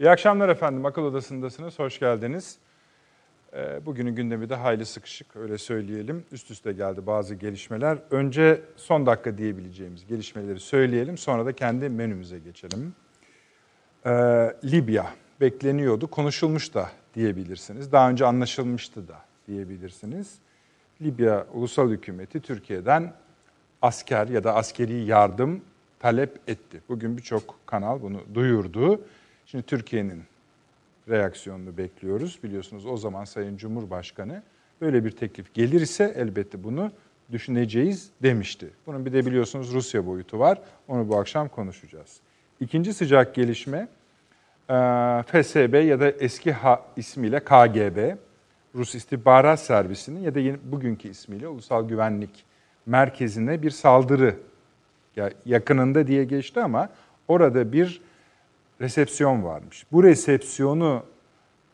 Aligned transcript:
İyi 0.00 0.10
akşamlar 0.10 0.48
efendim. 0.48 0.86
Akıl 0.86 1.02
Odası'ndasınız. 1.02 1.78
Hoş 1.78 1.98
geldiniz. 1.98 2.58
Ee, 3.52 3.86
bugünün 3.86 4.14
gündemi 4.14 4.48
de 4.48 4.54
hayli 4.54 4.86
sıkışık 4.86 5.36
öyle 5.36 5.58
söyleyelim. 5.58 6.24
Üst 6.32 6.50
üste 6.50 6.72
geldi 6.72 7.06
bazı 7.06 7.34
gelişmeler. 7.34 7.98
Önce 8.10 8.60
son 8.76 9.06
dakika 9.06 9.38
diyebileceğimiz 9.38 10.06
gelişmeleri 10.06 10.60
söyleyelim. 10.60 11.18
Sonra 11.18 11.46
da 11.46 11.52
kendi 11.52 11.88
menümüze 11.88 12.38
geçelim. 12.38 12.94
Ee, 14.06 14.10
Libya 14.64 15.06
bekleniyordu, 15.40 16.10
konuşulmuş 16.10 16.74
da 16.74 16.90
diyebilirsiniz. 17.14 17.92
Daha 17.92 18.10
önce 18.10 18.26
anlaşılmıştı 18.26 19.08
da 19.08 19.18
diyebilirsiniz. 19.46 20.34
Libya 21.02 21.46
Ulusal 21.52 21.90
Hükümeti 21.90 22.40
Türkiye'den 22.40 23.12
asker 23.82 24.28
ya 24.28 24.44
da 24.44 24.54
askeri 24.54 25.04
yardım 25.04 25.60
talep 25.98 26.40
etti. 26.48 26.80
Bugün 26.88 27.16
birçok 27.16 27.56
kanal 27.66 28.02
bunu 28.02 28.20
duyurdu. 28.34 29.00
Şimdi 29.46 29.64
Türkiye'nin 29.64 30.22
reaksiyonunu 31.08 31.76
bekliyoruz. 31.76 32.38
Biliyorsunuz 32.42 32.86
o 32.86 32.96
zaman 32.96 33.24
Sayın 33.24 33.56
Cumhurbaşkanı 33.56 34.42
böyle 34.80 35.04
bir 35.04 35.10
teklif 35.10 35.54
gelirse 35.54 36.14
elbette 36.16 36.64
bunu 36.64 36.90
düşüneceğiz 37.32 38.10
demişti. 38.22 38.70
Bunun 38.86 39.06
bir 39.06 39.12
de 39.12 39.26
biliyorsunuz 39.26 39.72
Rusya 39.72 40.06
boyutu 40.06 40.38
var. 40.38 40.62
Onu 40.88 41.08
bu 41.08 41.18
akşam 41.18 41.48
konuşacağız. 41.48 42.20
İkinci 42.60 42.94
sıcak 42.94 43.34
gelişme 43.34 43.88
e, 44.70 44.74
FSB 45.26 45.84
ya 45.84 46.00
da 46.00 46.10
eski 46.10 46.56
ismiyle 46.96 47.40
KGB, 47.40 48.16
Rus 48.74 48.94
İstihbarat 48.94 49.60
Servisi'nin 49.60 50.20
ya 50.20 50.34
da 50.34 50.40
yeni, 50.40 50.56
bugünkü 50.64 51.08
ismiyle 51.08 51.48
Ulusal 51.48 51.88
Güvenlik 51.88 52.44
Merkezi'ne 52.86 53.62
bir 53.62 53.70
saldırı 53.70 54.36
ya 55.16 55.30
yakınında 55.46 56.06
diye 56.06 56.24
geçti 56.24 56.60
ama 56.60 56.88
orada 57.28 57.72
bir 57.72 58.00
resepsiyon 58.80 59.44
varmış. 59.44 59.86
Bu 59.92 60.02
resepsiyonu 60.02 61.02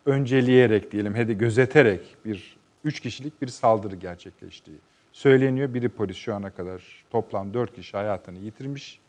önceleyerek 0.06 0.92
diyelim, 0.92 1.14
hadi 1.14 1.38
gözeterek 1.38 2.16
bir 2.24 2.56
üç 2.84 3.00
kişilik 3.00 3.42
bir 3.42 3.48
saldırı 3.48 3.96
gerçekleştiği 3.96 4.78
söyleniyor. 5.12 5.74
Biri 5.74 5.88
polis 5.88 6.16
şu 6.16 6.34
ana 6.34 6.50
kadar 6.50 7.04
toplam 7.10 7.54
dört 7.54 7.74
kişi 7.74 7.96
hayatını 7.96 8.38
yitirmiş. 8.38 9.00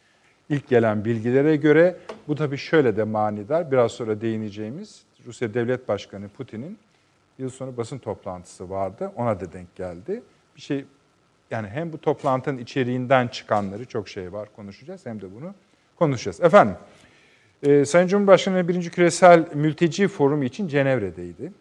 İlk 0.50 0.68
gelen 0.68 1.06
bilgilere 1.06 1.56
göre 1.56 1.98
bu 2.28 2.36
tabii 2.36 2.58
şöyle 2.58 2.98
de 2.98 3.04
manidar. 3.04 3.72
Biraz 3.72 3.92
sonra 3.92 4.22
değineceğimiz 4.22 5.04
Rusya 5.26 5.54
Devlet 5.54 5.88
Başkanı 5.88 6.30
Putin'in 6.30 6.78
yıl 7.38 7.50
sonu 7.50 7.78
basın 7.78 7.98
toplantısı 7.98 8.70
vardı. 8.70 9.12
Ona 9.16 9.40
da 9.40 9.54
denk 9.54 9.76
geldi. 9.76 10.24
Bir 10.56 10.62
şey 10.62 10.86
yani 11.52 11.68
hem 11.68 11.94
bu 11.94 11.98
toplantının 11.98 12.58
içeriğinden 12.58 13.28
çıkanları 13.28 13.86
çok 13.86 14.10
şey 14.10 14.34
var 14.34 14.50
konuşacağız 14.56 15.06
hem 15.06 15.22
de 15.22 15.36
bunu 15.36 15.54
konuşacağız. 15.96 16.42
Efendim 16.42 16.76
ee, 17.64 17.86
Sayın 17.86 18.08
Cumhurbaşkanı 18.08 18.68
birinci 18.68 18.92
küresel 18.92 19.46
mülteci 19.54 20.08
forumu 20.08 20.44
için 20.44 20.68
Cenevre'deydi. 20.68 21.52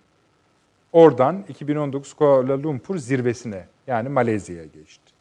Oradan 0.92 1.44
2019 1.48 2.12
Kuala 2.12 2.62
Lumpur 2.62 2.98
zirvesine 2.98 3.66
yani 3.86 4.08
Malezya'ya 4.08 4.64
geçti. 4.64 5.12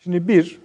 Şimdi 0.00 0.28
bir, 0.28 0.58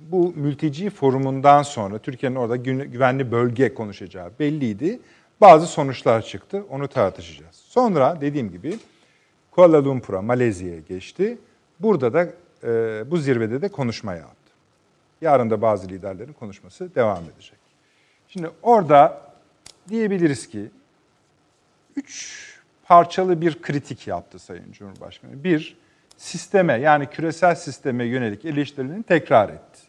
bu 0.00 0.32
mülteci 0.36 0.90
forumundan 0.90 1.62
sonra 1.62 1.98
Türkiye'nin 1.98 2.36
orada 2.36 2.56
güvenli 2.56 3.32
bölge 3.32 3.74
konuşacağı 3.74 4.30
belliydi. 4.40 5.00
Bazı 5.40 5.66
sonuçlar 5.66 6.22
çıktı, 6.22 6.64
onu 6.70 6.88
tartışacağız. 6.88 7.56
Sonra 7.56 8.18
dediğim 8.20 8.50
gibi 8.50 8.78
Kuala 9.50 9.84
Lumpur'a, 9.84 10.22
Malezya'ya 10.22 10.80
geçti. 10.80 11.38
Burada 11.80 12.12
da 12.12 12.28
e, 12.64 13.04
bu 13.10 13.16
zirvede 13.16 13.62
de 13.62 13.68
konuşma 13.68 14.14
yaptı. 14.14 14.52
Yarın 15.20 15.50
da 15.50 15.62
bazı 15.62 15.88
liderlerin 15.88 16.32
konuşması 16.32 16.94
devam 16.94 17.24
edecek. 17.34 17.59
Şimdi 18.32 18.50
orada 18.62 19.20
diyebiliriz 19.88 20.48
ki 20.48 20.70
üç 21.96 22.40
parçalı 22.84 23.40
bir 23.40 23.62
kritik 23.62 24.06
yaptı 24.06 24.38
Sayın 24.38 24.72
Cumhurbaşkanı. 24.72 25.44
Bir, 25.44 25.76
sisteme 26.16 26.72
yani 26.72 27.06
küresel 27.06 27.54
sisteme 27.54 28.04
yönelik 28.04 28.44
eleştirilerini 28.44 29.02
tekrar 29.02 29.48
etti. 29.48 29.80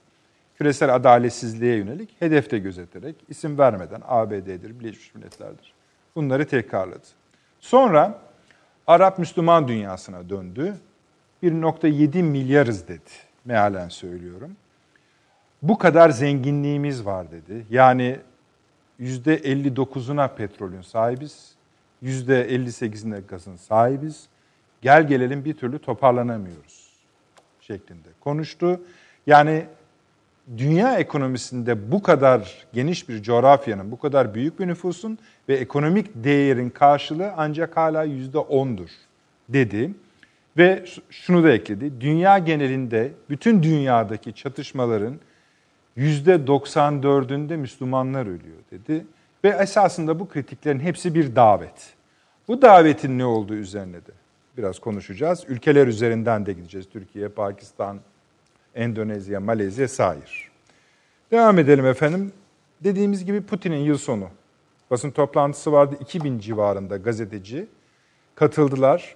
Küresel 0.58 0.96
adaletsizliğe 0.96 1.76
yönelik 1.76 2.10
hedefte 2.20 2.60
gözeterek 2.60 3.16
isim 3.30 3.58
vermeden 3.58 4.02
ABD'dir, 4.08 4.80
Birleşmiş 4.80 5.16
Milletler'dir. 5.16 5.74
Bunları 6.16 6.48
tekrarladı. 6.48 7.08
Sonra 7.60 8.20
Arap 8.88 9.20
Müslüman 9.20 9.68
dünyasına 9.68 10.30
döndü. 10.30 10.76
1.7 11.44 12.24
milyarız 12.24 12.88
dedi. 12.88 13.10
Mealen 13.46 13.90
söylüyorum. 13.90 14.56
Bu 15.62 15.78
kadar 15.78 16.10
zenginliğimiz 16.10 17.06
var 17.06 17.32
dedi. 17.32 17.66
Yani 17.70 18.20
%59'una 19.02 20.36
petrolün 20.36 20.82
sahibiz, 20.82 21.56
%58'ine 22.04 23.22
gazın 23.28 23.56
sahibiz. 23.56 24.28
Gel 24.82 25.08
gelelim 25.08 25.46
bir 25.46 25.54
türlü 25.54 25.80
toparlanamıyoruz 25.80 26.92
şeklinde 27.62 28.08
konuştu. 28.20 28.82
Yani 29.28 29.66
dünya 30.58 30.98
ekonomisinde 30.98 31.92
bu 31.92 32.02
kadar 32.02 32.68
geniş 32.74 33.10
bir 33.10 33.24
coğrafyanın, 33.24 33.92
bu 33.92 34.00
kadar 34.00 34.34
büyük 34.34 34.60
bir 34.60 34.68
nüfusun 34.68 35.18
ve 35.50 35.56
ekonomik 35.56 36.08
değerin 36.16 36.70
karşılığı 36.70 37.34
ancak 37.38 37.78
hala 37.78 38.06
%10'dur 38.06 38.90
dedi. 39.50 39.92
Ve 40.58 40.86
şunu 41.10 41.44
da 41.44 41.52
ekledi. 41.52 42.02
Dünya 42.02 42.38
genelinde 42.38 43.12
bütün 43.30 43.64
dünyadaki 43.64 44.34
çatışmaların 44.34 45.20
%94'ünde 45.98 47.58
Müslümanlar 47.58 48.26
ölüyor 48.26 48.58
dedi. 48.72 49.06
Ve 49.44 49.50
esasında 49.50 50.20
bu 50.20 50.30
kritiklerin 50.30 50.80
hepsi 50.80 51.16
bir 51.16 51.36
davet. 51.36 51.94
Bu 52.48 52.62
davetin 52.62 53.18
ne 53.18 53.26
olduğu 53.26 53.56
üzerine 53.56 53.98
de 53.98 54.12
biraz 54.58 54.80
konuşacağız. 54.80 55.44
Ülkeler 55.48 55.88
üzerinden 55.88 56.46
de 56.46 56.54
gideceğiz. 56.54 56.90
Türkiye, 56.90 57.30
Pakistan, 57.30 58.00
Endonezya, 58.76 59.40
Malezya, 59.40 59.88
sair. 59.88 60.52
Devam 61.32 61.60
edelim 61.60 61.86
efendim. 61.86 62.32
Dediğimiz 62.84 63.26
gibi 63.26 63.42
Putin'in 63.42 63.78
yıl 63.84 63.98
sonu 63.98 64.30
basın 64.92 65.12
toplantısı 65.12 65.72
vardı. 65.72 65.96
2000 66.00 66.40
civarında 66.40 66.98
gazeteci 66.98 67.68
katıldılar. 68.36 69.16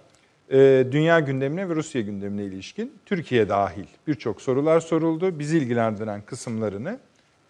Ee, 0.51 0.88
dünya 0.91 1.19
gündemine 1.19 1.69
ve 1.69 1.75
Rusya 1.75 2.01
gündemine 2.01 2.44
ilişkin 2.44 2.94
Türkiye 3.06 3.50
dahil 3.50 3.85
birçok 4.07 4.41
sorular 4.41 4.79
soruldu. 4.79 5.39
Bizi 5.39 5.57
ilgilendiren 5.57 6.22
kısımlarını 6.22 7.00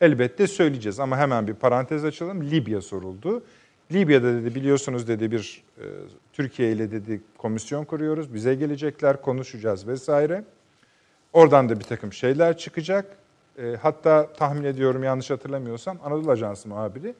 elbette 0.01 0.47
söyleyeceğiz 0.47 0.99
ama 0.99 1.17
hemen 1.17 1.47
bir 1.47 1.53
parantez 1.53 2.05
açalım. 2.05 2.51
Libya 2.51 2.81
soruldu. 2.81 3.43
Libya'da 3.91 4.33
dedi 4.33 4.55
biliyorsunuz 4.55 5.07
dedi 5.07 5.31
bir 5.31 5.63
e, 5.77 5.83
Türkiye 6.33 6.71
ile 6.71 6.91
dedi 6.91 7.21
komisyon 7.37 7.85
kuruyoruz. 7.85 8.33
Bize 8.33 8.55
gelecekler 8.55 9.21
konuşacağız 9.21 9.87
vesaire. 9.87 10.43
Oradan 11.33 11.69
da 11.69 11.79
bir 11.79 11.85
takım 11.85 12.13
şeyler 12.13 12.57
çıkacak. 12.57 13.05
E, 13.59 13.75
hatta 13.81 14.33
tahmin 14.33 14.63
ediyorum 14.63 15.03
yanlış 15.03 15.29
hatırlamıyorsam 15.29 15.97
Anadolu 16.03 16.31
Ajansı 16.31 16.69
muhabiri 16.69 17.13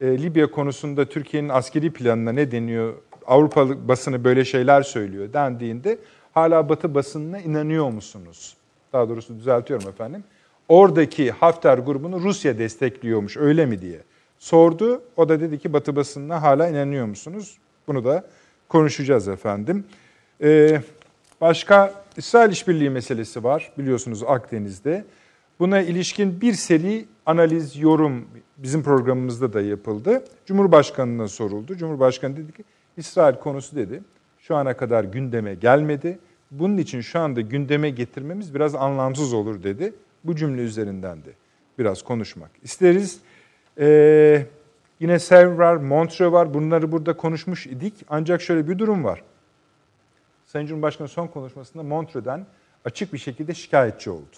e, 0.00 0.22
Libya 0.22 0.50
konusunda 0.50 1.04
Türkiye'nin 1.04 1.48
askeri 1.48 1.92
planına 1.92 2.32
ne 2.32 2.50
deniyor 2.50 2.94
Avrupa 3.26 3.88
basını 3.88 4.24
böyle 4.24 4.44
şeyler 4.44 4.82
söylüyor 4.82 5.32
dendiğinde 5.32 5.98
hala 6.34 6.68
Batı 6.68 6.94
basınına 6.94 7.38
inanıyor 7.40 7.90
musunuz? 7.90 8.56
Daha 8.92 9.08
doğrusu 9.08 9.38
düzeltiyorum 9.38 9.88
efendim. 9.88 10.24
Oradaki 10.68 11.30
Hafter 11.30 11.78
grubunu 11.78 12.20
Rusya 12.20 12.58
destekliyormuş 12.58 13.36
öyle 13.36 13.66
mi 13.66 13.80
diye 13.80 14.00
sordu. 14.38 15.02
O 15.16 15.28
da 15.28 15.40
dedi 15.40 15.58
ki 15.58 15.72
Batı 15.72 15.96
basınına 15.96 16.42
hala 16.42 16.68
inanıyor 16.68 17.06
musunuz? 17.06 17.58
Bunu 17.86 18.04
da 18.04 18.24
konuşacağız 18.68 19.28
efendim. 19.28 19.84
Ee, 20.42 20.80
başka 21.40 21.94
İsrail 22.16 22.52
işbirliği 22.52 22.90
meselesi 22.90 23.44
var 23.44 23.72
biliyorsunuz 23.78 24.22
Akdeniz'de. 24.22 25.04
Buna 25.58 25.80
ilişkin 25.80 26.40
bir 26.40 26.52
seri 26.52 27.04
analiz, 27.26 27.76
yorum 27.76 28.28
bizim 28.56 28.82
programımızda 28.82 29.52
da 29.52 29.60
yapıldı. 29.60 30.24
Cumhurbaşkanına 30.46 31.28
soruldu. 31.28 31.76
Cumhurbaşkanı 31.76 32.36
dedi 32.36 32.52
ki 32.52 32.64
İsrail 32.96 33.34
konusu 33.34 33.76
dedi. 33.76 34.02
Şu 34.38 34.56
ana 34.56 34.76
kadar 34.76 35.04
gündeme 35.04 35.54
gelmedi. 35.54 36.18
Bunun 36.50 36.76
için 36.76 37.00
şu 37.00 37.20
anda 37.20 37.40
gündeme 37.40 37.90
getirmemiz 37.90 38.54
biraz 38.54 38.74
anlamsız 38.74 39.32
olur 39.32 39.62
dedi. 39.62 39.92
Bu 40.24 40.36
cümle 40.36 40.62
üzerinden 40.62 41.18
de 41.18 41.30
biraz 41.78 42.02
konuşmak 42.02 42.50
isteriz. 42.62 43.20
Ee, 43.78 44.46
yine 45.00 45.18
Sevr 45.18 45.46
var, 45.46 45.76
Montreux 45.76 46.32
var. 46.32 46.54
Bunları 46.54 46.92
burada 46.92 47.16
konuşmuş 47.16 47.66
idik. 47.66 47.94
Ancak 48.08 48.42
şöyle 48.42 48.68
bir 48.68 48.78
durum 48.78 49.04
var. 49.04 49.22
Sayın 50.46 50.66
Cumhurbaşkanı 50.66 51.08
son 51.08 51.26
konuşmasında 51.26 51.82
Montreux'den 51.82 52.46
açık 52.84 53.12
bir 53.12 53.18
şekilde 53.18 53.54
şikayetçi 53.54 54.10
oldu. 54.10 54.36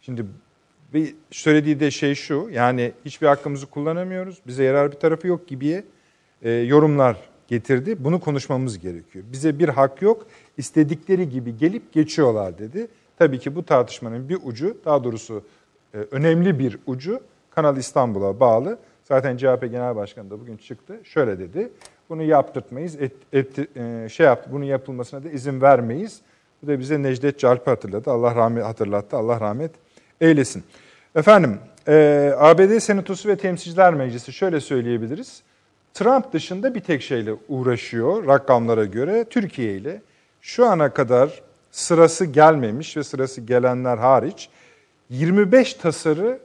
Şimdi 0.00 0.26
bir 0.94 1.14
söylediği 1.30 1.80
de 1.80 1.90
şey 1.90 2.14
şu, 2.14 2.48
yani 2.52 2.92
hiçbir 3.04 3.26
hakkımızı 3.26 3.66
kullanamıyoruz, 3.66 4.40
bize 4.46 4.64
yarar 4.64 4.92
bir 4.92 4.96
tarafı 4.96 5.26
yok 5.26 5.48
gibiye 5.48 5.84
e, 6.42 6.50
yorumlar 6.50 7.29
getirdi. 7.50 8.04
Bunu 8.04 8.20
konuşmamız 8.20 8.78
gerekiyor. 8.78 9.24
Bize 9.32 9.58
bir 9.58 9.68
hak 9.68 10.02
yok, 10.02 10.26
istedikleri 10.56 11.28
gibi 11.28 11.56
gelip 11.56 11.92
geçiyorlar 11.92 12.58
dedi. 12.58 12.88
Tabii 13.18 13.38
ki 13.38 13.54
bu 13.54 13.64
tartışmanın 13.64 14.28
bir 14.28 14.38
ucu, 14.44 14.76
daha 14.84 15.04
doğrusu 15.04 15.42
e, 15.94 15.98
önemli 15.98 16.58
bir 16.58 16.78
ucu 16.86 17.20
Kanal 17.50 17.76
İstanbul'a 17.76 18.40
bağlı 18.40 18.78
Zaten 19.10 19.36
CHP 19.36 19.60
Genel 19.60 19.96
Başkanı 19.96 20.30
da 20.30 20.40
bugün 20.40 20.56
çıktı. 20.56 21.00
Şöyle 21.04 21.38
dedi. 21.38 21.68
Bunu 22.08 22.22
yaptırtmayız. 22.22 22.96
Et, 23.02 23.12
et, 23.32 23.58
e, 23.76 24.08
şey 24.08 24.26
yaptı. 24.26 24.50
Bunun 24.52 24.64
yapılmasına 24.64 25.24
da 25.24 25.30
izin 25.30 25.60
vermeyiz. 25.60 26.20
Bu 26.62 26.66
da 26.66 26.78
bize 26.78 27.02
Necdet 27.02 27.38
Calp'ı 27.38 27.70
hatırladı. 27.70 28.10
Allah 28.10 28.34
rahmet 28.34 28.64
hatırlattı. 28.64 29.16
Allah 29.16 29.40
rahmet 29.40 29.70
eylesin. 30.20 30.64
Efendim, 31.14 31.58
e, 31.88 32.32
ABD 32.38 32.78
Senatosu 32.78 33.28
ve 33.28 33.36
Temsilciler 33.36 33.94
Meclisi 33.94 34.32
şöyle 34.32 34.60
söyleyebiliriz. 34.60 35.42
Trump 35.94 36.32
dışında 36.32 36.74
bir 36.74 36.80
tek 36.80 37.02
şeyle 37.02 37.34
uğraşıyor 37.48 38.26
rakamlara 38.26 38.84
göre 38.84 39.24
Türkiye 39.30 39.76
ile. 39.76 40.02
Şu 40.40 40.66
ana 40.66 40.92
kadar 40.92 41.42
sırası 41.70 42.24
gelmemiş 42.24 42.96
ve 42.96 43.04
sırası 43.04 43.40
gelenler 43.40 43.98
hariç 43.98 44.48
25 45.10 45.74
tasarı 45.74 46.38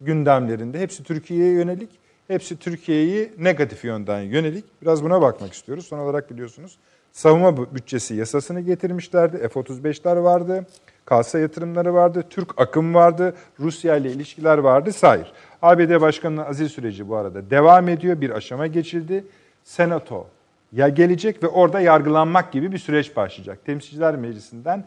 gündemlerinde. 0.00 0.78
Hepsi 0.80 1.04
Türkiye'ye 1.04 1.52
yönelik, 1.52 1.90
hepsi 2.28 2.58
Türkiye'yi 2.58 3.32
negatif 3.38 3.84
yönden 3.84 4.20
yönelik. 4.20 4.64
Biraz 4.82 5.04
buna 5.04 5.22
bakmak 5.22 5.52
istiyoruz. 5.52 5.86
Son 5.86 5.98
olarak 5.98 6.30
biliyorsunuz 6.30 6.78
savunma 7.12 7.74
bütçesi 7.74 8.14
yasasını 8.14 8.60
getirmişlerdi. 8.60 9.48
F-35'ler 9.48 10.22
vardı, 10.22 10.66
kasa 11.08 11.38
yatırımları 11.38 11.94
vardı, 11.94 12.24
Türk 12.30 12.60
akım 12.60 12.94
vardı, 12.94 13.34
Rusya 13.60 13.96
ile 13.96 14.10
ilişkiler 14.12 14.58
vardı, 14.58 14.92
sair. 14.92 15.32
ABD 15.62 16.00
Başkanı'nın 16.00 16.44
aziz 16.44 16.72
süreci 16.72 17.08
bu 17.08 17.16
arada 17.16 17.50
devam 17.50 17.88
ediyor. 17.88 18.20
Bir 18.20 18.30
aşama 18.30 18.66
geçildi. 18.66 19.24
Senato 19.64 20.26
ya 20.72 20.88
gelecek 20.88 21.42
ve 21.42 21.46
orada 21.46 21.80
yargılanmak 21.80 22.52
gibi 22.52 22.72
bir 22.72 22.78
süreç 22.78 23.16
başlayacak. 23.16 23.64
Temsilciler 23.64 24.16
Meclisi'nden 24.16 24.84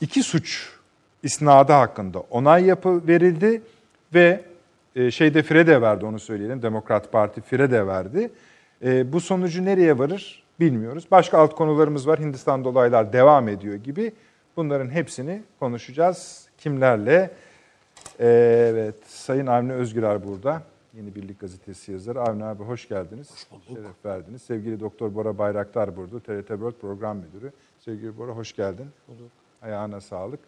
iki 0.00 0.22
suç 0.22 0.68
isnadı 1.22 1.72
hakkında 1.72 2.20
onay 2.20 2.64
yapı 2.64 3.06
verildi 3.08 3.62
ve 4.14 4.40
e, 4.96 5.10
şeyde 5.10 5.42
fire 5.42 5.66
de 5.66 5.82
verdi 5.82 6.04
onu 6.06 6.18
söyleyelim. 6.18 6.62
Demokrat 6.62 7.12
Parti 7.12 7.40
fire 7.40 7.70
de 7.70 7.86
verdi. 7.86 8.30
E, 8.84 9.12
bu 9.12 9.20
sonucu 9.20 9.64
nereye 9.64 9.98
varır 9.98 10.42
bilmiyoruz. 10.60 11.04
Başka 11.10 11.38
alt 11.38 11.54
konularımız 11.54 12.08
var. 12.08 12.20
Hindistan'da 12.20 12.68
olaylar 12.68 13.12
devam 13.12 13.48
ediyor 13.48 13.74
gibi. 13.74 14.12
Bunların 14.60 14.90
hepsini 14.90 15.42
konuşacağız. 15.60 16.48
Kimlerle? 16.58 17.30
Evet, 18.18 18.94
Sayın 19.06 19.46
Avni 19.46 19.72
Özgürer 19.72 20.26
burada. 20.26 20.62
Yeni 20.94 21.14
Birlik 21.14 21.40
Gazetesi 21.40 21.92
yazarı. 21.92 22.20
Avni 22.20 22.44
abi 22.44 22.62
hoş 22.62 22.88
geldiniz. 22.88 23.30
Hoş 23.30 23.50
bulduk. 23.50 23.82
Şeref 23.82 24.04
verdiniz. 24.04 24.42
Sevgili 24.42 24.80
Doktor 24.80 25.14
Bora 25.14 25.38
Bayraktar 25.38 25.96
burada. 25.96 26.20
TRT 26.20 26.48
World 26.48 26.74
Program 26.80 27.16
Müdürü. 27.16 27.52
Sevgili 27.78 28.18
Bora 28.18 28.32
hoş 28.32 28.56
geldin. 28.56 28.86
Bulduk. 29.08 29.30
Ayağına 29.62 30.00
sağlık. 30.00 30.40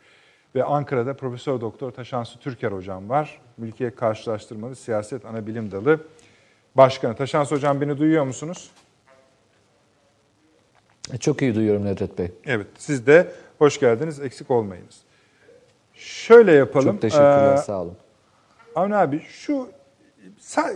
Ve 0.54 0.64
Ankara'da 0.64 1.14
Profesör 1.14 1.60
Doktor 1.60 1.90
Taşansu 1.90 2.38
Türker 2.38 2.72
hocam 2.72 3.08
var. 3.08 3.40
Mülkiye 3.56 3.90
Karşılaştırmalı 3.94 4.76
Siyaset 4.76 5.24
Anabilim 5.24 5.70
Dalı 5.70 6.00
Başkanı. 6.74 7.16
Taşansu 7.16 7.56
hocam 7.56 7.80
beni 7.80 7.98
duyuyor 7.98 8.24
musunuz? 8.24 8.70
E, 11.12 11.18
çok 11.18 11.42
iyi 11.42 11.54
duyuyorum 11.54 11.84
Nedret 11.84 12.18
Bey. 12.18 12.32
Evet, 12.44 12.66
siz 12.78 13.06
de 13.06 13.32
hoş 13.62 13.80
geldiniz, 13.80 14.20
eksik 14.20 14.50
olmayınız. 14.50 14.98
Şöyle 15.94 16.52
yapalım. 16.52 16.92
Çok 16.92 17.02
teşekkürler, 17.02 17.54
ee, 17.54 17.56
sağ 17.56 17.82
olun. 17.82 17.96
Avni 18.74 18.96
abi 18.96 19.22
şu 19.28 19.68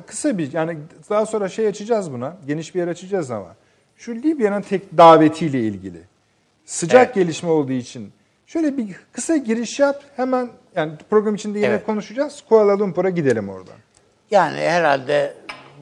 kısa 0.06 0.38
bir 0.38 0.53
yani 0.53 0.79
daha 1.11 1.27
sonra 1.27 1.49
şey 1.49 1.67
açacağız 1.67 2.12
buna, 2.12 2.37
geniş 2.47 2.75
bir 2.75 2.81
yer 2.81 2.88
açacağız 2.88 3.31
ama 3.31 3.56
şu 3.97 4.15
Libya'nın 4.15 4.62
tek 4.62 4.97
davetiyle 4.97 5.61
ilgili 5.61 6.00
sıcak 6.65 7.06
evet. 7.06 7.15
gelişme 7.15 7.50
olduğu 7.50 7.73
için 7.73 8.12
şöyle 8.47 8.77
bir 8.77 8.97
kısa 9.12 9.37
giriş 9.37 9.81
yap 9.81 10.03
hemen 10.17 10.49
yani 10.77 10.93
program 11.11 11.35
içinde 11.35 11.59
yine 11.59 11.69
evet. 11.69 11.87
konuşacağız. 11.87 12.44
Kuala 12.49 12.79
Lumpur'a 12.79 13.11
gidelim 13.11 13.49
oradan. 13.49 13.77
Yani 14.31 14.59
herhalde 14.59 15.35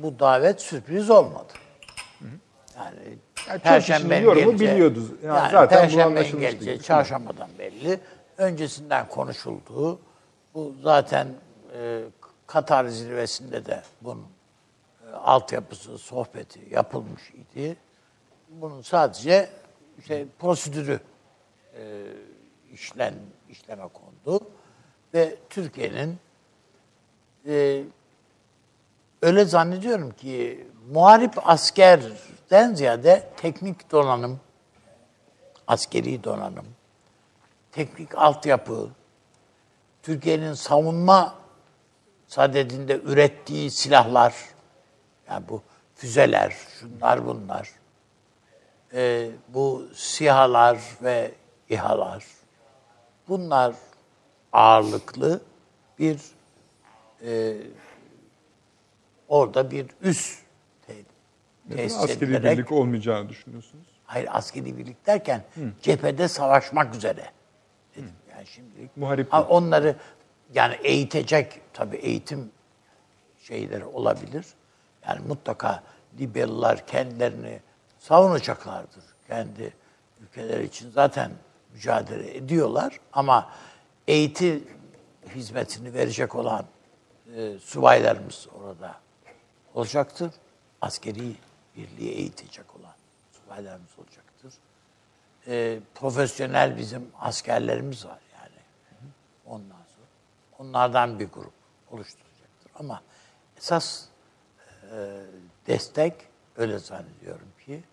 bu 0.02 0.18
davet 0.18 0.60
sürpriz 0.60 1.10
olmadı. 1.10 1.52
Yani, 2.76 3.18
yani 3.48 3.60
Perşembe 3.60 4.16
yorumu 4.16 4.44
gelince, 4.44 4.72
biliyordu. 4.72 5.18
Yani, 5.24 5.36
yani 5.36 5.50
zaten 5.50 5.80
Perşembe 5.80 6.22
gelince 6.22 6.78
çarşambadan 6.78 7.48
belli. 7.58 8.00
Öncesinden 8.38 9.08
konuşulduğu 9.08 9.98
bu 10.54 10.74
zaten 10.82 11.28
e, 11.78 12.00
Katar 12.46 12.84
zirvesinde 12.84 13.66
de 13.66 13.82
bunun 14.00 14.26
e, 15.10 15.14
altyapısı, 15.14 15.98
sohbeti 15.98 16.60
yapılmış 16.70 17.22
idi. 17.30 17.76
Bunun 18.48 18.82
sadece 18.82 19.48
işte 19.98 20.26
prosedürü 20.38 21.00
e, 21.78 22.02
işlen 22.72 23.14
işleme 23.50 23.88
kondu 23.88 24.46
ve 25.14 25.36
Türkiye'nin 25.50 26.18
e, 27.46 27.82
öyle 29.22 29.44
zannediyorum 29.44 30.10
ki 30.10 30.66
muharip 30.92 31.48
askerden 32.44 32.74
ziyade 32.74 33.30
teknik 33.36 33.92
donanım, 33.92 34.40
askeri 35.66 36.24
donanım, 36.24 36.66
teknik 37.72 38.18
altyapı, 38.18 38.88
Türkiye'nin 40.02 40.54
savunma 40.54 41.34
sadedinde 42.26 43.00
ürettiği 43.00 43.70
silahlar, 43.70 44.34
yani 45.28 45.48
bu 45.48 45.62
füzeler, 45.94 46.54
şunlar 46.80 47.26
bunlar, 47.26 47.70
e, 48.92 49.30
bu 49.48 49.88
sihalar 49.94 50.78
ve 51.02 51.34
İHA'lar, 51.70 52.24
bunlar 53.28 53.74
ağırlıklı 54.52 55.40
bir 55.98 56.20
e, 57.26 57.56
orada 59.28 59.70
bir 59.70 59.86
üs 60.02 60.43
tesis 61.70 61.98
askeri 61.98 62.24
edilerek, 62.24 62.58
birlik 62.58 62.72
olmayacağını 62.72 63.28
düşünüyorsunuz? 63.28 63.86
Hayır 64.04 64.28
askeri 64.30 64.78
birlik 64.78 65.06
derken 65.06 65.44
Hı. 65.54 65.60
cephede 65.82 66.28
savaşmak 66.28 66.94
üzere. 66.94 67.30
Dedim. 67.96 68.08
Hı. 68.08 68.30
Yani 68.36 68.46
şimdilik 68.46 68.96
Muharip 68.96 69.32
ha, 69.32 69.42
onları 69.42 69.96
yani 70.54 70.74
eğitecek 70.82 71.60
tabii 71.72 71.96
eğitim 71.96 72.50
şeyleri 73.42 73.84
olabilir. 73.84 74.46
Yani 75.08 75.20
mutlaka 75.28 75.82
Libyalılar 76.18 76.86
kendilerini 76.86 77.60
savunacaklardır. 77.98 79.04
Kendi 79.28 79.72
ülkeleri 80.20 80.64
için 80.64 80.90
zaten 80.90 81.30
mücadele 81.74 82.36
ediyorlar 82.36 83.00
ama 83.12 83.50
eğitim 84.08 84.64
hizmetini 85.34 85.94
verecek 85.94 86.34
olan 86.34 86.64
e, 87.36 87.58
subaylarımız 87.58 88.48
orada 88.62 88.94
olacaktır. 89.74 90.30
Askeri 90.80 91.34
birliği 91.76 92.10
eğitecek 92.10 92.76
olan 92.76 92.94
subaylarımız 93.32 93.98
olacaktır. 93.98 94.54
E, 95.46 95.80
profesyonel 95.94 96.76
bizim 96.78 97.10
askerlerimiz 97.20 98.06
var 98.06 98.20
yani. 98.40 98.60
Ondan 99.46 99.68
sonra 99.68 100.06
onlardan 100.58 101.18
bir 101.18 101.28
grup 101.28 101.52
oluşturacaktır. 101.90 102.70
Ama 102.74 103.02
esas 103.58 104.04
e, 104.92 105.20
destek 105.66 106.14
öyle 106.56 106.78
zannediyorum 106.78 107.48
ki 107.66 107.84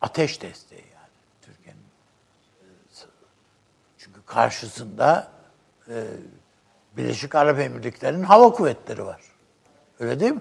ateş 0.00 0.42
desteği 0.42 0.84
yani 0.94 1.08
Türkiye'nin. 1.42 1.82
E, 2.60 2.66
çünkü 3.98 4.20
karşısında 4.26 5.32
e, 5.88 6.06
Birleşik 6.96 7.34
Arap 7.34 7.58
Emirlikleri'nin 7.58 8.22
hava 8.22 8.52
kuvvetleri 8.52 9.06
var. 9.06 9.20
Öyle 9.98 10.20
değil 10.20 10.32
mi? 10.32 10.40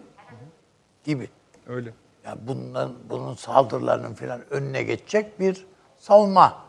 Gibi. 1.03 1.29
Öyle. 1.67 1.93
Yani 2.27 2.39
bunun, 2.47 2.99
bunun 3.09 3.35
saldırılarının 3.35 4.13
falan 4.13 4.41
önüne 4.49 4.83
geçecek 4.83 5.39
bir 5.39 5.65
savunma 5.97 6.63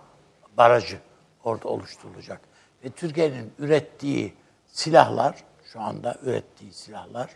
barajı 0.56 0.98
orada 1.44 1.68
oluşturulacak. 1.68 2.40
Ve 2.84 2.88
Türkiye'nin 2.88 3.52
ürettiği 3.58 4.34
silahlar, 4.66 5.34
şu 5.64 5.80
anda 5.80 6.16
ürettiği 6.22 6.72
silahlar, 6.72 7.30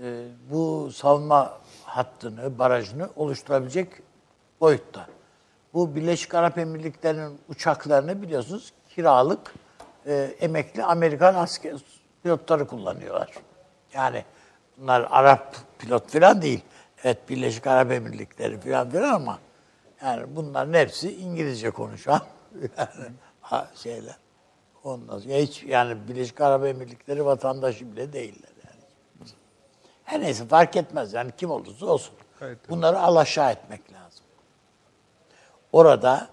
e, 0.00 0.24
bu 0.50 0.90
savunma 0.92 1.60
hattını, 1.84 2.58
barajını 2.58 3.08
oluşturabilecek 3.16 3.88
boyutta. 4.60 5.06
Bu 5.74 5.94
Birleşik 5.94 6.34
Arap 6.34 6.58
Emirlikleri'nin 6.58 7.40
uçaklarını 7.48 8.22
biliyorsunuz 8.22 8.72
kiralık 8.94 9.54
e, 10.06 10.34
emekli 10.40 10.84
Amerikan 10.84 11.34
asker 11.34 11.76
pilotları 12.22 12.66
kullanıyorlar. 12.66 13.30
Yani 13.94 14.24
bunlar 14.78 15.06
Arap 15.10 15.56
pilot 15.78 16.08
falan 16.08 16.42
değil. 16.42 16.60
Evet 17.04 17.28
Birleşik 17.28 17.66
Arap 17.66 17.92
Emirlikleri 17.92 18.60
falan 18.60 18.90
filan 18.90 19.14
ama 19.14 19.38
yani 20.02 20.36
bunların 20.36 20.72
hepsi 20.72 21.16
İngilizce 21.16 21.70
konuşan 21.70 22.20
yani 22.78 23.66
şeyler. 23.74 24.16
Ondan 24.84 25.18
sonra 25.18 25.34
hiç 25.34 25.62
yani 25.62 26.08
Birleşik 26.08 26.40
Arap 26.40 26.64
Emirlikleri 26.64 27.24
vatandaşı 27.24 27.92
bile 27.92 28.12
değiller 28.12 28.50
yani. 28.64 29.30
Her 30.04 30.20
neyse 30.20 30.46
fark 30.46 30.76
etmez 30.76 31.12
yani 31.12 31.30
kim 31.38 31.50
olursa 31.50 31.86
olsun. 31.86 32.14
Evet, 32.40 32.58
Bunları 32.68 32.98
alaşağı 32.98 33.52
etmek 33.52 33.92
lazım. 33.92 34.24
Orada 35.72 36.28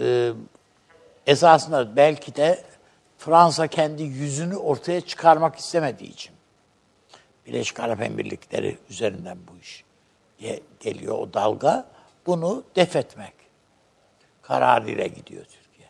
e, 0.00 0.32
esasında 1.26 1.96
belki 1.96 2.36
de 2.36 2.64
Fransa 3.18 3.66
kendi 3.66 4.02
yüzünü 4.02 4.56
ortaya 4.56 5.00
çıkarmak 5.00 5.56
istemediği 5.56 6.10
için 6.10 6.35
Birleşik 7.46 7.80
Arap 7.80 8.02
Emirlikleri 8.02 8.78
üzerinden 8.90 9.38
bu 9.52 9.58
iş 9.62 9.84
ge- 10.40 10.60
geliyor 10.80 11.18
o 11.18 11.34
dalga. 11.34 11.86
Bunu 12.26 12.62
def 12.76 12.96
etmek 12.96 13.32
kararıyla 14.42 15.06
gidiyor 15.06 15.44
Türkiye. 15.44 15.88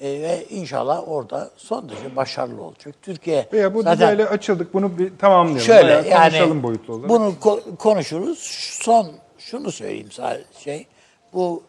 E, 0.00 0.22
ve 0.22 0.46
inşallah 0.50 1.08
orada 1.08 1.50
son 1.56 1.88
derece 1.88 2.16
başarılı 2.16 2.62
olacak. 2.62 2.94
Türkiye 3.02 3.48
Veya 3.52 3.74
bu 3.74 3.82
zaten 3.82 3.96
düzeyle 3.98 4.28
açıldık 4.28 4.74
bunu 4.74 4.98
bir 4.98 5.18
tamamlayalım. 5.18 5.60
şöyle 5.62 5.88
Bayağı 5.88 6.08
yani 6.08 6.30
konuşalım 6.30 6.62
boyutlu 6.62 6.94
olarak. 6.94 7.08
bunu 7.10 7.34
ko- 7.40 7.76
konuşuruz. 7.76 8.38
Son 8.82 9.10
şunu 9.38 9.72
söyleyeyim 9.72 10.12
sadece 10.12 10.44
şey 10.64 10.86
bu 11.32 11.62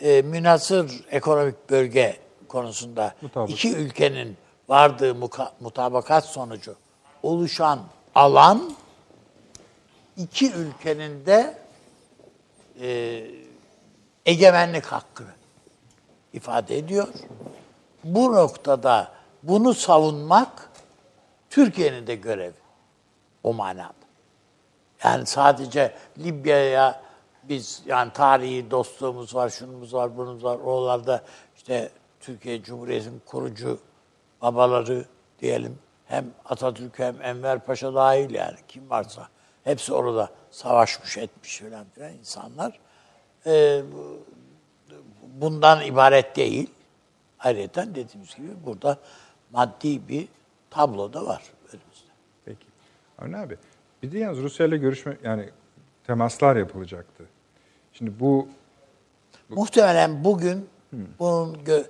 e, 0.00 0.22
münasır 0.22 1.04
ekonomik 1.10 1.70
bölge 1.70 2.16
konusunda 2.48 3.14
Mutabık. 3.22 3.50
iki 3.50 3.72
ülkenin 3.76 4.36
vardığı 4.68 5.10
muka- 5.10 5.50
mutabakat 5.60 6.24
sonucu 6.24 6.76
oluşan 7.22 7.78
alan 8.16 8.72
iki 10.16 10.52
ülkenin 10.52 11.26
de 11.26 11.58
e, 12.80 13.22
egemenlik 14.26 14.84
hakkını 14.86 15.32
ifade 16.32 16.78
ediyor. 16.78 17.08
Bu 18.04 18.32
noktada 18.32 19.12
bunu 19.42 19.74
savunmak 19.74 20.70
Türkiye'nin 21.50 22.06
de 22.06 22.14
görevi 22.14 22.54
o 23.42 23.54
manada. 23.54 23.92
Yani 25.04 25.26
sadece 25.26 25.94
Libya'ya 26.18 27.02
biz 27.42 27.82
yani 27.86 28.12
tarihi 28.12 28.70
dostluğumuz 28.70 29.34
var, 29.34 29.48
şunumuz 29.48 29.94
var, 29.94 30.16
bunumuz 30.16 30.44
var. 30.44 30.58
Oralarda 30.58 31.24
işte 31.56 31.90
Türkiye 32.20 32.62
Cumhuriyeti'nin 32.62 33.22
kurucu 33.26 33.78
babaları 34.42 35.04
diyelim 35.40 35.78
hem 36.06 36.26
Atatürk 36.44 36.98
hem 36.98 37.22
Enver 37.22 37.58
Paşa 37.64 37.94
dahil 37.94 38.34
yani 38.34 38.56
kim 38.68 38.90
varsa 38.90 39.28
hepsi 39.64 39.92
orada 39.92 40.30
savaşmış 40.50 41.18
etmiş 41.18 41.58
falan 41.60 41.86
filan 41.94 42.12
insanlar. 42.12 42.78
Ee, 43.46 43.82
bu- 43.92 44.20
bundan 45.40 45.82
ibaret 45.84 46.36
değil. 46.36 46.70
Ayrıca 47.38 47.94
dediğimiz 47.94 48.34
gibi 48.36 48.48
burada 48.66 48.98
maddi 49.50 50.08
bir 50.08 50.28
tablo 50.70 51.12
da 51.12 51.26
var 51.26 51.42
önümüzde. 51.68 52.10
Peki. 52.44 52.66
Avni 53.18 53.36
abi 53.36 53.56
bir 54.02 54.12
de 54.12 54.18
yalnız 54.18 54.38
Rusya 54.38 54.66
ile 54.66 54.76
görüşme 54.76 55.16
yani 55.22 55.50
temaslar 56.06 56.56
yapılacaktı. 56.56 57.24
Şimdi 57.92 58.20
bu 58.20 58.48
Muhtemelen 59.48 60.24
bugün 60.24 60.68
bunun 61.18 61.54
gö- 61.54 61.86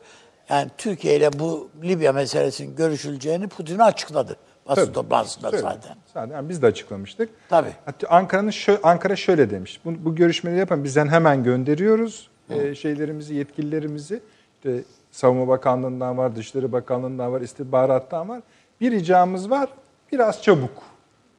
yani 0.48 0.70
Türkiye 0.78 1.16
ile 1.16 1.38
bu 1.38 1.68
Libya 1.82 2.12
meselesinin 2.12 2.76
görüşüleceğini 2.76 3.48
Putin 3.48 3.78
açıkladı. 3.78 4.36
Basın 4.68 4.82
Tabii, 4.84 4.92
toplantısında 4.92 5.50
söyledi. 5.50 5.68
zaten. 5.74 5.96
Zaten 6.14 6.34
yani 6.34 6.48
biz 6.48 6.62
de 6.62 6.66
açıklamıştık. 6.66 7.30
Tabii. 7.48 7.72
Hatta 7.84 8.08
Ankara'nın 8.08 8.50
şö- 8.50 8.82
Ankara 8.82 9.16
şöyle 9.16 9.50
demiş. 9.50 9.80
Bu, 9.84 10.04
bu 10.04 10.14
görüşmeleri 10.14 10.58
yapan 10.58 10.84
bizden 10.84 11.08
hemen 11.08 11.44
gönderiyoruz 11.44 12.30
e, 12.50 12.74
şeylerimizi, 12.74 13.34
yetkililerimizi. 13.34 14.20
İşte 14.56 14.84
Savunma 15.10 15.48
Bakanlığı'ndan 15.48 16.18
var, 16.18 16.36
Dışişleri 16.36 16.72
Bakanlığı'ndan 16.72 17.32
var, 17.32 17.40
istihbarattan 17.40 18.28
var. 18.28 18.40
Bir 18.80 18.90
ricamız 18.90 19.50
var. 19.50 19.68
Biraz 20.12 20.42
çabuk. 20.42 20.82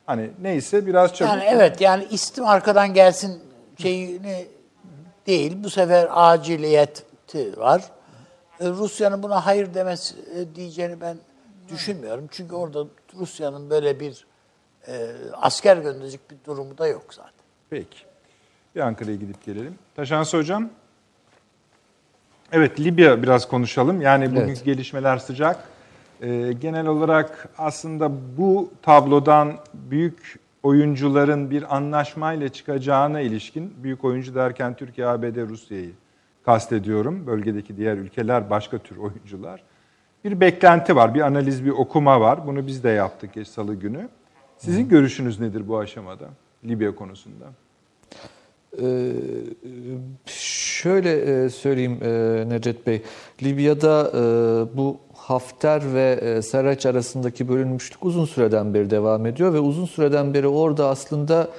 Hani 0.06 0.30
neyse 0.42 0.86
biraz 0.86 1.14
çabuk. 1.14 1.34
Yani 1.34 1.44
evet 1.48 1.82
yani 1.82 2.08
istim 2.12 2.46
arkadan 2.46 2.94
gelsin 2.94 3.42
şeyini 3.78 4.46
değil. 5.28 5.58
Bu 5.64 5.70
sefer 5.70 6.08
aciliyeti 6.12 7.60
var. 7.60 7.84
E, 8.60 8.70
Rusya'nın 8.70 9.24
buna 9.24 9.46
hayır 9.46 9.74
demesi 9.74 10.16
e, 10.36 10.56
diyeceğini 10.56 11.02
ben 11.02 11.18
düşünmüyorum. 11.70 12.28
Çünkü 12.32 12.56
orada 12.56 12.86
Rusya'nın 13.20 13.70
böyle 13.70 14.00
bir 14.00 14.26
e, 14.88 15.12
asker 15.34 15.78
gönderecek 15.78 16.22
bir 16.32 16.38
durumu 16.46 16.78
da 16.78 16.88
yok 16.88 17.14
zaten. 17.14 17.32
Peki. 17.70 17.98
Bir 18.76 18.80
Ankara'ya 18.80 19.16
gidip 19.16 19.46
gelelim. 19.46 19.76
Taşansı 19.96 20.38
Hocam. 20.38 20.70
Evet 22.52 22.80
Libya 22.80 23.24
biraz 23.24 23.48
konuşalım. 23.48 24.02
Yani 24.02 24.32
bugünkü 24.32 24.52
Evet. 24.52 24.66
gelişmeler 24.66 25.18
sıcak. 25.18 25.64
Ee, 26.22 26.54
genel 26.60 26.88
olarak 26.88 27.50
aslında 27.58 28.12
bu 28.38 28.72
tablodan 28.82 29.54
büyük 29.74 30.40
oyuncuların 30.64 31.52
bir 31.52 31.76
anlaşmayla 31.76 32.50
çıkacağına 32.50 33.20
ilişkin, 33.20 33.74
büyük 33.84 34.04
oyuncu 34.04 34.36
derken 34.36 34.74
Türkiye, 34.76 35.08
ABD, 35.08 35.50
Rusya'yı 35.50 35.92
kastediyorum. 36.48 37.28
Bölgedeki 37.28 37.78
diğer 37.78 37.98
ülkeler 37.98 38.50
başka 38.50 38.78
tür 38.78 38.98
oyuncular. 38.98 39.64
Bir 40.24 40.40
beklenti 40.40 40.96
var, 40.96 41.14
bir 41.14 41.22
analiz, 41.22 41.66
bir 41.66 41.70
okuma 41.70 42.22
var. 42.22 42.48
Bunu 42.48 42.68
biz 42.68 42.84
de 42.84 42.90
yaptık 42.90 43.34
geç 43.34 43.48
salı 43.48 43.76
günü. 43.76 44.10
Sizin 44.58 44.90
görüşünüz 44.90 45.40
nedir 45.40 45.68
bu 45.68 45.78
aşamada 45.78 46.26
Libya 46.66 46.96
konusunda? 46.96 47.46
Ee, 48.82 49.12
şöyle 50.26 51.46
e, 51.46 51.50
söyleyeyim 51.50 52.00
e, 52.04 52.10
Necdet 52.50 52.88
Bey. 52.88 53.02
Libya'da 53.44 54.12
e, 54.14 54.78
bu 54.78 54.98
Hafter 55.14 55.94
ve 55.94 56.42
Saraç 56.42 56.86
arasındaki 56.86 57.50
bölünmüşlük 57.50 58.06
uzun 58.06 58.26
süreden 58.26 58.74
beri 58.74 58.90
devam 58.90 59.26
ediyor 59.26 59.54
ve 59.54 59.60
uzun 59.60 59.86
süreden 59.86 60.34
beri 60.34 60.48
orada 60.48 60.90
aslında 60.90 61.50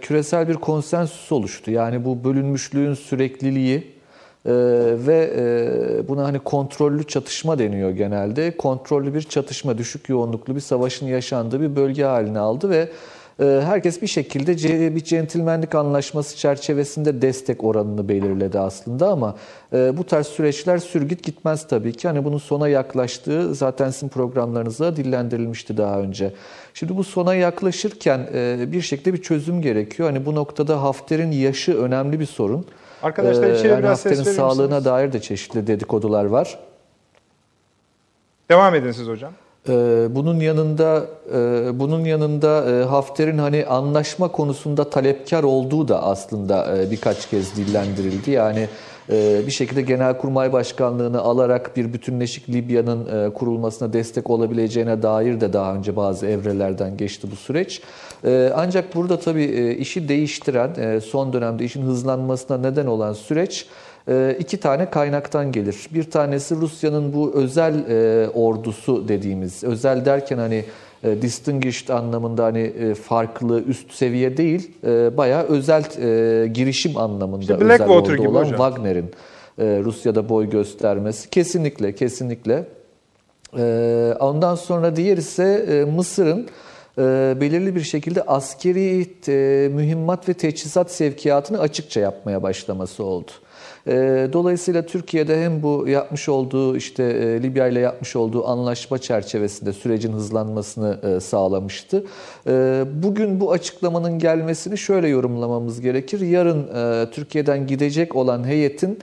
küresel 0.00 0.48
bir 0.48 0.54
konsensüs 0.54 1.32
oluştu. 1.32 1.70
Yani 1.70 2.04
bu 2.04 2.24
bölünmüşlüğün 2.24 2.94
sürekliliği 2.94 3.91
e, 4.46 4.52
ve 5.06 5.32
e, 5.36 6.08
buna 6.08 6.24
hani 6.24 6.38
kontrollü 6.38 7.04
çatışma 7.04 7.58
deniyor 7.58 7.90
genelde. 7.90 8.56
Kontrollü 8.56 9.14
bir 9.14 9.22
çatışma, 9.22 9.78
düşük 9.78 10.08
yoğunluklu 10.08 10.54
bir 10.54 10.60
savaşın 10.60 11.06
yaşandığı 11.06 11.60
bir 11.60 11.76
bölge 11.76 12.04
haline 12.04 12.38
aldı 12.38 12.70
ve 12.70 12.88
e, 13.40 13.44
herkes 13.64 14.02
bir 14.02 14.06
şekilde 14.06 14.56
bir 14.94 15.04
centilmenlik 15.04 15.74
anlaşması 15.74 16.36
çerçevesinde 16.36 17.22
destek 17.22 17.64
oranını 17.64 18.08
belirledi 18.08 18.58
aslında 18.58 19.08
ama 19.08 19.36
e, 19.72 19.96
bu 19.96 20.04
tarz 20.04 20.26
süreçler 20.26 20.78
sürgüt 20.78 21.22
gitmez 21.22 21.68
tabii 21.68 21.92
ki. 21.92 22.08
Hani 22.08 22.24
bunun 22.24 22.38
sona 22.38 22.68
yaklaştığı 22.68 23.54
zaten 23.54 23.90
sizin 23.90 24.08
programlarınızda 24.08 24.96
dillendirilmişti 24.96 25.76
daha 25.76 26.00
önce. 26.00 26.32
Şimdi 26.74 26.96
bu 26.96 27.04
sona 27.04 27.34
yaklaşırken 27.34 28.28
e, 28.34 28.72
bir 28.72 28.80
şekilde 28.80 29.12
bir 29.12 29.22
çözüm 29.22 29.62
gerekiyor. 29.62 30.08
Hani 30.08 30.26
bu 30.26 30.34
noktada 30.34 30.82
Hafter'in 30.82 31.32
yaşı 31.32 31.78
önemli 31.78 32.20
bir 32.20 32.26
sorun. 32.26 32.66
Arkadaşlar 33.02 33.42
Ee, 33.50 33.54
içeri 33.54 33.68
yani 33.68 33.78
biraz 33.82 34.00
ses 34.00 34.12
Hafter'in 34.12 34.26
verir 34.26 34.36
sağlığına 34.36 34.64
misiniz? 34.66 34.84
dair 34.84 35.12
de 35.12 35.20
çeşitli 35.20 35.66
dedikodular 35.66 36.24
var. 36.24 36.58
Devam 38.50 38.74
edin 38.74 38.92
siz 38.92 39.08
hocam. 39.08 39.32
Ee, 39.68 40.06
Bunun 40.10 40.40
yanında 40.40 41.04
e, 41.34 41.38
bunun 41.78 42.04
yanında 42.04 42.70
e, 42.70 42.84
Hafter'in 42.84 43.38
hani 43.38 43.66
anlaşma 43.66 44.28
konusunda 44.28 44.90
talepkar 44.90 45.42
olduğu 45.42 45.88
da 45.88 46.02
aslında 46.02 46.76
e, 46.78 46.90
birkaç 46.90 47.30
kez 47.30 47.56
dillendirildi. 47.56 48.30
Yani 48.30 48.68
bir 49.46 49.50
şekilde 49.50 49.82
Genelkurmay 49.82 50.52
Başkanlığını 50.52 51.20
alarak 51.20 51.76
bir 51.76 51.92
bütünleşik 51.92 52.48
Libya'nın 52.48 53.30
kurulmasına 53.30 53.92
destek 53.92 54.30
olabileceğine 54.30 55.02
dair 55.02 55.40
de 55.40 55.52
daha 55.52 55.74
önce 55.74 55.96
bazı 55.96 56.26
evrelerden 56.26 56.96
geçti 56.96 57.28
bu 57.32 57.36
süreç. 57.36 57.82
E, 58.24 58.52
Ancak 58.54 58.94
burada 58.94 59.18
tabii 59.18 59.44
e, 59.44 59.76
işi 59.76 60.08
değiştiren, 60.08 60.70
e, 60.78 61.00
son 61.00 61.32
dönemde 61.32 61.64
işin 61.64 61.82
hızlanmasına 61.82 62.58
neden 62.58 62.86
olan 62.86 63.12
süreç 63.12 63.66
e, 64.08 64.36
iki 64.38 64.60
tane 64.60 64.90
kaynaktan 64.90 65.52
gelir. 65.52 65.88
Bir 65.94 66.10
tanesi 66.10 66.56
Rusya'nın 66.56 67.12
bu 67.12 67.32
özel 67.34 67.74
ordusu 68.34 69.08
dediğimiz, 69.08 69.64
özel 69.64 70.04
derken 70.04 70.38
hani 70.38 70.64
distinguished 71.22 71.88
anlamında 71.88 72.44
hani 72.44 72.94
farklı 72.94 73.62
üst 73.62 73.92
seviye 73.92 74.36
değil, 74.36 74.70
bayağı 75.16 75.42
özel 75.42 75.82
girişim 76.46 76.96
anlamında 76.96 77.40
İşte 77.40 77.54
özel 77.54 77.88
ordu 77.88 78.16
gibi 78.16 78.28
olan. 78.28 78.44
Wagner'in 78.44 79.10
Rusya'da 79.58 80.28
boy 80.28 80.50
göstermesi 80.50 81.30
kesinlikle 81.30 81.94
kesinlikle. 81.94 82.64
Ee, 83.58 84.14
Ondan 84.20 84.54
sonra 84.54 84.96
diğer 84.96 85.16
ise 85.16 85.84
Mısır'ın 85.96 86.48
belirli 87.40 87.74
bir 87.74 87.80
şekilde 87.80 88.22
askeri 88.22 89.06
e, 89.28 89.68
mühimmat 89.68 90.28
ve 90.28 90.34
teçhizat 90.34 90.90
sevkiyatını 90.90 91.60
açıkça 91.60 92.00
yapmaya 92.00 92.42
başlaması 92.42 93.04
oldu. 93.04 93.30
E, 93.86 94.28
Dolayısıyla 94.32 94.86
Türkiye'de 94.86 95.44
hem 95.44 95.62
bu 95.62 95.88
yapmış 95.88 96.28
olduğu 96.28 96.76
işte 96.76 97.02
e, 97.02 97.42
Libya 97.42 97.68
ile 97.68 97.80
yapmış 97.80 98.16
olduğu 98.16 98.48
anlaşma 98.48 98.98
çerçevesinde 98.98 99.72
sürecin 99.72 100.12
hızlanmasını 100.12 100.98
e, 101.02 101.20
sağlamıştı. 101.20 102.04
E, 102.46 102.84
Bugün 103.02 103.40
bu 103.40 103.52
açıklamanın 103.52 104.18
gelmesini 104.18 104.78
şöyle 104.78 105.08
yorumlamamız 105.08 105.80
gerekir. 105.80 106.20
Yarın 106.20 106.68
e, 106.68 107.10
Türkiye'den 107.10 107.66
gidecek 107.66 108.16
olan 108.16 108.44
heyetin 108.44 108.98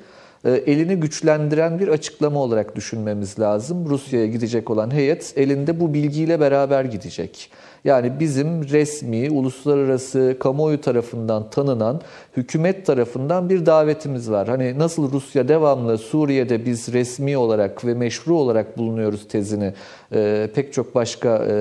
e, 0.46 0.52
elini 0.52 0.96
güçlendiren 0.96 1.80
bir 1.80 1.88
açıklama 1.88 2.40
olarak 2.40 2.76
düşünmemiz 2.76 3.40
lazım. 3.40 3.90
Rusya'ya 3.90 4.26
gidecek 4.26 4.70
olan 4.70 4.94
heyet 4.94 5.34
elinde 5.36 5.80
bu 5.80 5.94
bilgiyle 5.94 6.40
beraber 6.40 6.86
gidecek. 6.86 7.52
Yani 7.86 8.12
bizim 8.20 8.70
resmi, 8.70 9.32
uluslararası 9.32 10.38
kamuoyu 10.40 10.82
tarafından 10.82 11.50
tanınan, 11.50 12.02
hükümet 12.38 12.86
tarafından 12.86 13.50
bir 13.50 13.66
davetimiz 13.66 14.32
var. 14.32 14.48
Hani 14.48 14.80
nasıl 14.80 15.12
Rusya 15.12 15.48
devamlı 15.48 15.98
Suriye'de 15.98 16.66
biz 16.66 16.94
resmi 16.94 17.38
olarak 17.38 17.86
ve 17.86 17.94
meşru 17.94 18.38
olarak 18.38 18.78
bulunuyoruz 18.78 19.28
tezini 19.28 19.74
e, 20.14 20.50
pek 20.56 20.74
çok 20.74 20.96
başka 20.96 21.38
e, 21.38 21.52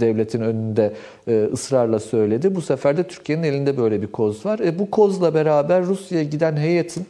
devletin 0.00 0.40
önünde 0.40 0.92
e, 1.28 1.44
ısrarla 1.52 1.98
söyledi. 1.98 2.54
Bu 2.54 2.62
sefer 2.62 2.96
de 2.96 3.02
Türkiye'nin 3.02 3.42
elinde 3.42 3.78
böyle 3.78 4.02
bir 4.02 4.06
koz 4.06 4.46
var. 4.46 4.58
E, 4.58 4.78
bu 4.78 4.90
kozla 4.90 5.34
beraber 5.34 5.84
Rusya'ya 5.84 6.24
giden 6.24 6.56
heyetin 6.56 7.06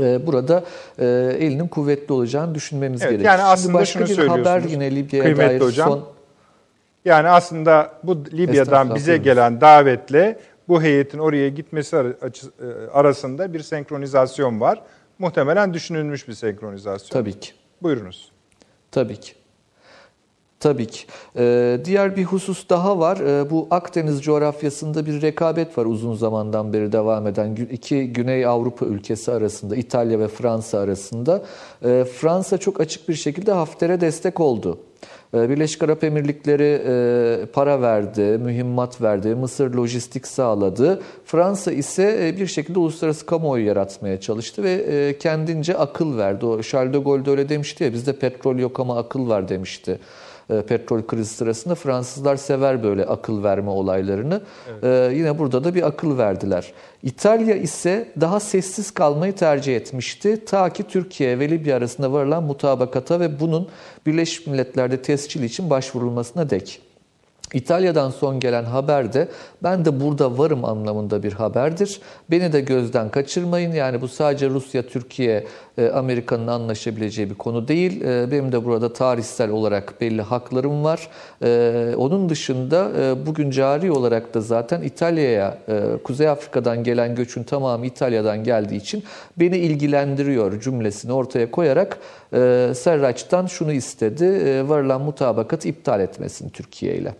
e, 0.00 0.26
burada 0.26 0.64
e, 0.98 1.06
elinin 1.40 1.68
kuvvetli 1.68 2.12
olacağını 2.12 2.54
düşünmemiz 2.54 3.02
Evet, 3.02 3.10
gerekiyor. 3.10 3.32
yani 3.32 3.42
aslında 3.42 3.84
Şimdi 3.84 4.04
başka 4.04 4.06
şunu 4.14 4.24
bir 4.24 4.28
haber 4.28 4.62
yine 4.62 4.96
Libya'ya 4.96 5.36
dair 5.36 5.60
hocam. 5.60 5.88
son 5.88 6.17
Yani 7.04 7.28
aslında 7.28 7.92
bu 8.02 8.24
Libya'dan 8.32 8.94
bize 8.94 9.16
gelen 9.16 9.60
davetle 9.60 10.38
bu 10.68 10.82
heyetin 10.82 11.18
oraya 11.18 11.48
gitmesi 11.48 11.96
e, 11.96 12.02
arasında 12.92 13.52
bir 13.52 13.60
senkronizasyon 13.60 14.60
var. 14.60 14.82
Muhtemelen 15.18 15.74
düşünülmüş 15.74 16.28
bir 16.28 16.34
senkronizasyon. 16.34 17.20
tabii 17.20 17.40
ki. 17.40 17.50
Buyurunuz. 17.82 18.32
Tabii 18.90 19.16
ki. 19.16 19.32
Tabii 20.60 20.86
ki. 20.86 21.06
Ee, 21.36 21.80
diğer 21.84 22.16
bir 22.16 22.24
husus 22.24 22.68
daha 22.68 22.98
var. 22.98 23.16
Ee, 23.16 23.50
bu 23.50 23.68
Akdeniz 23.70 24.22
coğrafyasında 24.22 25.06
bir 25.06 25.22
rekabet 25.22 25.78
var 25.78 25.86
uzun 25.86 26.14
zamandan 26.14 26.72
beri 26.72 26.92
devam 26.92 27.26
eden. 27.26 27.56
İki 27.56 28.12
Güney 28.12 28.46
Avrupa 28.46 28.86
ülkesi 28.86 29.32
arasında, 29.32 29.76
İtalya 29.76 30.18
ve 30.18 30.28
Fransa 30.28 30.78
arasında. 30.78 31.42
Ee, 31.84 32.04
Fransa 32.04 32.58
çok 32.58 32.80
açık 32.80 33.08
bir 33.08 33.14
şekilde 33.14 33.52
Hafter'e 33.52 34.00
destek 34.00 34.40
oldu. 34.40 34.78
Ee, 35.34 35.50
Birleşik 35.50 35.82
Arap 35.82 36.04
Emirlikleri 36.04 36.82
e, 36.86 37.46
para 37.46 37.82
verdi, 37.82 38.20
mühimmat 38.20 39.02
verdi, 39.02 39.34
Mısır 39.34 39.74
lojistik 39.74 40.26
sağladı. 40.26 41.02
Fransa 41.24 41.72
ise 41.72 42.28
e, 42.28 42.36
bir 42.36 42.46
şekilde 42.46 42.78
uluslararası 42.78 43.26
kamuoyu 43.26 43.66
yaratmaya 43.66 44.20
çalıştı 44.20 44.62
ve 44.62 44.72
e, 44.72 45.18
kendince 45.18 45.76
akıl 45.76 46.18
verdi. 46.18 46.46
O 46.46 46.62
Charles 46.62 46.92
de 46.92 46.98
Gaulle 46.98 47.24
de 47.24 47.30
öyle 47.30 47.48
demişti 47.48 47.84
ya 47.84 47.92
bizde 47.92 48.12
petrol 48.12 48.58
yok 48.58 48.80
ama 48.80 48.98
akıl 48.98 49.28
var 49.28 49.48
demişti. 49.48 49.98
E, 50.50 50.62
Petrol 50.62 51.06
krizi 51.06 51.34
sırasında 51.34 51.74
Fransızlar 51.74 52.36
sever 52.36 52.82
böyle 52.82 53.04
akıl 53.04 53.44
verme 53.44 53.70
olaylarını. 53.70 54.40
E, 54.82 55.10
yine 55.14 55.38
burada 55.38 55.64
da 55.64 55.74
bir 55.74 55.86
akıl 55.86 56.18
verdiler. 56.18 56.72
İtalya 57.02 57.56
ise 57.56 58.12
daha 58.20 58.40
sessiz 58.40 58.90
kalmayı 58.90 59.34
tercih 59.34 59.76
etmişti. 59.76 60.44
Ta 60.44 60.70
ki 60.70 60.82
Türkiye 60.82 61.38
ve 61.38 61.50
Libya 61.50 61.76
arasında 61.76 62.12
varılan 62.12 62.42
mutabakata 62.42 63.20
ve 63.20 63.40
bunun 63.40 63.68
Birleşmiş 64.06 64.46
Milletler'de 64.46 65.02
tescil 65.02 65.42
için 65.42 65.70
başvurulmasına 65.70 66.50
dek. 66.50 66.80
İtalya'dan 67.54 68.10
son 68.10 68.40
gelen 68.40 68.64
haber 68.64 69.12
de 69.12 69.28
ben 69.62 69.84
de 69.84 70.00
burada 70.00 70.38
varım 70.38 70.64
anlamında 70.64 71.22
bir 71.22 71.32
haberdir. 71.32 72.00
Beni 72.30 72.52
de 72.52 72.60
gözden 72.60 73.10
kaçırmayın. 73.10 73.72
Yani 73.72 74.00
bu 74.00 74.08
sadece 74.08 74.48
Rusya, 74.48 74.86
Türkiye, 74.86 75.46
Amerika'nın 75.86 76.46
anlaşabileceği 76.46 77.30
bir 77.30 77.34
konu 77.34 77.68
değil. 77.68 78.00
E, 78.04 78.30
Benim 78.30 78.52
de 78.52 78.64
burada 78.64 78.92
tarihsel 78.92 79.50
olarak 79.50 80.00
belli 80.00 80.22
haklarım 80.22 80.84
var. 80.84 81.08
E, 81.42 81.94
Onun 81.96 82.28
dışında 82.28 82.90
e, 83.00 83.26
bugün 83.26 83.50
cari 83.50 83.92
olarak 83.92 84.34
da 84.34 84.40
zaten 84.40 84.82
İtalya'ya, 84.82 85.58
e, 85.68 85.82
Kuzey 86.04 86.28
Afrika'dan 86.28 86.84
gelen 86.84 87.14
göçün 87.14 87.42
tamamı 87.42 87.86
İtalya'dan 87.86 88.44
geldiği 88.44 88.76
için 88.76 89.04
beni 89.36 89.56
ilgilendiriyor 89.56 90.60
cümlesini 90.60 91.12
ortaya 91.12 91.50
koyarak 91.50 91.98
e, 92.34 92.70
Serraç'tan 92.74 93.46
şunu 93.46 93.72
istedi. 93.72 94.24
e, 94.24 94.68
Varılan 94.68 95.00
mutabakatı 95.00 95.68
iptal 95.68 96.00
etmesin 96.00 96.48
Türkiye 96.48 96.94
ile. 96.94 97.14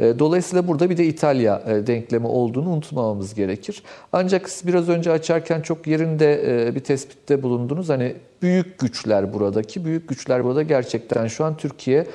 E, 0.00 0.18
Dolayısıyla 0.18 0.68
burada 0.68 0.90
bir 0.90 0.96
de 0.96 1.06
İtalya 1.06 1.62
e, 1.66 1.86
denklemi 1.86 2.26
olduğunu 2.26 2.68
unutmamamız 2.70 3.34
gerekir. 3.34 3.82
Ancak 4.12 4.48
siz 4.48 4.66
biraz 4.66 4.88
önce 4.88 5.12
açarken 5.12 5.60
çok 5.60 5.86
yerinde 5.86 6.66
e, 6.68 6.74
bir 6.74 6.80
tespitte 6.80 7.42
bulundunuz. 7.42 7.88
Hani 7.88 8.16
büyük 8.42 8.78
güçler 8.78 9.32
buradaki, 9.32 9.84
büyük 9.84 10.08
güçler 10.08 10.44
burada 10.44 10.62
gerçekten 10.62 11.26
şu 11.26 11.44
an 11.44 11.56
Türkiye, 11.56 12.06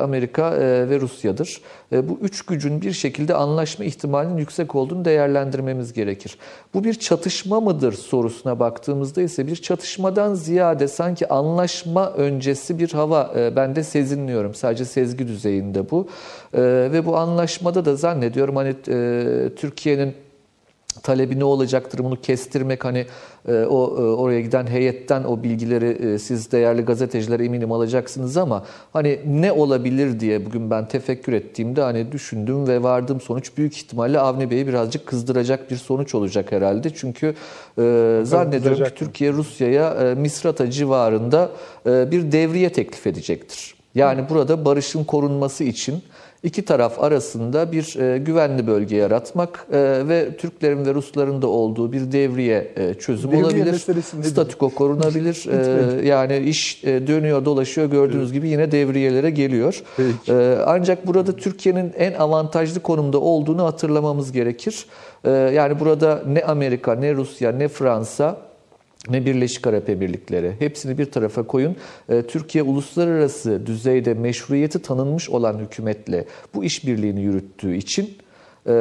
Amerika 0.00 0.52
ve 0.60 1.00
Rusya'dır. 1.00 1.60
Bu 1.92 2.18
üç 2.22 2.42
gücün 2.42 2.82
bir 2.82 2.92
şekilde 2.92 3.34
anlaşma 3.34 3.84
ihtimalinin 3.84 4.38
yüksek 4.38 4.74
olduğunu 4.74 5.04
değerlendirmemiz 5.04 5.92
gerekir. 5.92 6.38
Bu 6.74 6.84
bir 6.84 6.94
çatışma 6.94 7.60
mıdır 7.60 7.92
sorusuna 7.92 8.60
baktığımızda 8.60 9.22
ise 9.22 9.46
bir 9.46 9.56
çatışmadan 9.56 10.34
ziyade 10.34 10.88
sanki 10.88 11.28
anlaşma 11.28 12.10
öncesi 12.10 12.78
bir 12.78 12.92
hava 12.92 13.34
ben 13.56 13.76
de 13.76 13.82
sezinliyorum. 13.82 14.54
Sadece 14.54 14.84
sezgi 14.84 15.28
düzeyinde 15.28 15.90
bu. 15.90 16.08
Ve 16.54 17.06
bu 17.06 17.16
anlaşmada 17.24 17.84
da 17.84 17.96
zannediyorum 17.96 18.56
hani 18.56 18.74
e, 18.88 19.50
Türkiye'nin 19.56 20.14
talebi 21.02 21.38
ne 21.38 21.44
olacaktır 21.44 21.98
bunu 21.98 22.20
kestirmek 22.20 22.84
hani 22.84 23.06
e, 23.48 23.52
o 23.52 23.96
e, 23.98 24.00
oraya 24.00 24.40
giden 24.40 24.66
heyetten 24.66 25.24
o 25.24 25.42
bilgileri 25.42 25.86
e, 25.86 26.18
siz 26.18 26.52
değerli 26.52 26.82
gazeteciler 26.82 27.40
eminim 27.40 27.72
alacaksınız 27.72 28.36
ama 28.36 28.64
hani 28.92 29.20
ne 29.26 29.52
olabilir 29.52 30.20
diye 30.20 30.46
bugün 30.46 30.70
ben 30.70 30.88
tefekkür 30.88 31.32
ettiğimde 31.32 31.82
hani 31.82 32.12
düşündüm 32.12 32.68
ve 32.68 32.82
vardığım 32.82 33.20
sonuç 33.20 33.56
büyük 33.56 33.76
ihtimalle 33.76 34.18
Avni 34.18 34.50
Bey'i 34.50 34.66
birazcık 34.66 35.06
kızdıracak 35.06 35.70
bir 35.70 35.76
sonuç 35.76 36.14
olacak 36.14 36.52
herhalde. 36.52 36.90
Çünkü 36.94 37.34
e, 37.78 38.20
zannediyorum 38.22 38.84
ki? 38.84 38.94
Türkiye 38.94 39.32
Rusya'ya 39.32 39.94
e, 39.94 40.14
Misrata 40.14 40.70
civarında 40.70 41.50
e, 41.86 42.10
bir 42.10 42.32
devriye 42.32 42.72
teklif 42.72 43.06
edecektir. 43.06 43.74
Yani 43.94 44.28
burada 44.30 44.64
barışın 44.64 45.04
korunması 45.04 45.64
için 45.64 46.02
iki 46.44 46.64
taraf 46.64 47.02
arasında 47.02 47.72
bir 47.72 47.96
e, 48.00 48.18
güvenli 48.18 48.66
bölge 48.66 48.96
yaratmak 48.96 49.66
e, 49.72 49.78
ve 50.08 50.36
Türklerin 50.36 50.86
ve 50.86 50.94
Rusların 50.94 51.42
da 51.42 51.46
olduğu 51.46 51.92
bir 51.92 52.12
devriye 52.12 52.72
e, 52.76 52.94
çözüm 52.94 53.30
Devriye 53.30 53.44
olabilir. 53.44 53.84
Statüko 54.22 54.68
korunabilir. 54.68 55.44
E, 55.54 56.06
yani 56.06 56.38
iş 56.38 56.84
e, 56.84 57.06
dönüyor 57.06 57.44
dolaşıyor 57.44 57.90
gördüğünüz 57.90 58.32
gibi 58.32 58.48
yine 58.48 58.72
devriyelere 58.72 59.30
geliyor. 59.30 59.82
Peki. 59.96 60.32
E, 60.32 60.58
ancak 60.66 61.06
burada 61.06 61.36
Türkiye'nin 61.36 61.92
en 61.98 62.12
avantajlı 62.12 62.80
konumda 62.80 63.20
olduğunu 63.20 63.64
hatırlamamız 63.64 64.32
gerekir. 64.32 64.86
E, 65.24 65.30
yani 65.30 65.80
burada 65.80 66.22
ne 66.26 66.44
Amerika, 66.44 66.94
ne 66.94 67.14
Rusya, 67.14 67.52
ne 67.52 67.68
Fransa 67.68 68.36
ne 69.10 69.26
Birleşik 69.26 69.66
Arap 69.66 69.88
Emirlikleri 69.88 70.52
hepsini 70.58 70.98
bir 70.98 71.10
tarafa 71.10 71.42
koyun. 71.42 71.76
Ee, 72.08 72.22
Türkiye 72.22 72.64
uluslararası 72.64 73.66
düzeyde 73.66 74.14
meşruiyeti 74.14 74.82
tanınmış 74.82 75.30
olan 75.30 75.58
hükümetle 75.58 76.24
bu 76.54 76.64
işbirliğini 76.64 77.20
yürüttüğü 77.20 77.76
için 77.76 78.16
e, 78.66 78.72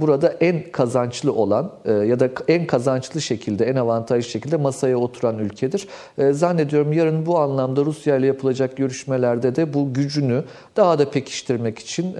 burada 0.00 0.28
en 0.40 0.72
kazançlı 0.72 1.32
olan 1.32 1.72
e, 1.84 1.92
ya 1.92 2.20
da 2.20 2.28
en 2.48 2.66
kazançlı 2.66 3.20
şekilde, 3.20 3.64
en 3.64 3.76
avantajlı 3.76 4.30
şekilde 4.30 4.56
masaya 4.56 4.96
oturan 4.96 5.38
ülkedir. 5.38 5.88
E, 6.18 6.32
Zannediyorum 6.32 6.92
yarın 6.92 7.26
bu 7.26 7.38
anlamda 7.38 7.84
Rusya 7.84 8.16
ile 8.16 8.26
yapılacak 8.26 8.76
görüşmelerde 8.76 9.56
de 9.56 9.74
bu 9.74 9.94
gücünü 9.94 10.44
daha 10.76 10.98
da 10.98 11.10
pekiştirmek 11.10 11.78
için 11.78 12.16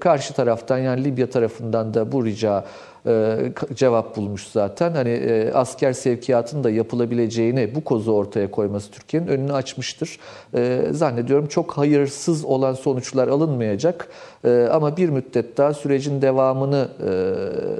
karşı 0.00 0.34
taraftan 0.34 0.78
yani 0.78 1.04
Libya 1.04 1.30
tarafından 1.30 1.94
da 1.94 2.12
bu 2.12 2.24
rica 2.26 2.64
e, 3.06 3.36
cevap 3.74 4.16
bulmuş 4.16 4.46
zaten. 4.46 4.92
Hani 4.92 5.10
e, 5.10 5.52
asker 5.52 5.92
sevkiyatının 5.92 6.64
da 6.64 6.70
yapılabileceğini 6.70 7.74
bu 7.74 7.84
kozu 7.84 8.12
ortaya 8.12 8.50
koyması 8.50 8.90
Türkiye'nin 8.90 9.26
önünü 9.28 9.52
açmıştır. 9.52 10.18
E, 10.54 10.82
Zannediyorum 10.90 11.46
çok 11.46 11.72
hayırsız 11.78 12.44
olan 12.44 12.74
sonuçlar 12.74 13.28
alınmayacak 13.28 14.08
E, 14.44 14.68
ama 14.72 14.96
bir 14.96 15.08
müddet 15.08 15.56
daha 15.56 15.74
sürecin 15.74 16.22
devamını 16.22 16.88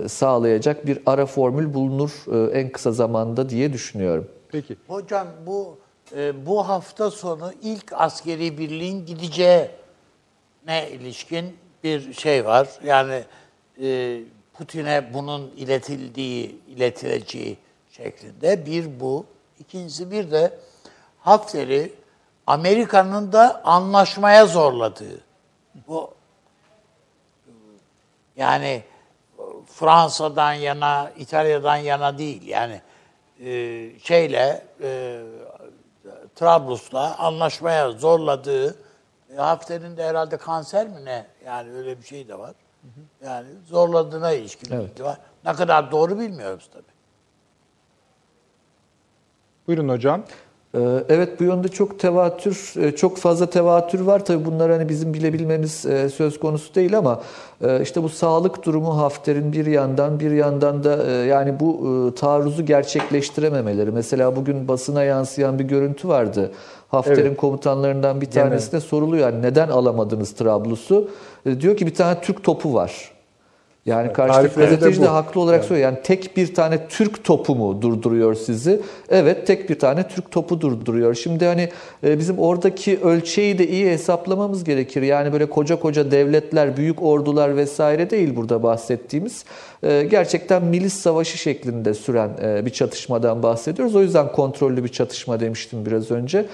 e, 0.04 0.08
sağlayacak 0.08 0.86
bir 0.86 0.98
ara 1.06 1.26
formül 1.26 1.74
bulunur 1.74 2.10
e, 2.32 2.58
en 2.60 2.68
kısa 2.72 2.92
zamanda 2.92 3.48
diye 3.48 3.72
düşünüyorum. 3.72 4.26
Peki. 4.52 4.76
Hocam 4.88 5.26
bu 5.46 5.78
e, 6.16 6.46
bu 6.46 6.68
hafta 6.68 7.10
sonu 7.10 7.52
ilk 7.62 7.92
askeri 7.92 8.58
birliğin 8.58 9.06
gideceği 9.06 9.68
ne 10.66 10.90
ilişkin 10.90 11.44
bir 11.84 12.12
şey 12.12 12.44
var. 12.44 12.68
Yani 12.86 13.22
e, 13.82 14.18
Putin'e 14.62 15.14
bunun 15.14 15.52
iletildiği, 15.56 16.60
iletileceği 16.68 17.58
şeklinde 17.90 18.66
bir 18.66 19.00
bu. 19.00 19.26
İkincisi 19.58 20.10
bir 20.10 20.30
de 20.30 20.58
Hafter'i 21.20 21.92
Amerika'nın 22.46 23.32
da 23.32 23.64
anlaşmaya 23.64 24.46
zorladığı. 24.46 25.20
Bu 25.88 26.14
yani 28.36 28.82
Fransa'dan 29.66 30.52
yana, 30.52 31.12
İtalya'dan 31.18 31.76
yana 31.76 32.18
değil. 32.18 32.46
Yani 32.46 32.80
e, 33.40 33.90
şeyle 34.00 34.64
e, 34.82 35.22
Trablus'la 36.34 37.18
anlaşmaya 37.18 37.90
zorladığı 37.90 38.76
e, 39.32 39.36
Hafter'in 39.36 39.96
de 39.96 40.04
herhalde 40.04 40.36
kanser 40.36 40.88
mi 40.88 41.04
ne? 41.04 41.26
Yani 41.46 41.72
öyle 41.72 41.98
bir 41.98 42.06
şey 42.06 42.28
de 42.28 42.38
var. 42.38 42.54
Yani 43.24 43.46
zorladığına 43.66 44.32
ilişkin 44.32 44.70
bir 44.70 44.76
Evet. 44.76 44.90
bilgi 44.90 45.04
var. 45.04 45.18
Ne 45.44 45.52
kadar 45.52 45.92
doğru 45.92 46.18
bilmiyoruz 46.18 46.68
tabii. 46.72 46.82
Buyurun 49.66 49.88
hocam. 49.88 50.22
Ee, 50.74 50.78
Evet 51.08 51.40
bu 51.40 51.44
yönde 51.44 51.68
çok 51.68 51.98
tevatür, 51.98 52.74
e, 52.76 52.96
çok 52.96 53.18
fazla 53.18 53.50
tevatür 53.50 54.00
var. 54.00 54.24
Tabii 54.24 54.44
bunlar 54.44 54.70
hani 54.72 54.88
bizim 54.88 55.14
bilebilmemiz 55.14 55.86
e, 55.86 56.08
söz 56.08 56.40
konusu 56.40 56.74
değil 56.74 56.98
ama 56.98 57.22
e, 57.64 57.82
işte 57.82 58.02
bu 58.02 58.08
sağlık 58.08 58.64
durumu 58.64 58.98
Hafter'in 58.98 59.52
bir 59.52 59.66
yandan 59.66 60.20
bir 60.20 60.30
yandan 60.30 60.84
da 60.84 61.06
yani 61.06 61.60
bu 61.60 62.12
taarruzu 62.18 62.66
gerçekleştirememeleri. 62.66 63.90
Mesela 63.90 64.36
bugün 64.36 64.68
basına 64.68 65.02
yansıyan 65.04 65.58
bir 65.58 65.64
görüntü 65.64 66.08
vardı. 66.08 66.52
Hafter'in 66.92 67.26
Evet. 67.26 67.36
komutanlarından 67.36 68.20
bir 68.20 68.26
Genel. 68.30 68.48
tanesine 68.48 68.80
soruluyor 68.80 69.30
yani 69.32 69.42
neden 69.42 69.68
alamadınız 69.68 70.32
Trablus'u? 70.34 71.08
E, 71.46 71.60
Diyor 71.60 71.76
ki 71.76 71.86
bir 71.86 71.94
tane 71.94 72.20
Türk 72.20 72.44
topu 72.44 72.74
var. 72.74 73.10
Yani 73.86 74.04
Evet, 74.06 74.16
karşıdaki 74.16 74.56
de 74.60 74.64
gazeteci 74.64 75.00
de 75.02 75.06
bu. 75.06 75.10
haklı 75.10 75.40
olarak 75.40 75.58
Evet. 75.58 75.68
söylüyor. 75.68 75.88
Yani 75.90 76.02
tek 76.02 76.36
bir 76.36 76.54
tane 76.54 76.88
Türk 76.88 77.24
topu 77.24 77.54
mu 77.54 77.82
durduruyor 77.82 78.34
sizi? 78.34 78.80
Evet 79.10 79.46
tek 79.46 79.70
bir 79.70 79.78
tane 79.78 80.08
Türk 80.08 80.30
topu 80.30 80.60
durduruyor. 80.60 81.14
Şimdi 81.14 81.44
hani 81.44 81.68
e, 82.04 82.18
bizim 82.18 82.38
oradaki 82.38 83.00
ölçeği 83.00 83.58
de 83.58 83.68
iyi 83.68 83.86
hesaplamamız 83.86 84.64
gerekir. 84.64 85.02
Yani 85.02 85.32
böyle 85.32 85.46
koca 85.46 85.80
koca 85.80 86.10
devletler, 86.10 86.76
büyük 86.76 87.02
ordular 87.02 87.56
vesaire 87.56 88.10
değil 88.10 88.36
burada 88.36 88.62
bahsettiğimiz. 88.62 89.44
E, 89.82 90.02
Gerçekten 90.10 90.64
milis 90.64 90.94
savaşı 90.94 91.38
şeklinde 91.38 91.94
süren 91.94 92.30
e, 92.42 92.66
bir 92.66 92.70
çatışmadan 92.70 93.42
bahsediyoruz. 93.42 93.96
O 93.96 94.02
yüzden 94.02 94.32
kontrollü 94.32 94.84
bir 94.84 94.88
çatışma 94.88 95.40
demiştim 95.40 95.86
biraz 95.86 96.10
önce. 96.10 96.46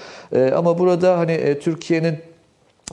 Ama 0.55 0.79
burada 0.79 1.17
hani 1.17 1.59
Türkiye'nin 1.61 2.17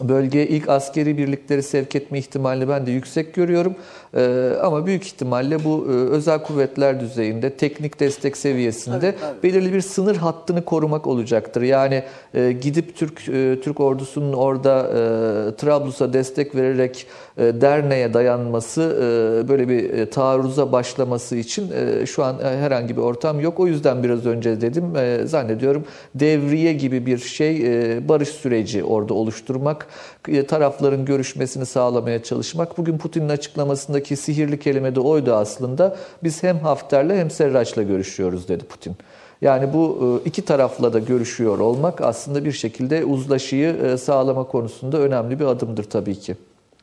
bölgeye 0.02 0.46
ilk 0.46 0.68
askeri 0.68 1.18
birlikleri 1.18 1.62
sevk 1.62 1.96
etme 1.96 2.18
ihtimalini 2.18 2.68
ben 2.68 2.86
de 2.86 2.90
yüksek 2.90 3.34
görüyorum. 3.34 3.74
Ee, 4.16 4.52
ama 4.62 4.86
büyük 4.86 5.06
ihtimalle 5.06 5.64
bu 5.64 5.86
e, 5.90 5.92
özel 5.92 6.42
kuvvetler 6.42 7.00
düzeyinde, 7.00 7.50
teknik 7.50 8.00
destek 8.00 8.36
seviyesinde 8.36 9.00
Tabii, 9.00 9.20
tabii. 9.20 9.42
belirli 9.42 9.72
bir 9.72 9.80
sınır 9.80 10.16
hattını 10.16 10.64
korumak 10.64 11.06
olacaktır. 11.06 11.62
Yani 11.62 12.02
e, 12.34 12.52
gidip 12.52 12.96
Türk 12.96 13.28
e, 13.28 13.60
Türk 13.60 13.80
ordusunun 13.80 14.32
orada 14.32 14.80
e, 14.82 15.56
Trablus'a 15.56 16.12
destek 16.12 16.54
vererek 16.54 17.06
e, 17.38 17.60
Derne'ye 17.60 18.14
dayanması, 18.14 18.82
e, 18.82 19.48
böyle 19.48 19.68
bir 19.68 20.10
taarruza 20.10 20.72
başlaması 20.72 21.36
için 21.36 21.70
e, 21.72 22.06
şu 22.06 22.24
an 22.24 22.38
herhangi 22.42 22.96
bir 22.96 23.02
ortam 23.02 23.40
yok. 23.40 23.60
O 23.60 23.66
yüzden 23.66 24.02
biraz 24.02 24.26
önce 24.26 24.60
dedim 24.60 24.96
e, 24.96 25.26
zannediyorum 25.26 25.84
devriye 26.14 26.72
gibi 26.72 27.06
bir 27.06 27.18
şey 27.18 27.56
e, 27.66 28.08
barış 28.08 28.28
süreci 28.28 28.84
orada 28.84 29.14
oluşturmak, 29.14 29.86
e, 30.28 30.46
tarafların 30.46 31.04
görüşmesini 31.04 31.66
sağlamaya 31.66 32.22
çalışmak. 32.22 32.78
Bugün 32.78 32.98
Putin'in 32.98 33.28
açıklamasındaki 33.28 34.05
sihirli 34.14 34.58
kelime 34.58 34.94
de 34.94 35.00
oydu 35.00 35.34
aslında. 35.34 35.96
Biz 36.24 36.42
hem 36.42 36.58
Hafter'le 36.58 37.10
hem 37.10 37.30
Serraç'la 37.30 37.82
görüşüyoruz 37.82 38.48
dedi 38.48 38.64
Putin. 38.64 38.96
Yani 39.42 39.72
bu 39.72 39.98
e, 40.24 40.28
iki 40.28 40.44
tarafla 40.44 40.92
da 40.92 40.98
görüşüyor 40.98 41.58
olmak 41.58 42.00
aslında 42.00 42.44
bir 42.44 42.52
şekilde 42.52 43.04
uzlaşıyı 43.04 43.76
e, 43.76 43.96
sağlama 43.96 44.44
konusunda 44.44 44.98
önemli 44.98 45.40
bir 45.40 45.44
adımdır 45.44 45.84
tabii 45.84 46.14
ki. 46.14 46.36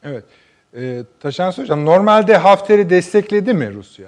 Evet. 0.04 0.24
Ee, 0.76 1.04
Taşans 1.20 1.58
Hocam 1.58 1.86
normalde 1.86 2.38
Hafter'i 2.38 2.90
destekledi 2.90 3.54
mi 3.54 3.74
Rusya? 3.74 4.08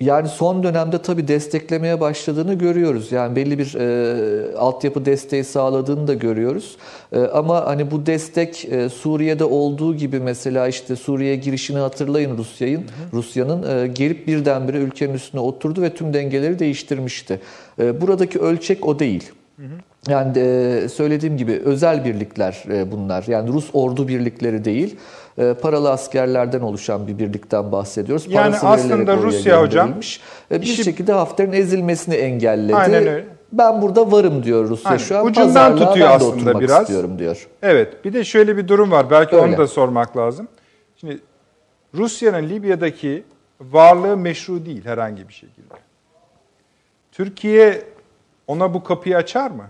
Yani 0.00 0.28
son 0.28 0.62
dönemde 0.62 1.02
tabii 1.02 1.28
desteklemeye 1.28 2.00
başladığını 2.00 2.54
görüyoruz. 2.54 3.12
Yani 3.12 3.36
belli 3.36 3.58
bir 3.58 3.74
e, 3.74 4.56
altyapı 4.56 5.04
desteği 5.04 5.44
sağladığını 5.44 6.06
da 6.06 6.14
görüyoruz. 6.14 6.76
E, 7.12 7.20
ama 7.20 7.66
hani 7.66 7.90
bu 7.90 8.06
destek 8.06 8.64
e, 8.64 8.88
Suriye'de 8.88 9.44
olduğu 9.44 9.96
gibi 9.96 10.20
mesela 10.20 10.68
işte 10.68 10.96
Suriye'ye 10.96 11.36
girişini 11.36 11.78
hatırlayın 11.78 12.38
Rusya'nın. 12.38 12.84
Rusya'nın 13.12 13.84
e, 13.84 13.86
gelip 13.86 14.26
birdenbire 14.26 14.78
ülkenin 14.78 15.14
üstüne 15.14 15.40
oturdu 15.40 15.82
ve 15.82 15.94
tüm 15.94 16.14
dengeleri 16.14 16.58
değiştirmişti. 16.58 17.40
E, 17.78 18.00
buradaki 18.00 18.38
ölçek 18.38 18.86
o 18.86 18.98
değil. 18.98 19.32
Yani 20.08 20.38
e, 20.38 20.88
söylediğim 20.88 21.36
gibi 21.36 21.62
özel 21.64 22.04
birlikler 22.04 22.64
e, 22.68 22.92
bunlar. 22.92 23.24
Yani 23.26 23.52
Rus 23.52 23.70
ordu 23.72 24.08
birlikleri 24.08 24.64
değil. 24.64 24.96
E, 25.38 25.54
paralı 25.54 25.90
askerlerden 25.90 26.60
oluşan 26.60 27.06
bir 27.06 27.18
birlikten 27.18 27.72
bahsediyoruz. 27.72 28.26
Yani 28.28 28.50
Parası 28.50 28.66
aslında 28.68 29.16
Rusya 29.16 29.60
hocam. 29.62 29.90
E, 30.50 30.60
bir 30.60 30.66
işi- 30.66 30.84
şekilde 30.84 31.12
Hafter'in 31.12 31.52
ezilmesini 31.52 32.14
engelledi. 32.14 32.76
Aynen 32.76 32.94
öyle. 33.06 33.24
Ben 33.52 33.82
burada 33.82 34.12
varım 34.12 34.42
diyor 34.42 34.68
Rusya 34.68 34.90
Aynen. 34.90 35.02
şu 35.02 35.18
an. 35.18 35.24
Ucundan 35.26 35.46
Pazarlığa 35.46 35.86
tutuyor 35.88 36.08
aslında 36.08 36.60
biraz. 36.60 36.80
istiyorum 36.82 37.18
diyor. 37.18 37.46
Evet. 37.62 38.04
Bir 38.04 38.12
de 38.12 38.24
şöyle 38.24 38.56
bir 38.56 38.68
durum 38.68 38.90
var. 38.90 39.10
Belki 39.10 39.36
onu 39.36 39.44
Öyle. 39.44 39.58
da 39.58 39.66
sormak 39.66 40.16
lazım. 40.16 40.48
Şimdi 40.96 41.18
Rusya'nın 41.94 42.48
Libya'daki 42.48 43.24
varlığı 43.60 44.16
meşru 44.16 44.66
değil 44.66 44.84
herhangi 44.84 45.28
bir 45.28 45.32
şekilde. 45.32 45.74
Türkiye 47.12 47.82
ona 48.46 48.74
bu 48.74 48.84
kapıyı 48.84 49.16
açar 49.16 49.50
mı? 49.50 49.66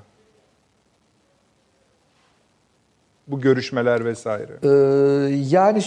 Bu 3.27 3.41
görüşmeler 3.41 4.05
vesaire. 4.05 4.53
Ee, 4.63 4.69
yani 5.51 5.83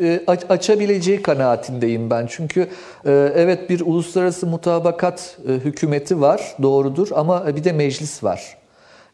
e, 0.00 0.22
aç- 0.26 0.50
açabileceği 0.50 1.22
kanaatindeyim 1.22 2.10
ben. 2.10 2.26
Çünkü 2.26 2.60
e, 3.04 3.32
evet 3.34 3.70
bir 3.70 3.80
uluslararası 3.80 4.46
mutabakat 4.46 5.38
e, 5.48 5.52
hükümeti 5.52 6.20
var, 6.20 6.56
doğrudur 6.62 7.08
ama 7.14 7.56
bir 7.56 7.64
de 7.64 7.72
meclis 7.72 8.24
var. 8.24 8.56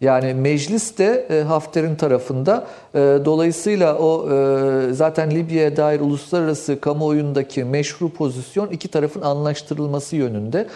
Yani 0.00 0.34
meclis 0.34 0.98
de 0.98 1.26
e, 1.30 1.42
Hafter'in 1.42 1.96
tarafında. 1.96 2.66
E, 2.94 2.98
Dolayısıyla 2.98 3.98
o 3.98 4.30
e, 4.30 4.92
zaten 4.92 5.30
Libya'ya 5.30 5.76
dair 5.76 6.00
uluslararası 6.00 6.80
kamuoyundaki 6.80 7.64
meşru 7.64 8.08
pozisyon 8.08 8.68
iki 8.68 8.88
tarafın 8.88 9.20
anlaştırılması 9.20 10.16
yönünde. 10.16 10.66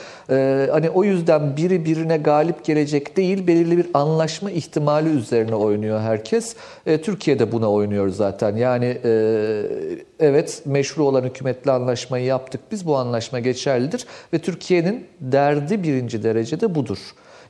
Hani 0.70 0.90
o 0.90 1.04
yüzden 1.04 1.56
biri 1.56 1.84
birine 1.84 2.16
galip 2.16 2.64
gelecek 2.64 3.16
değil, 3.16 3.46
belirli 3.46 3.78
bir 3.78 3.86
anlaşma 3.94 4.50
ihtimali 4.50 5.08
üzerine 5.08 5.54
oynuyor 5.54 6.00
herkes. 6.00 6.56
Türkiye 7.02 7.38
de 7.38 7.52
buna 7.52 7.70
oynuyor 7.72 8.08
zaten. 8.08 8.56
Yani 8.56 8.98
evet 10.20 10.62
meşru 10.64 11.04
olan 11.04 11.22
hükümetle 11.24 11.70
anlaşmayı 11.70 12.24
yaptık 12.24 12.60
biz. 12.70 12.86
Bu 12.86 12.96
anlaşma 12.96 13.40
geçerlidir 13.40 14.06
ve 14.32 14.38
Türkiye'nin 14.38 15.06
derdi 15.20 15.82
birinci 15.82 16.22
derecede 16.22 16.74
budur. 16.74 16.98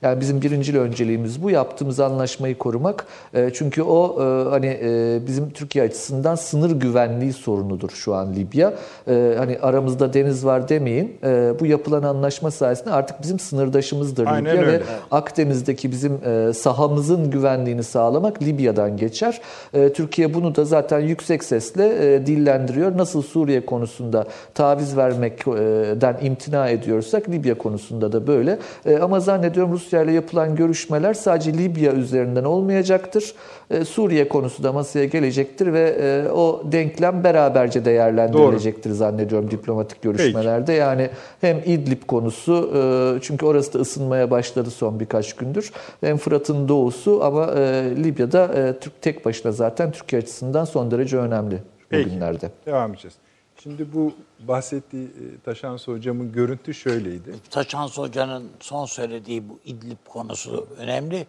Yani 0.02 0.20
bizim 0.20 0.42
birincil 0.42 0.76
önceliğimiz 0.76 1.42
bu. 1.42 1.50
Yaptığımız 1.50 2.00
anlaşmayı 2.00 2.58
korumak. 2.58 3.06
E, 3.34 3.50
Çünkü 3.54 3.82
o 3.82 4.16
e, 4.22 4.48
hani 4.50 4.66
e, 4.66 5.18
bizim 5.26 5.50
Türkiye 5.50 5.84
açısından 5.84 6.34
sınır 6.34 6.70
güvenliği 6.70 7.32
sorunudur 7.32 7.90
şu 7.90 8.14
an 8.14 8.34
Libya. 8.34 8.74
E, 9.08 9.34
Hani 9.38 9.58
aramızda 9.62 10.12
deniz 10.14 10.44
var 10.46 10.68
demeyin. 10.68 11.16
E, 11.24 11.52
Bu 11.60 11.66
yapılan 11.66 12.02
anlaşma 12.02 12.50
sayesinde 12.50 12.90
artık 12.90 13.22
bizim 13.22 13.38
sınırdaşımızdır 13.38 14.26
Aynen 14.26 14.50
Libya 14.52 14.66
öyle. 14.66 14.72
ve 14.80 14.82
Akdeniz'deki 15.10 15.90
bizim 15.92 16.12
e, 16.24 16.52
sahamızın 16.52 17.30
güvenliğini 17.30 17.82
sağlamak 17.82 18.42
Libya'dan 18.42 18.96
geçer. 18.96 19.40
E, 19.74 19.92
Türkiye 19.92 20.34
bunu 20.34 20.54
da 20.56 20.64
zaten 20.64 21.00
yüksek 21.00 21.44
sesle 21.44 22.14
e, 22.14 22.26
dillendiriyor. 22.26 22.98
Nasıl 22.98 23.22
Suriye 23.22 23.66
konusunda 23.66 24.24
taviz 24.54 24.96
vermekten 24.96 26.18
imtina 26.22 26.68
ediyorsak 26.68 27.28
Libya 27.28 27.58
konusunda 27.58 28.12
da 28.12 28.26
böyle. 28.26 28.58
E, 28.86 28.98
Ama 28.98 29.20
zannediyorum 29.20 29.72
Rusya 29.72 29.89
ile 29.92 30.12
yapılan 30.12 30.56
görüşmeler 30.56 31.14
sadece 31.14 31.52
Libya 31.52 31.92
üzerinden 31.92 32.44
olmayacaktır. 32.44 33.34
E, 33.70 33.84
Suriye 33.84 34.28
konusu 34.28 34.62
da 34.62 34.72
masaya 34.72 35.04
gelecektir 35.04 35.72
ve 35.72 35.96
e, 36.00 36.28
o 36.30 36.62
denklem 36.64 37.24
beraberce 37.24 37.84
değerlendirilecektir 37.84 38.90
zannediyorum 38.90 39.50
diplomatik 39.50 40.02
görüşmelerde. 40.02 40.72
Yani 40.72 41.10
hem 41.40 41.58
İdlib 41.66 42.02
konusu 42.06 42.70
e, 42.74 42.80
çünkü 43.22 43.46
orası 43.46 43.74
da 43.74 43.78
ısınmaya 43.78 44.30
başladı 44.30 44.70
son 44.70 45.00
birkaç 45.00 45.36
gündür. 45.36 45.72
Hem 46.00 46.16
Fırat'ın 46.16 46.68
doğusu 46.68 47.24
ama 47.24 47.54
Libya'da 47.96 48.74
Türk 48.80 49.02
tek 49.02 49.24
başına 49.24 49.52
zaten 49.52 49.92
Türkiye 49.92 50.22
açısından 50.22 50.64
son 50.64 50.90
derece 50.90 51.16
önemli 51.16 51.58
Peki. 51.88 52.06
bugünlerde. 52.10 52.50
Devam 52.66 52.90
edeceğiz. 52.90 53.14
Şimdi 53.62 53.86
bu 53.94 54.12
bahsettiği 54.48 55.04
e, 55.06 55.40
Taşansı 55.44 55.92
hocamın 55.92 56.32
görüntü 56.32 56.74
şöyleydi. 56.74 57.34
Taçans 57.50 57.98
Hoca'nın 57.98 58.50
son 58.60 58.86
söylediği 58.86 59.48
bu 59.48 59.58
İdlib 59.64 59.96
konusu 60.08 60.68
önemli. 60.78 61.26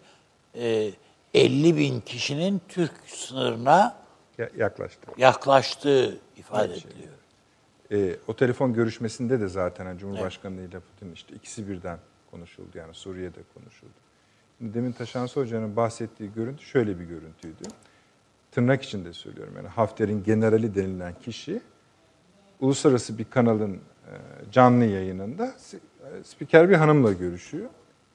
Ee, 0.54 0.90
50 1.34 1.76
bin 1.76 2.00
kişinin 2.00 2.60
Türk 2.68 2.92
sınırına 3.06 3.96
Ya- 4.38 4.50
yaklaştı. 4.56 5.00
yaklaştığı 5.18 6.18
ifade 6.36 6.80
şey. 6.80 6.90
ediliyor. 6.90 7.12
E, 7.92 8.16
o 8.26 8.36
telefon 8.36 8.74
görüşmesinde 8.74 9.40
de 9.40 9.48
zaten 9.48 9.86
hani 9.86 9.98
Cumhurbaşkanı 9.98 10.60
ile 10.60 10.80
Putin 10.80 11.12
işte 11.12 11.34
ikisi 11.34 11.68
birden 11.68 11.98
konuşuldu. 12.30 12.68
Yani 12.78 12.94
Suriye'de 12.94 13.40
konuşuldu. 13.54 13.90
Demin 14.60 14.92
Taşansı 14.92 15.40
Hoca'nın 15.40 15.76
bahsettiği 15.76 16.32
görüntü 16.32 16.64
şöyle 16.64 17.00
bir 17.00 17.04
görüntüydü. 17.04 17.62
Tırnak 18.52 18.82
içinde 18.82 19.12
söylüyorum. 19.12 19.52
Yani 19.56 19.68
Hafter'in 19.68 20.24
generali 20.24 20.74
denilen 20.74 21.14
kişi 21.24 21.60
uluslararası 22.62 23.18
bir 23.18 23.24
kanalın 23.24 23.72
e, 23.72 24.12
canlı 24.52 24.84
yayınında 24.84 25.46
e, 25.46 26.24
spiker 26.24 26.68
bir 26.70 26.74
hanımla 26.74 27.12
görüşüyor. 27.12 27.66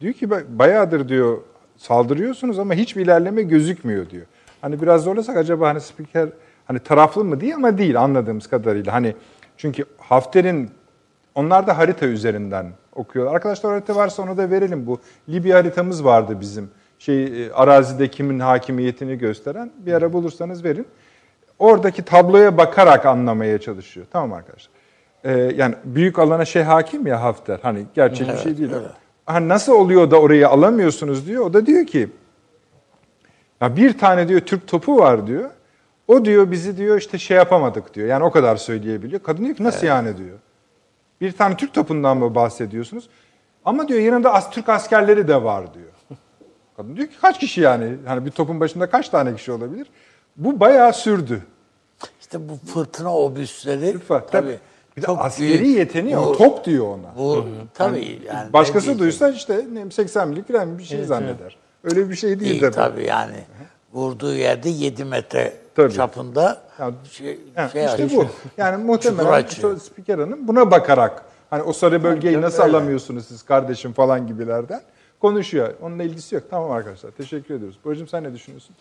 Diyor 0.02 0.14
ki 0.14 0.26
"Ba- 0.26 0.44
bayağıdır 0.60 1.10
diyor 1.10 1.38
saldırıyorsunuz 1.78 2.60
ama 2.60 2.74
hiçbir 2.74 3.02
ilerleme 3.02 3.42
gözükmüyor 3.42 4.10
diyor. 4.10 4.26
Hani 4.62 4.82
biraz 4.82 5.04
zorlasak 5.04 5.38
acaba 5.38 5.70
hani 5.70 5.82
spiker 5.82 6.30
hani 6.66 6.80
taraflı 6.80 7.24
mı 7.26 7.42
diye 7.42 7.56
ama 7.56 7.78
değil 7.78 8.02
anladığımız 8.02 8.48
kadarıyla. 8.48 8.94
Hani 8.94 9.16
çünkü 9.58 9.86
Hafter'in 9.98 10.70
Onlar 11.36 11.68
da 11.68 11.78
harita 11.78 12.06
üzerinden 12.06 12.66
okuyorlar. 12.96 13.36
Arkadaşlar 13.36 13.72
harita 13.74 13.96
varsa 13.96 14.24
onu 14.24 14.38
da 14.38 14.50
verelim. 14.50 14.88
Bu 14.88 15.00
Libya 15.30 15.58
haritamız 15.58 16.06
vardı 16.06 16.38
bizim. 16.42 16.70
Şey 17.00 17.46
e, 17.46 17.52
arazide 17.52 18.08
kimin 18.08 18.40
hakimiyetini 18.40 19.18
gösteren. 19.18 19.72
Bir 19.78 19.94
ara 19.94 20.14
bulursanız 20.14 20.64
verin. 20.64 20.88
Oradaki 21.60 22.06
tabloya 22.06 22.58
bakarak 22.58 23.06
anlamaya 23.06 23.62
çalışıyor. 23.62 24.06
Tamam 24.12 24.34
arkadaşlar. 24.34 24.72
Ee, 25.24 25.32
yani 25.32 25.76
büyük 25.84 26.20
alana 26.20 26.46
şey 26.46 26.64
hakim 26.64 27.08
ya 27.08 27.22
Hafter. 27.22 27.60
Hani 27.62 27.86
gerçek 27.94 28.28
bir 28.28 28.38
şey 28.38 28.58
değil. 28.58 28.72
Hani 29.26 29.48
nasıl 29.50 29.74
oluyor 29.74 30.12
da 30.12 30.22
orayı 30.22 30.50
alamıyorsunuz 30.50 31.28
diyor. 31.28 31.46
O 31.46 31.54
da 31.54 31.66
diyor 31.66 31.86
ki 31.86 32.10
ya 33.62 33.76
bir 33.76 33.98
tane 33.98 34.28
diyor 34.28 34.40
Türk 34.40 34.68
topu 34.68 34.98
var 34.98 35.28
diyor. 35.28 35.50
O 36.08 36.26
diyor 36.26 36.52
bizi 36.52 36.78
diyor 36.78 36.98
işte 36.98 37.18
şey 37.18 37.38
yapamadık 37.38 37.94
diyor. 37.94 38.08
Yani 38.08 38.24
o 38.24 38.32
kadar 38.32 38.56
söyleyebiliyor. 38.56 39.24
Kadın 39.24 39.46
diyor 39.46 39.56
ki 39.56 39.64
nasıl 39.64 39.88
yani 39.88 40.18
diyor. 40.18 40.38
Bir 41.22 41.32
tane 41.32 41.58
Türk 41.58 41.74
topundan 41.74 42.18
mı 42.18 42.36
bahsediyorsunuz? 42.36 43.10
Ama 43.66 43.88
diyor 43.88 44.00
yanında 44.00 44.34
as 44.34 44.52
Türk 44.52 44.70
askerleri 44.70 45.28
de 45.28 45.44
var 45.44 45.74
diyor. 45.74 46.20
Kadın 46.78 46.96
diyor 46.96 47.08
ki 47.08 47.16
kaç 47.22 47.40
kişi 47.40 47.62
yani? 47.62 47.96
Hani 48.06 48.26
bir 48.26 48.32
topun 48.32 48.60
başında 48.60 48.90
kaç 48.90 49.10
tane 49.10 49.36
kişi 49.36 49.52
olabilir? 49.52 49.88
Bu 50.38 50.60
bayağı 50.60 50.94
sürdü. 50.94 51.42
İşte 52.20 52.50
bu 52.50 52.56
fırtına 52.74 53.18
obüsleri 53.18 53.94
Lütfen. 53.94 54.20
tabii 54.20 54.32
Tabii. 54.32 54.60
Bir 54.98 55.02
de 55.02 55.06
çok 55.06 55.20
askeri 55.26 55.60
büyük. 55.64 55.78
yeteneği 55.78 56.18
o. 56.18 56.26
Bu- 56.34 56.38
Top 56.38 56.66
diyor 56.66 56.86
ona. 56.88 57.16
Bu 57.18 57.46
tabii 57.74 58.22
yani. 58.28 58.54
Başkası 58.54 59.00
duysa 59.00 59.30
işte 59.30 59.58
ne 59.58 59.72
bileyim 59.72 59.92
80 59.92 60.28
milik 60.28 60.48
falan 60.52 60.78
bir 60.78 60.84
şey 60.84 61.04
zanneder. 61.04 61.58
Öyle 61.84 62.10
bir 62.10 62.16
şey 62.16 62.30
değil 62.30 62.40
diyeceğim? 62.40 62.62
de. 62.62 62.68
İyi 62.68 62.74
tabii 62.76 63.06
yani. 63.06 63.36
Vurduğu 63.94 64.34
yerde 64.34 64.70
7 64.70 65.06
metre 65.06 65.54
Tabii. 65.76 65.94
çapında 65.94 66.62
Ya, 66.80 66.92
şey, 67.12 67.40
Ha, 67.56 67.70
şey 67.70 67.86
işte 67.86 68.04
açıyor. 68.04 68.24
bu. 68.24 68.28
Yani 68.58 68.84
muhtemelen 68.84 69.46
spiker 69.78 70.20
hanım 70.20 70.48
buna 70.48 70.72
bakarak 70.72 71.24
hani 71.50 71.64
o 71.64 71.74
sarı 71.74 72.04
bölgeyi 72.04 72.42
nasıl 72.42 72.64
öyle. 72.64 72.78
alamıyorsunuz 72.78 73.26
siz 73.28 73.44
kardeşim 73.44 73.94
falan 73.94 74.28
gibilerden 74.28 74.82
konuşuyor. 75.22 75.74
Onunla 75.82 76.04
ilgisi 76.04 76.36
yok. 76.36 76.44
Tamam 76.50 76.72
arkadaşlar. 76.72 77.12
Teşekkür 77.12 77.54
ediyoruz. 77.56 77.78
Buracığım 77.86 78.08
sen 78.08 78.24
ne 78.24 78.34
düşünüyorsun? 78.34 78.76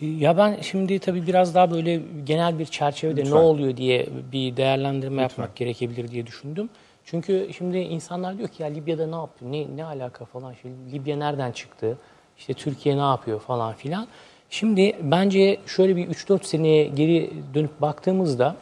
Ya 0.00 0.36
ben 0.36 0.58
şimdi 0.62 0.98
tabii 0.98 1.26
biraz 1.26 1.54
daha 1.54 1.70
böyle 1.70 2.00
genel 2.24 2.58
bir 2.58 2.66
çerçevede 2.66 3.20
Lütfen. 3.20 3.36
ne 3.36 3.40
oluyor 3.40 3.76
diye 3.76 4.08
bir 4.32 4.56
değerlendirme 4.56 5.22
yapmak 5.22 5.56
gerekebilir 5.56 6.08
diye 6.08 6.26
düşündüm. 6.26 6.70
Çünkü 7.04 7.48
şimdi 7.56 7.78
insanlar 7.78 8.38
diyor 8.38 8.48
ki 8.48 8.62
ya 8.62 8.68
Libya'da 8.68 9.06
ne 9.06 9.16
yapıyor, 9.16 9.52
ne, 9.52 9.76
ne 9.76 9.84
alaka 9.84 10.24
falan, 10.24 10.52
işte 10.52 10.68
Libya 10.92 11.16
nereden 11.16 11.52
çıktı, 11.52 11.98
işte 12.38 12.54
Türkiye 12.54 12.96
ne 12.96 13.00
yapıyor 13.00 13.40
falan 13.40 13.74
filan. 13.74 14.06
Şimdi 14.50 14.96
bence 15.02 15.58
şöyle 15.66 15.96
bir 15.96 16.08
3-4 16.08 16.44
seneye 16.44 16.84
geri 16.84 17.30
dönüp 17.54 17.80
baktığımızda 17.80 18.56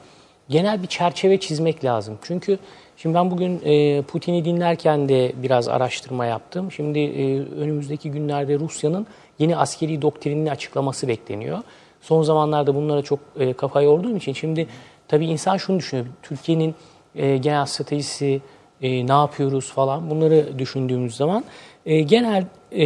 genel 0.49 0.83
bir 0.83 0.87
çerçeve 0.87 1.41
çizmek 1.41 1.85
lazım. 1.85 2.19
Çünkü 2.23 2.59
şimdi 2.97 3.15
ben 3.15 3.31
bugün 3.31 3.61
e, 3.65 4.03
Putin'i 4.03 4.45
dinlerken 4.45 5.09
de 5.09 5.33
biraz 5.43 5.69
araştırma 5.69 6.27
yaptım. 6.27 6.73
Şimdi 6.73 6.99
e, 6.99 7.41
önümüzdeki 7.41 8.11
günlerde 8.11 8.59
Rusya'nın 8.59 9.07
yeni 9.41 9.57
askeri 9.57 10.03
doktrinini 10.03 10.51
açıklaması 10.51 11.09
bekleniyor. 11.09 11.59
Son 12.01 12.23
zamanlarda 12.23 12.75
bunlara 12.75 13.03
çok 13.03 13.19
e, 13.39 13.53
kafa 13.53 13.83
yorduğum 13.83 14.17
için 14.17 14.33
şimdi 14.33 14.67
tabii 15.09 15.27
insan 15.27 15.57
şunu 15.57 15.79
düşünüyor. 15.79 16.07
Türkiye'nin 16.23 16.75
e, 17.15 17.37
genel 17.37 17.67
stratejisi, 17.67 18.41
e, 18.83 19.07
ne 19.07 19.13
yapıyoruz 19.13 19.73
falan 19.73 20.11
bunları 20.11 20.59
düşündüğümüz 20.59 21.17
zaman 21.17 21.45
e, 21.87 22.01
genel 22.01 22.47
e, 22.73 22.83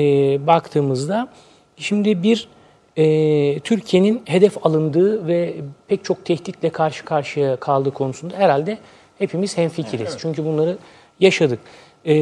baktığımızda 0.47 1.29
şimdi 1.77 2.23
bir 2.23 2.49
e, 2.97 3.59
Türkiye'nin 3.61 4.23
hedef 4.25 4.67
alındığı 4.67 5.27
ve 5.27 5.55
pek 5.89 6.05
çok 6.05 6.25
tehditle 6.25 6.71
karşı 6.71 7.05
karşıya 7.05 7.57
kaldığı 7.57 7.91
konusunda 7.91 8.37
herhalde 8.37 8.79
hepimiz 9.19 9.59
hemfikiriz. 9.59 10.17
Çünkü 10.19 10.45
bunları 10.45 10.79
yaşadık. 11.21 11.59
E, 12.07 12.15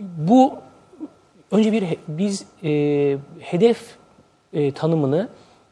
bu 0.00 0.52
önce 1.50 1.72
bir 1.72 1.84
biz 2.08 2.44
e, 2.64 3.16
hedef 3.40 3.96
e, 4.52 4.72
tanımını 4.72 5.28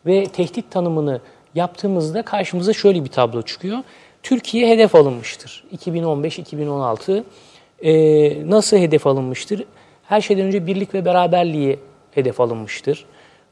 ve 0.06 0.24
tehdit 0.24 0.70
tanımını 0.70 1.20
yaptığımızda 1.54 2.22
karşımıza 2.22 2.72
şöyle 2.72 3.04
bir 3.04 3.08
tablo 3.08 3.42
çıkıyor. 3.42 3.78
Türkiye 4.22 4.68
hedef 4.68 4.94
alınmıştır. 4.94 5.64
2015-2016 5.76 7.22
e, 7.82 8.50
nasıl 8.50 8.76
hedef 8.76 9.06
alınmıştır? 9.06 9.64
Her 10.02 10.20
şeyden 10.20 10.46
önce 10.46 10.66
birlik 10.66 10.94
ve 10.94 11.04
beraberliği 11.04 11.78
hedef 12.10 12.40
alınmıştır. 12.40 13.04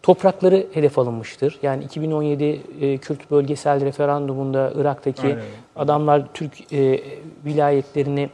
Toprakları 0.03 0.67
hedef 0.73 0.99
alınmıştır. 0.99 1.59
Yani 1.63 1.85
2017 1.85 2.63
e, 2.81 2.99
Kürt 2.99 3.31
bölgesel 3.31 3.85
referandumunda 3.85 4.73
Irak'taki 4.77 5.27
Aynen. 5.27 5.43
adamlar 5.77 6.23
Türk 6.35 6.73
e, 6.73 7.01
vilayetlerini 7.45 8.31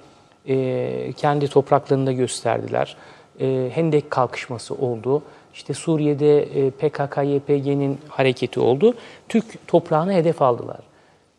e, 0.49 1.12
kendi 1.12 1.49
topraklarında 1.49 2.12
gösterdiler. 2.12 2.96
E, 3.40 3.70
Hendek 3.72 4.11
kalkışması 4.11 4.75
oldu. 4.75 5.22
İşte 5.55 5.75
Suriye'de 5.75 6.42
e, 6.42 6.70
PKK-YPG'nin 6.70 7.99
hareketi 8.09 8.61
oldu. 8.61 8.94
Türk 9.29 9.66
toprağını 9.66 10.12
hedef 10.12 10.42
aldılar. 10.42 10.79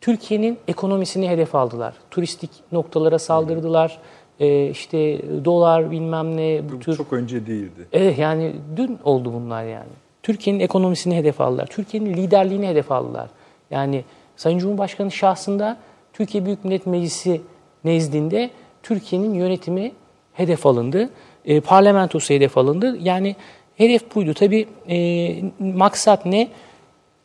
Türkiye'nin 0.00 0.58
ekonomisini 0.68 1.28
hedef 1.28 1.54
aldılar. 1.54 1.94
Turistik 2.10 2.50
noktalara 2.72 3.18
saldırdılar. 3.18 3.98
E, 4.40 4.70
işte 4.70 5.20
dolar 5.44 5.90
bilmem 5.90 6.36
ne 6.36 6.62
bu 6.72 6.80
tür 6.80 6.96
çok 6.96 7.12
önce 7.12 7.46
değildi. 7.46 7.88
Evet 7.92 8.18
yani 8.18 8.52
dün 8.76 8.98
oldu 9.04 9.32
bunlar 9.32 9.64
yani. 9.64 9.92
Türkiye'nin 10.22 10.60
ekonomisini 10.60 11.16
hedef 11.16 11.40
aldılar. 11.40 11.66
Türkiye'nin 11.66 12.14
liderliğini 12.14 12.68
hedef 12.68 12.92
aldılar. 12.92 13.28
Yani 13.70 14.04
Sayın 14.36 14.58
Cumhurbaşkanı 14.58 15.10
şahsında 15.10 15.76
Türkiye 16.12 16.46
Büyük 16.46 16.64
Millet 16.64 16.86
Meclisi 16.86 17.40
nezdinde 17.84 18.50
Türkiye'nin 18.82 19.34
yönetimi 19.34 19.92
hedef 20.32 20.66
alındı. 20.66 21.10
E, 21.48 21.60
parlamentosu 21.60 22.34
hedef 22.34 22.58
alındı. 22.58 22.98
Yani 23.02 23.36
hedef 23.76 24.14
buydu. 24.14 24.34
Tabii 24.34 24.68
e, 24.88 25.28
maksat 25.58 26.26
ne? 26.26 26.48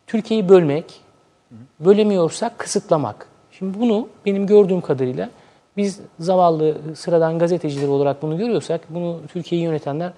Türkiye'yi 0.08 0.50
bölmek, 0.50 0.86
bölemiyorsak 1.80 2.60
kısıtlamak. 2.60 3.28
Şimdi 3.52 3.80
bunu 3.80 4.08
benim 4.26 4.48
gördüğüm 4.48 4.82
kadarıyla 4.82 5.30
biz 5.78 6.00
zavallı 6.20 6.78
sıradan 6.96 7.40
gazeteciler 7.40 7.88
olarak 7.88 8.22
bunu 8.22 8.38
görüyorsak 8.38 8.82
bunu 8.90 9.20
Türkiye'yi 9.34 9.66
yönetenler 9.66 10.12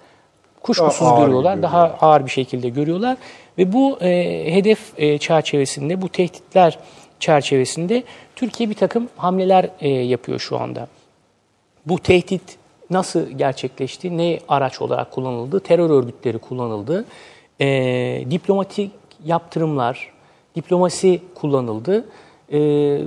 kuşkusuz 0.62 1.00
Daha 1.00 1.20
görüyorlar. 1.20 1.54
görüyorlar. 1.54 1.62
Daha 1.62 2.06
ağır 2.08 2.26
bir 2.26 2.30
şekilde 2.30 2.68
görüyorlar. 2.68 3.16
Ve 3.58 3.72
bu 3.72 3.98
e, 4.00 4.44
hedef 4.54 4.92
e, 4.96 5.18
çerçevesinde, 5.18 6.02
bu 6.02 6.08
tehditler 6.08 6.78
çerçevesinde 7.20 8.02
Türkiye 8.36 8.70
bir 8.70 8.74
takım 8.74 9.08
hamleler 9.16 9.70
e, 9.80 9.88
yapıyor 9.88 10.38
şu 10.38 10.58
anda. 10.58 10.88
Bu 11.86 11.98
tehdit 11.98 12.42
nasıl 12.90 13.30
gerçekleşti? 13.30 14.18
Ne 14.18 14.38
araç 14.48 14.82
olarak 14.82 15.12
kullanıldı? 15.12 15.60
Terör 15.60 15.90
örgütleri 15.90 16.38
kullanıldı. 16.38 17.04
E, 17.60 18.24
diplomatik 18.30 18.90
yaptırımlar, 19.24 20.12
diplomasi 20.56 21.20
kullanıldı. 21.34 22.04
E, 22.48 22.58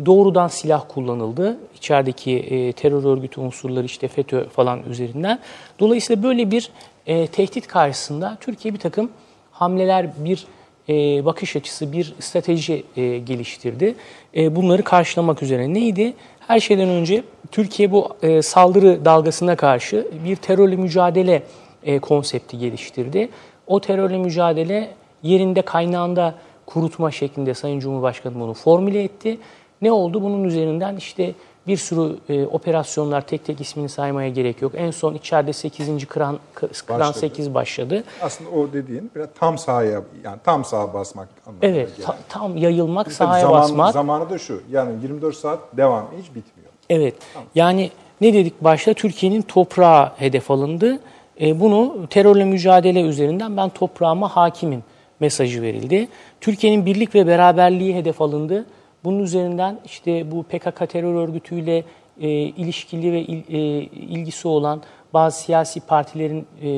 doğrudan 0.06 0.48
silah 0.48 0.84
kullanıldı. 0.88 1.58
İçerideki 1.76 2.38
e, 2.38 2.72
terör 2.72 3.04
örgütü 3.04 3.42
unsurları 3.42 3.86
işte 3.86 4.08
FETÖ 4.08 4.50
falan 4.50 4.84
üzerinden. 4.90 5.40
Dolayısıyla 5.80 6.24
böyle 6.24 6.52
bir 6.52 6.72
e, 7.08 7.28
tehdit 7.28 7.68
karşısında 7.68 8.38
Türkiye 8.42 8.74
bir 8.74 8.80
takım 8.80 9.12
hamleler, 9.52 10.10
bir 10.18 10.48
e, 10.90 11.26
bakış 11.26 11.56
açısı, 11.56 11.92
bir 11.92 12.14
strateji 12.20 12.84
e, 12.98 13.18
geliştirdi. 13.18 13.96
E, 14.38 14.56
bunları 14.56 14.84
karşılamak 14.84 15.44
üzere 15.44 15.74
neydi? 15.74 16.14
Her 16.50 16.60
şeyden 16.60 16.90
önce 16.90 17.24
Türkiye 17.52 17.92
bu 17.92 18.10
e, 18.22 18.42
saldırı 18.42 19.06
dalgasına 19.06 19.56
karşı 19.56 20.08
bir 20.26 20.36
terörle 20.36 20.76
mücadele 20.76 21.44
e, 21.84 22.00
konsepti 22.00 22.58
geliştirdi. 22.58 23.30
O 23.68 23.80
terörle 23.80 24.18
mücadele 24.18 24.92
yerinde 25.24 25.62
kaynağında 25.62 26.36
kurutma 26.66 27.12
şeklinde 27.12 27.54
Sayın 27.54 27.80
Cumhurbaşkanı 27.80 28.40
bunu 28.40 28.54
formüle 28.54 29.04
etti. 29.04 29.38
Ne 29.82 29.92
oldu? 29.92 30.24
Bunun 30.24 30.44
üzerinden 30.44 30.96
işte 30.96 31.34
bir 31.70 31.78
sürü 31.78 32.16
e, 32.30 32.46
operasyonlar 32.46 33.22
tek 33.22 33.46
tek 33.46 33.62
ismini 33.62 33.90
saymaya 33.90 34.30
gerek 34.30 34.62
yok. 34.62 34.72
En 34.76 34.92
son 34.92 35.14
içeride 35.14 35.54
8. 35.54 36.06
Kıran, 36.08 36.40
Kıran 36.54 37.00
Başladı. 37.00 37.20
8 37.20 37.54
başladı. 37.54 38.04
Aslında 38.22 38.50
o 38.50 38.74
dediğin 38.74 39.12
biraz 39.16 39.28
tam 39.40 39.58
sahaya 39.58 40.02
yani 40.24 40.38
tam 40.44 40.66
saha 40.66 40.94
basmak 40.94 41.28
anlamına 41.48 41.70
Evet, 41.70 41.98
gelen. 41.98 42.08
ta- 42.08 42.18
tam 42.30 42.58
yayılmak, 42.58 43.06
Tabii 43.06 43.16
sahaya 43.16 43.42
zaman- 43.46 43.62
basmak. 43.62 43.94
Zamanı 43.94 44.30
da 44.30 44.38
şu. 44.38 44.62
Yani 44.72 44.92
24 45.04 45.36
saat 45.36 45.60
devam 45.78 46.06
hiç 46.20 46.26
bitmiyor. 46.28 46.72
Evet. 46.90 47.16
Yani 47.56 47.92
ne 48.22 48.34
dedik 48.34 48.64
başta? 48.64 48.94
Türkiye'nin 48.94 49.42
toprağı 49.42 50.12
hedef 50.18 50.52
alındı. 50.52 51.00
E, 51.42 51.60
bunu 51.60 52.08
terörle 52.10 52.46
mücadele 52.46 53.02
üzerinden 53.02 53.58
ben 53.58 53.70
toprağıma 53.70 54.36
hakimim 54.36 54.84
mesajı 55.20 55.62
verildi. 55.62 56.08
Türkiye'nin 56.42 56.86
birlik 56.86 57.16
ve 57.16 57.28
beraberliği 57.28 57.96
hedef 57.96 58.22
alındı. 58.22 58.66
Bunun 59.04 59.20
üzerinden 59.20 59.80
işte 59.86 60.32
bu 60.32 60.44
PKK 60.44 60.90
terör 60.90 61.16
örgütüyle 61.16 61.84
e, 62.22 62.30
ilişkili 62.30 63.14
ve 63.14 63.22
il- 63.22 63.54
e, 63.56 63.60
ilgisi 63.84 64.48
olan 64.48 64.82
bazı 65.14 65.40
siyasi 65.40 65.80
partilerin 65.80 66.48
e, 66.62 66.70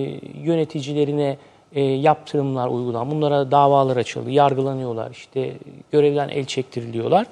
yöneticilerine 0.44 1.38
e, 1.76 1.82
yaptırımlar 1.82 2.68
uygulan. 2.68 3.12
Bunlara 3.12 3.52
davalar 3.52 3.98
açıldı, 3.98 4.32
yargılanıyorlar, 4.32 5.12
işte 5.12 5.54
görevden 5.92 6.30
el 6.30 6.46
çektiriliyorlar. 6.46 7.26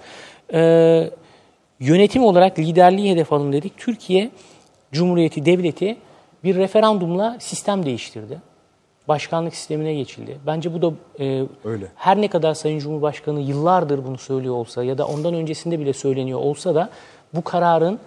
E, 0.54 1.10
yönetim 1.80 2.24
olarak 2.24 2.60
liderliği 2.60 3.12
hedef 3.12 3.34
alın 3.34 3.54
dedik. 3.54 3.78
Türkiye 3.78 4.30
Cumhuriyeti 4.92 5.46
Devleti 5.46 5.98
bir 6.44 6.56
referandumla 6.56 7.38
sistem 7.40 7.86
değiştirdi. 7.86 8.49
Başkanlık 9.10 9.56
sistemine 9.56 9.94
geçildi. 9.94 10.40
Bence 10.46 10.74
bu 10.74 10.82
da 10.82 10.94
e, 11.20 11.46
Öyle. 11.64 11.88
her 11.96 12.22
ne 12.22 12.28
kadar 12.28 12.54
Sayın 12.54 12.80
Cumhurbaşkanı 12.80 13.40
yıllardır 13.40 14.06
bunu 14.06 14.18
söylüyor 14.18 14.56
olsa 14.56 14.84
ya 14.84 14.98
da 14.98 15.08
ondan 15.08 15.34
öncesinde 15.34 15.80
bile 15.80 15.94
söyleniyor 15.94 16.40
olsa 16.40 16.76
da 16.76 16.90
bu 17.34 17.44
kararın 17.44 18.00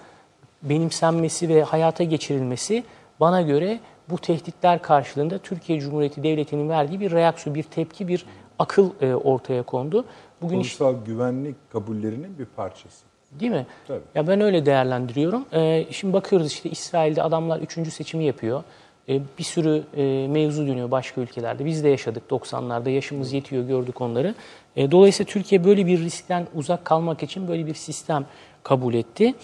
benimsenmesi 0.63 1.49
ve 1.49 1.63
hayata 1.63 2.05
geçirilmesi 2.05 2.85
bana 3.21 3.43
göre 3.43 3.81
bu 4.11 4.19
tehditler 4.19 4.83
karşılığında 4.83 5.39
Türkiye 5.39 5.81
Cumhuriyeti 5.81 6.23
Devleti'nin 6.23 6.69
verdiği 6.69 7.01
bir 7.01 7.13
reaksiyon, 7.13 7.55
bir 7.55 7.63
tepki, 7.63 8.09
bir 8.09 8.27
akıl 8.59 8.91
e, 9.01 9.15
ortaya 9.15 9.63
kondu. 9.63 10.05
Bugün 10.43 10.61
işte 10.61 10.85
Ulusal 10.85 11.05
güvenlik 11.05 11.57
kabullerinin 11.73 12.39
bir 12.39 12.45
parçası. 12.45 13.05
Değil 13.41 13.53
mi? 13.53 13.67
Tabii. 13.89 14.01
Ya 14.15 14.27
ben 14.27 14.41
öyle 14.41 14.67
değerlendiriyorum. 14.67 15.45
Ee, 15.53 15.87
şimdi 15.91 16.13
bakıyoruz 16.13 16.47
işte 16.47 16.71
İsrail'de 16.71 17.23
adamlar 17.23 17.61
üçüncü 17.61 17.91
seçimi 17.91 18.25
yapıyor. 18.25 18.63
Ee, 19.09 19.21
bir 19.39 19.45
sürü 19.45 19.83
e, 19.97 20.29
mevzu 20.29 20.67
dönüyor 20.67 20.91
başka 20.91 21.21
ülkelerde. 21.21 21.65
Biz 21.65 21.85
de 21.85 21.89
yaşadık 21.89 22.23
90'larda. 22.31 22.91
Yaşımız 22.91 23.33
yetiyor 23.33 23.65
gördük 23.67 24.01
onları. 24.01 24.35
Ee, 24.77 24.91
dolayısıyla 24.91 25.33
Türkiye 25.33 25.65
böyle 25.65 25.87
bir 25.87 25.99
riskten 25.99 26.47
uzak 26.55 26.85
kalmak 26.85 27.23
için 27.23 27.49
böyle 27.49 27.67
bir 27.67 27.75
sistem 27.75 28.27
kabul 28.63 28.95
etti. 28.95 29.35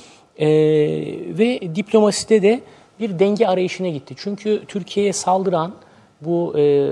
Ve 1.38 1.60
diplomaside 1.74 2.42
de 2.42 2.60
bir 3.00 3.18
denge 3.18 3.46
arayışına 3.46 3.88
gitti. 3.88 4.14
Çünkü 4.18 4.62
Türkiye'ye 4.68 5.12
saldıran 5.12 5.74
bu 6.20 6.58
e, 6.58 6.90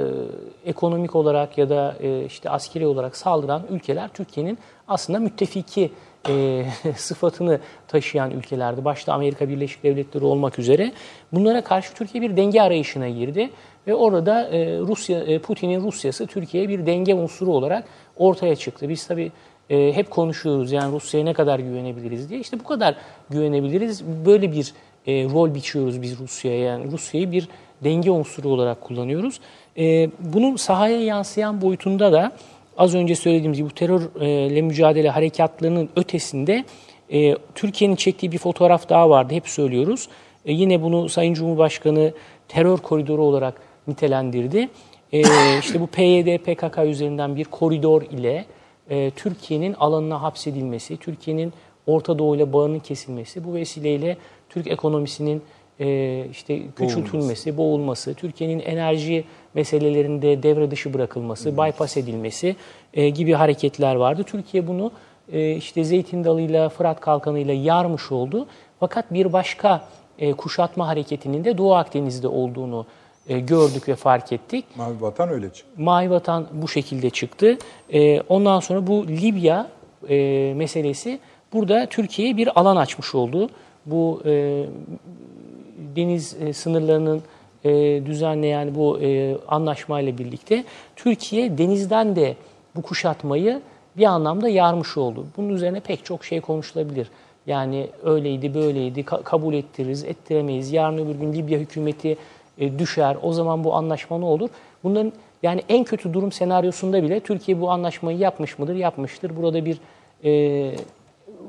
ekonomik 0.65 1.17
olarak 1.17 1.59
ya 1.59 1.71
da 1.71 1.97
e, 2.01 2.25
işte 2.25 2.51
askeri 2.51 2.87
olarak 2.87 3.17
saldıran 3.17 3.63
ülkeler 3.71 4.09
Türkiye'nin 4.09 4.59
aslında 4.89 5.19
müttefiki 5.19 5.91
e, 6.29 6.65
sıfatını 6.97 7.61
taşıyan 7.89 8.31
ülkelerdi. 8.31 8.85
Başta 8.85 9.13
Amerika 9.13 9.49
Birleşik 9.49 9.83
Devletleri 9.83 10.25
olmak 10.25 10.59
üzere. 10.59 10.93
Bunlara 11.33 11.65
karşı 11.65 11.95
Türkiye 11.95 12.23
bir 12.23 12.37
denge 12.37 12.61
arayışına 12.61 13.09
girdi 13.09 13.51
ve 13.87 13.95
orada 13.95 14.49
e, 14.49 14.79
Rusya 14.79 15.21
e, 15.21 15.39
Putin'in 15.39 15.81
Rusyası 15.81 16.27
Türkiye'ye 16.27 16.69
bir 16.69 16.87
denge 16.87 17.15
unsuru 17.15 17.53
olarak 17.53 17.85
ortaya 18.17 18.57
çıktı. 18.57 18.89
Biz 18.89 19.07
tabii 19.07 19.33
e, 19.71 19.93
hep 19.93 20.11
konuşuyoruz 20.11 20.73
yani 20.73 20.93
Rusya'ya 20.93 21.25
ne 21.25 21.33
kadar 21.33 21.59
güvenebiliriz 21.59 22.31
diye. 22.31 22.41
İşte 22.41 22.61
bu 22.61 22.65
kadar 22.65 22.97
güvenebiliriz. 23.31 24.05
Böyle 24.27 24.53
bir 24.53 24.73
e, 25.07 25.25
rol 25.25 25.55
biçiyoruz 25.55 26.03
biz 26.03 26.19
Rusya'ya. 26.19 26.59
Yani 26.59 26.93
Rusya'yı 26.93 27.33
bir 27.33 27.49
denge 27.85 28.11
unsuru 28.11 28.49
olarak 28.49 28.81
kullanıyoruz. 28.81 29.41
E, 29.79 30.11
bunun 30.21 30.57
sahaya 30.57 31.01
yansıyan 31.01 31.61
boyutunda 31.61 32.13
da 32.13 32.33
az 32.77 32.95
önce 32.95 33.15
söylediğimiz 33.15 33.59
gibi 33.59 33.69
bu 33.71 33.75
terörle 33.75 34.63
mücadele 34.63 35.11
harekatlarının 35.11 35.89
ötesinde 35.97 36.65
e, 37.13 37.37
Türkiye'nin 37.55 37.97
çektiği 37.97 38.33
bir 38.33 38.39
fotoğraf 38.39 38.89
daha 38.89 39.11
vardı. 39.11 39.35
Hep 39.35 39.49
söylüyoruz. 39.49 40.09
E, 40.45 40.53
yine 40.53 40.83
bunu 40.83 41.09
Sayın 41.09 41.35
Cumhurbaşkanı 41.35 42.13
terör 42.49 42.79
koridoru 42.79 43.23
olarak 43.23 43.55
nitelendirdi. 43.89 44.69
E, 45.13 45.21
işte 45.59 45.81
bu 45.81 45.87
PYD, 45.87 46.39
PKK 46.39 46.79
üzerinden 46.85 47.37
bir 47.37 47.45
koridor 47.45 48.03
ile 48.03 48.45
e, 48.91 49.11
Türkiye'nin 49.11 49.73
alanına 49.73 50.23
hapsedilmesi, 50.23 50.97
Türkiye'nin 50.97 51.53
Orta 51.87 52.19
Doğu 52.19 52.37
ile 52.37 52.53
bağının 52.53 52.79
kesilmesi, 52.79 53.45
bu 53.45 53.55
vesileyle 53.55 54.17
Türk 54.49 54.67
ekonomisinin 54.67 55.43
e, 55.81 56.27
işte 56.31 56.63
küçültülmesi, 56.77 57.57
boğulması, 57.57 58.15
Türkiye'nin 58.15 58.61
enerji 58.61 59.25
meselelerinde 59.57 60.43
devre 60.43 60.71
dışı 60.71 60.95
bırakılması, 60.95 61.53
bypass 61.53 61.97
edilmesi 61.97 62.57
e, 62.95 63.09
gibi 63.09 63.33
hareketler 63.33 63.95
vardı. 63.95 64.25
Türkiye 64.27 64.67
bunu 64.67 64.93
e, 65.33 65.53
işte 65.53 65.85
Zeytin 65.85 66.25
Dalı'yla, 66.25 66.69
Fırat 66.69 67.01
Kalkanı'yla 67.01 67.55
yarmış 67.55 68.13
oldu. 68.13 68.47
Fakat 68.81 69.13
bir 69.13 69.33
başka 69.33 69.89
e, 70.19 70.33
kuşatma 70.33 70.89
hareketinin 70.89 71.45
de 71.45 71.59
Doğu 71.59 71.75
Akdeniz'de 71.75 72.29
olduğunu 72.29 72.87
e, 73.29 73.41
gördük 73.41 73.89
ve 73.89 73.95
fark 73.95 74.33
ettik. 74.33 74.65
Mavi 74.77 75.01
Vatan 75.01 75.29
öyle 75.29 75.53
çıktı. 75.53 75.83
Mavi 75.83 76.11
Vatan 76.11 76.47
bu 76.53 76.69
şekilde 76.69 77.11
çıktı. 77.11 77.59
E, 77.93 78.21
ondan 78.21 78.61
sonra 78.61 78.87
bu 78.87 79.07
Libya 79.09 79.67
e, 80.09 80.55
meselesi 80.57 81.19
burada 81.53 81.87
Türkiye'ye 81.87 82.37
bir 82.37 82.61
alan 82.61 82.77
açmış 82.77 83.15
oldu. 83.15 83.51
Bu 83.87 84.23
e, 84.25 84.65
deniz 85.97 86.37
e, 86.41 86.53
sınırlarının 86.53 87.23
e, 87.67 88.07
düzenleyen 88.07 88.75
bu 88.75 89.01
e, 89.01 89.37
anlaşmayla 89.49 90.19
birlikte 90.19 90.65
Türkiye 90.97 91.59
denizden 91.59 92.17
de 92.17 92.35
bu 92.77 92.83
kuşatmayı 92.83 93.61
bir 93.97 94.05
anlamda 94.05 94.49
yarmış 94.49 94.97
oldu. 94.97 95.27
Bunun 95.37 95.49
üzerine 95.49 95.81
pek 95.81 96.05
çok 96.05 96.25
şey 96.25 96.41
konuşulabilir. 96.41 97.11
Yani 97.47 97.87
öyleydi, 98.05 98.55
böyleydi, 98.55 99.01
ka- 99.01 99.23
kabul 99.23 99.55
ettiririz, 99.55 100.05
ettiremeyiz. 100.05 100.73
Yarın 100.73 100.99
öbür 100.99 101.15
gün 101.15 101.33
Libya 101.33 101.59
hükümeti 101.59 102.17
e, 102.59 102.79
düşer. 102.79 103.17
O 103.23 103.33
zaman 103.33 103.65
bu 103.65 103.75
anlaşma 103.75 104.19
ne 104.19 104.25
olur? 104.25 104.51
Bunların 104.85 105.13
yani 105.43 105.63
en 105.69 105.85
kötü 105.85 106.15
durum 106.15 106.33
senaryosunda 106.33 107.03
bile 107.03 107.21
Türkiye 107.21 107.61
bu 107.61 107.71
anlaşmayı 107.71 108.19
yapmış 108.19 108.59
mıdır? 108.59 108.75
Yapmıştır. 108.75 109.37
Burada 109.37 109.65
bir 109.65 109.79
e, 110.25 110.73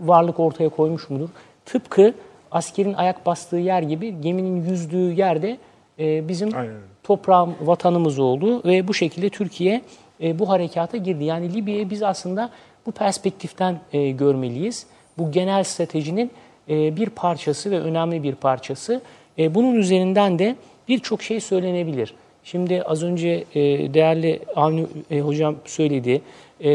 varlık 0.02 0.40
ortaya 0.40 0.70
koymuş 0.70 1.10
mudur? 1.10 1.30
Tıpkı 1.66 2.14
askerin 2.52 2.94
ayak 2.94 3.26
bastığı 3.26 3.58
yer 3.58 3.82
gibi 3.82 4.22
geminin 4.22 4.70
yüzdüğü 4.70 5.14
yerde 5.14 5.58
e, 6.00 6.28
bizim 6.28 6.56
Aynen 6.56 6.76
toprağım, 7.08 7.56
vatanımız 7.62 8.20
oldu 8.20 8.64
ve 8.66 8.88
bu 8.88 8.94
şekilde 8.94 9.30
Türkiye 9.30 9.82
e, 10.22 10.40
bu 10.40 10.50
harekata 10.50 10.98
girdi. 10.98 11.24
Yani 11.24 11.54
Libya'yı 11.54 11.90
biz 11.90 12.04
aslında 12.04 12.50
bu 12.86 12.92
perspektiften 12.92 13.80
e, 13.94 14.12
görmeliyiz. 14.12 14.88
Bu 15.18 15.32
genel 15.32 15.64
stratejinin 15.64 16.32
e, 16.70 16.96
bir 16.96 17.10
parçası 17.10 17.72
ve 17.72 17.80
önemli 17.80 18.24
bir 18.24 18.36
parçası. 18.36 19.02
E, 19.40 19.56
bunun 19.56 19.76
üzerinden 19.76 20.40
de 20.40 20.56
birçok 20.88 21.24
şey 21.24 21.40
söylenebilir. 21.40 22.14
Şimdi 22.44 22.84
az 22.84 23.04
önce 23.04 23.44
e, 23.56 23.62
değerli 23.94 24.40
Avni 24.56 24.86
e, 25.12 25.20
hocam 25.20 25.56
söyledi. 25.66 26.22
E, 26.64 26.72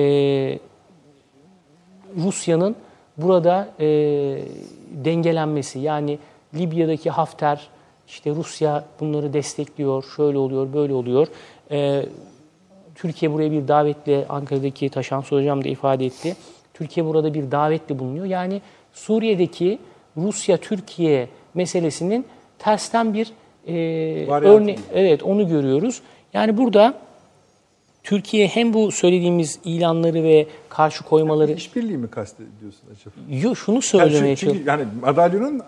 Rusya'nın 2.16 2.76
burada 3.16 3.68
e, 3.80 3.86
dengelenmesi 5.04 5.78
yani 5.78 6.18
Libya'daki 6.54 7.10
Hafter 7.10 7.68
işte 8.12 8.30
Rusya 8.30 8.84
bunları 9.00 9.32
destekliyor, 9.32 10.04
şöyle 10.16 10.38
oluyor, 10.38 10.72
böyle 10.72 10.94
oluyor. 10.94 11.26
E, 11.70 12.06
Türkiye 12.94 13.32
buraya 13.32 13.50
bir 13.52 13.68
davetle 13.68 14.26
Ankara'daki 14.28 14.88
Taşansı 14.90 15.36
Hocam 15.36 15.64
da 15.64 15.68
ifade 15.68 16.06
etti. 16.06 16.36
Türkiye 16.74 17.06
burada 17.06 17.34
bir 17.34 17.50
davetle 17.50 17.98
bulunuyor. 17.98 18.26
Yani 18.26 18.60
Suriye'deki 18.92 19.78
Rusya-Türkiye 20.16 21.28
meselesinin 21.54 22.26
tersten 22.58 23.14
bir 23.14 23.32
e, 23.66 23.74
örne 24.30 24.76
evet 24.94 25.22
onu 25.22 25.48
görüyoruz. 25.48 26.02
Yani 26.32 26.56
burada 26.56 26.94
Türkiye 28.02 28.46
hem 28.48 28.72
bu 28.74 28.90
söylediğimiz 28.92 29.58
ilanları 29.64 30.22
ve 30.22 30.46
karşı 30.68 31.04
koymaları 31.04 31.52
İşbirliği 31.52 31.96
mi 31.98 32.10
kastediyorsun 32.10 32.88
acaba? 32.92 33.14
Yo, 33.46 33.54
şunu 33.54 33.74
Yani, 33.74 33.82
söylemeye 33.82 34.36
çünkü, 34.36 34.52
çalışıyorum. 34.52 34.80
yani 34.82 35.00
madalyonun 35.00 35.60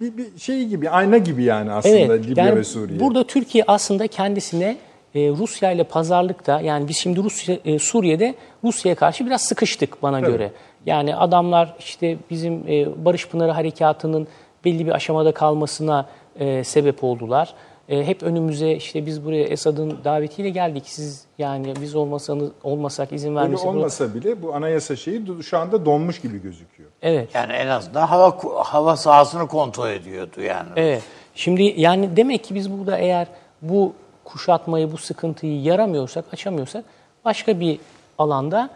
bir, 0.00 0.16
bir 0.16 0.38
şeyi 0.38 0.68
gibi, 0.68 0.90
ayna 0.90 1.18
gibi 1.18 1.44
yani 1.44 1.72
aslında 1.72 1.96
Evet, 1.96 2.26
Libya 2.26 2.44
yani 2.44 2.56
ve 2.56 2.64
Suriye. 2.64 3.00
burada 3.00 3.24
Türkiye 3.26 3.64
aslında 3.66 4.06
kendisine 4.06 4.76
e, 5.14 5.28
Rusya 5.28 5.70
ile 5.72 5.84
pazarlıkta 5.84 6.60
yani 6.60 6.88
biz 6.88 6.96
şimdi 6.96 7.22
Rusya 7.22 7.58
e, 7.64 7.78
Suriye'de 7.78 8.34
Rusya'ya 8.64 8.94
karşı 8.96 9.26
biraz 9.26 9.42
sıkıştık 9.42 10.02
bana 10.02 10.20
Tabii. 10.20 10.32
göre. 10.32 10.52
Yani 10.86 11.16
adamlar 11.16 11.74
işte 11.78 12.16
bizim 12.30 12.68
e, 12.68 13.04
Barış 13.04 13.28
Pınarı 13.28 13.50
harekatının 13.50 14.28
belli 14.64 14.86
bir 14.86 14.92
aşamada 14.92 15.32
kalmasına 15.32 16.06
e, 16.38 16.64
sebep 16.64 17.04
oldular. 17.04 17.54
E, 17.88 18.06
hep 18.06 18.22
önümüze 18.22 18.72
işte 18.72 19.06
biz 19.06 19.24
buraya 19.24 19.44
Esad'ın 19.44 19.98
davetiyle 20.04 20.50
geldik. 20.50 20.82
Siz 20.86 21.24
yani 21.38 21.74
biz 21.80 21.94
olmasanız 21.94 22.50
olmasak 22.64 23.12
izin 23.12 23.30
Öyle 23.30 23.40
vermesi 23.40 23.66
olmasa 23.66 24.14
bile 24.14 24.42
bu 24.42 24.54
anayasa 24.54 24.96
şeyi 24.96 25.22
şu 25.42 25.58
anda 25.58 25.84
donmuş 25.84 26.20
gibi 26.20 26.42
gözüküyor. 26.42 26.90
Evet. 27.02 27.28
Yani 27.34 27.52
en 27.52 27.66
azından 27.66 28.06
hava 28.06 28.38
hava 28.64 28.96
sahasını 28.96 29.48
kontrol 29.48 29.90
ediyordu 29.90 30.40
yani. 30.40 30.68
Evet. 30.76 31.02
Şimdi 31.34 31.74
yani 31.76 32.16
demek 32.16 32.44
ki 32.44 32.54
biz 32.54 32.72
burada 32.72 32.98
eğer 32.98 33.26
bu 33.62 33.92
kuşatmayı, 34.24 34.92
bu 34.92 34.96
sıkıntıyı 34.96 35.62
yaramıyorsak, 35.62 36.24
açamıyorsak 36.32 36.84
başka 37.24 37.60
bir 37.60 37.78
alanda 38.18 38.70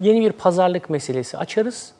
yeni 0.00 0.20
bir 0.20 0.32
pazarlık 0.32 0.90
meselesi 0.90 1.38
açarız 1.38 1.92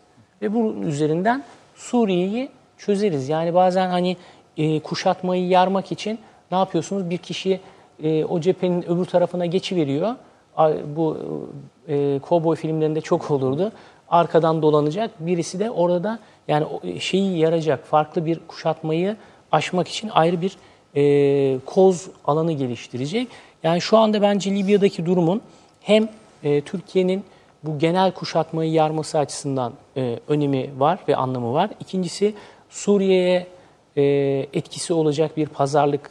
ve 0.42 0.54
bunun 0.54 0.82
üzerinden 0.82 1.44
Suriye'yi 1.74 2.50
çözeriz. 2.78 3.28
Yani 3.28 3.54
bazen 3.54 3.88
hani 3.88 4.16
e, 4.56 4.80
kuşatmayı 4.80 5.48
yarmak 5.48 5.92
için 5.92 6.18
ne 6.54 6.58
yapıyorsunuz? 6.58 7.10
Bir 7.10 7.18
kişi 7.18 7.60
e, 8.02 8.24
o 8.24 8.40
cephenin 8.40 8.90
öbür 8.90 9.04
tarafına 9.04 9.46
geçiveriyor. 9.46 10.14
Bu 10.96 11.18
e, 11.88 12.18
kovboy 12.18 12.56
filmlerinde 12.56 13.00
çok 13.00 13.30
olurdu. 13.30 13.72
Arkadan 14.08 14.62
dolanacak. 14.62 15.10
Birisi 15.20 15.58
de 15.58 15.70
orada 15.70 16.18
yani 16.48 16.66
şeyi 17.00 17.38
yarayacak. 17.38 17.86
Farklı 17.86 18.26
bir 18.26 18.40
kuşatmayı 18.48 19.16
aşmak 19.52 19.88
için 19.88 20.08
ayrı 20.08 20.40
bir 20.40 20.56
e, 20.96 21.58
koz 21.66 22.08
alanı 22.24 22.52
geliştirecek. 22.52 23.28
Yani 23.62 23.80
şu 23.80 23.98
anda 23.98 24.22
bence 24.22 24.50
Libya'daki 24.50 25.06
durumun 25.06 25.40
hem 25.80 26.08
e, 26.42 26.60
Türkiye'nin 26.60 27.24
bu 27.62 27.78
genel 27.78 28.12
kuşatmayı 28.12 28.72
yarması 28.72 29.18
açısından 29.18 29.72
e, 29.96 30.18
önemi 30.28 30.70
var 30.80 30.98
ve 31.08 31.16
anlamı 31.16 31.52
var. 31.52 31.70
İkincisi 31.80 32.34
Suriye'ye 32.70 33.46
e, 33.96 34.02
etkisi 34.52 34.94
olacak 34.94 35.36
bir 35.36 35.46
pazarlık 35.46 36.10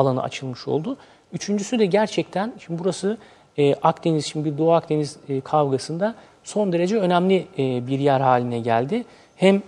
alanı 0.00 0.22
açılmış 0.22 0.68
oldu. 0.68 0.96
Üçüncüsü 1.32 1.78
de 1.78 1.86
gerçekten 1.86 2.52
şimdi 2.58 2.82
burası 2.82 3.18
e, 3.58 3.74
Akdeniz 3.74 4.26
şimdi 4.26 4.52
bir 4.52 4.58
Doğu 4.58 4.72
Akdeniz 4.72 5.16
e, 5.28 5.40
kavgasında 5.40 6.14
son 6.44 6.72
derece 6.72 6.96
önemli 6.96 7.46
e, 7.58 7.86
bir 7.86 7.98
yer 7.98 8.20
haline 8.20 8.60
geldi. 8.60 9.04
Hem 9.36 9.62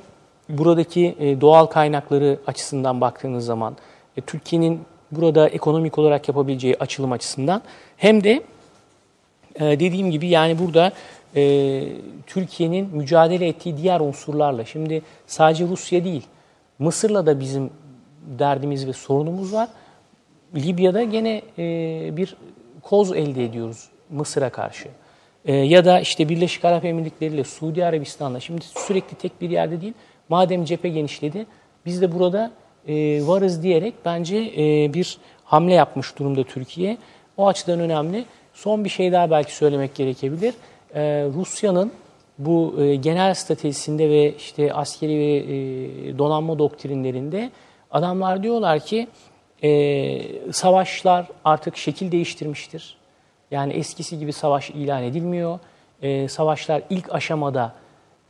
buradaki 0.48 1.16
e, 1.20 1.40
doğal 1.40 1.66
kaynakları 1.66 2.38
açısından 2.46 3.00
baktığınız 3.00 3.44
zaman 3.44 3.76
e, 4.16 4.20
Türkiye'nin 4.20 4.80
burada 5.12 5.48
ekonomik 5.48 5.98
olarak 5.98 6.28
yapabileceği 6.28 6.76
açılım 6.80 7.12
açısından 7.12 7.62
hem 7.96 8.24
de 8.24 8.42
e, 9.54 9.64
dediğim 9.64 10.10
gibi 10.10 10.28
yani 10.28 10.58
burada 10.58 10.92
e, 11.36 11.82
Türkiye'nin 12.26 12.96
mücadele 12.96 13.48
ettiği 13.48 13.76
diğer 13.76 14.00
unsurlarla 14.00 14.64
şimdi 14.64 15.02
sadece 15.26 15.66
Rusya 15.68 16.04
değil 16.04 16.26
Mısır'la 16.78 17.26
da 17.26 17.40
bizim 17.40 17.70
derdimiz 18.38 18.86
ve 18.86 18.92
sorunumuz 18.92 19.52
var. 19.52 19.68
Libya'da 20.56 21.02
gene 21.02 21.42
e, 21.58 22.16
bir 22.16 22.36
koz 22.82 23.12
elde 23.12 23.44
ediyoruz 23.44 23.88
Mısır'a 24.10 24.50
karşı. 24.50 24.88
E, 25.44 25.54
ya 25.54 25.84
da 25.84 26.00
işte 26.00 26.28
Birleşik 26.28 26.64
Arap 26.64 26.84
Emirlikleri 26.84 27.34
ile 27.34 27.44
Suudi 27.44 27.84
Arabistan'la 27.84 28.40
şimdi 28.40 28.64
sürekli 28.64 29.16
tek 29.16 29.40
bir 29.40 29.50
yerde 29.50 29.80
değil. 29.80 29.94
Madem 30.28 30.64
cephe 30.64 30.88
genişledi 30.88 31.46
biz 31.86 32.02
de 32.02 32.12
burada 32.12 32.50
e, 32.88 33.26
varız 33.26 33.62
diyerek 33.62 33.94
bence 34.04 34.52
e, 34.56 34.94
bir 34.94 35.18
hamle 35.44 35.74
yapmış 35.74 36.18
durumda 36.18 36.44
Türkiye. 36.44 36.96
O 37.36 37.46
açıdan 37.46 37.80
önemli. 37.80 38.24
Son 38.54 38.84
bir 38.84 38.88
şey 38.88 39.12
daha 39.12 39.30
belki 39.30 39.56
söylemek 39.56 39.94
gerekebilir. 39.94 40.54
E, 40.94 41.00
Rusya'nın 41.34 41.92
bu 42.38 42.74
e, 42.80 42.94
genel 42.94 43.34
stratejisinde 43.34 44.10
ve 44.10 44.34
işte 44.36 44.72
askeri 44.74 45.18
ve 45.18 45.36
e, 45.36 46.18
donanma 46.18 46.58
doktrinlerinde 46.58 47.50
adamlar 47.90 48.42
diyorlar 48.42 48.80
ki 48.80 49.08
e, 49.62 50.52
savaşlar 50.52 51.26
artık 51.44 51.76
şekil 51.76 52.12
değiştirmiştir. 52.12 52.96
Yani 53.50 53.72
eskisi 53.72 54.18
gibi 54.18 54.32
savaş 54.32 54.70
ilan 54.70 55.02
edilmiyor. 55.02 55.58
E, 56.02 56.28
savaşlar 56.28 56.82
ilk 56.90 57.14
aşamada 57.14 57.72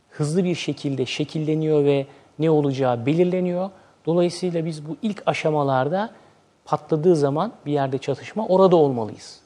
hızlı 0.09 0.43
bir 0.43 0.55
şekilde 0.55 1.05
şekilleniyor 1.05 1.85
ve 1.85 2.05
ne 2.39 2.49
olacağı 2.49 3.05
belirleniyor. 3.05 3.69
Dolayısıyla 4.05 4.65
biz 4.65 4.87
bu 4.87 4.97
ilk 5.01 5.23
aşamalarda 5.25 6.09
patladığı 6.65 7.15
zaman 7.15 7.53
bir 7.65 7.71
yerde 7.71 7.97
çatışma 7.97 8.47
orada 8.47 8.75
olmalıyız. 8.75 9.39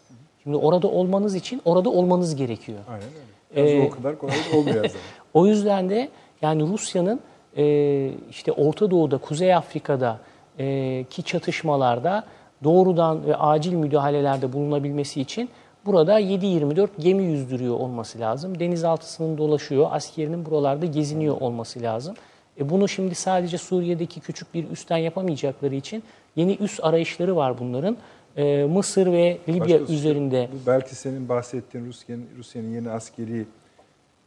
Şimdi 0.43 0.57
orada 0.57 0.87
olmanız 0.87 1.35
için 1.35 1.61
orada 1.65 1.89
olmanız 1.89 2.35
gerekiyor. 2.35 2.79
Aynen 2.89 3.07
öyle. 3.55 3.83
Ee, 3.83 3.87
o 3.87 3.89
kadar 3.89 4.17
kolay 4.17 4.35
olmuyor. 4.55 4.91
O 5.33 5.47
yüzden 5.47 5.89
de 5.89 6.09
yani 6.41 6.67
Rusya'nın 6.67 7.19
e, 7.57 8.11
işte 8.29 8.51
Orta 8.51 8.91
Doğu'da, 8.91 9.17
Kuzey 9.17 9.55
Afrika'da 9.55 10.19
e, 10.59 11.05
ki 11.09 11.23
çatışmalarda 11.23 12.23
doğrudan 12.63 13.25
ve 13.25 13.35
acil 13.35 13.73
müdahalelerde 13.73 14.53
bulunabilmesi 14.53 15.21
için 15.21 15.49
burada 15.85 16.19
7-24 16.19 16.89
gemi 16.99 17.23
yüzdürüyor 17.23 17.75
olması 17.75 18.19
lazım. 18.19 18.59
Denizaltısının 18.59 19.37
dolaşıyor, 19.37 19.87
askerinin 19.91 20.45
buralarda 20.45 20.85
geziniyor 20.85 21.41
olması 21.41 21.81
lazım. 21.81 22.15
E 22.59 22.69
bunu 22.69 22.87
şimdi 22.87 23.15
sadece 23.15 23.57
Suriye'deki 23.57 24.19
küçük 24.19 24.53
bir 24.53 24.69
üstten 24.69 24.97
yapamayacakları 24.97 25.75
için 25.75 26.03
yeni 26.35 26.55
üs 26.55 26.79
arayışları 26.83 27.35
var 27.35 27.59
bunların. 27.59 27.97
E, 28.37 28.63
Mısır 28.63 29.11
ve 29.11 29.37
Libya 29.49 29.79
Başka- 29.79 29.93
üzerinde 29.93 30.49
Bu 30.53 30.67
belki 30.67 30.95
senin 30.95 31.29
bahsettiğin 31.29 31.85
Rusya'nın 31.85 32.25
Rusya'nın 32.37 32.73
yeni 32.73 32.89
askeri 32.89 33.45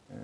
e, 0.09 0.17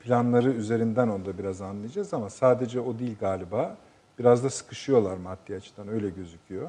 planları 0.00 0.52
üzerinden 0.52 1.08
onu 1.08 1.26
da 1.26 1.38
biraz 1.38 1.60
anlayacağız 1.60 2.14
ama 2.14 2.30
sadece 2.30 2.80
o 2.80 2.98
değil 2.98 3.16
galiba. 3.20 3.76
Biraz 4.18 4.44
da 4.44 4.50
sıkışıyorlar 4.50 5.16
maddi 5.16 5.54
açıdan 5.56 5.88
öyle 5.88 6.10
gözüküyor. 6.10 6.68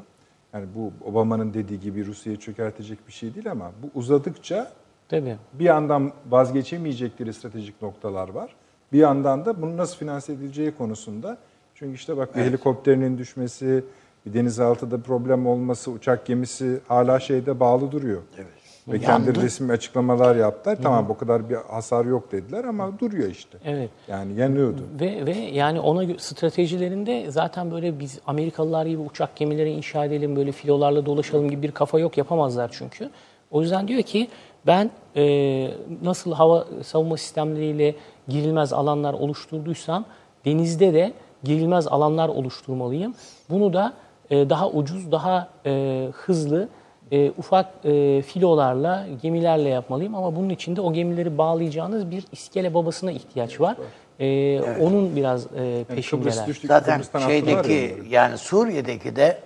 Yani 0.54 0.66
bu 0.76 0.91
Obama'nın 1.10 1.54
dediği 1.54 1.80
gibi 1.80 2.06
Rusya'yı 2.06 2.39
çökertecek 2.39 3.08
bir 3.08 3.14
şey 3.14 3.36
değil 3.36 3.52
ama 3.52 3.72
bu 3.84 4.00
uzadıkça 4.00 4.72
tabii 5.10 5.38
bir 5.54 5.66
yandan 5.66 6.12
vazgeçemeyecekleri 6.30 7.34
stratejik 7.34 7.82
noktalar 7.82 8.30
var. 8.30 8.56
Bir 8.93 9.00
yandan 9.00 9.45
da 9.45 9.62
bunu 9.62 9.78
nasıl 9.78 9.98
finanse 9.98 10.34
edileceği 10.34 10.72
konusunda. 10.76 11.38
Çünkü 11.76 11.95
işte 11.95 12.18
bak 12.18 12.36
bir 12.36 12.41
helikopterinin 12.41 13.18
düşmesi, 13.18 13.84
bir 14.26 14.34
denizaltıda 14.34 15.02
problem 15.02 15.48
olması, 15.48 15.91
uçak 15.91 16.26
gemisi 16.26 16.80
hala 16.88 17.20
şeyde 17.20 17.60
bağlı 17.60 17.91
duruyor. 17.91 18.22
Evet. 18.38 18.57
Ve 18.88 18.92
Yandı. 18.92 19.06
kendi 19.06 19.42
resmi 19.42 19.72
açıklamalar 19.72 20.36
yaptılar. 20.36 20.78
Tamam 20.84 21.10
bu 21.10 21.18
kadar 21.18 21.50
bir 21.50 21.56
hasar 21.56 22.06
yok 22.06 22.32
dediler 22.32 22.64
ama 22.64 23.00
duruyor 23.00 23.30
işte. 23.30 23.58
evet. 23.66 23.90
Yani 24.08 24.34
yanıyordu. 24.34 24.82
Ve 25.00 25.26
ve 25.26 25.32
yani 25.32 25.80
ona 25.80 26.04
stratejilerinde 26.18 27.32
zaten 27.32 27.72
böyle 27.72 28.00
biz 28.00 28.20
Amerikalılar 28.28 28.86
gibi 28.86 29.02
uçak 29.02 29.36
gemileri 29.36 29.72
inşa 29.72 30.06
edelim 30.06 30.36
böyle 30.36 30.52
filolarla 30.52 31.06
dolaşalım 31.06 31.50
gibi 31.50 31.64
bir 31.64 31.72
kafa 31.72 32.00
yok 32.00 32.18
yapamazlar 32.18 32.70
çünkü. 32.74 33.10
O 33.52 33.62
yüzden 33.62 33.88
diyor 33.88 34.02
ki 34.02 34.28
ben 34.66 34.92
e, 35.16 35.72
nasıl 36.04 36.34
hava 36.34 36.68
savunma 36.84 37.18
sistemleriyle 37.18 37.96
girilmez 38.28 38.74
alanlar 38.74 39.14
oluşturduysam 39.14 40.06
denizde 40.46 40.94
de 40.94 41.14
girilmez 41.44 41.88
alanlar 41.88 42.30
oluşturmalıyım. 42.30 43.16
Bunu 43.50 43.74
da 43.74 43.94
e, 44.30 44.50
daha 44.50 44.70
ucuz, 44.70 45.12
daha 45.12 45.48
e, 45.66 46.08
hızlı, 46.14 46.70
e, 47.12 47.32
ufak 47.38 47.66
e, 47.84 48.22
filolarla, 48.22 49.08
gemilerle 49.22 49.70
yapmalıyım. 49.70 50.16
Ama 50.16 50.36
bunun 50.36 50.49
için 50.49 50.76
de 50.76 50.82
o 50.82 50.93
gemileri 50.93 51.38
bağlayacağınız 51.38 52.12
bir 52.12 52.26
iskele 52.32 52.74
babasına 52.74 53.12
ihtiyaç 53.12 53.62
var. 53.62 53.78
E, 54.20 54.60
Onun 54.62 55.16
biraz 55.16 55.45
e, 55.53 55.64
Yani 55.64 55.86
peşindeler. 55.86 56.34
Kıbrıs 56.34 56.47
düştü, 56.47 56.68
Zaten 56.68 57.03
ya 57.14 57.20
şeydeki 57.20 57.53
onları. 57.53 58.08
yani 58.10 58.38
Suriye'deki 58.38 59.16
de 59.16 59.39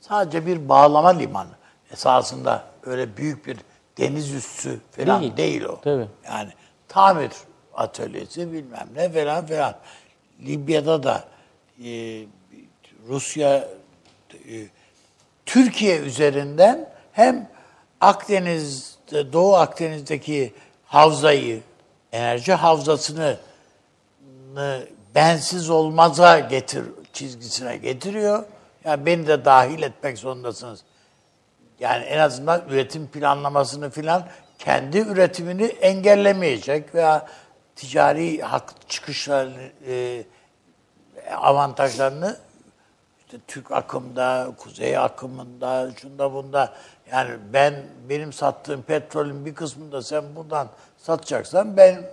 sadece 0.00 0.46
bir 0.46 0.68
bağlama 0.68 1.08
limanı. 1.08 1.48
Esasında 1.92 2.62
öyle 2.86 3.16
büyük 3.16 3.46
bir 3.46 3.56
deniz 3.98 4.34
üssü 4.34 4.80
falan 4.90 5.20
Değil. 5.22 5.36
değil, 5.36 5.64
o. 5.64 5.80
Tabii. 5.80 6.06
Yani 6.26 6.50
tamir 6.88 7.30
atölyesi 7.74 8.52
bilmem 8.52 8.88
ne 8.96 9.08
falan 9.12 9.46
filan. 9.46 9.74
Libya'da 10.46 11.02
da 11.02 11.24
e, 11.84 12.22
Rusya 13.08 13.68
e, 14.34 14.54
Türkiye 15.46 15.98
üzerinden 15.98 16.89
hem 17.12 17.48
Akdeniz'de 18.00 19.32
Doğu 19.32 19.54
Akdeniz'deki 19.54 20.54
havzayı 20.84 21.62
enerji 22.12 22.52
havzasını 22.52 23.36
n- 24.54 24.80
bensiz 25.14 25.70
olmaza 25.70 26.38
getir 26.38 26.84
çizgisine 27.12 27.76
getiriyor. 27.76 28.44
Yani 28.84 29.06
beni 29.06 29.26
de 29.26 29.44
dahil 29.44 29.82
etmek 29.82 30.18
zorundasınız. 30.18 30.82
Yani 31.80 32.04
en 32.04 32.18
azından 32.18 32.62
üretim 32.68 33.06
planlamasını 33.06 33.90
filan 33.90 34.26
kendi 34.58 34.98
üretimini 34.98 35.64
engellemeyecek 35.64 36.94
veya 36.94 37.26
ticari 37.76 38.42
hak 38.42 38.88
çıkışlarını 38.88 39.70
e, 39.86 40.24
avantajlarını 41.36 42.36
işte 43.26 43.38
Türk 43.48 43.72
akımda, 43.72 44.52
Kuzey 44.58 44.98
akımında, 44.98 45.90
şunda 46.00 46.32
bunda 46.32 46.74
yani 47.12 47.30
ben 47.52 47.74
benim 48.08 48.32
sattığım 48.32 48.82
petrolün 48.82 49.46
bir 49.46 49.54
kısmını 49.54 49.92
da 49.92 50.02
sen 50.02 50.36
buradan 50.36 50.68
satacaksan 50.98 51.76
ben 51.76 52.04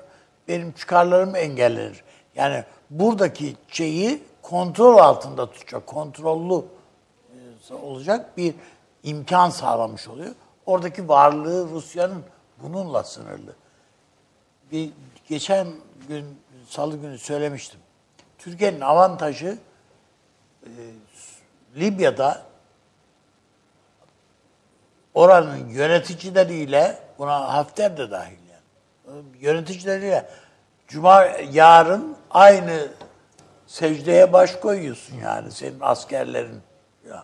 benim 0.48 0.72
çıkarlarım 0.72 1.36
engellenir. 1.36 2.04
Yani 2.36 2.64
buradaki 2.90 3.56
şeyi 3.68 4.24
kontrol 4.42 4.98
altında 4.98 5.52
tutacak, 5.52 5.88
kontrollü 5.88 6.66
e, 7.70 7.74
olacak 7.74 8.38
bir 8.38 8.56
imkan 9.04 9.50
sağlamış 9.50 10.08
oluyor. 10.08 10.36
Oradaki 10.66 11.10
varlığı 11.10 11.70
Rusya'nın 11.70 12.24
bununla 12.62 13.04
sınırlı. 13.04 13.56
Bir 14.72 14.90
geçen 15.30 15.68
gün 16.08 16.26
salı 16.70 16.98
günü 16.98 17.18
söylemiştim. 17.18 17.80
Türkiye'nin 18.38 18.82
avantajı 18.82 19.58
e, 20.64 20.72
Libya'da 21.76 22.47
oranın 25.18 25.70
yöneticileriyle 25.70 27.00
buna 27.18 27.54
Hafter 27.54 27.98
de 27.98 28.12
dahil 28.12 28.38
yani. 28.52 29.24
Yöneticileriyle 29.40 30.30
Cuma 30.88 31.24
yarın 31.52 32.16
aynı 32.32 32.88
secdeye 33.68 34.34
baş 34.34 34.56
koyuyorsun 34.56 35.16
yani 35.16 35.52
senin 35.52 35.80
askerlerin. 35.82 36.62
Ya. 37.10 37.24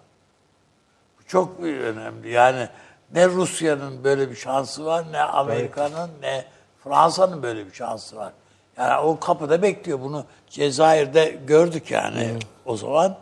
Bu 1.20 1.28
çok 1.28 1.64
bir 1.64 1.78
önemli. 1.78 2.32
Yani 2.32 2.70
ne 3.14 3.28
Rusya'nın 3.28 4.04
böyle 4.04 4.32
bir 4.32 4.36
şansı 4.36 4.86
var, 4.86 5.06
ne 5.12 5.20
Amerika'nın, 5.22 6.10
ne 6.22 6.46
Fransa'nın 6.84 7.44
böyle 7.44 7.66
bir 7.66 7.74
şansı 7.74 8.16
var. 8.16 8.34
Yani 8.78 9.00
o 9.00 9.20
kapıda 9.20 9.62
bekliyor. 9.62 10.02
Bunu 10.02 10.26
Cezayir'de 10.50 11.39
gördük 11.48 11.91
yani 11.91 12.39
o 12.66 12.78
zaman 12.78 13.18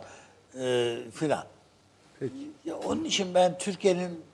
e, 0.60 0.96
filan. 1.14 1.44
Peki. 2.20 2.34
Ya 2.64 2.74
onun 2.76 3.04
için 3.04 3.34
ben 3.34 3.58
Türkiye'nin 3.58 4.31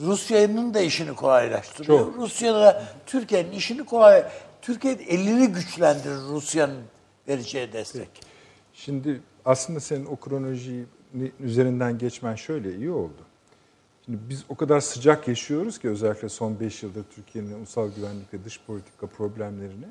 Rusya'nın 0.00 0.74
da 0.74 0.80
işini 0.80 1.14
kolaylaştırıyor. 1.14 1.98
Çok. 1.98 2.16
Rusya 2.16 2.54
da 2.54 2.84
Türkiye'nin 3.06 3.52
işini 3.52 3.84
kolay 3.84 4.24
Türkiye 4.62 4.94
elini 4.94 5.46
güçlendirir 5.46 6.16
Rusya'nın 6.16 6.82
vereceği 7.28 7.72
destek. 7.72 8.08
Şimdi 8.74 9.20
aslında 9.44 9.80
senin 9.80 10.06
o 10.06 10.16
kronolojiyi 10.16 10.84
üzerinden 11.40 11.98
geçmen 11.98 12.34
şöyle 12.34 12.76
iyi 12.76 12.90
oldu. 12.90 13.22
Şimdi 14.04 14.18
biz 14.28 14.44
o 14.48 14.54
kadar 14.54 14.80
sıcak 14.80 15.28
yaşıyoruz 15.28 15.78
ki 15.78 15.88
özellikle 15.88 16.28
son 16.28 16.60
5 16.60 16.82
yıldır 16.82 17.04
Türkiye'nin 17.14 17.54
ulusal 17.54 17.90
güvenlik 17.96 18.34
ve 18.34 18.44
dış 18.44 18.60
politika 18.66 19.06
problemlerini. 19.06 19.86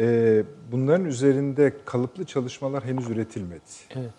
Ee, 0.00 0.42
bunların 0.72 1.06
üzerinde 1.06 1.72
kalıplı 1.84 2.24
çalışmalar 2.24 2.84
henüz 2.84 3.10
üretilmedi. 3.10 3.60
Evet. 3.90 4.14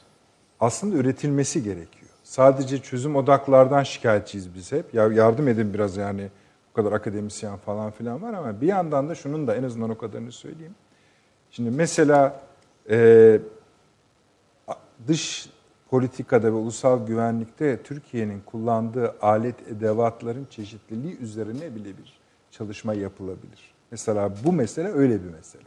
Aslında 0.60 0.96
üretilmesi 0.96 1.64
gerekiyor. 1.64 2.05
Sadece 2.26 2.82
çözüm 2.82 3.16
odaklardan 3.16 3.84
şikayetçiyiz 3.84 4.56
biz 4.56 4.72
hep. 4.72 4.94
Ya 4.94 5.08
yardım 5.08 5.48
edin 5.48 5.74
biraz 5.74 5.98
yani 5.98 6.30
bu 6.70 6.74
kadar 6.74 6.92
akademisyen 6.92 7.58
falan 7.58 7.92
filan 7.92 8.22
var 8.22 8.34
ama 8.34 8.62
bir 8.62 8.68
yandan 8.68 9.10
da 9.10 9.16
şunun 9.16 9.48
da 9.48 9.56
en 9.56 9.64
azından 9.64 9.90
o 9.90 9.98
kadarını 9.98 10.32
söyleyeyim. 10.32 10.76
Şimdi 11.52 11.72
mesela 11.72 12.42
e, 12.90 13.40
dış 15.08 15.50
politikada 15.90 16.48
ve 16.48 16.56
ulusal 16.56 17.08
güvenlikte 17.08 17.84
Türkiye'nin 17.84 18.42
kullandığı 18.46 19.16
alet 19.22 19.68
edevatların 19.68 20.48
çeşitliliği 20.50 21.18
üzerine 21.18 21.76
bile 21.76 21.98
bir 21.98 22.20
çalışma 22.52 22.94
yapılabilir. 22.94 23.74
Mesela 23.92 24.32
bu 24.44 24.54
mesele 24.54 24.88
öyle 24.88 25.24
bir 25.24 25.30
mesele. 25.30 25.64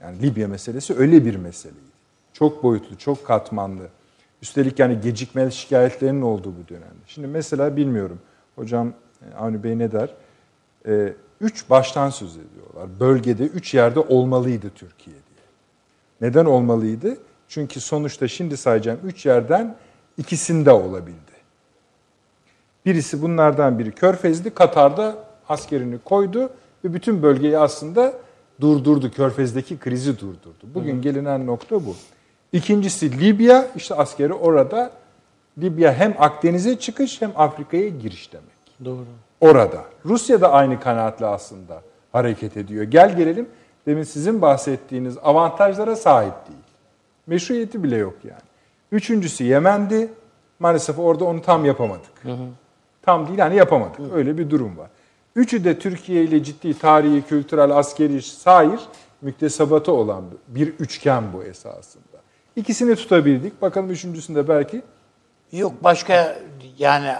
Yani 0.00 0.22
Libya 0.22 0.48
meselesi 0.48 0.94
öyle 0.98 1.24
bir 1.24 1.36
meseleydi. 1.36 1.88
Çok 2.32 2.62
boyutlu, 2.62 2.98
çok 2.98 3.26
katmanlı. 3.26 3.88
Üstelik 4.42 4.78
yani 4.78 5.00
gecikmeli 5.00 5.52
şikayetlerinin 5.52 6.22
olduğu 6.22 6.52
bu 6.64 6.68
dönemde. 6.68 7.04
Şimdi 7.06 7.26
mesela 7.26 7.76
bilmiyorum, 7.76 8.18
hocam 8.56 8.92
e, 9.22 9.34
Avni 9.34 9.64
Bey 9.64 9.78
ne 9.78 9.92
der? 9.92 10.10
Ee, 10.86 11.12
üç 11.40 11.70
baştan 11.70 12.10
söz 12.10 12.36
ediyorlar. 12.36 13.00
Bölgede 13.00 13.44
üç 13.44 13.74
yerde 13.74 14.00
olmalıydı 14.00 14.70
Türkiye 14.74 15.16
diye. 15.16 15.46
Neden 16.20 16.44
olmalıydı? 16.44 17.16
Çünkü 17.48 17.80
sonuçta 17.80 18.28
şimdi 18.28 18.56
sayacağım 18.56 18.98
üç 19.04 19.26
yerden 19.26 19.76
ikisinde 20.18 20.72
olabildi. 20.72 21.38
Birisi 22.86 23.22
bunlardan 23.22 23.78
biri 23.78 23.92
Körfez'di. 23.92 24.50
Katar'da 24.50 25.16
askerini 25.48 25.98
koydu 25.98 26.50
ve 26.84 26.94
bütün 26.94 27.22
bölgeyi 27.22 27.58
aslında 27.58 28.12
durdurdu. 28.60 29.10
Körfez'deki 29.10 29.78
krizi 29.78 30.18
durdurdu. 30.18 30.74
Bugün 30.74 30.96
Hı. 30.96 31.00
gelinen 31.00 31.46
nokta 31.46 31.86
bu. 31.86 31.96
İkincisi 32.52 33.20
Libya. 33.20 33.66
işte 33.76 33.94
askeri 33.94 34.32
orada. 34.32 34.90
Libya 35.58 35.94
hem 35.94 36.14
Akdeniz'e 36.18 36.78
çıkış 36.78 37.22
hem 37.22 37.32
Afrika'ya 37.36 37.88
giriş 37.88 38.32
demek. 38.32 38.84
Doğru. 38.84 39.04
Orada. 39.40 39.84
Rusya 40.04 40.40
da 40.40 40.52
aynı 40.52 40.80
kanaatle 40.80 41.26
aslında 41.26 41.82
hareket 42.12 42.56
ediyor. 42.56 42.84
Gel 42.84 43.16
gelelim 43.16 43.48
demin 43.86 44.02
sizin 44.02 44.42
bahsettiğiniz 44.42 45.18
avantajlara 45.22 45.96
sahip 45.96 46.34
değil. 46.48 46.62
Meşruiyeti 47.26 47.82
bile 47.82 47.96
yok 47.96 48.14
yani. 48.24 48.48
Üçüncüsü 48.92 49.44
Yemen'di. 49.44 50.10
Maalesef 50.58 50.98
orada 50.98 51.24
onu 51.24 51.42
tam 51.42 51.64
yapamadık. 51.64 52.10
Hı 52.22 52.32
hı. 52.32 52.46
Tam 53.02 53.28
değil 53.28 53.38
hani 53.38 53.56
yapamadık. 53.56 53.98
Hı. 53.98 54.14
Öyle 54.14 54.38
bir 54.38 54.50
durum 54.50 54.78
var. 54.78 54.90
Üçü 55.36 55.64
de 55.64 55.78
Türkiye 55.78 56.24
ile 56.24 56.44
ciddi 56.44 56.78
tarihi, 56.78 57.22
kültürel, 57.22 57.70
askeri, 57.70 58.22
sair 58.22 58.80
müktesebatı 59.22 59.92
olan 59.92 60.24
bir 60.48 60.68
üçgen 60.68 61.24
bu 61.32 61.44
esasında. 61.44 62.17
İkisini 62.58 62.96
tutabildik. 62.96 63.62
Bakalım 63.62 63.90
üçüncüsünde 63.90 64.48
belki. 64.48 64.82
Yok 65.52 65.84
başka 65.84 66.38
yani 66.78 67.12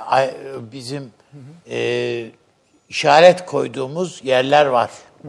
bizim 0.72 1.02
hı 1.02 1.38
hı. 1.38 1.74
E, 1.74 2.30
işaret 2.88 3.46
koyduğumuz 3.46 4.20
yerler 4.24 4.66
var. 4.66 4.90
Hı. 5.22 5.28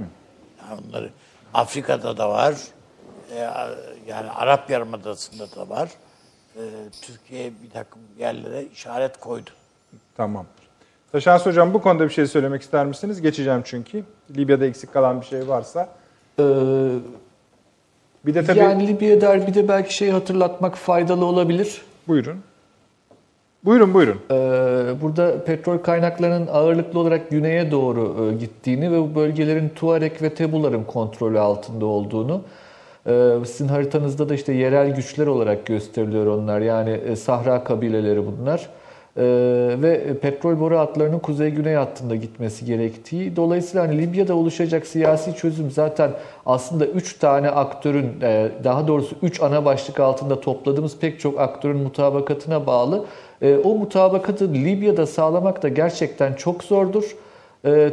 Yani 0.61 0.81
onları 0.87 1.09
Afrika'da 1.53 2.17
da 2.17 2.29
var. 2.29 2.55
E, 3.31 3.35
yani 4.07 4.29
Arap 4.35 4.69
Yarımadası'nda 4.69 5.55
da 5.55 5.69
var. 5.69 5.89
E, 6.55 6.61
Türkiye 7.01 7.51
bir 7.63 7.69
takım 7.69 8.01
yerlere 8.19 8.65
işaret 8.65 9.19
koydu. 9.19 9.49
Tamam. 10.17 10.45
Taşans 11.11 11.45
Hocam 11.45 11.73
bu 11.73 11.81
konuda 11.81 12.03
bir 12.03 12.13
şey 12.13 12.27
söylemek 12.27 12.61
ister 12.61 12.85
misiniz? 12.85 13.21
Geçeceğim 13.21 13.61
çünkü. 13.65 14.03
Libya'da 14.37 14.65
eksik 14.65 14.93
kalan 14.93 15.21
bir 15.21 15.25
şey 15.25 15.47
varsa. 15.47 15.89
Ee, 16.39 16.43
bir 18.25 18.33
de 18.33 18.45
tabii... 18.45 18.59
Yani 18.59 18.87
Libya'da 18.87 19.47
bir 19.47 19.53
de 19.53 19.67
belki 19.67 19.95
şey 19.95 20.09
hatırlatmak 20.09 20.77
faydalı 20.77 21.25
olabilir. 21.25 21.81
Buyurun. 22.07 22.37
Buyurun 23.65 23.93
buyurun. 23.93 24.19
Ee, 24.31 25.01
burada 25.01 25.43
petrol 25.43 25.77
kaynaklarının 25.77 26.47
ağırlıklı 26.47 26.99
olarak 26.99 27.29
güneye 27.29 27.71
doğru 27.71 28.31
e, 28.31 28.37
gittiğini 28.37 28.91
ve 28.91 28.99
bu 29.01 29.15
bölgelerin 29.15 29.69
Tuareg 29.69 30.21
ve 30.21 30.33
Tebuların 30.33 30.83
kontrolü 30.83 31.39
altında 31.39 31.85
olduğunu 31.85 32.41
ee, 33.07 33.33
sizin 33.45 33.67
haritanızda 33.67 34.29
da 34.29 34.33
işte 34.33 34.53
yerel 34.53 34.95
güçler 34.95 35.27
olarak 35.27 35.65
gösteriliyor 35.65 36.25
onlar. 36.25 36.61
Yani 36.61 36.89
e, 36.89 37.15
Sahra 37.15 37.63
kabileleri 37.63 38.23
bunlar. 38.25 38.69
Ee, 39.19 39.75
ve 39.81 40.17
petrol 40.21 40.59
boru 40.59 40.77
hatlarının 40.77 41.19
kuzey-güney 41.19 41.75
hattında 41.75 42.15
gitmesi 42.15 42.65
gerektiği. 42.65 43.35
Dolayısıyla 43.35 43.87
hani 43.87 43.97
Libya'da 43.97 44.35
oluşacak 44.35 44.87
siyasi 44.87 45.35
çözüm 45.35 45.71
zaten 45.71 46.11
aslında 46.45 46.85
3 46.85 47.19
tane 47.19 47.49
aktörün, 47.49 48.21
e, 48.21 48.49
daha 48.63 48.87
doğrusu 48.87 49.15
3 49.21 49.41
ana 49.41 49.65
başlık 49.65 49.99
altında 49.99 50.39
topladığımız 50.39 50.99
pek 50.99 51.19
çok 51.19 51.39
aktörün 51.39 51.77
mutabakatına 51.77 52.67
bağlı. 52.67 53.05
E, 53.41 53.57
o 53.57 53.75
mutabakatı 53.75 54.53
Libya'da 54.53 55.05
sağlamak 55.05 55.63
da 55.63 55.69
gerçekten 55.69 56.33
çok 56.33 56.63
zordur. 56.63 57.15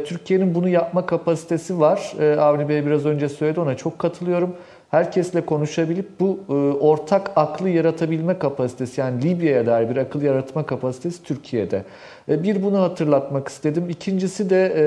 Türkiye'nin 0.05 0.55
bunu 0.55 0.69
yapma 0.69 1.05
kapasitesi 1.05 1.79
var. 1.79 2.13
Avni 2.39 2.69
Bey 2.69 2.85
biraz 2.85 3.05
önce 3.05 3.29
söyledi 3.29 3.59
ona 3.59 3.77
çok 3.77 3.99
katılıyorum 3.99 4.55
herkesle 4.91 5.45
konuşabilip 5.45 6.19
bu 6.19 6.39
e, 6.49 6.53
ortak 6.77 7.31
aklı 7.35 7.69
yaratabilme 7.69 8.39
kapasitesi 8.39 9.01
yani 9.01 9.23
Libya'ya 9.23 9.65
dair 9.65 9.89
bir 9.89 9.97
akıl 9.97 10.21
yaratma 10.21 10.65
kapasitesi 10.65 11.23
Türkiye'de. 11.23 11.83
E, 12.29 12.43
bir 12.43 12.63
bunu 12.63 12.81
hatırlatmak 12.81 13.47
istedim. 13.47 13.89
İkincisi 13.89 14.49
de 14.49 14.73
e, 14.75 14.85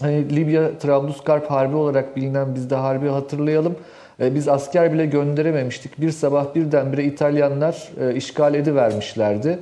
hani 0.00 0.36
Libya 0.36 0.78
Trablusgarp 0.78 1.50
Harbi 1.50 1.76
olarak 1.76 2.16
bilinen 2.16 2.54
biz 2.54 2.70
de 2.70 2.74
harbi 2.74 3.08
hatırlayalım. 3.08 3.76
E, 4.20 4.34
biz 4.34 4.48
asker 4.48 4.92
bile 4.92 5.06
gönderememiştik. 5.06 6.00
Bir 6.00 6.10
sabah 6.10 6.54
birdenbire 6.54 7.04
İtalyanlar 7.04 7.88
e, 8.00 8.14
işgal 8.14 8.54
edivermişlerdi. 8.54 9.58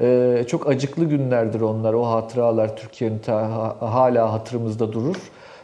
E, 0.00 0.44
çok 0.48 0.68
acıklı 0.68 1.04
günlerdir 1.04 1.60
onlar. 1.60 1.92
O 1.92 2.06
hatıralar 2.06 2.76
Türkiye'nin 2.76 3.20
hala 3.80 4.32
hatırımızda 4.32 4.92
durur 4.92 5.16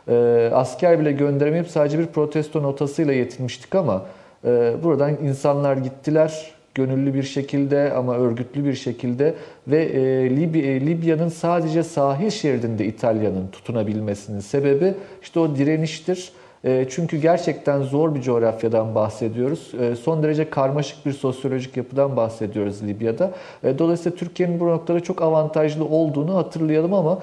e, 0.09 0.51
asker 0.55 1.01
bile 1.01 1.13
göndermeyip 1.13 1.69
sadece 1.69 1.99
bir 1.99 2.07
protesto 2.07 2.63
notasıyla 2.63 3.13
yetinmiştik 3.13 3.75
ama 3.75 4.07
e, 4.45 4.75
buradan 4.83 5.17
insanlar 5.23 5.77
gittiler 5.77 6.57
gönüllü 6.75 7.15
bir 7.15 7.23
şekilde 7.23 7.93
ama 7.93 8.17
örgütlü 8.17 8.65
bir 8.65 8.75
şekilde 8.75 9.35
ve 9.69 9.83
e, 9.83 10.31
Libya, 10.37 10.63
e, 10.63 10.81
Libya'nın 10.81 11.29
sadece 11.29 11.83
sahil 11.83 12.31
şeridinde 12.31 12.87
İtalya'nın 12.87 13.49
tutunabilmesinin 13.49 14.41
sebebi 14.41 14.95
işte 15.23 15.41
o 15.41 15.57
direniştir. 15.57 16.33
E, 16.67 16.87
çünkü 16.91 17.17
gerçekten 17.17 17.83
zor 17.83 18.14
bir 18.14 18.23
coğrafyadan 18.23 18.95
bahsediyoruz. 18.95 19.73
E, 19.81 19.97
son 19.97 20.23
derece 20.23 20.51
karmaşık 20.51 21.07
bir 21.07 21.12
sosyolojik 21.12 21.77
yapıdan 21.77 22.17
bahsediyoruz 22.17 22.83
Libya'da. 22.83 23.33
E, 23.64 23.79
dolayısıyla 23.79 24.19
Türkiye'nin 24.19 24.61
bu 24.61 24.67
noktada 24.67 25.01
çok 25.01 25.23
avantajlı 25.23 25.85
olduğunu 25.85 26.37
hatırlayalım 26.37 26.95
ama 26.95 27.23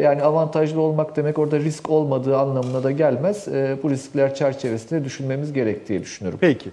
yani 0.00 0.22
avantajlı 0.22 0.80
olmak 0.80 1.16
demek 1.16 1.38
orada 1.38 1.58
risk 1.58 1.90
olmadığı 1.90 2.36
anlamına 2.38 2.82
da 2.82 2.90
gelmez. 2.90 3.48
Bu 3.82 3.90
riskler 3.90 4.34
çerçevesinde 4.34 5.04
düşünmemiz 5.04 5.52
gerektiği 5.52 6.00
düşünüyorum. 6.00 6.38
Peki. 6.42 6.70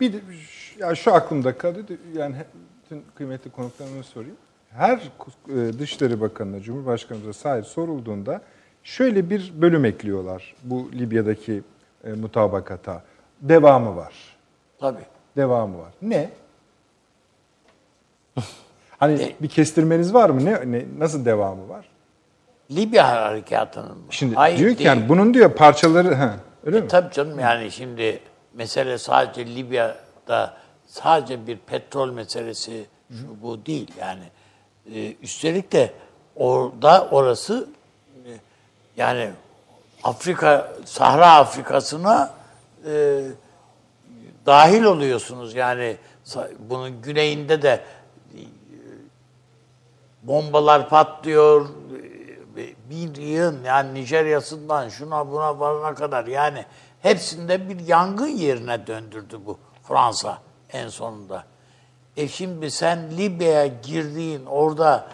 Bir 0.00 0.12
de 0.12 0.16
ya 0.78 0.94
şu 0.94 1.14
aklımda 1.14 1.58
kaldı. 1.58 1.78
Yani 2.16 2.34
bütün 2.84 3.02
kıymetli 3.14 3.50
konuklarıma 3.50 4.02
sorayım. 4.02 4.36
Her 4.70 5.00
Dışişleri 5.78 6.20
Bakanı'na, 6.20 6.60
Cumhurbaşkanımıza 6.60 7.32
sahip 7.32 7.66
sorulduğunda 7.66 8.40
Şöyle 8.84 9.30
bir 9.30 9.52
bölüm 9.54 9.84
ekliyorlar 9.84 10.54
bu 10.62 10.90
Libya'daki 10.92 11.62
e, 12.04 12.12
mutabakata. 12.12 13.02
Devamı 13.40 13.96
var. 13.96 14.14
Tabii. 14.80 15.04
Devamı 15.36 15.78
var. 15.78 15.92
Ne? 16.02 16.30
hani 18.98 19.34
bir 19.40 19.48
kestirmeniz 19.48 20.14
var 20.14 20.30
mı? 20.30 20.44
Ne, 20.44 20.72
ne 20.72 20.84
nasıl 20.98 21.24
devamı 21.24 21.68
var? 21.68 21.86
Libya 22.70 23.08
harekatının 23.08 23.98
mı? 23.98 24.04
Şimdi 24.10 24.34
Hayır, 24.34 24.58
diyor 24.58 24.74
ki 24.74 24.82
yani 24.82 25.08
bunun 25.08 25.34
diyor 25.34 25.52
parçaları 25.52 26.14
ha 26.14 26.36
öyle 26.64 26.78
e, 26.78 26.80
mi? 26.80 26.88
Tabii 26.88 27.12
canım 27.12 27.38
yani 27.38 27.70
şimdi 27.70 28.20
mesele 28.54 28.98
sadece 28.98 29.46
Libya'da 29.46 30.56
sadece 30.86 31.46
bir 31.46 31.56
petrol 31.56 32.12
meselesi 32.12 32.86
şu 33.10 33.42
bu 33.42 33.66
değil 33.66 33.90
yani. 34.00 34.24
Ee, 34.94 35.14
üstelik 35.22 35.72
de 35.72 35.92
orada 36.36 37.08
orası 37.10 37.68
yani 39.00 39.30
Afrika, 40.04 40.72
Sahra 40.84 41.32
Afrika'sına 41.32 42.34
e, 42.86 43.22
dahil 44.46 44.84
oluyorsunuz. 44.84 45.54
Yani 45.54 45.96
bunun 46.58 47.02
güneyinde 47.02 47.62
de 47.62 47.84
bombalar 50.22 50.88
patlıyor. 50.88 51.68
Bir 52.90 53.16
yığın 53.16 53.64
yani 53.64 53.94
Nijerya'sından 53.94 54.88
şuna 54.88 55.30
buna 55.30 55.60
varana 55.60 55.94
kadar 55.94 56.26
yani 56.26 56.64
hepsinde 57.02 57.68
bir 57.68 57.86
yangın 57.86 58.28
yerine 58.28 58.86
döndürdü 58.86 59.40
bu 59.46 59.58
Fransa 59.82 60.38
en 60.72 60.88
sonunda. 60.88 61.44
E 62.16 62.28
şimdi 62.28 62.70
sen 62.70 63.10
Libya'ya 63.16 63.66
girdiğin 63.66 64.46
orada 64.46 65.06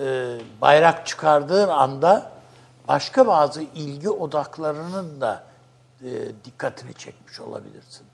e, 0.00 0.36
bayrak 0.60 1.06
çıkardığın 1.06 1.68
anda 1.68 2.31
başka 2.88 3.26
bazı 3.26 3.62
ilgi 3.62 4.10
odaklarının 4.10 5.20
da 5.20 5.42
e, 6.04 6.08
dikkatini 6.44 6.94
çekmiş 6.94 7.40
olabilirsin. 7.40 8.06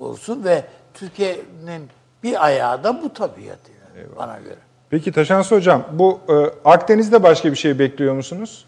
Olsun 0.00 0.44
ve 0.44 0.64
Türkiye'nin 0.94 1.88
bir 2.22 2.44
ayağı 2.46 2.84
da 2.84 3.02
bu 3.02 3.12
tabiatı 3.14 3.70
yani 3.72 4.06
bana 4.16 4.38
göre. 4.38 4.58
Peki 4.90 5.12
Taşansı 5.12 5.54
Hocam, 5.54 5.84
bu 5.92 6.20
e, 6.28 6.34
Akdeniz'de 6.68 7.22
başka 7.22 7.50
bir 7.50 7.56
şey 7.56 7.78
bekliyor 7.78 8.14
musunuz? 8.14 8.64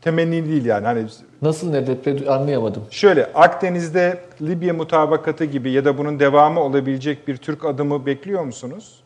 Temenni 0.00 0.46
değil 0.48 0.64
yani. 0.64 0.86
Hani 0.86 1.06
Nasıl 1.42 1.70
Nedret 1.70 2.28
anlayamadım. 2.28 2.84
şöyle 2.90 3.32
Akdeniz'de 3.34 4.24
Libya 4.42 4.74
mutabakatı 4.74 5.44
gibi 5.44 5.70
ya 5.70 5.84
da 5.84 5.98
bunun 5.98 6.20
devamı 6.20 6.60
olabilecek 6.60 7.28
bir 7.28 7.36
Türk 7.36 7.64
adımı 7.64 8.06
bekliyor 8.06 8.42
musunuz? 8.44 9.02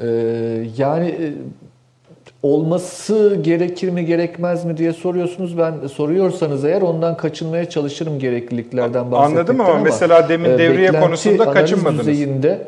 Ee, 0.00 0.06
yani 0.76 1.08
e, 1.08 1.34
olması 2.42 3.38
gerekir 3.42 3.88
mi 3.88 4.04
gerekmez 4.06 4.64
mi 4.64 4.76
diye 4.76 4.92
soruyorsunuz. 4.92 5.58
Ben 5.58 5.86
soruyorsanız 5.92 6.64
eğer 6.64 6.82
ondan 6.82 7.16
kaçınmaya 7.16 7.68
çalışırım 7.70 8.18
gerekliliklerden 8.18 9.10
bahsetmekten 9.12 9.54
Anladım 9.54 9.60
ama 9.60 9.84
mesela 9.84 10.28
demin 10.28 10.58
devriye 10.58 10.88
beklenti, 10.88 11.06
konusunda 11.06 11.42
analiz 11.42 11.54
kaçınmadınız. 11.54 12.06
Düzeyinde, 12.06 12.58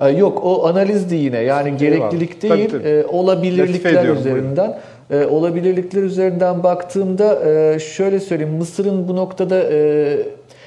E, 0.00 0.08
Yok 0.08 0.44
o 0.44 0.66
analizdi 0.66 1.14
yine 1.14 1.38
yani 1.38 1.76
gereklilik 1.76 2.40
Tabii, 2.40 2.50
değil 2.50 2.70
tabii. 2.70 2.82
e, 2.88 2.96
Latife 2.96 3.16
olabilirlikler 3.16 4.08
üzerinden 4.08 4.78
e, 5.10 5.26
olabilirlikler 5.26 6.02
üzerinden 6.02 6.62
baktığımda 6.62 7.50
e, 7.50 7.78
şöyle 7.78 8.20
söyleyeyim 8.20 8.54
Mısır'ın 8.54 9.08
bu 9.08 9.16
noktada 9.16 9.62
e, 9.72 10.18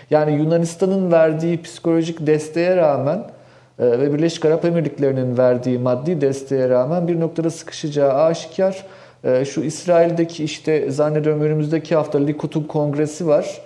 yani 0.10 0.34
Yunanistan'ın 0.36 1.12
verdiği 1.12 1.62
psikolojik 1.62 2.28
desteğe 2.28 2.76
rağmen 2.76 3.18
e, 3.18 3.37
ve 3.80 4.14
Birleşik 4.14 4.46
Arap 4.46 4.66
Emirlikleri'nin 4.66 5.38
verdiği 5.38 5.80
maddi 5.80 6.22
desteğe 6.22 6.70
rağmen 6.70 7.08
bir 7.08 7.20
noktada 7.20 7.50
sıkışacağı 7.50 8.14
aşikar. 8.14 8.86
E, 9.24 9.46
Şu 9.46 9.62
İsrail'deki 9.62 10.44
işte 10.44 10.92
zannediyorum 10.92 11.42
önümüzdeki 11.42 11.96
hafta 11.96 12.18
Likud'un 12.20 12.64
kongresi 12.64 13.28
var. 13.28 13.62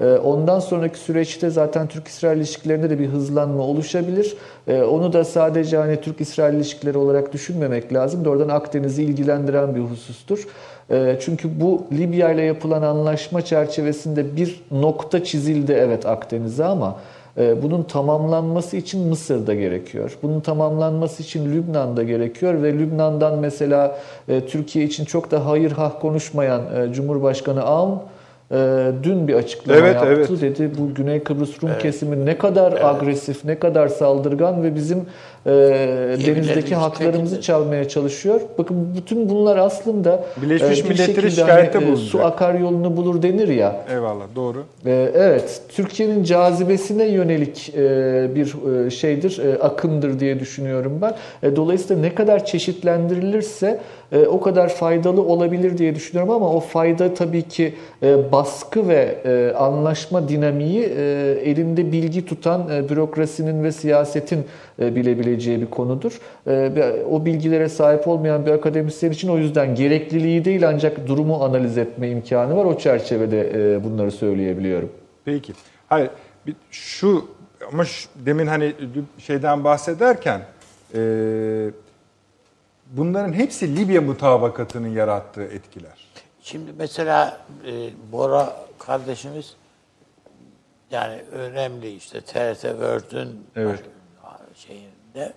E, 0.00 0.04
Ondan 0.12 0.60
sonraki 0.60 0.98
süreçte 0.98 1.50
zaten 1.50 1.86
Türk-İsrail 1.86 2.36
ilişkilerinde 2.36 2.90
de 2.90 2.98
bir 2.98 3.06
hızlanma 3.06 3.62
oluşabilir. 3.62 4.36
Onu 4.68 5.12
da 5.12 5.24
sadece 5.24 5.76
hani 5.76 6.00
Türk-İsrail 6.00 6.54
ilişkileri 6.54 6.98
olarak 6.98 7.32
düşünmemek 7.32 7.92
lazım. 7.92 8.24
Doğrudan 8.24 8.48
Akdeniz'i 8.48 9.02
ilgilendiren 9.02 9.74
bir 9.74 9.80
husustur. 9.80 10.48
Çünkü 11.20 11.60
bu 11.60 11.86
Libya 11.92 12.32
ile 12.32 12.42
yapılan 12.42 12.82
anlaşma 12.82 13.42
çerçevesinde 13.42 14.36
bir 14.36 14.60
nokta 14.70 15.24
çizildi 15.24 15.72
evet 15.72 16.06
Akdeniz'e 16.06 16.64
ama 16.64 16.96
bunun 17.36 17.82
tamamlanması 17.82 18.76
için 18.76 19.08
Mısır'da 19.08 19.54
gerekiyor. 19.54 20.18
Bunun 20.22 20.40
tamamlanması 20.40 21.22
için 21.22 21.52
Lübnan'da 21.52 22.02
gerekiyor 22.02 22.62
ve 22.62 22.72
Lübnan'dan 22.72 23.38
mesela 23.38 23.98
e, 24.28 24.46
Türkiye 24.46 24.84
için 24.84 25.04
çok 25.04 25.30
da 25.30 25.46
hayır 25.46 25.72
hah 25.72 26.00
konuşmayan 26.00 26.62
e, 26.76 26.92
Cumhurbaşkanı 26.92 27.62
Aoun 27.62 28.00
e, 28.52 28.86
dün 29.02 29.28
bir 29.28 29.34
açıklama 29.34 29.78
Evet, 29.80 29.94
yaptı. 29.94 30.08
evet. 30.12 30.40
Dedi 30.40 30.70
bu 30.78 30.94
Güney 30.94 31.22
Kıbrıs 31.22 31.62
Rum 31.62 31.70
kesimi 31.82 32.26
ne 32.26 32.38
kadar 32.38 32.72
agresif, 32.72 33.44
ne 33.44 33.58
kadar 33.58 33.88
saldırgan 33.88 34.62
ve 34.62 34.74
bizim 34.74 35.06
e, 35.46 35.50
denizdeki 36.26 36.74
haklarımızı 36.74 37.16
çekinmedi. 37.24 37.42
çalmaya 37.42 37.88
çalışıyor. 37.88 38.40
Bakın 38.58 38.88
bütün 38.96 39.28
bunlar 39.28 39.56
aslında 39.56 40.24
Birleşmiş 40.42 40.80
e, 40.80 40.84
bir 40.84 40.88
Milletler'e 40.88 41.06
şekilde 41.06 41.30
şikayette 41.30 41.78
hani, 41.78 41.84
e, 41.84 41.86
bulunacak. 41.88 42.08
su 42.10 42.24
akar 42.24 42.54
yolunu 42.54 42.96
bulur 42.96 43.22
denir 43.22 43.48
ya. 43.48 43.76
Eyvallah, 43.90 44.24
doğru. 44.36 44.64
Ee, 44.86 45.10
Evet, 45.14 45.60
Türkiye'nin 45.68 46.24
cazibesine 46.24 47.04
yönelik 47.04 47.72
e, 47.76 47.80
bir 48.34 48.54
e, 48.86 48.90
şeydir, 48.90 49.38
e, 49.38 49.58
akımdır 49.62 50.20
diye 50.20 50.40
düşünüyorum 50.40 50.98
ben. 51.02 51.14
E, 51.48 51.56
Dolayısıyla 51.56 52.02
ne 52.02 52.14
kadar 52.14 52.44
çeşitlendirilirse 52.46 53.80
e, 54.12 54.26
o 54.26 54.40
kadar 54.40 54.68
faydalı 54.68 55.22
olabilir 55.22 55.78
diye 55.78 55.94
düşünüyorum 55.94 56.30
ama 56.34 56.52
o 56.52 56.60
fayda 56.60 57.14
tabii 57.14 57.42
ki 57.42 57.74
e, 58.02 58.32
baskı 58.32 58.88
ve 58.88 59.16
e, 59.24 59.52
anlaşma 59.56 60.28
dinamiği 60.28 60.82
e, 60.82 61.02
elinde 61.44 61.92
bilgi 61.92 62.26
tutan 62.26 62.68
e, 62.72 62.88
bürokrasinin 62.88 63.64
ve 63.64 63.72
siyasetin 63.72 64.44
e, 64.82 64.96
bilebileceği 64.96 65.35
bir 65.40 65.66
konudur. 65.66 66.20
E, 66.46 66.52
ve 66.52 67.04
O 67.04 67.24
bilgilere 67.24 67.68
sahip 67.68 68.08
olmayan 68.08 68.46
bir 68.46 68.50
akademisyen 68.50 69.10
için 69.10 69.28
o 69.28 69.38
yüzden 69.38 69.74
gerekliliği 69.74 70.44
değil 70.44 70.68
ancak 70.68 71.06
durumu 71.08 71.44
analiz 71.44 71.78
etme 71.78 72.10
imkanı 72.10 72.56
var. 72.56 72.64
O 72.64 72.78
çerçevede 72.78 73.74
e, 73.74 73.84
bunları 73.84 74.10
söyleyebiliyorum. 74.12 74.92
Peki. 75.24 75.52
Hayır, 75.88 76.10
bir 76.46 76.54
şu 76.70 77.24
ama 77.72 77.84
şu- 77.84 78.08
demin 78.16 78.46
hani 78.46 78.72
şeyden 79.18 79.64
bahsederken 79.64 80.40
e, 80.94 81.00
bunların 82.86 83.32
hepsi 83.32 83.76
Libya 83.76 84.00
mutabakatının 84.00 84.88
yarattığı 84.88 85.42
etkiler. 85.44 86.06
Şimdi 86.42 86.70
mesela 86.78 87.40
e, 87.66 87.72
Bora 88.12 88.56
kardeşimiz 88.78 89.56
yani 90.90 91.22
önemli 91.32 91.90
işte 91.94 92.20
TRT 92.20 92.60
World'ün 92.60 93.28
Evet. 93.56 93.80
Şeyinde 95.16 95.32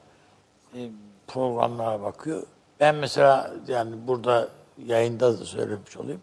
e, 0.76 0.90
programlara 1.28 2.02
bakıyor. 2.02 2.44
Ben 2.80 2.96
mesela 2.96 3.52
yani 3.68 3.96
burada 4.08 4.50
yayında 4.86 5.40
da 5.40 5.46
söylemiş 5.46 5.98
olayım. 5.98 6.22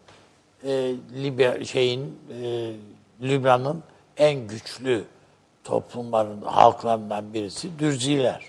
E, 0.63 0.95
Libya 1.23 1.65
şeyin 1.65 2.19
e, 2.41 2.73
Lübnan'ın 3.21 3.83
en 4.17 4.47
güçlü 4.47 5.05
toplumların 5.63 6.41
halklarından 6.41 7.33
birisi 7.33 7.79
Dürziler. 7.79 8.41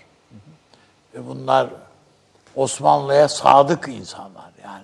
Ve 1.15 1.27
bunlar 1.27 1.69
Osmanlı'ya 2.55 3.27
sadık 3.27 3.87
insanlar 3.87 4.51
yani. 4.63 4.83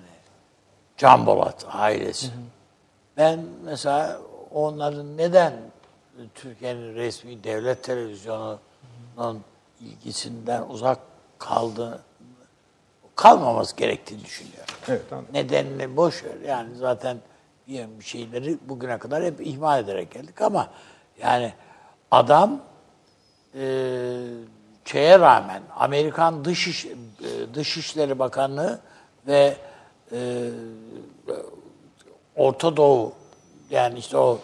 Can 0.96 1.26
Bolat 1.26 1.66
ailesi. 1.72 2.30
Ben 3.16 3.44
mesela 3.64 4.20
onların 4.54 5.16
neden 5.16 5.52
Türkiye'nin 6.34 6.94
resmi 6.94 7.44
devlet 7.44 7.84
televizyonunun 7.84 9.40
ilgisinden 9.80 10.62
uzak 10.62 10.98
kaldığı 11.38 12.02
kalmaması 13.16 13.76
gerektiğini 13.76 14.24
düşünüyorum. 14.24 14.74
Evet, 14.88 15.12
anladım. 15.12 15.28
Nedenini 15.34 15.96
boş 15.96 16.24
ver. 16.24 16.48
Yani 16.48 16.76
zaten 16.76 17.18
bir 17.68 18.04
şeyleri 18.04 18.58
bugüne 18.68 18.98
kadar 18.98 19.24
hep 19.24 19.46
ihmal 19.46 19.84
ederek 19.84 20.10
geldik 20.10 20.42
ama 20.42 20.70
yani 21.22 21.52
adam 22.10 22.60
e, 23.54 23.62
şeye 24.84 25.18
rağmen 25.18 25.62
Amerikan 25.76 26.44
Dış 26.44 26.68
İş, 26.68 26.86
e, 26.86 26.94
Dışişleri 27.54 28.18
Bakanlığı 28.18 28.80
ve 29.26 29.56
e, 30.12 30.50
Orta 32.36 32.76
Doğu 32.76 33.12
yani 33.70 33.98
işte 33.98 34.16
o 34.16 34.38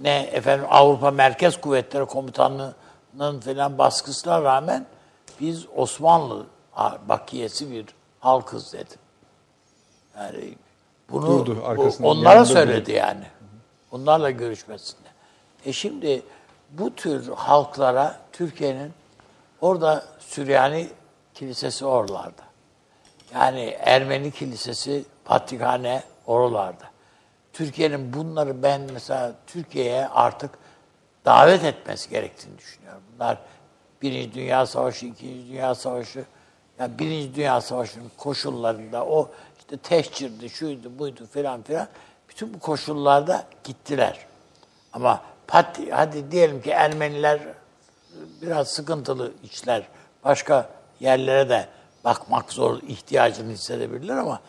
ne 0.00 0.28
efendim 0.32 0.66
Avrupa 0.70 1.10
Merkez 1.10 1.60
Kuvvetleri 1.60 2.04
Komutanlığı'nın 3.18 3.40
falan 3.40 3.78
baskısına 3.78 4.42
rağmen 4.42 4.86
biz 5.40 5.66
Osmanlı 5.76 6.46
bakiyesi 7.08 7.70
bir 7.70 7.86
halkız 8.20 8.72
dedi. 8.72 8.94
Yani 10.16 10.54
bunu 11.10 11.46
Durdu, 11.46 11.62
onlara 12.02 12.44
söyledi 12.44 12.92
yani. 12.92 13.24
Onlarla 13.92 14.30
görüşmesinde. 14.30 15.08
E 15.66 15.72
şimdi 15.72 16.22
bu 16.70 16.94
tür 16.94 17.28
halklara 17.28 18.20
Türkiye'nin 18.32 18.92
orada 19.60 20.04
Süryani 20.18 20.88
Kilisesi 21.34 21.86
oralarda. 21.86 22.42
Yani 23.34 23.76
Ermeni 23.80 24.30
Kilisesi, 24.30 25.04
Patrikhane 25.24 26.02
oralarda. 26.26 26.84
Türkiye'nin 27.52 28.12
bunları 28.12 28.62
ben 28.62 28.80
mesela 28.92 29.32
Türkiye'ye 29.46 30.08
artık 30.08 30.50
davet 31.28 31.64
etmesi 31.64 32.10
gerektiğini 32.10 32.58
düşünüyorum. 32.58 33.02
Bunlar 33.14 33.38
Birinci 34.02 34.34
Dünya 34.34 34.66
Savaşı, 34.66 35.06
İkinci 35.06 35.48
Dünya 35.48 35.74
Savaşı, 35.74 36.24
yani 36.78 36.98
Birinci 36.98 37.34
Dünya 37.34 37.60
Savaşı'nın 37.60 38.10
koşullarında 38.16 39.04
o 39.06 39.30
işte 39.58 39.76
tehcirdi, 39.76 40.50
şuydu, 40.50 40.98
buydu 40.98 41.26
filan 41.32 41.62
filan. 41.62 41.88
Bütün 42.28 42.54
bu 42.54 42.58
koşullarda 42.58 43.46
gittiler. 43.64 44.18
Ama 44.92 45.22
pat, 45.46 45.80
hadi 45.90 46.30
diyelim 46.30 46.62
ki 46.62 46.70
Ermeniler 46.70 47.40
biraz 48.42 48.68
sıkıntılı 48.68 49.32
işler. 49.42 49.82
Başka 50.24 50.70
yerlere 51.00 51.48
de 51.48 51.68
bakmak 52.04 52.52
zor 52.52 52.82
ihtiyacını 52.82 53.52
hissedebilirler 53.52 54.16
ama 54.16 54.40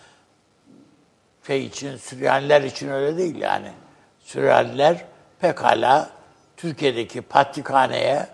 şey 1.48 1.66
için, 1.66 1.98
Süryaniler 1.98 2.62
için 2.62 2.90
öyle 2.90 3.18
değil 3.18 3.36
yani. 3.36 3.72
Süryaniler 4.20 5.06
pekala 5.40 6.19
Türkiye'deki 6.60 7.22
patrikhaneye 7.22 8.28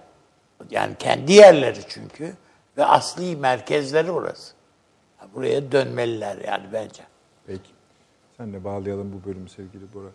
Yani 0.72 0.96
kendi 1.00 1.34
yerleri 1.34 1.80
çünkü 1.88 2.34
ve 2.78 2.86
asli 2.86 3.36
merkezleri 3.36 4.12
orası. 4.12 4.54
Buraya 5.34 5.72
dönmeliler 5.72 6.38
yani 6.48 6.64
bence. 6.74 7.04
Peki. 7.48 7.70
Sen 8.38 8.54
de 8.54 8.64
bağlayalım 8.64 9.14
bu 9.14 9.30
bölümü 9.30 9.50
sevgili 9.50 9.94
Bora. 9.94 10.08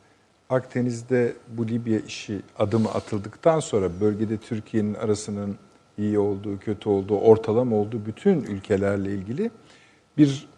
Akdeniz'de 0.50 1.32
bu 1.48 1.68
Libya 1.68 1.98
işi 1.98 2.40
adımı 2.58 2.88
atıldıktan 2.88 3.61
sonra 3.61 4.00
bölgede 4.00 4.36
Türkiye'nin 4.36 4.94
arasının 4.94 5.58
iyi 5.98 6.18
olduğu, 6.18 6.58
kötü 6.58 6.88
olduğu, 6.88 7.18
ortalama 7.18 7.76
olduğu 7.76 8.06
bütün 8.06 8.40
ülkelerle 8.40 9.12
ilgili 9.12 9.50
bir 10.18 10.48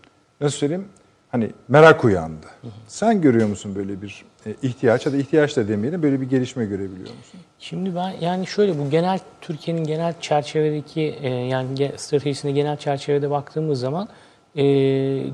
nasıl 0.40 0.59
söyleyeyim 0.59 0.88
hani 1.30 1.50
merak 1.68 2.05
uyandı. 2.05 2.46
Sen 2.88 3.20
görüyor 3.20 3.48
musun 3.48 3.74
böyle 3.74 4.03
bir 4.03 4.24
ihtiyaç 4.62 5.07
ya 5.07 5.12
da 5.12 5.16
ihtiyaç 5.16 5.57
da 5.57 5.68
demeyelim 5.68 6.03
böyle 6.03 6.20
bir 6.20 6.28
gelişme 6.28 6.64
görebiliyor 6.64 7.16
musun? 7.16 7.40
Şimdi 7.59 7.95
ben 7.95 8.14
yani 8.20 8.47
şöyle 8.47 8.78
bu 8.78 8.90
genel 8.90 9.18
Türkiye'nin 9.40 9.84
genel 9.84 10.14
çerçevedeki 10.20 11.14
e, 11.22 11.28
yani 11.28 11.93
stratejisine 11.97 12.53
genel 12.53 12.76
çerçevede 12.76 13.30
baktığımız 13.30 13.80
zaman 13.80 14.09
e, 14.57 14.64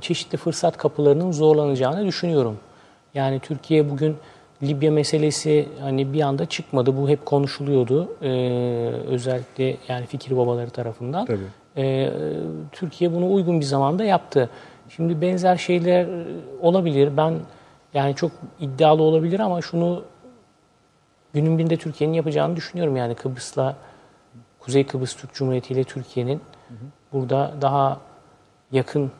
çeşitli 0.00 0.38
fırsat 0.38 0.76
kapılarının 0.76 1.32
zorlanacağını 1.32 2.06
düşünüyorum. 2.06 2.56
Yani 3.14 3.40
Türkiye 3.40 3.90
bugün 3.90 4.16
Libya 4.62 4.92
meselesi 4.92 5.68
hani 5.80 6.12
bir 6.12 6.20
anda 6.20 6.46
çıkmadı. 6.46 6.96
Bu 6.96 7.08
hep 7.08 7.26
konuşuluyordu. 7.26 8.08
E, 8.22 8.30
özellikle 9.06 9.76
yani 9.88 10.06
fikir 10.06 10.36
babaları 10.36 10.70
tarafından. 10.70 11.26
Tabii. 11.26 11.38
E, 11.76 12.10
Türkiye 12.72 13.14
bunu 13.14 13.32
uygun 13.32 13.60
bir 13.60 13.64
zamanda 13.64 14.04
yaptı. 14.04 14.50
Şimdi 14.88 15.20
benzer 15.20 15.56
şeyler 15.56 16.04
e, 16.04 16.26
olabilir. 16.60 17.16
Ben 17.16 17.34
yani 17.94 18.14
çok 18.14 18.30
iddialı 18.60 19.02
olabilir 19.02 19.40
ama 19.40 19.62
şunu 19.62 20.04
günün 21.34 21.58
birinde 21.58 21.76
Türkiye'nin 21.76 22.14
yapacağını 22.14 22.56
düşünüyorum. 22.56 22.96
Yani 22.96 23.14
Kıbrıs'la 23.14 23.76
Kuzey 24.60 24.86
Kıbrıs 24.86 25.16
Türk 25.16 25.34
Cumhuriyeti 25.34 25.74
ile 25.74 25.84
Türkiye'nin 25.84 26.40
burada 27.12 27.54
daha 27.60 28.00
yakın 28.72 29.10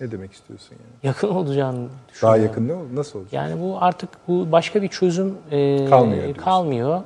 Ne 0.00 0.10
demek 0.10 0.32
istiyorsun 0.32 0.70
yani? 0.70 0.82
yakın 1.02 1.28
olacağını 1.28 1.78
Daha 1.78 1.88
düşünüyorum. 2.08 2.42
yakın 2.42 2.68
ne 2.68 2.72
olur? 2.74 2.86
Nasıl 2.96 3.18
olacak? 3.18 3.32
Yani 3.32 3.60
bu 3.62 3.76
artık 3.80 4.10
bu 4.28 4.52
başka 4.52 4.82
bir 4.82 4.88
çözüm 4.88 5.38
e, 5.50 5.84
Kalmıyor 5.86 6.22
diyorsun. 6.24 6.42
kalmıyor. 6.42 7.02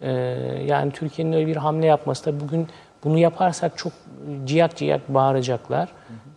E, 0.00 0.10
yani 0.66 0.92
Türkiye'nin 0.92 1.32
öyle 1.32 1.46
bir 1.46 1.56
hamle 1.56 1.86
yapması 1.86 2.26
da 2.26 2.40
bugün 2.40 2.68
bunu 3.04 3.18
yaparsak 3.18 3.78
çok 3.78 3.92
ciyak 4.44 4.76
ciyak 4.76 5.08
bağıracaklar. 5.14 5.88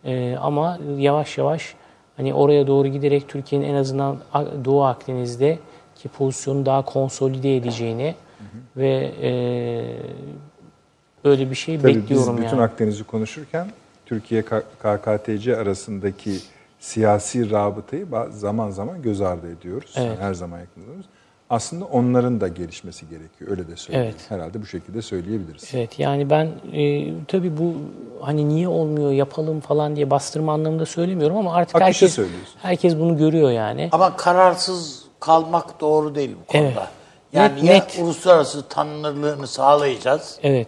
E, 0.06 0.38
ama 0.42 0.78
yavaş 0.98 1.38
yavaş 1.38 1.76
hani 2.20 2.34
oraya 2.34 2.68
doğru 2.68 2.88
giderek 2.88 3.28
Türkiye'nin 3.28 3.66
en 3.66 3.74
azından 3.74 4.18
Doğu 4.66 4.84
Akdeniz'de 4.84 5.60
ki 5.96 6.10
pozisyonu 6.10 6.66
daha 6.66 6.86
konsolide 6.86 7.58
edeceğini 7.58 8.16
ve 8.78 9.12
e, 9.22 9.32
böyle 11.26 11.50
bir 11.50 11.56
şey 11.56 11.78
Tabii 11.78 11.96
bekliyorum 11.96 12.38
biz 12.38 12.44
bütün 12.44 12.58
yani. 12.58 12.66
Akdeniz'i 12.66 13.04
konuşurken 13.04 13.68
Türkiye 14.06 14.42
KKTC 14.80 15.58
arasındaki 15.58 16.32
siyasi 16.80 17.52
rabıtayı 17.52 18.08
zaman 18.30 18.70
zaman 18.70 19.02
göz 19.02 19.22
ardı 19.22 19.52
ediyoruz. 19.52 19.94
Evet. 19.98 20.08
Yani 20.08 20.20
her 20.20 20.34
zaman 20.34 20.60
yakınlığımız. 20.60 21.06
Aslında 21.50 21.86
onların 21.86 22.42
da 22.42 22.48
gelişmesi 22.48 23.10
gerekiyor. 23.10 23.52
Öyle 23.52 23.68
de 23.68 23.76
söyleyeyim. 23.76 24.08
Evet. 24.14 24.32
Herhalde 24.32 24.62
bu 24.62 24.66
şekilde 24.66 25.02
söyleyebiliriz. 25.02 25.70
Evet 25.74 26.00
yani 26.00 26.30
ben 26.30 26.46
e, 26.74 27.12
tabii 27.26 27.58
bu 27.58 27.74
hani 28.22 28.50
niye 28.50 28.68
olmuyor 28.68 29.12
yapalım 29.12 29.60
falan 29.60 29.96
diye 29.96 30.10
bastırma 30.10 30.54
anlamında 30.54 30.86
söylemiyorum 30.86 31.38
ama 31.38 31.54
artık 31.54 31.76
Akışa 31.82 32.06
herkes 32.08 32.20
herkes 32.62 32.96
bunu 32.98 33.18
görüyor 33.18 33.52
yani. 33.52 33.90
Ama 33.92 34.18
kararsız 34.18 35.06
kalmak 35.20 35.82
doğru 35.82 36.16
değil 36.16 36.36
bu 36.42 36.46
konuda. 36.52 36.68
Evet. 36.68 36.78
Yani 37.34 37.56
Net, 37.56 37.64
ya 37.64 37.74
net. 37.74 38.00
uluslararası 38.02 38.68
tanınırlığını 38.68 39.48
sağlayacağız 39.48 40.40
Evet. 40.44 40.68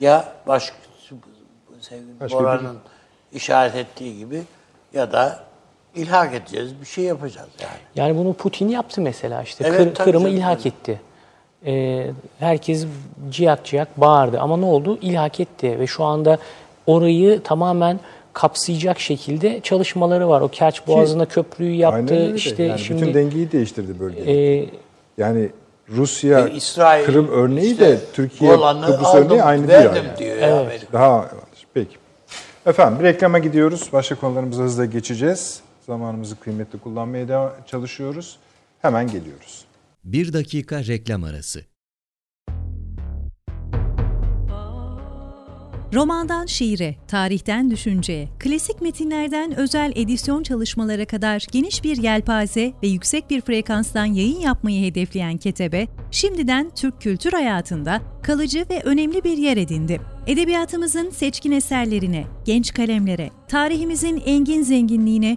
ya 0.00 0.32
bir- 2.20 2.30
Bora'nın 2.32 2.76
işaret 3.32 3.74
ettiği 3.76 4.18
gibi 4.18 4.42
ya 4.94 5.12
da 5.12 5.40
ilhak 5.94 6.34
edeceğiz, 6.34 6.80
bir 6.80 6.86
şey 6.86 7.04
yapacağız 7.04 7.48
yani. 7.62 7.70
Yani 7.94 8.18
bunu 8.18 8.32
Putin 8.32 8.68
yaptı 8.68 9.00
mesela 9.00 9.42
işte. 9.42 9.64
Evet, 9.68 9.78
Kır- 9.98 10.04
Kırım'ı 10.04 10.28
ilhak 10.28 10.66
etti. 10.66 11.00
E, 11.66 12.06
herkes 12.38 12.86
ciyak 13.30 13.64
ciyak 13.64 14.00
bağırdı 14.00 14.40
ama 14.40 14.56
ne 14.56 14.64
oldu? 14.64 14.98
İlhak 15.02 15.40
etti 15.40 15.78
ve 15.80 15.86
şu 15.86 16.04
anda 16.04 16.38
orayı 16.86 17.42
tamamen 17.42 18.00
kapsayacak 18.32 19.00
şekilde 19.00 19.60
çalışmaları 19.60 20.28
var. 20.28 20.40
O 20.40 20.48
Kerç 20.48 20.86
Boğazı'na 20.86 21.26
köprüyü 21.26 21.74
yaptı. 21.74 22.14
Aynen 22.14 22.26
öyle. 22.26 22.34
işte 22.34 22.62
yani 22.62 22.78
şimdi 22.78 23.02
bütün 23.02 23.14
dengeyi 23.14 23.52
değiştirdi 23.52 24.00
bölgede. 24.00 24.58
e, 24.60 24.66
yani 25.18 25.48
Rusya, 25.88 26.40
E, 26.48 26.50
İsrail 26.52 27.04
Kırım 27.06 27.28
örneği 27.28 27.72
işte 27.72 27.86
de 27.88 27.98
Türkiye, 28.12 28.50
Kıbrıs 28.50 29.14
örneği 29.14 29.42
aynı 29.42 29.68
değil. 29.68 29.80
Yani. 29.84 30.18
diyor 30.18 30.60
Amerika. 30.60 30.92
Daha 30.92 31.06
yanlış. 31.12 31.66
Peki. 31.74 31.96
Efendim 32.66 32.98
bir 32.98 33.04
reklama 33.04 33.38
gidiyoruz. 33.38 33.88
Başka 33.92 34.14
konularımıza 34.14 34.62
hızla 34.62 34.84
geçeceğiz. 34.84 35.60
Zamanımızı 35.90 36.40
kıymetli 36.40 36.78
kullanmaya 36.78 37.28
devam 37.28 37.52
çalışıyoruz. 37.66 38.38
Hemen 38.82 39.06
geliyoruz. 39.06 39.64
Bir 40.04 40.32
dakika 40.32 40.84
reklam 40.86 41.24
arası. 41.24 41.64
Romandan 45.94 46.46
şiire, 46.46 46.96
tarihten 47.08 47.70
düşünceye, 47.70 48.28
klasik 48.38 48.80
metinlerden 48.80 49.56
özel 49.58 49.92
edisyon 49.96 50.42
çalışmalara 50.42 51.04
kadar 51.04 51.46
geniş 51.52 51.84
bir 51.84 51.96
yelpaze 51.96 52.72
ve 52.82 52.86
yüksek 52.86 53.30
bir 53.30 53.40
frekanstan 53.40 54.04
yayın 54.04 54.40
yapmayı 54.40 54.90
hedefleyen 54.90 55.36
Ketebe, 55.36 55.86
şimdiden 56.10 56.70
Türk 56.74 57.00
kültür 57.00 57.32
hayatında 57.32 58.00
kalıcı 58.22 58.66
ve 58.70 58.82
önemli 58.84 59.24
bir 59.24 59.36
yer 59.36 59.56
edindi. 59.56 60.00
Edebiyatımızın 60.26 61.10
seçkin 61.10 61.52
eserlerine, 61.52 62.26
genç 62.44 62.74
kalemlere, 62.74 63.30
tarihimizin 63.48 64.22
engin 64.26 64.62
zenginliğine, 64.62 65.36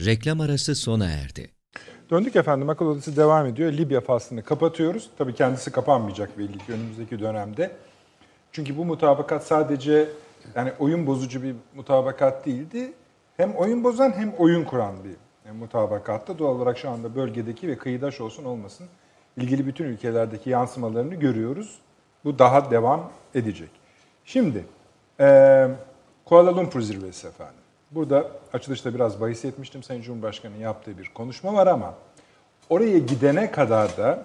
Reklam 0.00 0.40
arası 0.40 0.74
sona 0.74 1.06
erdi. 1.06 1.50
Döndük 2.10 2.36
efendim. 2.36 2.68
Akıl 2.68 2.86
Odası 2.86 3.16
devam 3.16 3.46
ediyor. 3.46 3.72
Libya 3.72 4.00
faslını 4.00 4.42
kapatıyoruz. 4.42 5.10
Tabii 5.18 5.34
kendisi 5.34 5.72
kapanmayacak 5.72 6.38
belli 6.38 6.58
ki 6.58 6.72
önümüzdeki 6.72 7.20
dönemde. 7.20 7.76
Çünkü 8.52 8.76
bu 8.76 8.84
mutabakat 8.84 9.46
sadece 9.46 10.08
yani 10.54 10.72
oyun 10.78 11.06
bozucu 11.06 11.42
bir 11.42 11.54
mutabakat 11.76 12.46
değildi. 12.46 12.92
Hem 13.36 13.54
oyun 13.54 13.84
bozan 13.84 14.12
hem 14.12 14.32
oyun 14.38 14.64
kuran 14.64 14.94
bir 15.04 15.50
mutabakatta. 15.52 16.38
Doğal 16.38 16.54
olarak 16.56 16.78
şu 16.78 16.90
anda 16.90 17.16
bölgedeki 17.16 17.68
ve 17.68 17.78
kıyıdaş 17.78 18.20
olsun 18.20 18.44
olmasın 18.44 18.86
ilgili 19.36 19.66
bütün 19.66 19.84
ülkelerdeki 19.84 20.50
yansımalarını 20.50 21.14
görüyoruz. 21.14 21.78
Bu 22.24 22.38
daha 22.38 22.70
devam 22.70 23.12
edecek. 23.34 23.70
Şimdi 24.24 24.64
eee 25.20 25.70
Kuala 26.24 26.56
Lumpur 26.56 26.80
zirvesi 26.80 27.26
efendim. 27.26 27.63
Burada 27.94 28.30
açılışta 28.52 28.94
biraz 28.94 29.20
bahis 29.20 29.44
etmiştim. 29.44 29.82
Sayın 29.82 30.02
Cumhurbaşkanı'nın 30.02 30.58
yaptığı 30.58 30.98
bir 30.98 31.10
konuşma 31.14 31.54
var 31.54 31.66
ama 31.66 31.94
oraya 32.68 32.98
gidene 32.98 33.50
kadar 33.50 33.96
da 33.96 34.24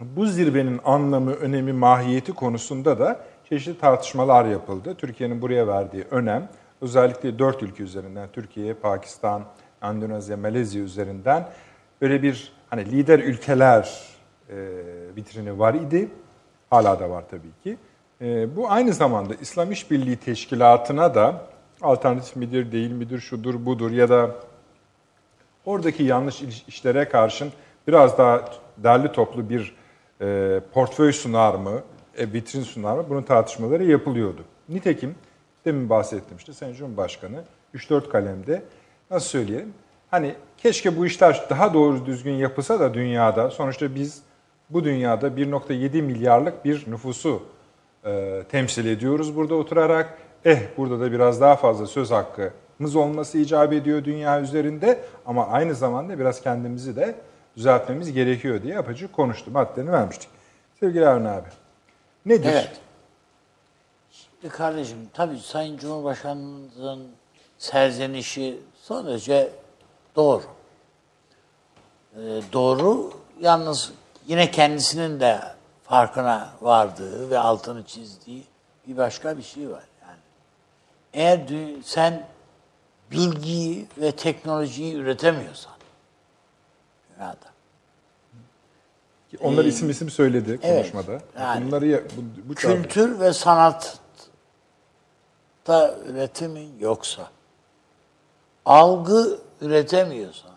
bu 0.00 0.26
zirvenin 0.26 0.80
anlamı, 0.84 1.32
önemi, 1.32 1.72
mahiyeti 1.72 2.32
konusunda 2.32 2.98
da 2.98 3.20
çeşitli 3.48 3.80
tartışmalar 3.80 4.44
yapıldı. 4.44 4.94
Türkiye'nin 4.94 5.42
buraya 5.42 5.68
verdiği 5.68 6.04
önem, 6.10 6.48
özellikle 6.80 7.38
dört 7.38 7.62
ülke 7.62 7.82
üzerinden, 7.82 8.28
Türkiye, 8.32 8.74
Pakistan, 8.74 9.42
Endonezya, 9.82 10.36
Malezya 10.36 10.82
üzerinden 10.82 11.48
böyle 12.00 12.22
bir 12.22 12.52
hani 12.70 12.86
lider 12.86 13.18
ülkeler 13.18 14.02
e, 14.50 14.56
vitrini 15.16 15.58
var 15.58 15.74
idi. 15.74 16.08
Hala 16.70 17.00
da 17.00 17.10
var 17.10 17.24
tabii 17.30 17.62
ki. 17.62 17.76
E, 18.20 18.56
bu 18.56 18.70
aynı 18.70 18.92
zamanda 18.92 19.34
İslam 19.40 19.72
İşbirliği 19.72 20.16
Teşkilatı'na 20.16 21.14
da 21.14 21.48
alternatif 21.82 22.36
midir, 22.36 22.72
değil 22.72 22.90
midir, 22.90 23.20
şudur, 23.20 23.66
budur 23.66 23.90
ya 23.90 24.08
da 24.08 24.30
oradaki 25.64 26.02
yanlış 26.02 26.42
iş- 26.42 26.64
işlere 26.68 27.08
karşın 27.08 27.52
biraz 27.88 28.18
daha 28.18 28.44
derli 28.76 29.12
toplu 29.12 29.50
bir 29.50 29.76
e, 30.20 30.60
portföy 30.72 31.12
sunar 31.12 31.54
mı, 31.54 31.82
e, 32.16 32.32
vitrin 32.32 32.62
sunar 32.62 32.96
mı 32.96 33.04
bunun 33.08 33.22
tartışmaları 33.22 33.84
yapılıyordu. 33.84 34.44
Nitekim 34.68 35.14
demin 35.64 35.90
bahsettim 35.90 36.36
işte 36.36 36.52
Sayın 36.52 36.74
Cumhurbaşkanı 36.74 37.44
3-4 37.74 38.08
kalemde 38.08 38.62
nasıl 39.10 39.28
söyleyelim 39.28 39.74
hani 40.10 40.34
keşke 40.58 40.96
bu 40.96 41.06
işler 41.06 41.44
daha 41.50 41.74
doğru 41.74 42.06
düzgün 42.06 42.32
yapılsa 42.32 42.80
da 42.80 42.94
dünyada 42.94 43.50
sonuçta 43.50 43.94
biz 43.94 44.22
bu 44.70 44.84
dünyada 44.84 45.28
1.7 45.28 46.02
milyarlık 46.02 46.64
bir 46.64 46.90
nüfusu 46.90 47.42
e, 48.04 48.42
temsil 48.50 48.86
ediyoruz 48.86 49.36
burada 49.36 49.54
oturarak. 49.54 50.18
Eh 50.44 50.58
burada 50.76 51.00
da 51.00 51.12
biraz 51.12 51.40
daha 51.40 51.56
fazla 51.56 51.86
söz 51.86 52.10
hakkımız 52.10 52.96
olması 52.96 53.38
icap 53.38 53.72
ediyor 53.72 54.04
dünya 54.04 54.40
üzerinde 54.40 55.04
ama 55.26 55.46
aynı 55.46 55.74
zamanda 55.74 56.18
biraz 56.18 56.40
kendimizi 56.40 56.96
de 56.96 57.14
düzeltmemiz 57.56 58.12
gerekiyor 58.12 58.62
diye 58.62 58.74
yapıcı 58.74 59.12
konuştu. 59.12 59.50
Maddelerini 59.50 59.92
vermiştik. 59.92 60.28
Sevgili 60.80 61.04
Harun 61.04 61.24
abi. 61.24 61.48
Nedir? 62.26 62.50
Evet. 62.52 62.80
Şimdi 64.12 64.54
kardeşim 64.54 64.98
tabii 65.12 65.38
Sayın 65.38 65.78
Cumhurbaşkanımızın 65.78 67.08
serzenişi 67.58 68.58
son 68.82 69.06
derece 69.06 69.50
doğru. 70.16 70.42
Ee, 72.16 72.18
doğru 72.52 73.12
yalnız 73.40 73.92
yine 74.26 74.50
kendisinin 74.50 75.20
de 75.20 75.40
farkına 75.84 76.50
vardığı 76.60 77.30
ve 77.30 77.38
altını 77.38 77.84
çizdiği 77.84 78.44
bir 78.88 78.96
başka 78.96 79.38
bir 79.38 79.42
şey 79.42 79.70
var. 79.70 79.87
Eğer 81.18 81.40
sen 81.84 82.26
bilgiyi 83.10 83.86
ve 83.98 84.12
teknolojiyi 84.12 84.94
üretemiyorsan 84.94 85.72
dünyada 87.16 87.36
Onlar 89.40 89.64
isim 89.64 89.90
isim 89.90 90.10
söyledi 90.10 90.58
evet, 90.62 90.92
konuşmada. 90.92 91.20
yani 91.38 91.66
Bunları 91.66 91.86
ya- 91.86 92.00
bu, 92.04 92.48
bu 92.48 92.54
çağda- 92.54 92.82
kültür 92.82 93.20
ve 93.20 93.32
sanatta 93.32 93.98
üretimin 96.06 96.78
yoksa, 96.78 97.30
algı 98.66 99.38
üretemiyorsan, 99.60 100.50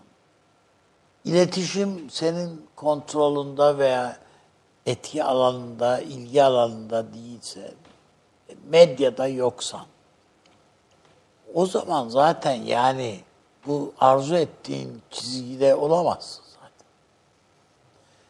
iletişim 1.25 2.09
senin 2.09 2.65
kontrolünde 2.75 3.77
veya 3.77 4.17
etki 4.85 5.23
alanında, 5.23 5.99
ilgi 6.01 6.43
alanında 6.43 7.13
değilse, 7.13 7.73
medyada 8.69 9.27
yoksan, 9.27 9.85
o 11.53 11.65
zaman 11.65 12.09
zaten 12.09 12.53
yani 12.53 13.19
bu 13.67 13.93
arzu 13.99 14.35
ettiğin 14.35 15.01
çizgide 15.09 15.75
olamazsın 15.75 16.43
zaten. 16.53 16.87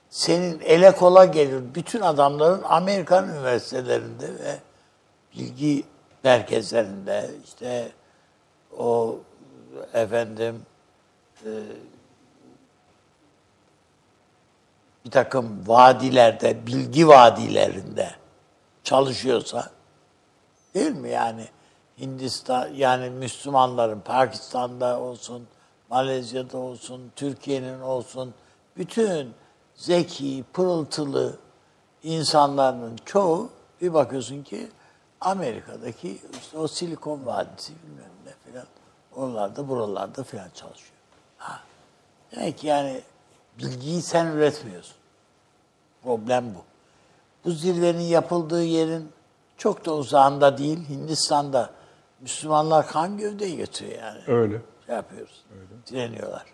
Senin 0.09 0.59
ele 0.59 0.91
kola 0.91 1.25
gelir 1.25 1.75
bütün 1.75 2.01
adamların 2.01 2.61
Amerikan 2.63 3.29
üniversitelerinde 3.29 4.27
ve 4.27 4.59
bilgi 5.35 5.83
merkezlerinde 6.23 7.29
işte 7.43 7.91
o 8.77 9.19
efendim 9.93 10.65
e, 11.45 11.49
bir 15.05 15.11
takım 15.11 15.67
vadilerde, 15.67 16.67
bilgi 16.67 17.07
vadilerinde 17.07 18.09
çalışıyorsa 18.83 19.69
değil 20.73 20.91
mi 20.91 21.09
yani 21.09 21.47
Hindistan 22.01 22.67
yani 22.67 23.09
Müslümanların 23.09 23.99
Pakistan'da 23.99 24.99
olsun, 24.99 25.47
Malezya'da 25.89 26.57
olsun, 26.57 27.11
Türkiye'nin 27.15 27.81
olsun 27.81 28.33
bütün 28.77 29.33
zeki, 29.75 30.43
pırıltılı 30.53 31.37
insanların 32.03 32.97
çoğu 33.05 33.49
bir 33.81 33.93
bakıyorsun 33.93 34.43
ki 34.43 34.69
Amerika'daki 35.21 36.21
işte 36.41 36.57
o 36.57 36.67
Silikon 36.67 37.25
Vadisi 37.25 37.73
bilmem 37.83 38.11
ne 38.25 38.51
filan 38.51 38.65
oralarda 39.15 39.69
buralarda 39.69 40.23
filan 40.23 40.49
çalışıyor. 40.53 40.97
Ha. 41.37 41.59
Demek 42.31 42.57
ki 42.57 42.67
yani 42.67 43.01
bilgiyi 43.57 44.01
sen 44.01 44.25
üretmiyorsun. 44.25 44.95
Problem 46.03 46.55
bu. 46.55 46.59
Bu 47.45 47.51
zirvenin 47.51 48.03
yapıldığı 48.03 48.63
yerin 48.63 49.11
çok 49.57 49.85
da 49.85 49.93
uzağında 49.93 50.57
değil, 50.57 50.89
Hindistan'da 50.89 51.69
Müslümanlar 52.21 52.87
kan 52.87 53.17
gövdeyi 53.17 53.57
götürüyor 53.57 54.01
yani. 54.01 54.21
Öyle. 54.27 54.61
Şey 54.85 54.95
yapıyoruz. 54.95 55.45
Direniyorlar. 55.87 56.45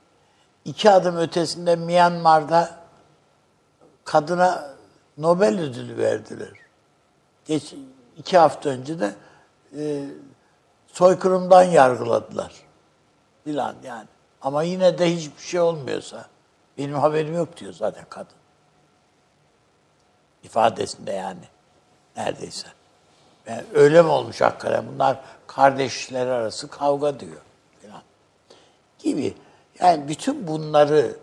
İki 0.66 0.92
adım 0.92 1.18
ötesinde 1.18 1.76
Myanmar'da 1.76 2.80
kadına 4.04 4.78
Nobel 5.18 5.60
ödülü 5.60 5.98
verdiler. 5.98 6.50
Geç, 7.46 7.74
iki 8.18 8.38
hafta 8.38 8.70
önce 8.70 9.00
de 9.00 9.16
e, 9.78 10.06
soykırımdan 10.88 11.64
yargıladılar. 11.64 12.54
Filan 13.44 13.76
yani. 13.84 14.08
Ama 14.42 14.64
yine 14.64 14.98
de 14.98 15.16
hiçbir 15.16 15.42
şey 15.42 15.60
olmuyorsa 15.60 16.26
benim 16.78 16.96
haberim 16.96 17.36
yok 17.36 17.58
diyor 17.58 17.74
zaten 17.74 18.06
kadın. 18.10 18.38
İfadesinde 20.44 21.12
yani. 21.12 21.44
Neredeyse. 22.18 22.68
Yani 23.48 23.64
öyle 23.74 24.02
mi 24.02 24.08
olmuş 24.08 24.42
hakikaten? 24.42 24.86
Bunlar 24.94 25.20
kardeşler 25.48 26.28
arası 26.28 26.70
kavga 26.70 27.20
diyor. 27.20 27.42
Falan. 27.82 28.02
Gibi. 29.00 29.34
Yani 29.80 30.08
bütün 30.08 30.48
bunları 30.48 31.16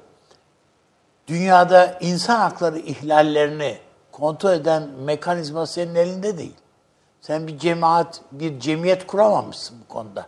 dünyada 1.26 1.98
insan 2.00 2.38
hakları 2.38 2.78
ihlallerini 2.78 3.78
kontrol 4.12 4.52
eden 4.52 4.82
mekanizma 4.82 5.66
senin 5.66 5.94
elinde 5.94 6.38
değil. 6.38 6.56
Sen 7.20 7.46
bir 7.46 7.58
cemaat, 7.58 8.20
bir 8.32 8.60
cemiyet 8.60 9.06
kuramamışsın 9.06 9.76
bu 9.84 9.92
konuda. 9.92 10.26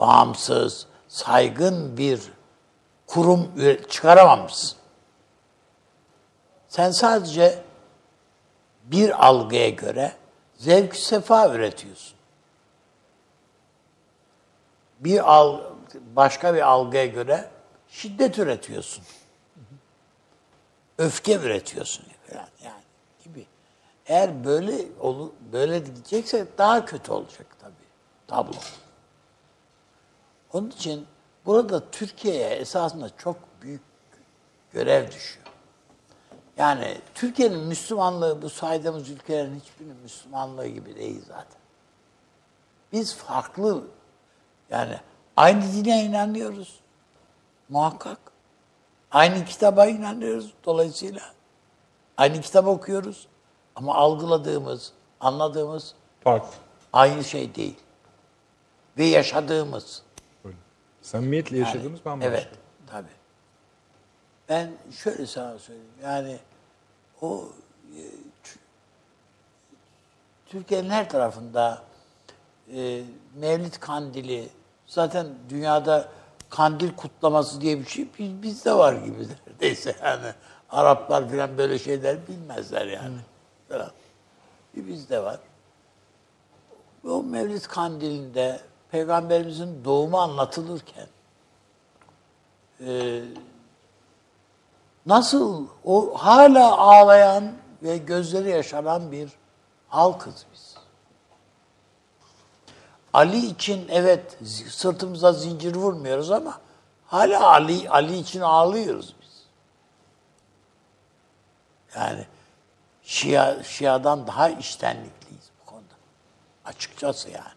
Bağımsız, 0.00 0.86
saygın 1.08 1.96
bir 1.96 2.20
kurum 3.06 3.48
çıkaramamışsın. 3.88 4.78
Sen 6.68 6.90
sadece 6.90 7.58
bir 8.84 9.26
algıya 9.26 9.68
göre 9.68 10.12
zevk 10.62 10.96
sefa 10.96 11.54
üretiyorsun. 11.54 12.18
Bir 15.00 15.32
al, 15.32 15.60
başka 16.16 16.54
bir 16.54 16.60
algıya 16.60 17.06
göre 17.06 17.50
şiddet 17.88 18.38
üretiyorsun. 18.38 19.04
Öfke 20.98 21.34
üretiyorsun 21.34 22.04
falan 22.26 22.48
yani 22.64 22.82
gibi. 23.24 23.46
Eğer 24.06 24.44
böyle 24.44 24.72
olu, 25.00 25.32
böyle 25.52 25.78
gidecekse 25.78 26.46
daha 26.58 26.84
kötü 26.84 27.12
olacak 27.12 27.46
tabii 27.60 27.74
tablo. 28.26 28.58
Onun 30.52 30.70
için 30.70 31.06
burada 31.46 31.90
Türkiye'ye 31.90 32.48
esasında 32.48 33.16
çok 33.16 33.36
büyük 33.62 33.82
görev 34.72 35.10
düşüyor. 35.10 35.41
Yani 36.56 36.98
Türkiye'nin 37.14 37.60
Müslümanlığı 37.60 38.42
bu 38.42 38.50
saydığımız 38.50 39.10
ülkelerin 39.10 39.60
hiçbirinin 39.60 39.96
Müslümanlığı 39.96 40.66
gibi 40.66 40.96
değil 40.96 41.22
zaten. 41.28 41.60
Biz 42.92 43.14
farklı 43.14 43.84
yani 44.70 44.96
aynı 45.36 45.62
dine 45.62 46.04
inanıyoruz. 46.04 46.80
Muhakkak. 47.68 48.18
Aynı 49.10 49.44
kitaba 49.44 49.86
inanıyoruz 49.86 50.52
dolayısıyla. 50.64 51.22
Aynı 52.16 52.40
kitap 52.40 52.66
okuyoruz. 52.66 53.26
Ama 53.76 53.94
algıladığımız, 53.94 54.92
anladığımız 55.20 55.94
Farklı. 56.24 56.48
aynı 56.92 57.24
şey 57.24 57.54
değil. 57.54 57.76
Ve 58.98 59.04
yaşadığımız. 59.04 60.02
Öyle. 60.44 60.56
Samimiyetle 61.02 61.58
yaşadığımız 61.58 62.04
bambaşka. 62.04 62.34
Evet, 62.34 62.48
tabii. 62.86 63.21
Ben 64.48 64.70
şöyle 64.90 65.26
sana 65.26 65.58
söyleyeyim. 65.58 65.90
Yani 66.02 66.38
o 67.22 67.48
e, 67.96 68.00
Tü- 68.44 68.58
Türkiye'nin 70.46 70.90
her 70.90 71.08
tarafında 71.10 71.82
e, 72.74 73.02
Mevlid 73.36 73.74
kandili 73.74 74.48
zaten 74.86 75.26
dünyada 75.48 76.08
kandil 76.50 76.96
kutlaması 76.96 77.60
diye 77.60 77.78
bir 77.80 77.86
şey 77.86 78.08
biz, 78.18 78.42
bizde 78.42 78.74
var 78.74 78.92
gibi 78.92 79.26
neredeyse 79.46 79.96
yani. 80.02 80.32
Araplar 80.70 81.28
falan 81.28 81.58
böyle 81.58 81.78
şeyler 81.78 82.28
bilmezler 82.28 82.86
yani. 82.86 83.18
Falan. 83.68 83.90
Bir 84.76 84.86
bizde 84.86 85.22
var. 85.22 85.38
O 87.08 87.22
Mevlid 87.22 87.62
kandilinde 87.62 88.60
Peygamberimizin 88.90 89.84
doğumu 89.84 90.18
anlatılırken 90.18 91.06
e, 92.86 93.22
nasıl 95.06 95.66
o 95.84 96.14
hala 96.14 96.78
ağlayan 96.78 97.52
ve 97.82 97.98
gözleri 97.98 98.50
yaşaran 98.50 99.12
bir 99.12 99.32
halkız 99.88 100.46
biz. 100.52 100.74
Ali 103.12 103.46
için 103.46 103.88
evet 103.88 104.38
sırtımıza 104.68 105.32
zincir 105.32 105.74
vurmuyoruz 105.74 106.30
ama 106.30 106.60
hala 107.06 107.46
Ali 107.50 107.90
Ali 107.90 108.18
için 108.18 108.40
ağlıyoruz 108.40 109.14
biz. 109.22 109.46
Yani 111.96 112.26
Şia 113.02 113.62
Şia'dan 113.62 114.26
daha 114.26 114.48
iştenlikliyiz 114.48 115.50
bu 115.60 115.66
konuda. 115.70 115.94
Açıkçası 116.64 117.30
yani. 117.30 117.52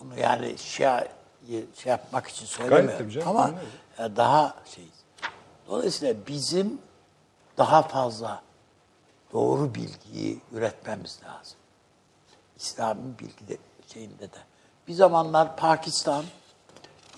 Bunu 0.00 0.18
yani 0.20 0.58
Şia'yı 0.58 1.66
şey 1.76 1.90
yapmak 1.90 2.26
için 2.28 2.46
söylemiyorum. 2.46 3.10
canım, 3.10 3.28
Ama 3.28 3.42
anlıyorum. 3.42 3.68
e, 3.98 4.16
daha 4.16 4.54
şey. 4.74 4.84
Dolayısıyla 5.68 6.14
bizim 6.26 6.78
daha 7.58 7.82
fazla 7.82 8.42
doğru 9.32 9.74
bilgiyi 9.74 10.40
üretmemiz 10.52 11.20
lazım. 11.24 11.58
İslami 12.56 13.18
bilgi 13.18 13.48
de, 13.48 13.56
şeyinde 13.86 14.22
de. 14.32 14.38
Bir 14.88 14.94
zamanlar 14.94 15.56
Pakistan 15.56 16.24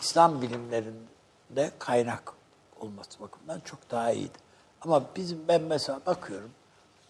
İslam 0.01 0.43
bilimlerinde 0.43 1.71
kaynak 1.79 2.33
olması 2.81 3.21
bakımından 3.21 3.61
çok 3.61 3.91
daha 3.91 4.13
iyiydi. 4.13 4.39
Ama 4.81 5.03
bizim 5.17 5.49
ben 5.49 5.63
mesela 5.63 6.01
bakıyorum. 6.07 6.51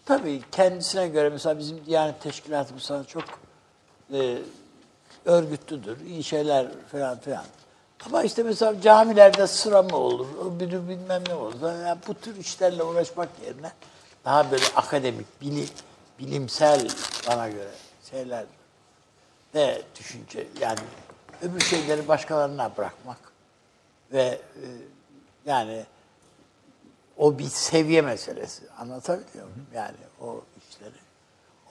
Tabii 0.05 0.41
kendisine 0.51 1.07
göre 1.07 1.29
mesela 1.29 1.59
bizim 1.59 1.85
Diyanet 1.85 2.21
Teşkilatı 2.21 2.73
mesela 2.73 3.03
çok 3.03 3.23
e, 4.13 4.37
örgütlüdür. 5.25 5.99
iyi 6.05 6.23
şeyler 6.23 6.67
falan 6.91 7.19
filan. 7.19 7.45
Ama 8.05 8.23
işte 8.23 8.43
mesela 8.43 8.81
camilerde 8.81 9.47
sıra 9.47 9.81
mı 9.81 9.97
olur, 9.97 10.27
öbürü 10.45 10.89
bilmem 10.89 11.23
ne 11.27 11.33
olur. 11.33 11.55
Yani 11.61 11.99
bu 12.07 12.13
tür 12.13 12.37
işlerle 12.37 12.83
uğraşmak 12.83 13.29
yerine 13.45 13.71
daha 14.25 14.51
böyle 14.51 14.65
akademik, 14.75 15.41
bili, 15.41 15.65
bilimsel 16.19 16.87
bana 17.27 17.49
göre 17.49 17.71
şeyler 18.11 18.45
de 19.53 19.81
düşünce 19.99 20.47
yani 20.61 20.79
öbür 21.41 21.59
şeyleri 21.59 22.07
başkalarına 22.07 22.77
bırakmak 22.77 23.17
ve 24.11 24.21
e, 24.21 24.65
yani 25.45 25.85
o 27.17 27.39
bir 27.39 27.47
seviye 27.47 28.01
meselesi. 28.01 28.63
Anlatabiliyor 28.79 29.45
muyum? 29.45 29.67
Yani 29.73 29.97
o 30.21 30.41
işleri. 30.57 30.95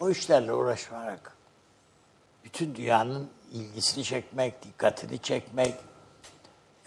O 0.00 0.10
işlerle 0.10 0.52
uğraşarak 0.52 1.36
bütün 2.44 2.74
dünyanın 2.74 3.30
ilgisini 3.52 4.04
çekmek, 4.04 4.62
dikkatini 4.62 5.18
çekmek. 5.18 5.74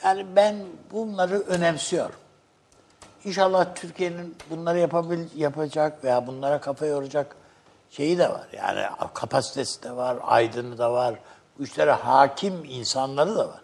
Yani 0.04 0.26
ben 0.36 0.56
bunları 0.91 1.39
önemsiyorum. 1.39 2.16
İnşallah 3.26 3.76
Türkiye'nin 3.76 4.36
bunları 4.49 4.80
yapabil, 4.80 5.20
yapacak 5.36 6.04
veya 6.04 6.28
bunlara 6.28 6.62
kafa 6.62 6.86
yoracak 6.86 7.36
şeyi 7.89 8.18
de 8.18 8.30
var. 8.30 8.47
Yani 8.54 8.86
kapasitesi 9.14 9.84
de 9.84 9.95
var, 9.95 10.18
aydını 10.22 10.78
da 10.78 10.93
var. 10.93 11.16
Bu 11.60 11.64
işlere 11.64 11.91
hakim 11.91 12.66
insanları 12.66 13.36
da 13.36 13.49
var. 13.49 13.62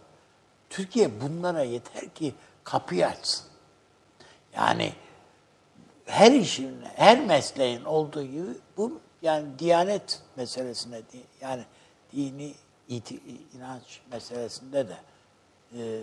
Türkiye 0.70 1.22
bunlara 1.22 1.64
yeter 1.64 2.10
ki 2.10 2.36
kapıyı 2.64 3.08
açsın. 3.08 3.46
Yani 4.56 4.94
her 6.06 6.32
işin, 6.32 6.82
her 6.96 7.26
mesleğin 7.26 7.84
olduğu 7.84 8.24
gibi 8.24 8.50
bu 8.78 9.00
yani 9.22 9.60
diyanet 9.60 10.22
meselesine 10.36 11.02
yani 11.42 11.64
dini 12.12 12.54
inanç 13.54 14.02
meselesinde 14.12 14.88
de 14.88 14.98
e, 15.74 16.02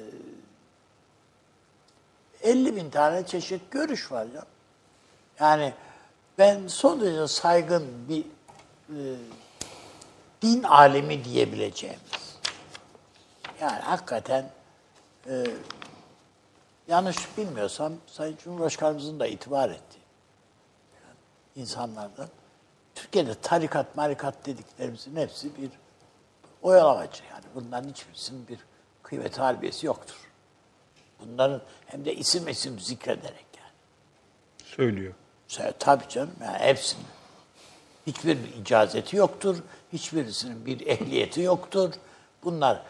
50 2.43 2.77
bin 2.77 2.91
tane 2.91 3.27
çeşit 3.27 3.71
görüş 3.71 4.13
var 4.13 4.27
ya. 4.35 4.45
Yani 5.41 5.75
ben 6.39 6.67
son 6.67 7.01
derece 7.01 7.29
saygın 7.29 8.09
bir 8.09 8.25
e, 8.89 9.01
din 10.43 10.63
alemi 10.63 11.25
diyebileceğimiz. 11.25 12.39
Yani 13.61 13.81
hakikaten 13.81 14.51
e, 15.27 15.45
yanlış 16.89 17.39
bilmiyorsam 17.39 17.93
Sayın 18.07 18.37
Cumhurbaşkanımızın 18.37 19.21
da 19.21 19.27
itibar 19.27 19.71
ettiği 19.71 20.05
yani 20.95 21.17
insanlardan 21.57 22.29
Türkiye'de 22.95 23.35
tarikat 23.35 23.97
marikat 23.97 24.47
dediklerimizin 24.47 25.17
hepsi 25.17 25.57
bir 25.57 25.71
oyalamacı 26.63 27.23
yani. 27.31 27.45
Bunların 27.55 27.89
hiçbirisinin 27.89 28.49
bir 28.49 28.59
kıymet 29.05 29.39
harbiyesi 29.39 29.87
yoktur. 29.87 30.17
Bunların 31.21 31.61
hem 31.87 32.05
de 32.05 32.15
isim 32.15 32.49
isim 32.49 32.81
zikrederek 32.81 33.47
yani. 33.59 33.73
Söylüyor. 34.65 35.15
Tabii 35.79 36.09
canım 36.09 36.35
yani 36.43 36.59
hepsinin. 36.59 37.07
Hiçbir 38.07 38.39
icazeti 38.61 39.17
yoktur. 39.17 39.57
Hiçbirisinin 39.93 40.67
bir 40.67 40.87
ehliyeti 40.87 41.41
yoktur. 41.41 41.93
Bunlar 42.45 42.83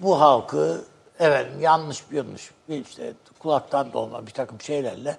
bu 0.00 0.20
halkı 0.20 0.84
evet 1.18 1.46
yanlış 1.60 2.10
bir 2.10 2.16
yanlış 2.16 2.50
işte 2.68 3.12
kulaktan 3.38 3.92
dolma 3.92 4.26
bir 4.26 4.32
takım 4.32 4.60
şeylerle 4.60 5.16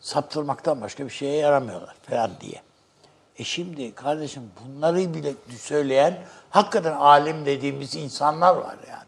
saptırmaktan 0.00 0.80
başka 0.80 1.04
bir 1.04 1.10
şeye 1.10 1.36
yaramıyorlar 1.36 1.94
falan 2.02 2.30
diye. 2.40 2.62
E 3.38 3.44
şimdi 3.44 3.94
kardeşim 3.94 4.42
bunları 4.64 5.14
bile 5.14 5.32
söyleyen 5.58 6.18
hakikaten 6.50 6.92
alim 6.92 7.46
dediğimiz 7.46 7.94
insanlar 7.94 8.56
var 8.56 8.76
yani. 8.88 9.04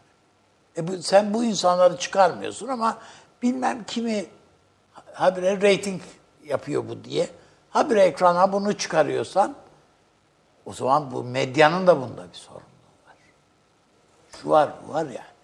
E 0.77 0.87
bu, 0.87 1.03
sen 1.03 1.33
bu 1.33 1.43
insanları 1.43 1.97
çıkarmıyorsun 1.97 2.67
ama 2.67 2.97
bilmem 3.41 3.83
kimi 3.83 4.25
habire 5.13 5.61
reyting 5.61 6.01
yapıyor 6.45 6.89
bu 6.89 7.03
diye. 7.03 7.29
Habire 7.69 8.01
ekrana 8.01 8.53
bunu 8.53 8.77
çıkarıyorsan 8.77 9.55
o 10.65 10.73
zaman 10.73 11.11
bu 11.11 11.23
medyanın 11.23 11.87
da 11.87 12.01
bunda 12.01 12.29
bir 12.29 12.37
sorumluluğu 12.37 12.67
var. 13.07 13.15
Şu 14.41 14.49
var, 14.49 14.69
bu 14.87 14.93
var 14.93 15.05
yani. 15.05 15.37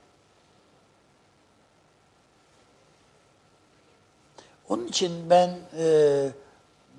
Onun 4.70 4.88
için 4.88 5.30
ben 5.30 5.60
e, 5.78 6.30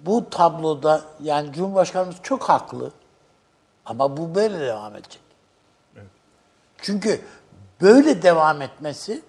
bu 0.06 0.30
tabloda 0.30 1.04
yani 1.22 1.52
Cumhurbaşkanımız 1.52 2.16
çok 2.22 2.42
haklı 2.42 2.92
ama 3.86 4.16
bu 4.16 4.34
böyle 4.34 4.60
devam 4.60 4.96
edecek. 4.96 5.22
Evet. 5.96 6.06
Çünkü 6.78 7.20
böyle 7.80 8.22
devam 8.22 8.62
etmesi 8.62 9.22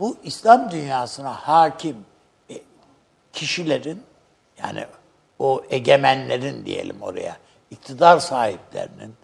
bu 0.00 0.16
İslam 0.22 0.70
dünyasına 0.70 1.32
hakim 1.32 1.96
e, 2.50 2.54
kişilerin 3.32 4.02
yani 4.62 4.86
o 5.38 5.62
egemenlerin 5.70 6.66
diyelim 6.66 7.02
oraya 7.02 7.36
iktidar 7.70 8.18
sahiplerinin 8.18 9.14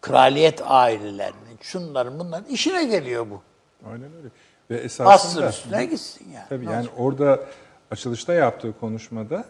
kraliyet 0.00 0.60
ailelerinin 0.64 1.58
şunların 1.60 2.18
bunların 2.18 2.50
işine 2.50 2.84
geliyor 2.84 3.26
bu. 3.30 3.42
Aynen 3.86 4.10
öyle. 4.16 4.28
Ve 4.70 4.74
Bastır 4.84 4.84
esasında 4.84 5.48
üstüne 5.48 5.84
gitsin 5.84 6.26
yani. 6.34 6.44
tabii 6.48 6.64
yani 6.64 6.76
olacak? 6.76 6.92
orada 6.98 7.40
açılışta 7.90 8.32
yaptığı 8.34 8.78
konuşmada 8.80 9.44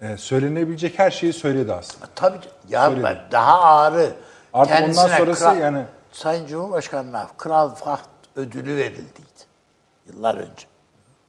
e, 0.00 0.16
söylenebilecek 0.16 0.98
her 0.98 1.10
şeyi 1.10 1.32
söyledi 1.32 1.72
aslında. 1.72 2.06
Tabii 2.14 2.38
ya 2.68 2.86
Söyledi. 2.86 3.04
ben 3.04 3.18
daha 3.32 3.60
ağrı. 3.62 4.14
Artık 4.52 4.76
ondan 4.82 5.08
sonrası 5.08 5.44
kral- 5.44 5.60
yani- 5.60 5.84
Sayın 6.14 6.46
Cumhurbaşkanı'na 6.46 7.28
Kral 7.38 7.74
Fahd 7.74 8.08
ödülü 8.36 8.76
verildiydi 8.76 9.44
yıllar 10.06 10.34
önce. 10.34 10.66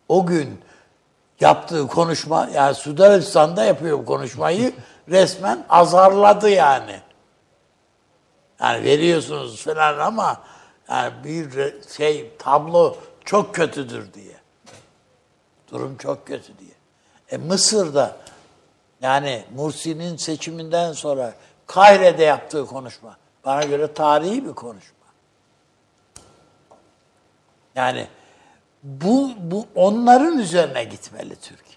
O 0.09 0.25
gün 0.25 0.61
yaptığı 1.39 1.87
konuşma 1.87 2.49
yani 2.53 2.75
Suudi 2.75 3.03
Arabistan'da 3.03 3.63
yapıyor 3.63 3.97
bu 3.97 4.05
konuşmayı 4.05 4.73
resmen 5.09 5.65
azarladı 5.69 6.49
yani. 6.49 7.01
Yani 8.59 8.83
veriyorsunuz 8.83 9.63
falan 9.63 9.99
ama 9.99 10.41
yani 10.89 11.13
bir 11.23 11.73
şey 11.97 12.31
tablo 12.39 12.95
çok 13.25 13.55
kötüdür 13.55 14.13
diye. 14.13 14.35
Durum 15.71 15.97
çok 15.97 16.27
kötü 16.27 16.59
diye. 16.59 16.75
E 17.29 17.37
Mısır'da 17.37 18.17
yani 19.01 19.45
Mursi'nin 19.55 20.17
seçiminden 20.17 20.93
sonra 20.93 21.33
Kahire'de 21.67 22.23
yaptığı 22.23 22.65
konuşma 22.65 23.17
bana 23.45 23.63
göre 23.63 23.93
tarihi 23.93 24.45
bir 24.45 24.53
konuşma. 24.53 24.95
Yani 27.75 28.07
bu, 28.83 29.31
bu 29.41 29.65
onların 29.75 30.37
üzerine 30.39 30.83
gitmeli 30.83 31.35
Türkiye. 31.35 31.75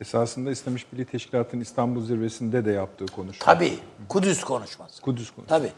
Esasında 0.00 0.50
İslam 0.50 0.76
İşbirliği 0.76 1.04
Teşkilatı'nın 1.06 1.60
İstanbul 1.60 2.04
Zirvesi'nde 2.06 2.64
de 2.64 2.72
yaptığı 2.72 3.06
konuşma. 3.06 3.44
Tabii 3.44 3.78
Kudüs 4.08 4.44
konuşması. 4.44 5.02
Kudüs 5.02 5.30
konuşması. 5.30 5.48
Tabii. 5.48 5.72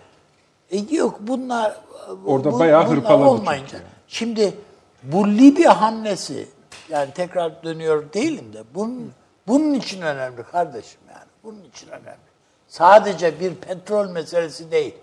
E 0.71 0.95
yok 0.95 1.19
bunlar 1.21 1.81
Orada 2.27 2.59
bayağı 2.59 2.87
bunlar 2.87 2.97
hırpaladı 2.99 3.29
olmayınca. 3.29 3.69
çünkü. 3.71 3.85
Şimdi 4.09 4.55
bu 5.03 5.29
Libya 5.29 5.81
hamlesi 5.81 6.49
yani 6.89 7.13
tekrar 7.13 7.63
dönüyor 7.63 8.13
değilim 8.13 8.53
de 8.53 8.63
bunun 8.75 9.13
bunun 9.47 9.75
için 9.75 10.03
önemli 10.03 10.43
kardeşim 10.43 11.01
yani. 11.11 11.27
Bunun 11.45 11.65
için 11.65 11.89
önemli. 11.89 12.36
Sadece 12.69 13.41
bir 13.41 13.55
petrol 13.55 14.11
meselesi 14.11 14.71
değil. 14.71 14.95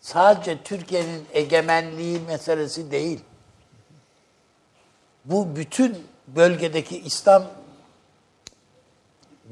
Sadece 0.00 0.62
Türkiye'nin 0.62 1.24
egemenliği 1.32 2.20
meselesi 2.20 2.90
değil. 2.90 3.20
Bu 5.24 5.56
bütün 5.56 6.06
bölgedeki 6.28 6.98
İslam 7.00 7.44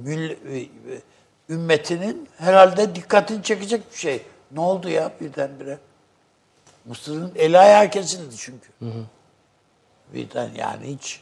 mül- 0.04 0.68
ümmetinin 1.48 2.28
herhalde 2.38 2.94
dikkatini 2.94 3.42
çekecek 3.42 3.92
bir 3.92 3.96
şey. 3.98 4.22
Ne 4.50 4.60
oldu 4.60 4.88
ya 4.88 5.12
birdenbire? 5.20 5.78
Mısır'ın 6.84 7.32
eli 7.36 7.58
ayağı 7.58 7.90
kesildi 7.90 8.34
çünkü. 8.38 8.68
Birden 10.14 10.50
yani 10.56 10.86
hiç 10.86 11.20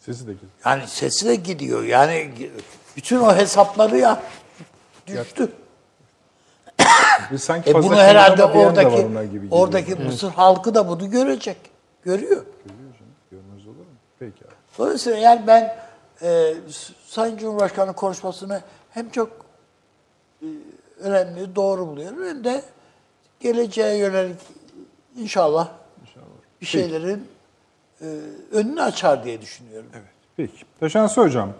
Sesi 0.00 0.26
de 0.26 0.32
gidiyor. 0.32 0.50
yani 0.64 0.86
sesi 0.88 1.26
de 1.28 1.34
gidiyor. 1.34 1.84
Yani 1.84 2.50
bütün 2.96 3.16
o 3.20 3.36
hesapları 3.36 3.98
ya 3.98 4.22
düştü. 5.06 5.52
Ve 7.32 7.38
sanki 7.38 7.70
E 7.70 7.74
bunu 7.74 7.96
herhalde 7.96 8.44
oradaki 8.44 9.30
gibi 9.30 9.46
oradaki 9.50 9.94
Mısır 9.94 10.30
halkı 10.30 10.74
da 10.74 10.88
bunu 10.88 11.10
görecek. 11.10 11.56
Görüyor. 12.04 12.44
Görüyor 12.64 12.92
canım, 12.98 13.14
Görmez 13.30 13.66
olur 13.66 13.76
mu? 13.76 13.84
Peki 14.18 14.44
abi. 14.44 14.52
Dolayısıyla 14.78 15.18
yani 15.18 15.46
ben 15.46 15.76
e, 16.22 16.54
Sayın 17.06 17.36
Cumhurbaşkanı 17.36 17.92
konuşmasını 17.92 18.60
hem 18.90 19.10
çok 19.10 19.30
e, 20.42 20.46
önemli, 21.00 21.56
doğru 21.56 21.86
buluyorum 21.86 22.26
hem 22.26 22.44
de 22.44 22.62
geleceğe 23.40 23.96
yönelik 23.96 24.40
inşallah, 25.16 25.68
bir 26.60 26.66
şeylerin 26.66 27.28
e, 28.00 28.06
önünü 28.52 28.82
açar 28.82 29.24
diye 29.24 29.40
düşünüyorum. 29.40 29.88
Evet. 29.92 30.04
Peki. 30.36 30.64
Taşansı 30.80 31.20
Hocam, 31.20 31.52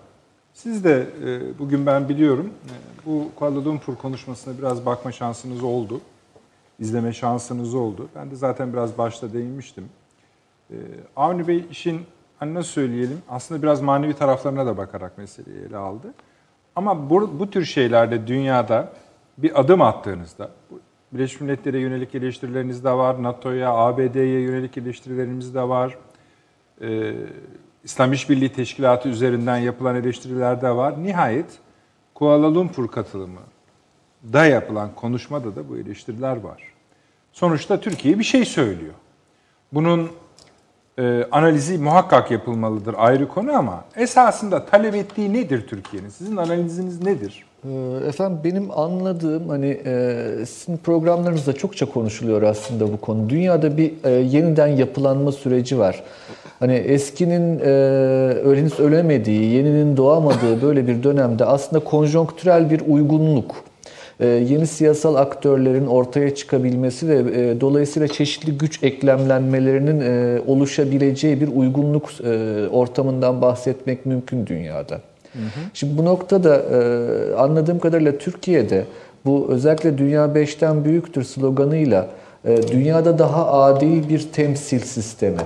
siz 0.53 0.85
de 0.85 1.07
e, 1.25 1.59
bugün 1.59 1.87
ben 1.87 2.09
biliyorum 2.09 2.51
e, 2.67 2.75
bu 3.07 3.29
Kuala 3.37 3.65
Lumpur 3.65 3.97
konuşmasına 3.97 4.59
biraz 4.59 4.87
bakma 4.87 5.13
şansınız 5.13 5.63
oldu. 5.63 6.01
izleme 6.79 7.13
şansınız 7.13 7.75
oldu. 7.75 8.09
Ben 8.15 8.31
de 8.31 8.37
zaten 8.37 8.73
biraz 8.73 8.99
başta 8.99 9.33
değinmiştim. 9.33 9.89
E, 10.71 10.77
Avni 11.17 11.49
Bey 11.49 11.65
işin 11.71 12.01
hani 12.39 12.55
nasıl 12.55 12.71
söyleyelim 12.71 13.23
aslında 13.29 13.63
biraz 13.63 13.81
manevi 13.81 14.15
taraflarına 14.15 14.67
da 14.67 14.77
bakarak 14.77 15.19
meseleyi 15.19 15.61
ele 15.61 15.77
aldı. 15.77 16.15
Ama 16.77 17.11
bu, 17.11 17.39
bu 17.39 17.51
tür 17.51 17.65
şeylerde 17.65 18.27
dünyada 18.27 18.93
bir 19.39 19.61
adım 19.61 19.83
attığınızda 19.83 20.51
Birleşmiş 21.13 21.41
Milletler'e 21.41 21.79
yönelik 21.79 22.15
eleştirileriniz 22.15 22.85
de 22.85 22.91
var, 22.91 23.23
NATO'ya, 23.23 23.73
ABD'ye 23.73 24.41
yönelik 24.41 24.79
eleştirilerimiz 24.79 25.55
de 25.55 25.69
var. 25.69 25.99
Ee, 26.81 27.15
İslam 27.85 28.13
İşbirliği 28.13 28.53
Teşkilatı 28.53 29.09
üzerinden 29.09 29.57
yapılan 29.57 29.97
eleştiriler 29.97 30.63
de 30.63 30.71
var. 30.71 31.03
Nihayet 31.03 31.47
Kuala 32.15 32.55
Lumpur 32.55 32.89
katılımı 32.89 33.41
da 34.33 34.47
yapılan 34.47 34.91
konuşmada 34.97 35.57
da 35.57 35.69
bu 35.69 35.77
eleştiriler 35.77 36.37
var. 36.37 36.63
Sonuçta 37.33 37.81
Türkiye 37.81 38.19
bir 38.19 38.25
şey 38.25 38.45
söylüyor. 38.45 38.95
Bunun 39.73 40.11
e, 40.99 41.25
analizi 41.31 41.79
muhakkak 41.79 42.31
yapılmalıdır 42.31 42.95
ayrı 42.99 43.29
konu 43.29 43.53
ama 43.53 43.85
esasında 43.97 44.67
talep 44.67 44.95
ettiği 44.95 45.33
nedir 45.33 45.67
Türkiye'nin? 45.67 46.09
Sizin 46.09 46.37
analiziniz 46.37 47.03
nedir? 47.03 47.45
Ee, 47.65 47.69
Efendim 48.09 48.41
benim 48.45 48.79
anladığım 48.79 49.49
hani 49.49 49.81
e, 49.85 50.47
sizin 50.47 50.77
programlarınızda 50.77 51.53
çokça 51.53 51.87
konuşuluyor 51.87 52.43
aslında 52.43 52.93
bu 52.93 53.01
konu. 53.01 53.29
Dünyada 53.29 53.77
bir 53.77 53.93
e, 54.05 54.11
yeniden 54.11 54.67
yapılanma 54.67 55.33
süreci 55.33 55.79
var. 55.79 56.03
Hani 56.63 56.75
eskinin 56.75 57.59
e, 57.59 58.59
henüz 58.59 58.81
ölemediği, 58.81 59.55
yeninin 59.55 59.97
doğamadığı 59.97 60.63
böyle 60.63 60.87
bir 60.87 61.03
dönemde 61.03 61.45
aslında 61.45 61.85
konjonktürel 61.85 62.71
bir 62.71 62.81
uygunluk, 62.89 63.55
e, 64.21 64.27
yeni 64.27 64.67
siyasal 64.67 65.15
aktörlerin 65.15 65.87
ortaya 65.87 66.35
çıkabilmesi 66.35 67.09
ve 67.09 67.15
e, 67.15 67.61
dolayısıyla 67.61 68.09
çeşitli 68.09 68.59
güç 68.59 68.83
eklemlenmelerinin 68.83 70.01
e, 70.01 70.41
oluşabileceği 70.47 71.41
bir 71.41 71.49
uygunluk 71.49 72.09
ortamından 72.73 73.43
bahsetmek 73.43 74.07
mümkün 74.07 74.47
dünyada. 74.47 75.01
Şimdi 75.75 75.99
bu 75.99 76.05
noktada 76.05 76.63
anladığım 77.39 77.79
kadarıyla 77.79 78.19
Türkiye'de 78.19 78.85
bu 79.25 79.47
özellikle 79.51 79.99
Dünya 79.99 80.25
5'ten 80.25 80.85
büyüktür 80.85 81.25
sloganıyla 81.25 82.09
dünyada 82.73 83.19
daha 83.19 83.53
adil 83.53 84.09
bir 84.09 84.29
temsil 84.33 84.81
sistemi 84.81 85.39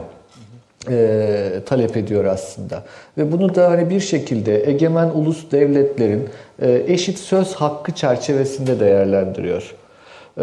e, 0.90 1.60
talep 1.66 1.96
ediyor 1.96 2.24
aslında. 2.24 2.82
Ve 3.18 3.32
bunu 3.32 3.54
da 3.54 3.70
hani 3.70 3.90
bir 3.90 4.00
şekilde 4.00 4.70
egemen 4.70 5.08
ulus 5.08 5.50
devletlerin 5.52 6.28
e, 6.62 6.82
eşit 6.86 7.18
söz 7.18 7.54
hakkı 7.54 7.92
çerçevesinde 7.92 8.80
değerlendiriyor. 8.80 9.74
E, 10.38 10.42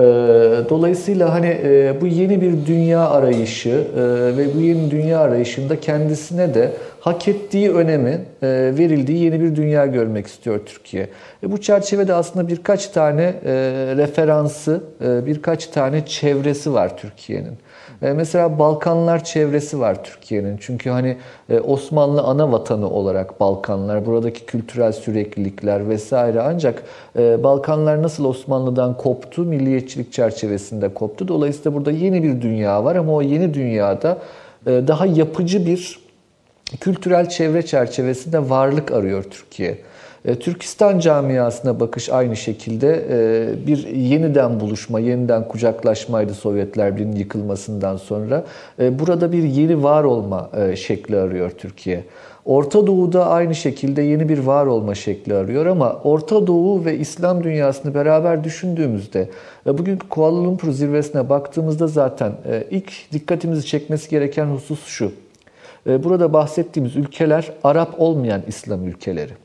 Dolayısıyla 0.69 1.33
hani 1.33 1.57
e, 1.63 1.93
bu 2.01 2.07
yeni 2.07 2.41
bir 2.41 2.65
dünya 2.65 3.09
arayışı 3.09 3.69
e, 3.69 4.01
ve 4.37 4.55
bu 4.55 4.59
yeni 4.59 4.91
dünya 4.91 5.19
arayışında 5.19 5.79
kendisine 5.79 6.53
de 6.53 6.71
hak 6.99 7.27
ettiği 7.27 7.71
önemi 7.73 8.09
e, 8.09 8.47
verildiği 8.77 9.23
yeni 9.23 9.41
bir 9.41 9.55
dünya 9.55 9.85
görmek 9.85 10.27
istiyor 10.27 10.59
Türkiye. 10.65 11.09
E, 11.43 11.51
bu 11.51 11.61
çerçevede 11.61 12.13
aslında 12.13 12.47
birkaç 12.47 12.87
tane 12.87 13.23
e, 13.23 13.51
referansı, 13.97 14.83
e, 15.05 15.25
birkaç 15.25 15.67
tane 15.67 16.05
çevresi 16.05 16.73
var 16.73 16.97
Türkiye'nin. 16.97 17.57
E, 18.03 18.13
Mesela 18.13 18.59
Balkanlar 18.59 19.23
çevresi 19.23 19.79
var 19.79 20.03
Türkiye'nin. 20.03 20.57
Çünkü 20.61 20.89
hani 20.89 21.17
e, 21.49 21.59
Osmanlı 21.59 22.21
ana 22.21 22.51
vatanı 22.51 22.89
olarak 22.89 23.39
Balkanlar, 23.39 24.05
buradaki 24.05 24.45
kültürel 24.45 24.91
süreklilikler 24.91 25.89
vesaire 25.89 26.41
ancak 26.41 26.83
e, 27.19 27.43
Balkanlar 27.43 28.03
nasıl 28.03 28.25
Osmanlı'dan 28.25 28.97
koptu, 28.97 29.41
milliyetçilik 29.41 30.13
çerçevesinde 30.13 30.93
koptu. 30.93 31.27
Dolayısıyla 31.27 31.73
burada 31.73 31.91
yeni 31.91 32.23
bir 32.23 32.41
dünya 32.41 32.83
var 32.83 32.95
ama 32.95 33.13
o 33.13 33.21
yeni 33.21 33.53
dünyada 33.53 34.17
daha 34.65 35.05
yapıcı 35.05 35.65
bir 35.65 35.99
kültürel 36.79 37.29
çevre 37.29 37.65
çerçevesinde 37.65 38.49
varlık 38.49 38.91
arıyor 38.91 39.23
Türkiye. 39.23 39.77
E, 40.25 40.35
Türkistan 40.35 40.99
camiasına 40.99 41.79
bakış 41.79 42.09
aynı 42.09 42.35
şekilde 42.35 43.05
e, 43.09 43.67
bir 43.67 43.87
yeniden 43.87 44.59
buluşma, 44.59 44.99
yeniden 44.99 45.47
kucaklaşmaydı 45.47 46.33
Sovyetler 46.33 46.95
Birliği'nin 46.95 47.15
yıkılmasından 47.15 47.97
sonra. 47.97 48.43
E, 48.79 48.99
Burada 48.99 49.31
bir 49.31 49.43
yeni 49.43 49.83
var 49.83 50.03
olma 50.03 50.49
şekli 50.75 51.17
arıyor 51.17 51.49
Türkiye. 51.49 52.03
Orta 52.45 52.87
Doğu'da 52.87 53.27
aynı 53.29 53.55
şekilde 53.55 54.01
yeni 54.01 54.29
bir 54.29 54.39
var 54.39 54.65
olma 54.65 54.95
şekli 54.95 55.35
arıyor 55.35 55.65
ama 55.65 55.93
Orta 56.03 56.47
Doğu 56.47 56.85
ve 56.85 56.97
İslam 56.97 57.43
dünyasını 57.43 57.93
beraber 57.93 58.43
düşündüğümüzde 58.43 59.29
bugünkü 59.65 60.09
Kuala 60.09 60.43
Lumpur 60.43 60.71
zirvesine 60.71 61.29
baktığımızda 61.29 61.87
zaten 61.87 62.31
ilk 62.71 62.93
dikkatimizi 63.11 63.65
çekmesi 63.65 64.09
gereken 64.09 64.45
husus 64.45 64.85
şu. 64.85 65.11
Burada 65.85 66.33
bahsettiğimiz 66.33 66.95
ülkeler 66.95 67.51
Arap 67.63 68.01
olmayan 68.01 68.41
İslam 68.47 68.87
ülkeleri. 68.87 69.42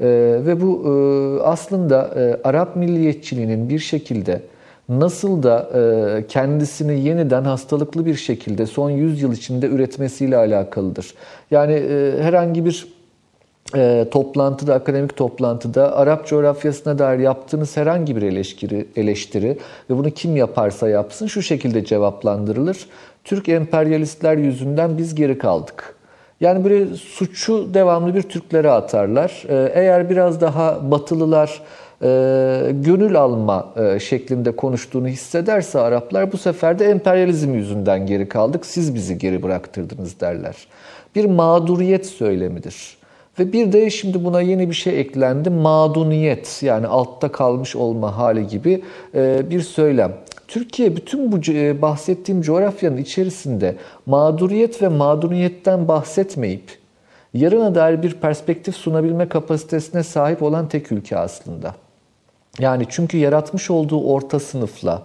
Ee, 0.00 0.06
ve 0.46 0.60
bu 0.60 0.82
e, 0.86 1.42
aslında 1.42 2.10
e, 2.16 2.48
Arap 2.48 2.76
milliyetçiliğinin 2.76 3.68
bir 3.68 3.78
şekilde 3.78 4.42
nasıl 4.88 5.42
da 5.42 5.70
e, 5.74 6.26
kendisini 6.26 7.00
yeniden 7.00 7.44
hastalıklı 7.44 8.06
bir 8.06 8.14
şekilde 8.14 8.66
son 8.66 8.90
100 8.90 9.22
yıl 9.22 9.32
içinde 9.32 9.66
üretmesiyle 9.66 10.36
alakalıdır. 10.36 11.14
Yani 11.50 11.82
herhangi 12.20 12.64
bir 12.64 12.96
toplantıda, 14.10 14.74
akademik 14.74 15.16
toplantıda 15.16 15.96
Arap 15.96 16.26
coğrafyasına 16.26 16.98
dair 16.98 17.18
yaptığınız 17.18 17.76
herhangi 17.76 18.16
bir 18.16 18.22
eleştiri, 18.22 18.86
eleştiri 18.96 19.58
ve 19.90 19.98
bunu 19.98 20.10
kim 20.10 20.36
yaparsa 20.36 20.88
yapsın 20.88 21.26
şu 21.26 21.42
şekilde 21.42 21.84
cevaplandırılır. 21.84 22.86
Türk 23.24 23.48
emperyalistler 23.48 24.36
yüzünden 24.36 24.98
biz 24.98 25.14
geri 25.14 25.38
kaldık. 25.38 25.95
Yani 26.40 26.64
böyle 26.64 26.94
suçu 26.94 27.74
devamlı 27.74 28.14
bir 28.14 28.22
Türklere 28.22 28.70
atarlar. 28.70 29.44
Ee, 29.48 29.72
Eğer 29.74 30.10
biraz 30.10 30.40
daha 30.40 30.90
batılılar 30.90 31.62
e, 32.02 32.08
gönül 32.72 33.20
alma 33.20 33.74
e, 33.76 34.00
şeklinde 34.00 34.56
konuştuğunu 34.56 35.08
hissederse 35.08 35.80
Araplar 35.80 36.32
bu 36.32 36.38
sefer 36.38 36.78
de 36.78 36.86
emperyalizm 36.86 37.54
yüzünden 37.54 38.06
geri 38.06 38.28
kaldık, 38.28 38.66
siz 38.66 38.94
bizi 38.94 39.18
geri 39.18 39.42
bıraktırdınız 39.42 40.20
derler. 40.20 40.56
Bir 41.14 41.24
mağduriyet 41.24 42.06
söylemidir. 42.06 42.96
Ve 43.38 43.52
bir 43.52 43.72
de 43.72 43.90
şimdi 43.90 44.24
buna 44.24 44.40
yeni 44.40 44.70
bir 44.70 44.74
şey 44.74 45.00
eklendi. 45.00 45.50
Mağduniyet 45.50 46.62
yani 46.62 46.86
altta 46.86 47.32
kalmış 47.32 47.76
olma 47.76 48.16
hali 48.16 48.46
gibi 48.46 48.82
e, 49.14 49.50
bir 49.50 49.60
söylem. 49.60 50.12
Türkiye 50.48 50.96
bütün 50.96 51.32
bu 51.32 51.52
e, 51.52 51.82
bahsettiğim 51.82 52.42
coğrafyanın 52.42 52.96
içerisinde 52.96 53.76
mağduriyet 54.06 54.82
ve 54.82 54.88
mağduriyetten 54.88 55.88
bahsetmeyip 55.88 56.78
yarına 57.34 57.74
dair 57.74 58.02
bir 58.02 58.14
perspektif 58.14 58.76
sunabilme 58.76 59.28
kapasitesine 59.28 60.02
sahip 60.02 60.42
olan 60.42 60.68
tek 60.68 60.92
ülke 60.92 61.18
aslında. 61.18 61.74
Yani 62.58 62.86
çünkü 62.88 63.16
yaratmış 63.16 63.70
olduğu 63.70 64.04
orta 64.04 64.40
sınıfla, 64.40 65.02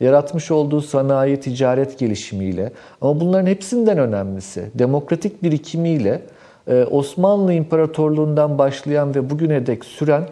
yaratmış 0.00 0.50
olduğu 0.50 0.80
sanayi, 0.80 1.40
ticaret 1.40 1.98
gelişimiyle 1.98 2.72
ama 3.00 3.20
bunların 3.20 3.46
hepsinden 3.46 3.98
önemlisi 3.98 4.70
demokratik 4.74 5.42
birikimiyle 5.42 6.22
e, 6.68 6.84
Osmanlı 6.84 7.52
İmparatorluğundan 7.52 8.58
başlayan 8.58 9.14
ve 9.14 9.30
bugüne 9.30 9.66
dek 9.66 9.84
süren 9.84 10.28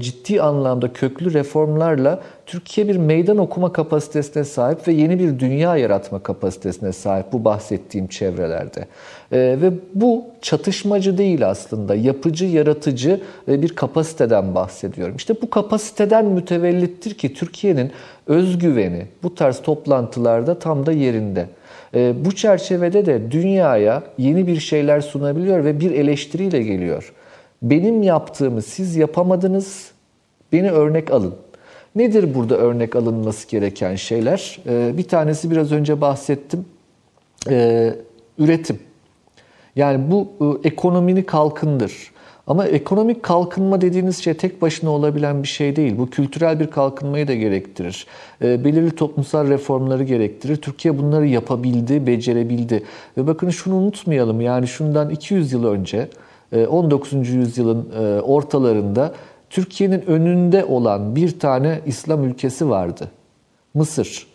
ciddi 0.00 0.42
anlamda 0.42 0.92
köklü 0.92 1.34
reformlarla 1.34 2.20
Türkiye 2.46 2.88
bir 2.88 2.96
meydan 2.96 3.38
okuma 3.38 3.72
kapasitesine 3.72 4.44
sahip 4.44 4.88
ve 4.88 4.92
yeni 4.92 5.18
bir 5.18 5.38
dünya 5.38 5.76
yaratma 5.76 6.22
kapasitesine 6.22 6.92
sahip 6.92 7.32
bu 7.32 7.44
bahsettiğim 7.44 8.06
çevrelerde. 8.06 8.86
E, 9.32 9.38
Ve 9.62 9.72
bu 9.94 10.24
çatışmacı 10.42 11.18
değil 11.18 11.48
aslında, 11.48 11.94
yapıcı, 11.94 12.44
yaratıcı 12.44 13.20
e, 13.48 13.62
bir 13.62 13.68
kapasiteden 13.68 14.54
bahsediyorum. 14.54 15.16
İşte 15.16 15.34
bu 15.42 15.50
kapasiteden 15.50 16.24
mütevellittir 16.24 17.14
ki 17.14 17.34
Türkiye'nin 17.34 17.90
özgüveni 18.26 19.06
bu 19.22 19.34
tarz 19.34 19.62
toplantılarda 19.62 20.58
tam 20.58 20.86
da 20.86 20.92
yerinde. 20.92 21.46
E, 21.94 22.12
Bu 22.24 22.34
çerçevede 22.34 23.06
de 23.06 23.30
dünyaya 23.30 24.02
yeni 24.18 24.46
bir 24.46 24.60
şeyler 24.60 25.00
sunabiliyor 25.00 25.64
ve 25.64 25.80
bir 25.80 25.90
eleştiriyle 25.90 26.62
geliyor. 26.62 27.12
Benim 27.62 28.02
yaptığımı 28.02 28.62
siz 28.62 28.96
yapamadınız, 28.96 29.90
beni 30.52 30.70
örnek 30.70 31.10
alın. 31.10 31.34
Nedir 31.96 32.34
burada 32.34 32.56
örnek 32.56 32.96
alınması 32.96 33.48
gereken 33.48 33.94
şeyler? 33.94 34.58
E, 34.68 34.96
Bir 34.96 35.04
tanesi 35.04 35.50
biraz 35.50 35.72
önce 35.72 36.00
bahsettim, 36.00 36.64
E, 37.50 37.94
üretim. 38.38 38.78
Yani 39.76 40.10
bu 40.10 40.28
e, 40.64 40.68
ekonomini 40.68 41.26
kalkındır. 41.26 41.92
Ama 42.46 42.66
ekonomik 42.66 43.22
kalkınma 43.22 43.80
dediğiniz 43.80 44.24
şey 44.24 44.34
tek 44.34 44.62
başına 44.62 44.90
olabilen 44.90 45.42
bir 45.42 45.48
şey 45.48 45.76
değil. 45.76 45.98
Bu 45.98 46.10
kültürel 46.10 46.60
bir 46.60 46.66
kalkınmayı 46.70 47.28
da 47.28 47.34
gerektirir. 47.34 48.06
E, 48.42 48.64
belirli 48.64 48.90
toplumsal 48.90 49.48
reformları 49.48 50.04
gerektirir. 50.04 50.56
Türkiye 50.56 50.98
bunları 50.98 51.26
yapabildi, 51.26 52.06
becerebildi. 52.06 52.82
Ve 53.16 53.26
bakın 53.26 53.50
şunu 53.50 53.74
unutmayalım. 53.74 54.40
Yani 54.40 54.68
şundan 54.68 55.10
200 55.10 55.52
yıl 55.52 55.64
önce, 55.64 56.08
19. 56.56 57.12
yüzyılın 57.28 57.88
e, 57.98 58.20
ortalarında 58.20 59.14
Türkiye'nin 59.50 60.00
önünde 60.06 60.64
olan 60.64 61.16
bir 61.16 61.38
tane 61.38 61.80
İslam 61.86 62.24
ülkesi 62.24 62.68
vardı. 62.68 63.08
Mısır. 63.74 64.26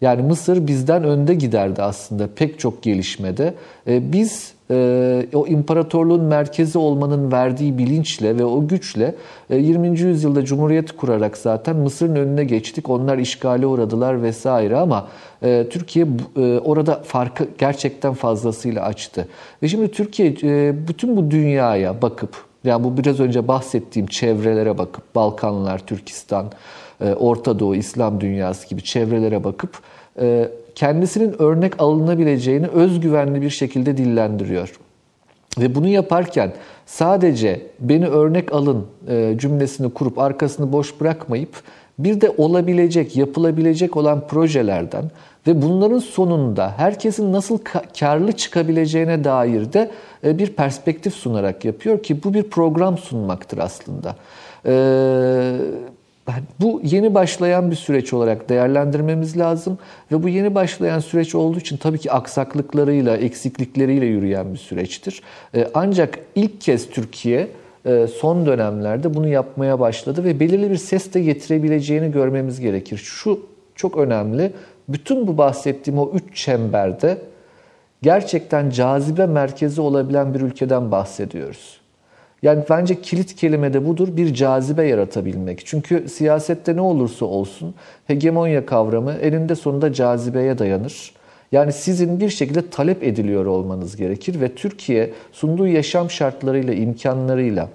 Yani 0.00 0.22
Mısır 0.22 0.66
bizden 0.66 1.04
önde 1.04 1.34
giderdi 1.34 1.82
aslında 1.82 2.28
pek 2.36 2.58
çok 2.58 2.82
gelişmede. 2.82 3.54
E, 3.86 4.12
biz 4.12 4.52
e, 4.70 5.26
o 5.34 5.46
imparatorluğun 5.46 6.24
merkezi 6.24 6.78
olmanın 6.78 7.32
verdiği 7.32 7.78
bilinçle 7.78 8.38
ve 8.38 8.44
o 8.44 8.68
güçle 8.68 9.14
e, 9.50 9.56
20. 9.56 10.00
yüzyılda 10.00 10.44
cumhuriyet 10.44 10.96
kurarak 10.96 11.38
zaten 11.38 11.76
Mısır'ın 11.76 12.16
önüne 12.16 12.44
geçtik. 12.44 12.90
Onlar 12.90 13.18
işgale 13.18 13.66
uğradılar 13.66 14.22
vesaire 14.22 14.76
ama 14.76 15.08
e, 15.42 15.66
Türkiye 15.70 16.06
e, 16.36 16.58
orada 16.58 17.02
farkı 17.04 17.48
gerçekten 17.58 18.14
fazlasıyla 18.14 18.82
açtı. 18.82 19.28
Ve 19.62 19.68
şimdi 19.68 19.90
Türkiye 19.90 20.34
e, 20.42 20.74
bütün 20.88 21.16
bu 21.16 21.30
dünyaya 21.30 22.02
bakıp 22.02 22.46
yani 22.64 22.84
bu 22.84 22.96
biraz 22.96 23.20
önce 23.20 23.48
bahsettiğim 23.48 24.06
çevrelere 24.06 24.78
bakıp 24.78 25.14
Balkanlar, 25.14 25.78
Türkistan, 25.78 26.52
e, 27.00 27.14
Orta 27.14 27.58
Doğu, 27.58 27.74
İslam 27.74 28.20
dünyası 28.20 28.68
gibi 28.68 28.82
çevrelere 28.82 29.44
bakıp 29.44 29.70
e, 30.20 30.48
kendisinin 30.76 31.42
örnek 31.42 31.82
alınabileceğini 31.82 32.66
özgüvenli 32.66 33.42
bir 33.42 33.50
şekilde 33.50 33.96
dillendiriyor. 33.96 34.78
Ve 35.58 35.74
bunu 35.74 35.88
yaparken 35.88 36.52
sadece 36.86 37.66
beni 37.80 38.06
örnek 38.06 38.52
alın 38.52 38.86
e, 39.08 39.34
cümlesini 39.38 39.94
kurup 39.94 40.18
arkasını 40.18 40.72
boş 40.72 41.00
bırakmayıp 41.00 41.62
bir 41.98 42.20
de 42.20 42.30
olabilecek, 42.38 43.16
yapılabilecek 43.16 43.96
olan 43.96 44.26
projelerden 44.26 45.10
ve 45.46 45.62
bunların 45.62 45.98
sonunda 45.98 46.74
herkesin 46.76 47.32
nasıl 47.32 47.58
karlı 48.00 48.32
çıkabileceğine 48.32 49.24
dair 49.24 49.72
de 49.72 49.90
bir 50.24 50.52
perspektif 50.52 51.14
sunarak 51.14 51.64
yapıyor 51.64 52.02
ki 52.02 52.24
bu 52.24 52.34
bir 52.34 52.42
program 52.42 52.98
sunmaktır 52.98 53.58
aslında. 53.58 54.16
Ee, 54.66 55.56
bu 56.60 56.80
yeni 56.84 57.14
başlayan 57.14 57.70
bir 57.70 57.76
süreç 57.76 58.12
olarak 58.12 58.48
değerlendirmemiz 58.48 59.38
lazım 59.38 59.78
ve 60.12 60.22
bu 60.22 60.28
yeni 60.28 60.54
başlayan 60.54 60.98
süreç 60.98 61.34
olduğu 61.34 61.58
için 61.58 61.76
tabii 61.76 61.98
ki 61.98 62.12
aksaklıklarıyla, 62.12 63.16
eksiklikleriyle 63.16 64.06
yürüyen 64.06 64.52
bir 64.52 64.58
süreçtir. 64.58 65.22
Ee, 65.54 65.68
ancak 65.74 66.18
ilk 66.34 66.60
kez 66.60 66.90
Türkiye 66.90 67.48
e, 67.86 68.06
son 68.06 68.46
dönemlerde 68.46 69.14
bunu 69.14 69.28
yapmaya 69.28 69.80
başladı 69.80 70.24
ve 70.24 70.40
belirli 70.40 70.70
bir 70.70 70.76
ses 70.76 71.14
de 71.14 71.20
getirebileceğini 71.20 72.12
görmemiz 72.12 72.60
gerekir. 72.60 72.96
Şu 72.96 73.40
çok 73.74 73.96
önemli. 73.96 74.52
Bütün 74.88 75.26
bu 75.26 75.38
bahsettiğim 75.38 75.98
o 75.98 76.10
üç 76.14 76.36
çemberde 76.36 77.18
gerçekten 78.02 78.70
cazibe 78.70 79.26
merkezi 79.26 79.80
olabilen 79.80 80.34
bir 80.34 80.40
ülkeden 80.40 80.90
bahsediyoruz. 80.90 81.80
Yani 82.46 82.64
bence 82.70 83.00
kilit 83.00 83.36
kelime 83.36 83.72
de 83.72 83.86
budur 83.86 84.08
bir 84.16 84.34
cazibe 84.34 84.84
yaratabilmek. 84.84 85.66
Çünkü 85.66 86.08
siyasette 86.08 86.76
ne 86.76 86.80
olursa 86.80 87.26
olsun 87.26 87.74
hegemonya 88.06 88.66
kavramı 88.66 89.12
eninde 89.12 89.54
sonunda 89.54 89.92
cazibeye 89.92 90.58
dayanır. 90.58 91.12
Yani 91.52 91.72
sizin 91.72 92.20
bir 92.20 92.30
şekilde 92.30 92.70
talep 92.70 93.02
ediliyor 93.02 93.46
olmanız 93.46 93.96
gerekir 93.96 94.40
ve 94.40 94.54
Türkiye 94.54 95.10
sunduğu 95.32 95.66
yaşam 95.66 96.10
şartlarıyla, 96.10 96.74
imkanlarıyla, 96.74 97.68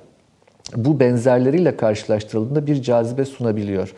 bu 0.76 1.00
benzerleriyle 1.00 1.78
karşılaştırıldığında 1.78 2.68
bir 2.68 2.82
cazibe 2.82 3.26
sunabiliyor. 3.26 3.94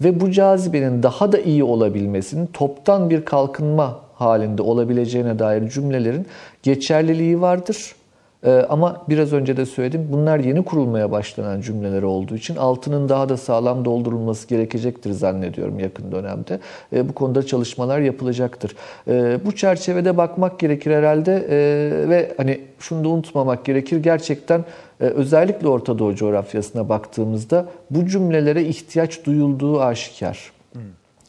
Ve 0.00 0.20
bu 0.20 0.30
cazibenin 0.30 1.02
daha 1.02 1.32
da 1.32 1.38
iyi 1.38 1.64
olabilmesinin 1.64 2.46
toptan 2.46 3.10
bir 3.10 3.24
kalkınma 3.24 4.00
halinde 4.14 4.62
olabileceğine 4.62 5.38
dair 5.38 5.68
cümlelerin 5.68 6.26
geçerliliği 6.62 7.40
vardır. 7.40 7.94
Ee, 8.44 8.66
ama 8.68 9.02
biraz 9.08 9.32
önce 9.32 9.56
de 9.56 9.66
söyledim 9.66 10.08
bunlar 10.12 10.38
yeni 10.38 10.64
kurulmaya 10.64 11.10
başlanan 11.10 11.60
cümleler 11.60 12.02
olduğu 12.02 12.36
için 12.36 12.56
altının 12.56 13.08
daha 13.08 13.28
da 13.28 13.36
sağlam 13.36 13.84
doldurulması 13.84 14.48
gerekecektir 14.48 15.12
zannediyorum 15.12 15.78
yakın 15.78 16.12
dönemde. 16.12 16.60
Ee, 16.92 17.08
bu 17.08 17.12
konuda 17.12 17.46
çalışmalar 17.46 18.00
yapılacaktır. 18.00 18.76
Ee, 19.08 19.38
bu 19.44 19.52
çerçevede 19.52 20.16
bakmak 20.16 20.58
gerekir 20.58 20.90
herhalde 20.90 21.44
ve 22.08 22.34
hani 22.36 22.60
şunu 22.78 23.04
da 23.04 23.08
unutmamak 23.08 23.64
gerekir 23.64 23.96
gerçekten 23.96 24.64
e, 25.00 25.04
özellikle 25.04 25.68
Orta 25.68 25.98
Doğu 25.98 26.14
coğrafyasına 26.14 26.88
baktığımızda 26.88 27.66
bu 27.90 28.06
cümlelere 28.06 28.64
ihtiyaç 28.64 29.24
duyulduğu 29.24 29.80
aşikar. 29.80 30.52
Hmm. 30.72 30.82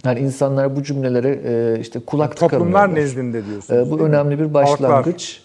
Yani 0.06 0.20
insanlar 0.20 0.76
bu 0.76 0.84
cümlelere 0.84 1.40
e, 1.46 1.80
işte 1.80 2.00
kulak 2.00 2.42
yani 2.42 2.52
Toplumlar 2.52 2.96
nezdinde 2.96 3.46
diyorsunuz. 3.46 3.92
Bu 3.92 4.00
önemli 4.00 4.40
bir 4.40 4.54
başlangıç. 4.54 5.36
Halklar. 5.36 5.45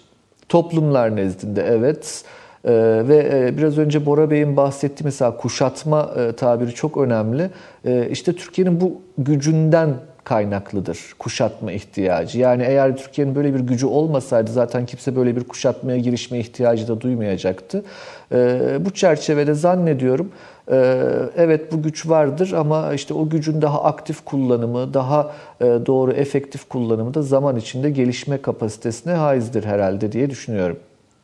Toplumlar 0.50 1.16
nezdinde 1.16 1.62
evet. 1.62 2.24
Ee, 2.64 2.72
ve 3.08 3.30
e, 3.34 3.58
biraz 3.58 3.78
önce 3.78 4.06
Bora 4.06 4.30
Bey'in 4.30 4.56
bahsettiği 4.56 5.04
mesela 5.04 5.36
kuşatma 5.36 6.10
e, 6.16 6.32
tabiri 6.32 6.74
çok 6.74 6.96
önemli. 6.96 7.50
E, 7.84 8.08
işte 8.10 8.32
Türkiye'nin 8.32 8.80
bu 8.80 9.00
gücünden 9.18 9.94
kaynaklıdır 10.24 10.98
kuşatma 11.18 11.72
ihtiyacı. 11.72 12.38
Yani 12.38 12.62
eğer 12.62 12.96
Türkiye'nin 12.96 13.34
böyle 13.34 13.54
bir 13.54 13.60
gücü 13.60 13.86
olmasaydı 13.86 14.50
zaten 14.50 14.86
kimse 14.86 15.16
böyle 15.16 15.36
bir 15.36 15.44
kuşatmaya 15.44 15.98
girişme 15.98 16.38
ihtiyacı 16.38 16.88
da 16.88 17.00
duymayacaktı. 17.00 17.84
E, 18.32 18.60
bu 18.80 18.90
çerçevede 18.90 19.54
zannediyorum 19.54 20.32
e, 20.70 21.04
evet 21.36 21.72
bu 21.72 21.82
güç 21.82 22.08
vardır 22.08 22.52
ama 22.52 22.94
işte 22.94 23.14
o 23.14 23.28
gücün 23.28 23.62
daha 23.62 23.84
aktif 23.84 24.24
kullanımı, 24.24 24.94
daha 24.94 25.32
e, 25.60 25.64
doğru 25.64 26.12
efektif 26.12 26.68
kullanımı 26.68 27.14
da 27.14 27.22
zaman 27.22 27.56
içinde 27.56 27.90
gelişme 27.90 28.42
kapasitesine 28.42 29.12
haizdir 29.12 29.64
herhalde 29.64 30.12
diye 30.12 30.30
düşünüyorum. 30.30 30.78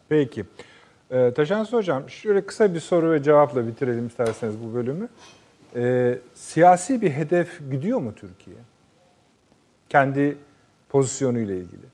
Peki. 0.09 0.45
Ee, 1.11 1.33
Taşansı 1.37 1.77
Hocam 1.77 2.11
şöyle 2.11 2.47
kısa 2.47 2.75
bir 2.75 2.81
soru 2.81 3.13
ve 3.13 3.23
cevapla 3.23 3.67
bitirelim 3.67 4.07
isterseniz 4.07 4.55
bu 4.65 4.75
bölümü. 4.75 5.09
Ee, 5.77 6.19
siyasi 6.35 7.03
bir 7.03 7.11
hedef 7.11 7.71
gidiyor 7.71 7.99
mu 7.99 8.13
Türkiye? 8.15 8.57
Kendi 9.97 10.37
pozisyonuyla 10.89 11.55
ilgili. 11.55 11.87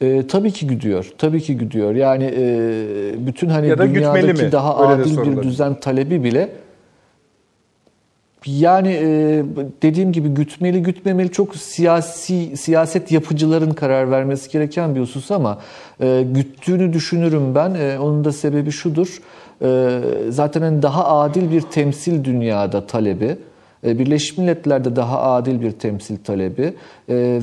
E, 0.00 0.26
tabii 0.26 0.52
ki 0.52 0.66
gidiyor. 0.66 1.12
Tabii 1.18 1.40
ki 1.40 1.58
gidiyor. 1.58 1.94
Yani 1.94 2.24
e, 2.36 3.26
bütün 3.26 3.48
hani 3.48 3.68
ya 3.68 3.78
dünyadaki 3.78 4.52
daha 4.52 4.92
Öyle 4.92 5.02
adil 5.02 5.18
bir 5.18 5.42
düzen 5.42 5.80
talebi 5.80 6.24
bile 6.24 6.50
yani 8.46 8.88
e, 8.88 9.44
dediğim 9.82 10.12
gibi 10.12 10.28
gütmeli 10.28 10.82
gütmemeli 10.82 11.30
çok 11.30 11.56
siyasi 11.56 12.56
siyaset 12.56 13.12
yapıcıların 13.12 13.70
karar 13.70 14.10
vermesi 14.10 14.50
gereken 14.50 14.94
bir 14.94 15.00
husus 15.00 15.30
ama 15.30 15.58
e, 16.00 16.24
güttüğünü 16.32 16.92
düşünürüm 16.92 17.54
ben. 17.54 17.74
E, 17.74 17.98
onun 17.98 18.24
da 18.24 18.32
sebebi 18.32 18.70
şudur. 18.70 19.20
E, 19.62 20.00
zaten 20.28 20.62
hani 20.62 20.82
daha 20.82 21.20
adil 21.20 21.50
bir 21.50 21.60
temsil 21.60 22.24
dünyada 22.24 22.86
talebi. 22.86 23.36
E, 23.84 23.98
Birleşmiş 23.98 24.38
Milletler'de 24.38 24.96
daha 24.96 25.22
adil 25.22 25.60
bir 25.60 25.72
temsil 25.72 26.16
talebi 26.16 26.62
e, 26.62 26.74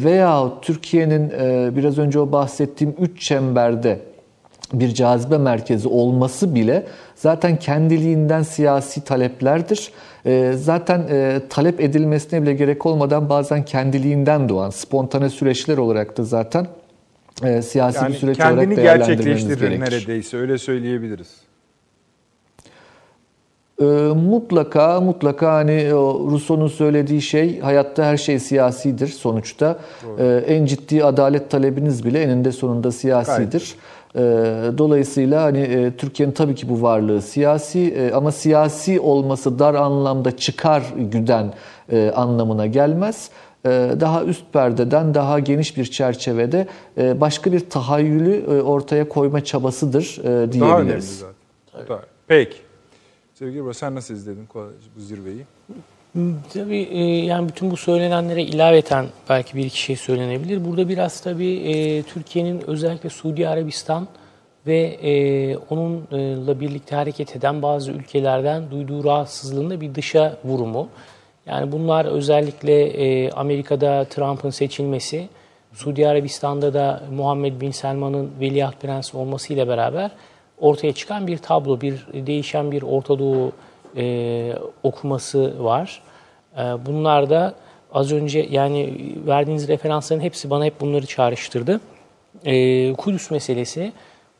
veya 0.03 0.51
Türkiye'nin 0.61 1.29
e, 1.29 1.71
biraz 1.75 1.97
önce 1.97 2.19
o 2.19 2.31
bahsettiğim 2.31 2.95
üç 2.99 3.21
çemberde 3.21 3.99
bir 4.73 4.93
cazibe 4.93 5.37
merkezi 5.37 5.87
olması 5.87 6.55
bile 6.55 6.85
zaten 7.15 7.59
kendiliğinden 7.59 8.43
siyasi 8.43 9.03
taleplerdir. 9.03 9.91
Zaten 10.55 11.01
talep 11.49 11.81
edilmesine 11.81 12.41
bile 12.41 12.53
gerek 12.53 12.85
olmadan 12.85 13.29
bazen 13.29 13.65
kendiliğinden 13.65 14.49
doğan 14.49 14.69
spontane 14.69 15.29
süreçler 15.29 15.77
olarak 15.77 16.17
da 16.17 16.23
zaten 16.23 16.67
siyasi 17.61 17.97
yani 17.97 18.13
bir 18.13 18.17
süreç 18.17 18.39
olarak 18.39 18.77
değerlendirmemiz 18.77 19.47
gerekir. 19.47 19.59
Kendini 19.59 19.75
gerçekleştirir 19.75 19.79
neredeyse 19.79 20.37
öyle 20.37 20.57
söyleyebiliriz. 20.57 21.50
Ee, 23.81 23.83
mutlaka 24.13 25.01
mutlaka 25.01 25.53
hani 25.53 25.91
Rousseau'nun 25.91 26.67
söylediği 26.67 27.21
şey 27.21 27.59
hayatta 27.59 28.03
her 28.05 28.17
şey 28.17 28.39
siyasidir 28.39 29.07
sonuçta. 29.07 29.79
Ee, 30.19 30.43
en 30.47 30.65
ciddi 30.65 31.05
adalet 31.05 31.49
talebiniz 31.49 32.05
bile 32.05 32.21
eninde 32.21 32.51
sonunda 32.51 32.91
siyasidir. 32.91 33.75
Ee, 34.15 34.19
dolayısıyla 34.77 35.43
hani 35.43 35.59
e, 35.59 35.91
Türkiye'nin 35.97 36.33
tabii 36.33 36.55
ki 36.55 36.69
bu 36.69 36.81
varlığı 36.81 37.21
siyasi 37.21 37.79
e, 37.79 38.11
ama 38.11 38.31
siyasi 38.31 38.99
olması 38.99 39.59
dar 39.59 39.73
anlamda 39.73 40.37
çıkar 40.37 40.83
güden 40.97 41.53
e, 41.91 42.11
anlamına 42.15 42.65
gelmez. 42.65 43.29
Daha 43.99 44.23
üst 44.23 44.53
perdeden 44.53 45.13
daha 45.13 45.39
geniş 45.39 45.77
bir 45.77 45.85
çerçevede 45.85 46.67
başka 46.97 47.51
bir 47.51 47.69
tahayyülü 47.69 48.61
ortaya 48.61 49.09
koyma 49.09 49.43
çabasıdır 49.43 50.17
diyebiliriz. 50.23 50.61
Daha 50.61 50.81
önemli 50.81 51.01
zaten. 51.01 51.97
Peki. 52.27 52.57
Sevgili 53.41 53.65
Bro 53.65 53.73
sen 53.73 53.95
nasıl 53.95 54.13
izledin 54.13 54.47
bu 54.95 54.99
zirveyi? 54.99 55.45
Tabii 56.53 56.81
e, 56.81 57.03
yani 57.25 57.49
bütün 57.49 57.71
bu 57.71 57.77
söylenenlere 57.77 58.43
ilaveten 58.43 59.05
belki 59.29 59.57
bir 59.57 59.65
iki 59.65 59.81
şey 59.81 59.95
söylenebilir. 59.95 60.65
Burada 60.65 60.89
biraz 60.89 61.21
tabii 61.21 61.53
e, 61.53 62.03
Türkiye'nin 62.03 62.61
özellikle 62.67 63.09
Suudi 63.09 63.47
Arabistan 63.47 64.07
ve 64.67 64.77
e, 64.77 65.57
onunla 65.57 66.59
birlikte 66.59 66.95
hareket 66.95 67.35
eden 67.35 67.61
bazı 67.61 67.91
ülkelerden 67.91 68.71
duyduğu 68.71 69.03
rahatsızlığın 69.03 69.69
da 69.69 69.81
bir 69.81 69.95
dışa 69.95 70.37
vurumu. 70.45 70.89
Yani 71.45 71.71
bunlar 71.71 72.05
özellikle 72.05 73.31
Amerika'da 73.31 74.05
Trump'ın 74.05 74.49
seçilmesi, 74.49 75.29
Suudi 75.73 76.07
Arabistan'da 76.07 76.73
da 76.73 77.03
Muhammed 77.11 77.61
Bin 77.61 77.71
Selman'ın 77.71 78.31
veliaht 78.39 78.81
prensi 78.81 79.17
olmasıyla 79.17 79.67
beraber 79.67 80.11
ortaya 80.61 80.93
çıkan 80.93 81.27
bir 81.27 81.37
tablo, 81.37 81.81
bir 81.81 82.07
değişen 82.13 82.71
bir 82.71 82.81
Orta 82.81 83.19
Doğu 83.19 83.51
e, 83.97 84.55
okuması 84.83 85.63
var. 85.63 86.01
E, 86.57 86.59
bunlar 86.59 87.29
da 87.29 87.53
az 87.93 88.11
önce 88.11 88.47
yani 88.51 88.95
verdiğiniz 89.27 89.67
referansların 89.67 90.21
hepsi 90.21 90.49
bana 90.49 90.65
hep 90.65 90.81
bunları 90.81 91.05
çağrıştırdı. 91.05 91.81
E, 92.45 92.93
Kudüs 92.93 93.31
meselesi 93.31 93.93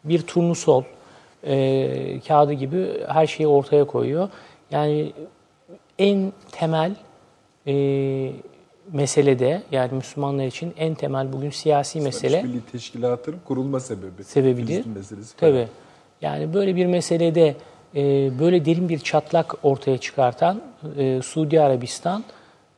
bir 0.04 0.22
turnusol 0.22 0.84
e, 1.44 2.20
kağıdı 2.28 2.54
gibi 2.54 2.88
her 3.08 3.28
şeyi 3.28 3.48
ortaya 3.48 3.84
koyuyor. 3.86 4.30
Yani 4.72 5.12
en 6.00 6.34
temel 6.52 6.96
e, 7.68 7.74
meselede 8.92 9.64
yani 9.72 9.94
Müslümanlar 9.94 10.46
için 10.46 10.74
en 10.78 10.96
temel 10.96 11.34
bugün 11.34 11.50
siyasi 11.50 12.02
mesele 12.02 12.28
İslam 12.28 12.46
İşbirliği 12.46 12.72
Teşkilatı'nın 12.72 13.40
kurulma 13.46 13.80
sebebi. 13.80 14.24
sebebidir. 14.24 14.66
Filistin 14.68 14.92
meselesi. 14.94 15.38
Tabii. 15.38 15.68
Yani 16.22 16.54
böyle 16.54 16.76
bir 16.76 16.86
meselede 16.86 17.56
e, 17.96 18.00
böyle 18.40 18.66
derin 18.66 18.90
bir 18.90 19.00
çatlak 19.00 19.56
ortaya 19.64 19.98
çıkartan 19.98 20.62
e, 20.98 21.22
Suudi 21.22 21.62
Arabistan 21.62 22.24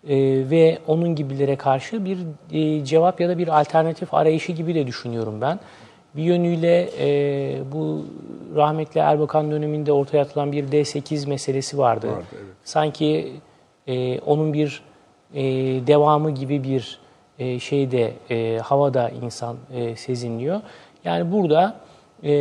e, 0.07 0.15
ve 0.49 0.80
onun 0.88 1.15
gibilere 1.15 1.56
karşı 1.56 2.06
bir 2.06 2.18
e, 2.52 2.86
cevap 2.86 3.22
ya 3.22 3.30
da 3.30 3.38
bir 3.38 3.60
alternatif 3.60 4.14
arayışı 4.14 4.52
gibi 4.52 4.76
de 4.76 4.88
düşünüyorum 4.88 5.41
ben. 5.41 5.60
Bir 6.15 6.24
yönüyle 6.24 6.90
e, 6.99 7.72
bu 7.72 8.06
rahmetli 8.56 8.99
Erbakan 8.99 9.52
döneminde 9.52 9.91
ortaya 9.91 10.22
atılan 10.22 10.52
bir 10.52 10.68
D8 10.68 11.30
meselesi 11.30 11.78
vardı. 11.78 12.07
Vardı, 12.07 12.24
evet. 12.34 12.45
Sanki 12.64 13.32
e, 13.88 14.20
onun 14.20 14.53
bir 14.53 14.82
e, 15.34 15.44
devamı 15.88 16.32
gibi 16.32 16.64
bir 16.64 16.99
e, 17.40 17.60
şeyde 17.60 18.14
e, 18.30 18.57
havada 18.57 19.10
insan 19.10 19.57
e, 19.74 19.95
sezinliyor. 19.95 20.61
Yani 21.06 21.32
burada 21.32 21.76
e, 22.24 22.32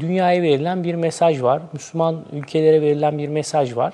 dünyaya 0.00 0.42
verilen 0.42 0.84
bir 0.84 0.94
mesaj 0.94 1.42
var. 1.42 1.62
Müslüman 1.72 2.24
ülkelere 2.32 2.82
verilen 2.82 3.18
bir 3.18 3.28
mesaj 3.28 3.76
var. 3.76 3.92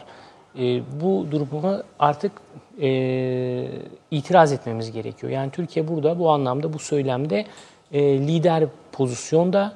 E, 0.58 0.80
bu 1.00 1.26
durumu 1.30 1.82
artık 1.98 2.32
e, 2.80 3.68
itiraz 4.10 4.52
etmemiz 4.52 4.92
gerekiyor. 4.92 5.32
Yani 5.32 5.50
Türkiye 5.50 5.88
burada 5.88 6.18
bu 6.18 6.30
anlamda 6.30 6.72
bu 6.72 6.78
söylemde 6.78 7.44
e, 7.92 8.02
lider 8.18 8.64
pozisyonda. 8.92 9.72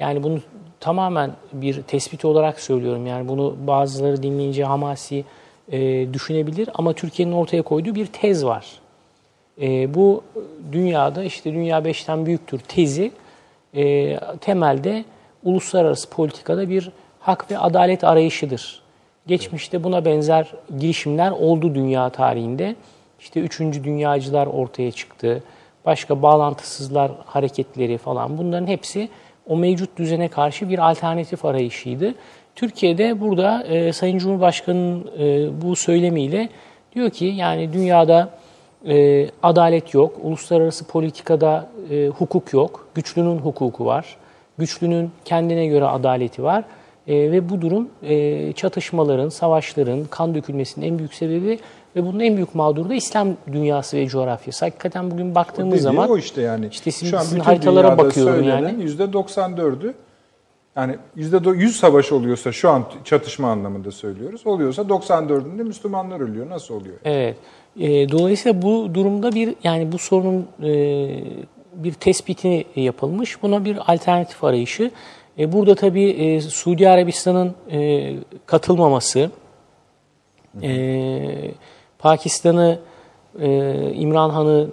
Yani 0.00 0.22
bunu 0.22 0.40
tamamen 0.80 1.30
bir 1.52 1.82
tespit 1.82 2.24
olarak 2.24 2.60
söylüyorum. 2.60 3.06
Yani 3.06 3.28
bunu 3.28 3.56
bazıları 3.66 4.22
dinleyince 4.22 4.64
hamasi 4.64 5.24
e, 5.72 6.06
düşünebilir 6.12 6.68
ama 6.74 6.92
Türkiye'nin 6.92 7.32
ortaya 7.32 7.62
koyduğu 7.62 7.94
bir 7.94 8.06
tez 8.06 8.44
var. 8.44 8.66
E, 9.60 9.94
bu 9.94 10.22
dünyada 10.72 11.24
işte 11.24 11.52
dünya 11.52 11.84
beşten 11.84 12.26
büyüktür 12.26 12.58
tezi 12.58 13.12
e, 13.76 14.16
temelde 14.40 15.04
uluslararası 15.44 16.10
politikada 16.10 16.68
bir 16.68 16.90
hak 17.20 17.50
ve 17.50 17.58
adalet 17.58 18.04
arayışıdır. 18.04 18.82
Geçmişte 19.26 19.84
buna 19.84 20.04
benzer 20.04 20.52
girişimler 20.78 21.30
oldu 21.30 21.74
dünya 21.74 22.10
tarihinde. 22.10 22.76
İşte 23.20 23.40
üçüncü 23.40 23.84
dünyacılar 23.84 24.46
ortaya 24.46 24.92
çıktı. 24.92 25.42
Başka 25.84 26.22
bağlantısızlar 26.22 27.10
hareketleri 27.26 27.98
falan 27.98 28.38
bunların 28.38 28.66
hepsi 28.66 29.08
o 29.46 29.56
mevcut 29.56 29.98
düzene 29.98 30.28
karşı 30.28 30.68
bir 30.68 30.90
alternatif 30.90 31.44
arayışıydı. 31.44 32.14
Türkiye'de 32.56 33.20
burada 33.20 33.62
e, 33.62 33.92
Sayın 33.92 34.18
Cumhurbaşkanı'nın 34.18 35.10
e, 35.18 35.62
bu 35.62 35.76
söylemiyle 35.76 36.48
diyor 36.94 37.10
ki 37.10 37.24
yani 37.24 37.72
dünyada 37.72 38.30
e, 38.88 39.28
adalet 39.42 39.94
yok, 39.94 40.14
uluslararası 40.22 40.84
politikada 40.84 41.68
e, 41.90 42.08
hukuk 42.08 42.52
yok, 42.52 42.86
güçlünün 42.94 43.38
hukuku 43.38 43.84
var, 43.86 44.16
güçlünün 44.58 45.10
kendine 45.24 45.66
göre 45.66 45.84
adaleti 45.84 46.42
var 46.42 46.64
E, 47.06 47.32
ve 47.32 47.48
bu 47.48 47.60
durum 47.60 47.88
e, 48.02 48.52
çatışmaların, 48.52 49.28
savaşların, 49.28 50.04
kan 50.04 50.34
dökülmesinin 50.34 50.86
en 50.86 50.98
büyük 50.98 51.14
sebebi 51.14 51.58
ve 51.96 52.06
bunun 52.06 52.20
en 52.20 52.36
büyük 52.36 52.54
mağduru 52.54 52.88
da 52.88 52.94
İslam 52.94 53.28
dünyası 53.52 53.96
ve 53.96 54.06
coğrafyası. 54.06 54.64
Hakikaten 54.64 55.10
bugün 55.10 55.34
baktığımız 55.34 55.72
Dediği 55.72 55.82
zaman 55.82 56.10
o 56.10 56.18
işte 56.18 56.42
yani. 56.42 56.68
işte 56.70 56.90
sizin, 56.90 57.10
Şu 57.10 57.18
an 57.18 57.22
sizin 57.22 57.40
haritalara 57.40 57.98
bakıyorum 57.98 58.48
yani. 58.48 58.68
%94'ü 58.68 59.94
yani 60.76 60.96
%100 61.16 61.68
savaş 61.68 62.12
oluyorsa 62.12 62.52
şu 62.52 62.70
an 62.70 62.84
çatışma 63.04 63.50
anlamında 63.50 63.90
söylüyoruz. 63.90 64.46
Oluyorsa 64.46 64.82
94'ünde 64.82 65.62
Müslümanlar 65.62 66.20
ölüyor. 66.20 66.50
Nasıl 66.50 66.74
oluyor? 66.74 66.96
Evet. 67.04 67.36
E, 67.80 68.08
dolayısıyla 68.08 68.62
bu 68.62 68.94
durumda 68.94 69.34
bir 69.34 69.54
yani 69.64 69.92
bu 69.92 69.98
sorunun 69.98 70.46
e, 70.62 71.08
bir 71.72 71.92
tespiti 71.92 72.64
yapılmış. 72.76 73.42
Buna 73.42 73.64
bir 73.64 73.92
alternatif 73.92 74.44
arayışı. 74.44 74.90
E, 75.38 75.52
burada 75.52 75.74
tabii 75.74 76.10
e, 76.10 76.40
Suudi 76.40 76.88
Arabistan'ın 76.88 77.54
e, 77.70 78.12
katılmaması, 78.46 79.30
e, 80.62 81.50
Pakistan'ı 81.98 82.78
e, 83.40 83.48
İmran 83.94 84.30
Han'ı 84.30 84.68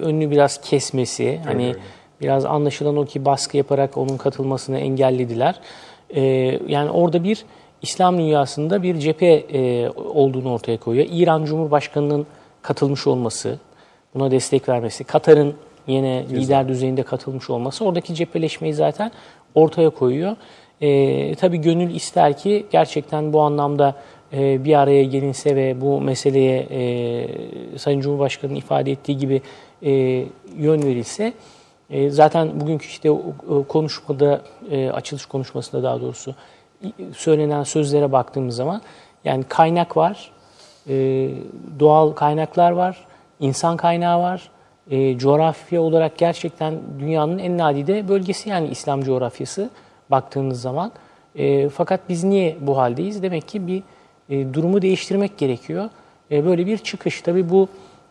e, 0.00 0.02
önünü 0.02 0.30
biraz 0.30 0.60
kesmesi, 0.60 1.40
hani 1.44 1.66
öyle. 1.66 1.78
biraz 2.20 2.44
anlaşılan 2.44 2.96
o 2.96 3.04
ki 3.04 3.24
baskı 3.24 3.56
yaparak 3.56 3.96
onun 3.96 4.16
katılmasını 4.16 4.78
engellediler. 4.78 5.60
E, 6.14 6.20
yani 6.68 6.90
orada 6.90 7.24
bir 7.24 7.44
İslam 7.82 8.18
dünyasında 8.18 8.82
bir 8.82 8.98
cephe 8.98 9.26
e, 9.26 9.90
olduğunu 9.90 10.52
ortaya 10.52 10.76
koyuyor. 10.76 11.06
İran 11.10 11.44
Cumhurbaşkanı'nın 11.44 12.26
katılmış 12.62 13.06
olması, 13.06 13.58
buna 14.14 14.30
destek 14.30 14.68
vermesi, 14.68 15.04
Katar'ın 15.04 15.54
yine 15.86 16.24
lider 16.30 16.68
düzeyinde 16.68 17.02
katılmış 17.02 17.50
olması 17.50 17.84
oradaki 17.84 18.14
cepheleşmeyi 18.14 18.74
zaten 18.74 19.10
ortaya 19.54 19.90
koyuyor. 19.90 20.36
E, 20.80 21.34
tabii 21.34 21.60
gönül 21.60 21.94
ister 21.94 22.38
ki 22.38 22.66
gerçekten 22.70 23.32
bu 23.32 23.40
anlamda 23.40 23.94
e, 24.32 24.64
bir 24.64 24.78
araya 24.78 25.04
gelinse 25.04 25.56
ve 25.56 25.80
bu 25.80 26.00
meseleye 26.00 26.66
e, 26.70 27.78
Sayın 27.78 28.00
Cumhurbaşkanı'nın 28.00 28.58
ifade 28.58 28.92
ettiği 28.92 29.18
gibi 29.18 29.42
e, 29.82 29.90
yön 30.56 30.82
verilse 30.82 31.32
e, 31.90 32.10
zaten 32.10 32.60
bugünkü 32.60 32.86
işte 32.86 33.10
o 33.10 33.64
konuşmada 33.68 34.40
e, 34.70 34.90
açılış 34.90 35.26
konuşmasında 35.26 35.82
daha 35.82 36.00
doğrusu 36.00 36.34
söylenen 37.16 37.62
sözlere 37.62 38.12
baktığımız 38.12 38.56
zaman 38.56 38.82
yani 39.24 39.44
kaynak 39.44 39.96
var, 39.96 40.30
e, 40.88 40.94
doğal 41.80 42.12
kaynaklar 42.12 42.70
var, 42.70 43.06
insan 43.40 43.76
kaynağı 43.76 44.20
var, 44.22 44.50
e, 44.90 45.18
coğrafya 45.18 45.82
olarak 45.82 46.18
gerçekten 46.18 46.74
dünyanın 47.00 47.38
en 47.38 47.58
nadide 47.58 48.08
bölgesi 48.08 48.48
yani 48.48 48.68
İslam 48.68 49.02
coğrafyası 49.02 49.70
baktığınız 50.10 50.60
zaman. 50.60 50.92
E, 51.36 51.68
fakat 51.68 52.00
biz 52.08 52.24
niye 52.24 52.56
bu 52.60 52.78
haldeyiz? 52.78 53.22
Demek 53.22 53.48
ki 53.48 53.66
bir 53.66 53.82
e, 54.30 54.54
durumu 54.54 54.82
değiştirmek 54.82 55.38
gerekiyor. 55.38 55.90
E, 56.30 56.46
böyle 56.46 56.66
bir 56.66 56.78
çıkış. 56.78 57.22
Tabii 57.22 57.50
bu 57.50 57.68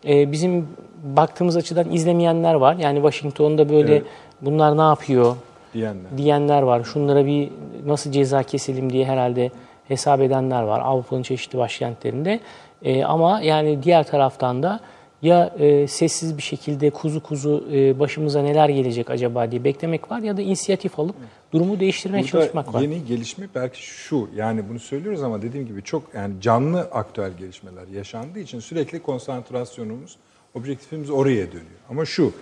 e, 0.08 0.32
bizim 0.32 0.68
baktığımız 1.04 1.58
açıdan 1.58 1.92
izlemeyenler 1.92 2.54
var. 2.54 2.76
Yani 2.76 2.96
Washington'da 2.96 3.70
böyle 3.70 3.96
Evet. 3.96 4.06
bunlar 4.42 4.78
ne 4.78 4.82
yapıyor 4.82 5.36
diyenler. 5.74 6.18
diyenler 6.18 6.62
var. 6.62 6.84
Şunlara 6.84 7.26
bir 7.26 7.50
nasıl 7.86 8.12
ceza 8.12 8.44
keselim 8.44 8.94
diye 8.94 9.06
herhalde 9.06 9.52
hesap 9.88 10.22
edenler 10.22 10.62
var 10.62 10.82
Avrupa'nın 10.84 11.24
çeşitli 11.24 11.58
başkentlerinde. 11.58 12.40
E, 12.82 13.04
ama 13.04 13.42
yani 13.42 13.84
diğer 13.84 14.08
taraftan 14.08 14.64
da 14.64 14.80
ya 15.22 15.54
e, 15.60 15.88
sessiz 15.88 16.38
bir 16.38 16.42
şekilde 16.42 16.90
kuzu 16.90 17.24
kuzu 17.24 17.66
e, 17.74 18.00
başımıza 18.00 18.42
neler 18.42 18.70
gelecek 18.70 19.10
acaba 19.10 19.52
diye 19.52 19.64
beklemek 19.64 20.12
var 20.12 20.20
ya 20.20 20.38
da 20.38 20.42
inisiyatif 20.42 21.00
alıp 21.00 21.16
durumu 21.54 21.80
değiştirmeye 21.80 22.24
çalışmak 22.24 22.68
Burada 22.68 22.78
var. 22.78 22.84
yeni 22.84 23.06
gelişme 23.06 23.48
belki 23.56 23.84
şu 23.84 24.30
yani 24.36 24.70
bunu 24.70 24.80
söylüyoruz 24.80 25.24
ama 25.24 25.42
dediğim 25.42 25.68
gibi 25.68 25.84
çok 25.84 26.04
yani 26.16 26.42
canlı 26.42 26.82
aktüel 26.82 27.32
gelişmeler 27.32 27.88
yaşandığı 27.88 28.40
için 28.40 28.60
sürekli 28.60 29.00
konsantrasyonumuz, 29.00 30.18
objektifimiz 30.54 31.10
oraya 31.10 31.48
dönüyor. 31.48 31.80
Ama 31.90 32.06
şu 32.06 32.34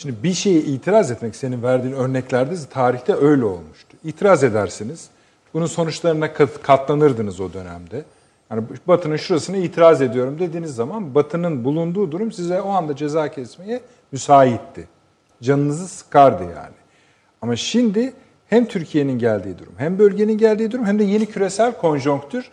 Şimdi 0.00 0.22
bir 0.22 0.32
şeye 0.32 0.60
itiraz 0.60 1.10
etmek 1.10 1.36
senin 1.36 1.62
verdiğin 1.62 1.94
örneklerde 1.94 2.54
tarihte 2.70 3.14
öyle 3.14 3.44
olmuştu. 3.44 3.96
İtiraz 4.04 4.44
edersiniz. 4.44 5.08
Bunun 5.54 5.66
sonuçlarına 5.66 6.32
kat- 6.32 6.62
katlanırdınız 6.62 7.40
o 7.40 7.52
dönemde. 7.52 8.04
Yani 8.50 8.62
Batı'nın 8.88 9.16
şurasına 9.16 9.56
itiraz 9.56 10.02
ediyorum 10.02 10.38
dediğiniz 10.38 10.74
zaman 10.74 11.14
Batı'nın 11.14 11.64
bulunduğu 11.64 12.12
durum 12.12 12.32
size 12.32 12.60
o 12.60 12.68
anda 12.68 12.96
ceza 12.96 13.30
kesmeye 13.30 13.80
müsaitti. 14.12 14.88
Canınızı 15.42 15.88
sıkardı 15.88 16.42
yani. 16.42 16.74
Ama 17.42 17.56
şimdi 17.56 18.12
hem 18.46 18.66
Türkiye'nin 18.66 19.18
geldiği 19.18 19.58
durum, 19.58 19.74
hem 19.76 19.98
bölgenin 19.98 20.38
geldiği 20.38 20.70
durum 20.70 20.86
hem 20.86 20.98
de 20.98 21.04
yeni 21.04 21.26
küresel 21.26 21.72
konjonktür 21.72 22.50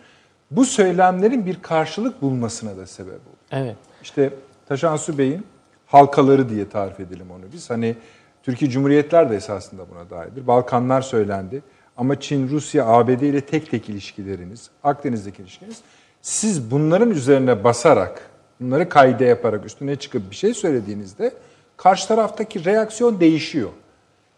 bu 0.50 0.64
söylemlerin 0.64 1.46
bir 1.46 1.62
karşılık 1.62 2.22
bulmasına 2.22 2.76
da 2.76 2.86
sebep 2.86 3.08
oluyor. 3.12 3.64
Evet. 3.66 3.76
İşte 4.02 4.30
Taşansu 4.68 5.18
Bey'in 5.18 5.46
halkaları 5.88 6.48
diye 6.48 6.68
tarif 6.68 7.00
edelim 7.00 7.26
onu 7.30 7.42
biz. 7.52 7.70
Hani 7.70 7.96
Türkiye 8.42 8.70
Cumhuriyetler 8.70 9.30
de 9.30 9.36
esasında 9.36 9.82
buna 9.90 10.10
dahildir. 10.10 10.46
Balkanlar 10.46 11.02
söylendi. 11.02 11.62
Ama 11.96 12.20
Çin, 12.20 12.48
Rusya, 12.48 12.86
ABD 12.86 13.08
ile 13.08 13.40
tek 13.40 13.70
tek 13.70 13.88
ilişkileriniz, 13.88 14.70
Akdeniz'deki 14.84 15.42
ilişkiniz. 15.42 15.76
Siz 16.22 16.70
bunların 16.70 17.10
üzerine 17.10 17.64
basarak, 17.64 18.30
bunları 18.60 18.88
kaide 18.88 19.24
yaparak 19.24 19.66
üstüne 19.66 19.96
çıkıp 19.96 20.30
bir 20.30 20.36
şey 20.36 20.54
söylediğinizde 20.54 21.32
karşı 21.76 22.08
taraftaki 22.08 22.64
reaksiyon 22.64 23.20
değişiyor. 23.20 23.68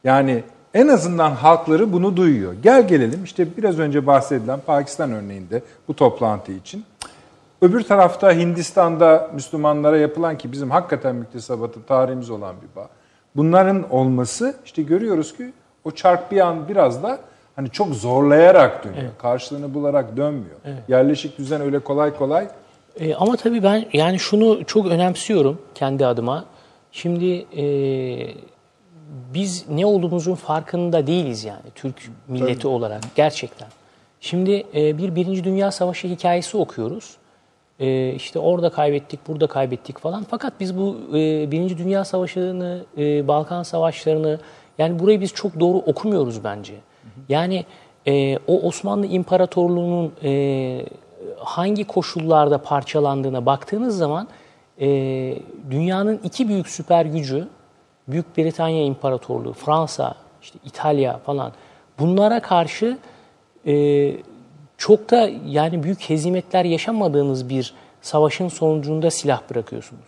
Yani 0.04 0.44
en 0.74 0.88
azından 0.88 1.30
halkları 1.30 1.92
bunu 1.92 2.16
duyuyor. 2.16 2.52
Gel 2.62 2.88
gelelim 2.88 3.24
işte 3.24 3.56
biraz 3.56 3.78
önce 3.78 4.06
bahsedilen 4.06 4.60
Pakistan 4.60 5.12
örneğinde 5.12 5.62
bu 5.88 5.96
toplantı 5.96 6.52
için. 6.52 6.84
Öbür 7.62 7.82
tarafta 7.82 8.32
Hindistan'da 8.32 9.30
Müslümanlara 9.34 9.96
yapılan 9.98 10.38
ki 10.38 10.52
bizim 10.52 10.70
hakikaten 10.70 11.14
müktesebatı 11.14 11.82
tarihimiz 11.82 12.30
olan 12.30 12.54
bir 12.62 12.76
bağ. 12.76 12.88
Bunların 13.36 13.90
olması 13.90 14.56
işte 14.64 14.82
görüyoruz 14.82 15.36
ki 15.36 15.52
o 15.84 15.90
çark 15.90 16.32
bir 16.32 16.40
an 16.40 16.68
biraz 16.68 17.02
da 17.02 17.18
hani 17.56 17.70
çok 17.70 17.94
zorlayarak 17.94 18.84
dönüyor. 18.84 19.12
Karşılığını 19.18 19.74
bularak 19.74 20.16
dönmüyor. 20.16 20.56
Yerleşik 20.88 21.38
düzen 21.38 21.60
öyle 21.60 21.78
kolay 21.78 22.16
kolay 22.16 22.48
E, 23.00 23.14
ama 23.14 23.36
tabii 23.36 23.62
ben 23.62 23.84
yani 23.92 24.18
şunu 24.18 24.64
çok 24.64 24.86
önemsiyorum 24.86 25.62
kendi 25.74 26.06
adıma. 26.06 26.44
Şimdi 26.92 27.46
e, 27.56 27.64
biz 29.34 29.68
ne 29.68 29.86
olduğumuzun 29.86 30.34
farkında 30.34 31.06
değiliz 31.06 31.44
yani 31.44 31.62
Türk 31.74 31.94
milleti 32.28 32.68
olarak 32.68 33.00
gerçekten. 33.14 33.68
Şimdi 34.20 34.66
e, 34.74 34.98
bir 34.98 35.14
Birinci 35.14 35.44
Dünya 35.44 35.70
Savaşı 35.70 36.08
hikayesi 36.08 36.56
okuyoruz. 36.56 37.16
E, 37.80 38.12
işte 38.14 38.38
orada 38.38 38.70
kaybettik, 38.70 39.28
burada 39.28 39.46
kaybettik 39.46 39.98
falan. 39.98 40.26
Fakat 40.30 40.52
biz 40.60 40.78
bu 40.78 40.96
e, 41.08 41.50
Birinci 41.50 41.78
Dünya 41.78 42.04
Savaşı'nı, 42.04 42.84
e, 42.98 43.28
Balkan 43.28 43.62
Savaşları'nı 43.62 44.38
yani 44.78 44.98
burayı 44.98 45.20
biz 45.20 45.32
çok 45.32 45.60
doğru 45.60 45.78
okumuyoruz 45.78 46.44
bence. 46.44 46.74
Yani 47.28 47.64
e, 48.06 48.36
o 48.36 48.60
Osmanlı 48.60 49.06
İmparatorluğu'nun 49.06 50.12
hangi 51.38 51.84
koşullarda 51.84 52.58
parçalandığına 52.58 53.46
baktığınız 53.46 53.98
zaman 53.98 54.28
dünyanın 55.70 56.20
iki 56.24 56.48
büyük 56.48 56.68
süper 56.68 57.04
gücü 57.04 57.48
Büyük 58.08 58.38
Britanya 58.38 58.84
İmparatorluğu, 58.84 59.52
Fransa, 59.52 60.14
işte 60.42 60.58
İtalya 60.64 61.18
falan 61.18 61.52
bunlara 61.98 62.40
karşı 62.40 62.98
çok 64.80 65.10
da 65.10 65.30
yani 65.46 65.82
büyük 65.82 66.00
hezimetler 66.00 66.64
yaşamadığınız 66.64 67.48
bir 67.48 67.74
savaşın 68.02 68.48
sonucunda 68.48 69.10
silah 69.10 69.40
bırakıyorsunuz. 69.50 70.04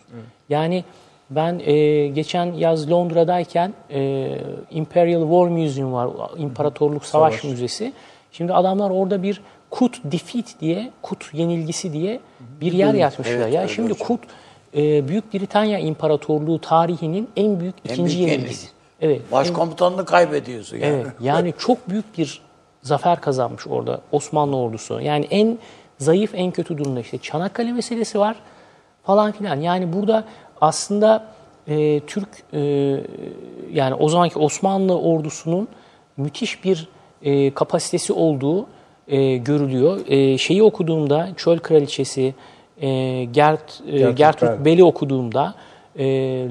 Yani 0.49 0.83
ben 1.29 1.59
e, 1.59 2.07
geçen 2.07 2.45
yaz 2.45 2.91
Londra'dayken 2.91 3.73
e, 3.91 4.29
Imperial 4.71 5.21
War 5.21 5.47
Museum 5.47 5.93
var, 5.93 6.09
İmparatorluk 6.37 7.05
Savaş, 7.05 7.33
Savaş. 7.33 7.43
Müzesi. 7.43 7.93
Şimdi 8.31 8.53
adamlar 8.53 8.89
orada 8.89 9.23
bir 9.23 9.41
Kut 9.69 9.99
Defeat 10.03 10.45
diye, 10.61 10.91
Kut 11.01 11.33
yenilgisi 11.33 11.93
diye 11.93 12.19
bir 12.61 12.73
yer 12.73 12.93
yapmışlar. 12.93 13.33
Evet, 13.33 13.53
ya 13.53 13.67
şimdi 13.67 13.93
hocam. 13.93 14.07
Kut 14.07 14.19
e, 14.77 15.07
Büyük 15.07 15.33
Britanya 15.33 15.79
İmparatorluğu 15.79 16.61
tarihinin 16.61 17.29
en 17.35 17.59
büyük 17.59 17.75
En 17.85 17.93
ikinci 17.93 18.17
büyük 18.17 18.31
yenilgisi. 18.31 18.67
Evet. 19.01 19.21
Başkomutanını 19.31 20.05
kaybediyorsun 20.05 20.77
yani. 20.77 20.93
Evet, 20.93 21.07
yani 21.21 21.53
çok 21.59 21.89
büyük 21.89 22.17
bir 22.17 22.41
zafer 22.83 23.21
kazanmış 23.21 23.67
orada 23.67 24.01
Osmanlı 24.11 24.57
ordusu. 24.57 25.01
Yani 25.01 25.27
en 25.29 25.57
zayıf, 25.97 26.31
en 26.35 26.51
kötü 26.51 26.77
durumda 26.77 26.99
işte 26.99 27.17
Çanakkale 27.17 27.71
meselesi 27.71 28.19
var 28.19 28.35
falan 29.03 29.31
filan. 29.31 29.61
Yani 29.61 29.93
burada 29.93 30.23
aslında 30.61 31.25
e, 31.67 31.99
Türk 31.99 32.29
e, 32.53 32.59
yani 33.73 33.95
o 33.95 34.09
zamanki 34.09 34.39
Osmanlı 34.39 34.99
ordusunun 34.99 35.67
müthiş 36.17 36.63
bir 36.63 36.87
e, 37.21 37.53
kapasitesi 37.53 38.13
olduğu 38.13 38.65
e, 39.07 39.37
görülüyor. 39.37 39.99
E, 40.07 40.37
şeyi 40.37 40.63
okuduğumda 40.63 41.29
Çöl 41.37 41.59
Kraliçesi, 41.59 42.35
e, 42.81 43.23
Gert, 43.23 43.81
e, 43.87 44.11
Gertrude 44.11 44.51
Bell. 44.51 44.65
Bell'i 44.65 44.83
okuduğumda, 44.83 45.55
e, 45.95 46.05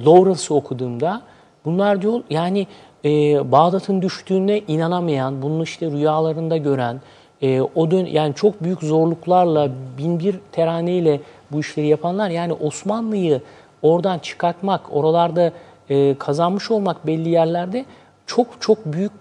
Lawrence'ı 0.05 0.55
okuduğumda 0.55 1.23
bunlar 1.65 2.03
diyor 2.03 2.23
yani 2.31 2.67
e, 3.05 3.53
Bağdat'ın 3.53 4.03
düştüğüne 4.03 4.59
inanamayan, 4.59 5.43
bunu 5.43 5.63
işte 5.63 5.91
rüyalarında 5.91 6.57
gören, 6.57 7.01
e, 7.43 7.61
o 7.61 7.91
dön 7.91 8.07
yani 8.07 8.35
çok 8.35 8.63
büyük 8.65 8.81
zorluklarla 8.83 9.71
bin 9.99 10.21
bir 10.21 10.37
teraneyle 10.53 11.21
bu 11.53 11.61
işleri 11.61 11.87
yapanlar 11.87 12.31
yani 12.31 12.53
Osmanlı'yı 12.53 13.43
oradan 13.83 14.19
çıkartmak, 14.19 14.81
oralarda 14.97 15.53
e, 15.91 16.15
kazanmış 16.19 16.71
olmak 16.71 17.07
belli 17.07 17.29
yerlerde 17.29 17.85
çok 18.27 18.47
çok 18.61 18.87
büyük 18.87 19.13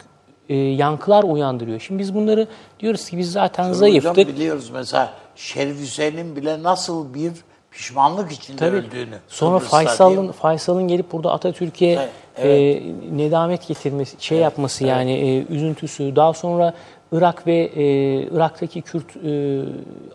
e, 0.50 0.56
yankılar 0.56 1.24
uyandırıyor. 1.24 1.80
Şimdi 1.80 2.00
biz 2.00 2.16
bunları 2.16 2.48
diyoruz 2.80 3.10
ki 3.10 3.18
biz 3.18 3.32
zaten 3.32 3.64
Hocam 3.64 3.76
zayıftık. 3.76 4.28
biliyoruz 4.28 4.70
mesela 4.74 5.14
Şerif 5.36 5.80
Hüseyin'in 5.80 6.36
bile 6.36 6.64
nasıl 6.64 7.14
bir 7.14 7.32
pişmanlık 7.72 8.32
içinde 8.32 8.58
Tabii. 8.58 8.78
öldüğünü. 8.78 9.16
Sonra 9.28 9.58
Kıbrıs'ta 9.58 9.78
Faysal'ın? 9.78 10.32
Faysal'ın 10.32 10.88
gelip 10.88 11.12
burada 11.12 11.32
Atatürk'e 11.32 11.86
Evet, 11.88 12.10
e, 12.38 12.82
nedamet 13.12 13.68
getirmesi, 13.68 14.18
şey 14.20 14.38
yapması 14.38 14.86
yani 14.86 15.12
e, 15.12 15.54
üzüntüsü. 15.54 16.16
Daha 16.16 16.34
sonra 16.34 16.74
Irak 17.12 17.48
ve 17.48 17.56
e, 17.56 17.84
Irak'taki 18.22 18.82
Kürt 18.82 19.16
e, 19.26 19.62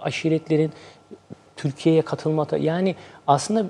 aşiretlerin 0.01 0.72
Türkiye'ye 1.56 2.02
katılma 2.02 2.47
yani 2.60 2.94
aslında 3.26 3.66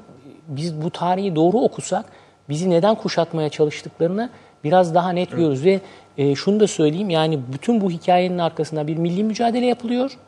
biz 0.48 0.82
bu 0.82 0.90
tarihi 0.90 1.36
doğru 1.36 1.58
okusak 1.58 2.04
bizi 2.48 2.70
neden 2.70 2.94
kuşatmaya 2.94 3.48
çalıştıklarını 3.48 4.30
biraz 4.64 4.94
daha 4.94 5.10
net 5.10 5.30
görürüz 5.30 5.64
ve 5.64 5.80
e, 6.18 6.34
şunu 6.34 6.60
da 6.60 6.66
söyleyeyim 6.66 7.10
yani 7.10 7.40
bütün 7.52 7.80
bu 7.80 7.90
hikayenin 7.90 8.38
arkasında 8.38 8.86
bir 8.86 8.96
milli 8.96 9.24
mücadele 9.24 9.66
yapılıyor. 9.66 10.18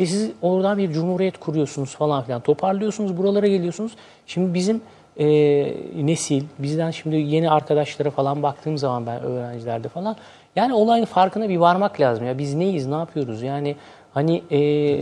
Ve 0.00 0.06
siz 0.06 0.30
oradan 0.42 0.78
bir 0.78 0.92
cumhuriyet 0.92 1.40
kuruyorsunuz 1.40 1.94
falan 1.94 2.22
filan. 2.22 2.40
Toparlıyorsunuz, 2.40 3.16
buralara 3.16 3.46
geliyorsunuz. 3.46 3.92
Şimdi 4.26 4.54
bizim 4.54 4.80
e, 5.18 5.26
nesil, 6.06 6.44
bizden 6.58 6.90
şimdi 6.90 7.16
yeni 7.16 7.50
arkadaşlara 7.50 8.10
falan 8.10 8.42
baktığım 8.42 8.78
zaman 8.78 9.06
ben 9.06 9.22
öğrencilerde 9.22 9.88
falan. 9.88 10.16
Yani 10.56 10.74
olayın 10.74 11.04
farkına 11.04 11.48
bir 11.48 11.56
varmak 11.56 12.00
lazım. 12.00 12.26
ya 12.26 12.38
Biz 12.38 12.54
neyiz, 12.54 12.86
ne 12.86 12.94
yapıyoruz? 12.94 13.42
Yani 13.42 13.76
hani... 14.14 14.42
E. 14.50 15.00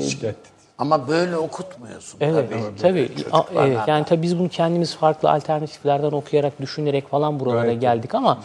Ama 0.79 1.09
böyle 1.09 1.37
okutmuyorsun 1.37 2.19
Evet, 2.21 2.51
tabii. 2.51 2.77
tabii. 2.83 3.11
A- 3.33 3.67
evet, 3.67 3.79
yani 3.87 4.05
tabii 4.05 4.23
biz 4.23 4.39
bunu 4.39 4.49
kendimiz 4.49 4.97
farklı 4.97 5.31
alternatiflerden 5.31 6.11
okuyarak, 6.11 6.61
düşünerek 6.61 7.09
falan 7.09 7.41
buralara 7.41 7.65
Gayet 7.65 7.81
geldik 7.81 8.15
ama 8.15 8.39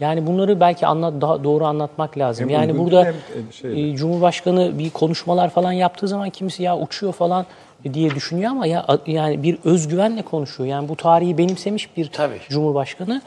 yani 0.00 0.26
bunları 0.26 0.60
belki 0.60 0.86
anlat, 0.86 1.14
daha 1.20 1.44
doğru 1.44 1.64
anlatmak 1.64 2.18
lazım. 2.18 2.42
Hem 2.42 2.50
yani 2.50 2.78
burada 2.78 3.04
hem, 3.04 3.14
e, 3.48 3.52
şey- 3.52 3.92
e, 3.92 3.96
Cumhurbaşkanı 3.96 4.78
bir 4.78 4.90
konuşmalar 4.90 5.50
falan 5.50 5.72
yaptığı 5.72 6.08
zaman 6.08 6.30
kimisi 6.30 6.62
ya 6.62 6.78
uçuyor 6.78 7.12
falan 7.12 7.46
diye 7.92 8.10
düşünüyor 8.10 8.50
ama 8.50 8.66
ya 8.66 8.86
yani 9.06 9.42
bir 9.42 9.58
özgüvenle 9.64 10.22
konuşuyor. 10.22 10.68
Yani 10.68 10.88
bu 10.88 10.96
tarihi 10.96 11.38
benimsemiş 11.38 11.96
bir 11.96 12.08
Tabii. 12.08 12.40
Cumhurbaşkanı. 12.48 13.22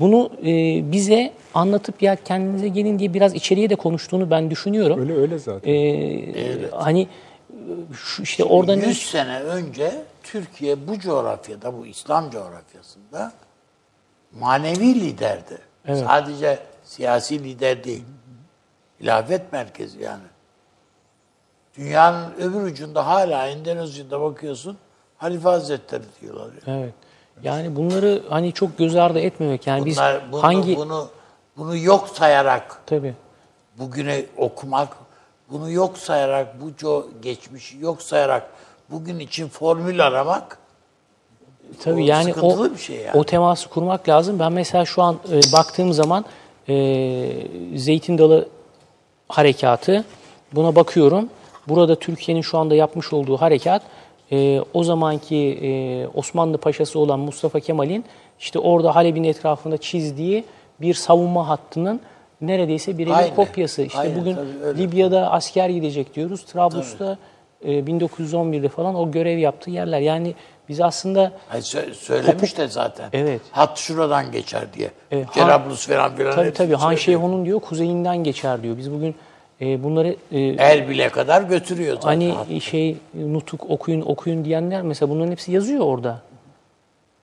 Bunu 0.00 0.30
e, 0.40 0.52
bize 0.92 1.32
anlatıp 1.54 2.02
ya 2.02 2.16
kendinize 2.24 2.68
gelin 2.68 2.98
diye 2.98 3.14
biraz 3.14 3.34
içeriye 3.34 3.70
de 3.70 3.76
konuştuğunu 3.76 4.30
ben 4.30 4.50
düşünüyorum. 4.50 5.00
Öyle 5.00 5.14
öyle 5.14 5.38
zaten. 5.38 5.72
E, 5.72 6.70
Hani 6.70 7.00
e, 7.00 7.08
şu 7.94 8.22
işte 8.22 8.44
oradan 8.44 8.76
100 8.76 9.02
sene 9.02 9.40
önce 9.40 9.92
Türkiye 10.22 10.88
bu 10.88 10.98
coğrafyada, 10.98 11.78
bu 11.78 11.86
İslam 11.86 12.30
coğrafyasında 12.30 13.32
manevi 14.40 15.00
liderdi. 15.00 15.58
Sadece 15.86 16.58
siyasi 16.84 17.44
lider 17.44 17.84
değil. 17.84 18.04
Hilafet 19.00 19.52
merkezi 19.52 20.02
yani. 20.02 20.22
Dünyanın 21.76 22.32
öbür 22.38 22.62
ucunda 22.62 23.06
hala 23.06 23.46
Endonezya'da 23.48 24.20
bakıyorsun 24.20 24.76
Halife 25.16 25.48
Hazretleri 25.48 26.02
diyorlar. 26.20 26.46
ya. 26.66 26.76
Evet. 26.78 26.94
Yani 27.42 27.76
bunları 27.76 28.22
hani 28.28 28.52
çok 28.52 28.78
göz 28.78 28.96
ardı 28.96 29.18
etmemek. 29.18 29.66
Yani 29.66 29.86
biz 29.86 29.96
Bunlar, 29.96 30.32
bunu, 30.32 30.42
hangi 30.42 30.76
bunu, 30.76 31.08
bunu 31.56 31.76
yok 31.76 32.08
sayarak 32.08 32.80
tabii 32.86 33.14
bugüne 33.78 34.24
okumak, 34.36 34.96
bunu 35.50 35.70
yok 35.70 35.98
sayarak, 35.98 36.60
bu 36.60 36.70
co- 36.70 37.06
geçmişi 37.22 37.78
yok 37.78 38.02
sayarak 38.02 38.50
bugün 38.90 39.18
için 39.18 39.48
formül 39.48 40.06
aramak 40.06 40.58
tabii 41.80 42.02
O 42.02 42.06
yani 42.06 42.34
o 42.34 42.70
bir 42.70 42.78
şey 42.78 42.96
yani. 42.96 43.18
o 43.18 43.24
teması 43.24 43.68
kurmak 43.68 44.08
lazım. 44.08 44.38
Ben 44.38 44.52
mesela 44.52 44.84
şu 44.84 45.02
an 45.02 45.18
e, 45.32 45.52
baktığım 45.52 45.92
zaman 45.92 46.24
e, 46.68 46.74
Zeytin 47.76 48.18
Dalı 48.18 48.48
harekatı 49.28 50.04
buna 50.52 50.76
bakıyorum. 50.76 51.28
Burada 51.68 51.94
Türkiye'nin 51.94 52.42
şu 52.42 52.58
anda 52.58 52.74
yapmış 52.74 53.12
olduğu 53.12 53.36
harekat 53.36 53.82
e, 54.32 54.60
o 54.74 54.84
zamanki 54.84 55.36
e, 55.62 56.06
Osmanlı 56.14 56.58
Paşası 56.58 56.98
olan 56.98 57.20
Mustafa 57.20 57.60
Kemal'in 57.60 58.04
işte 58.40 58.58
orada 58.58 58.96
Halep'in 58.96 59.24
etrafında 59.24 59.76
çizdiği 59.76 60.44
bir 60.80 60.94
savunma 60.94 61.48
hattının 61.48 62.00
neredeyse 62.40 62.98
birebir 62.98 63.34
kopyası. 63.36 63.82
İşte 63.82 63.98
Aynen, 63.98 64.20
bugün 64.20 64.34
tabii. 64.62 64.78
Libya'da 64.78 65.30
asker 65.30 65.68
gidecek 65.68 66.14
diyoruz. 66.14 66.44
Trablus'ta 66.44 67.18
e, 67.64 67.70
1911'de 67.72 68.68
falan 68.68 68.94
o 68.94 69.10
görev 69.10 69.38
yaptığı 69.38 69.70
yerler. 69.70 70.00
Yani 70.00 70.34
biz 70.68 70.80
aslında 70.80 71.32
Hayır, 71.48 71.64
sö- 71.64 71.94
söylemiş 71.94 72.58
de 72.58 72.68
zaten. 72.68 73.08
Evet. 73.12 73.40
Hat 73.52 73.78
şuradan 73.78 74.32
geçer 74.32 74.62
diye. 74.74 74.90
E, 75.12 75.24
Cerablus 75.34 75.86
falan 75.86 76.16
filan. 76.16 76.34
tabii 76.34 76.52
tabii 76.52 76.74
Han. 76.74 76.94
Şeyhun'un 76.94 77.44
diyor 77.44 77.60
kuzeyinden 77.60 78.24
geçer 78.24 78.62
diyor. 78.62 78.78
Biz 78.78 78.92
bugün 78.92 79.14
e, 79.62 79.82
bunları 79.82 80.16
e, 80.32 80.40
Erbil'e 80.48 81.08
kadar 81.08 81.42
götürüyor 81.42 81.94
zaten. 81.94 82.08
hani 82.08 82.32
hat. 82.32 82.62
şey 82.62 82.96
nutuk 83.14 83.70
okuyun 83.70 84.00
okuyun 84.00 84.44
diyenler 84.44 84.82
mesela 84.82 85.10
bunların 85.10 85.30
hepsi 85.30 85.52
yazıyor 85.52 85.80
orada. 85.84 86.22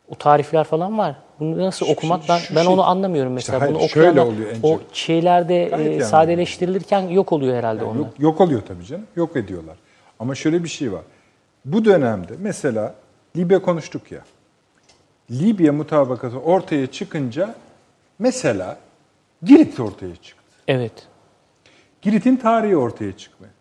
O 0.10 0.16
tarifler 0.16 0.64
falan 0.64 0.98
var. 0.98 1.16
Bunu 1.40 1.58
nasıl 1.58 1.86
okumak 1.90 2.22
ben 2.30 2.38
şu 2.38 2.56
ben 2.56 2.64
şey- 2.64 2.74
onu 2.74 2.84
anlamıyorum 2.84 3.34
mesela. 3.34 3.62
hayır, 3.62 3.76
Bunu 3.76 3.90
şöyle 3.90 4.22
oluyor 4.22 4.52
en 4.52 4.60
O 4.64 4.80
şeylerde 4.94 5.66
e, 5.66 5.82
yani. 5.84 6.04
sadeleştirilirken 6.04 7.02
yok 7.02 7.32
oluyor 7.32 7.58
herhalde 7.58 7.84
onlar. 7.84 7.96
Yok, 8.00 8.08
yok 8.20 8.42
oluyor 8.42 8.62
tabii 8.68 8.86
canım. 8.86 9.06
Yok 9.16 9.36
ediyorlar. 9.36 9.76
Ama 10.20 10.36
şöyle 10.36 10.64
bir 10.64 10.70
şey 10.70 10.92
var. 10.92 11.02
Bu 11.66 11.86
dönemde 11.86 12.34
mesela 12.40 12.96
Libya 13.38 13.62
konuştuk 13.62 14.12
ya. 14.12 14.20
Libya 15.32 15.74
mutabakatı 15.74 16.40
ortaya 16.40 16.88
çıkınca 16.88 17.56
mesela 18.20 18.78
Girit 19.44 19.80
ortaya 19.80 20.16
çıktı. 20.16 20.44
Evet. 20.68 21.09
Girit'in 22.02 22.36
tarihi 22.36 22.78
ortaya 22.78 23.18
çıkmaya. 23.18 23.52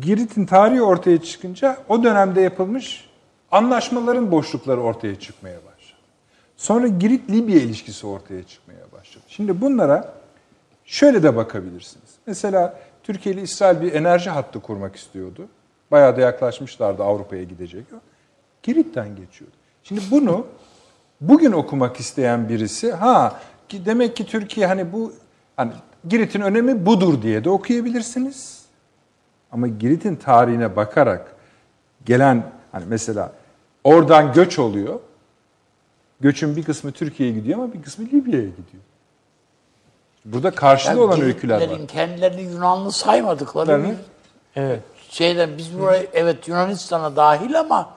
Girit'in 0.00 0.46
tarihi 0.46 0.82
ortaya 0.82 1.22
çıkınca 1.22 1.78
o 1.88 2.02
dönemde 2.02 2.40
yapılmış 2.40 3.08
anlaşmaların 3.50 4.30
boşlukları 4.30 4.80
ortaya 4.80 5.20
çıkmaya 5.20 5.56
başladı. 5.56 5.98
Sonra 6.56 6.86
Girit-Libya 6.86 7.56
ilişkisi 7.56 8.06
ortaya 8.06 8.42
çıkmaya 8.42 8.92
başladı. 8.92 9.24
Şimdi 9.28 9.60
bunlara 9.60 10.14
şöyle 10.84 11.22
de 11.22 11.36
bakabilirsiniz. 11.36 12.10
Mesela 12.26 12.80
Türkiye 13.02 13.34
ile 13.34 13.42
İsrail 13.42 13.80
bir 13.80 13.92
enerji 13.92 14.30
hattı 14.30 14.60
kurmak 14.60 14.96
istiyordu. 14.96 15.48
Bayağı 15.90 16.16
da 16.16 16.20
yaklaşmışlardı 16.20 17.02
Avrupa'ya 17.02 17.42
gidecek. 17.42 17.84
Girit'ten 18.62 19.16
geçiyordu. 19.16 19.56
Şimdi 19.82 20.00
bunu 20.10 20.46
bugün 21.20 21.52
okumak 21.52 22.00
isteyen 22.00 22.48
birisi 22.48 22.92
ha 22.92 23.40
demek 23.72 24.16
ki 24.16 24.26
Türkiye 24.26 24.66
hani 24.66 24.92
bu 24.92 25.12
hani 25.56 25.72
Girit'in 26.08 26.40
önemi 26.40 26.86
budur 26.86 27.22
diye 27.22 27.44
de 27.44 27.50
okuyabilirsiniz. 27.50 28.62
Ama 29.52 29.68
Girit'in 29.68 30.16
tarihine 30.16 30.76
bakarak 30.76 31.34
gelen 32.06 32.50
hani 32.72 32.84
mesela 32.88 33.32
oradan 33.84 34.32
göç 34.32 34.58
oluyor. 34.58 35.00
Göçün 36.20 36.56
bir 36.56 36.62
kısmı 36.64 36.92
Türkiye'ye 36.92 37.34
gidiyor 37.34 37.58
ama 37.58 37.72
bir 37.72 37.82
kısmı 37.82 38.04
Libya'ya 38.06 38.44
gidiyor. 38.46 38.82
Burada 40.24 40.50
karşılığı 40.50 40.90
Yani 40.90 41.00
olan 41.00 41.20
öyküler 41.20 41.70
var. 41.70 41.86
Kendilerini 41.88 42.42
Yunanlı 42.42 42.92
saymadıkları 42.92 43.70
Yani- 43.70 43.88
bir 43.88 43.96
Evet. 44.56 44.82
şeyden 45.08 45.50
biz 45.58 45.78
buraya 45.78 46.02
evet 46.12 46.48
Yunanistan'a 46.48 47.16
dahil 47.16 47.60
ama 47.60 47.90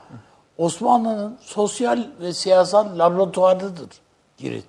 Osmanlı'nın 0.58 1.38
sosyal 1.42 2.04
ve 2.22 2.34
siyasal 2.34 3.00
laboratuvarıdır 3.00 3.90
Girit. 4.38 4.66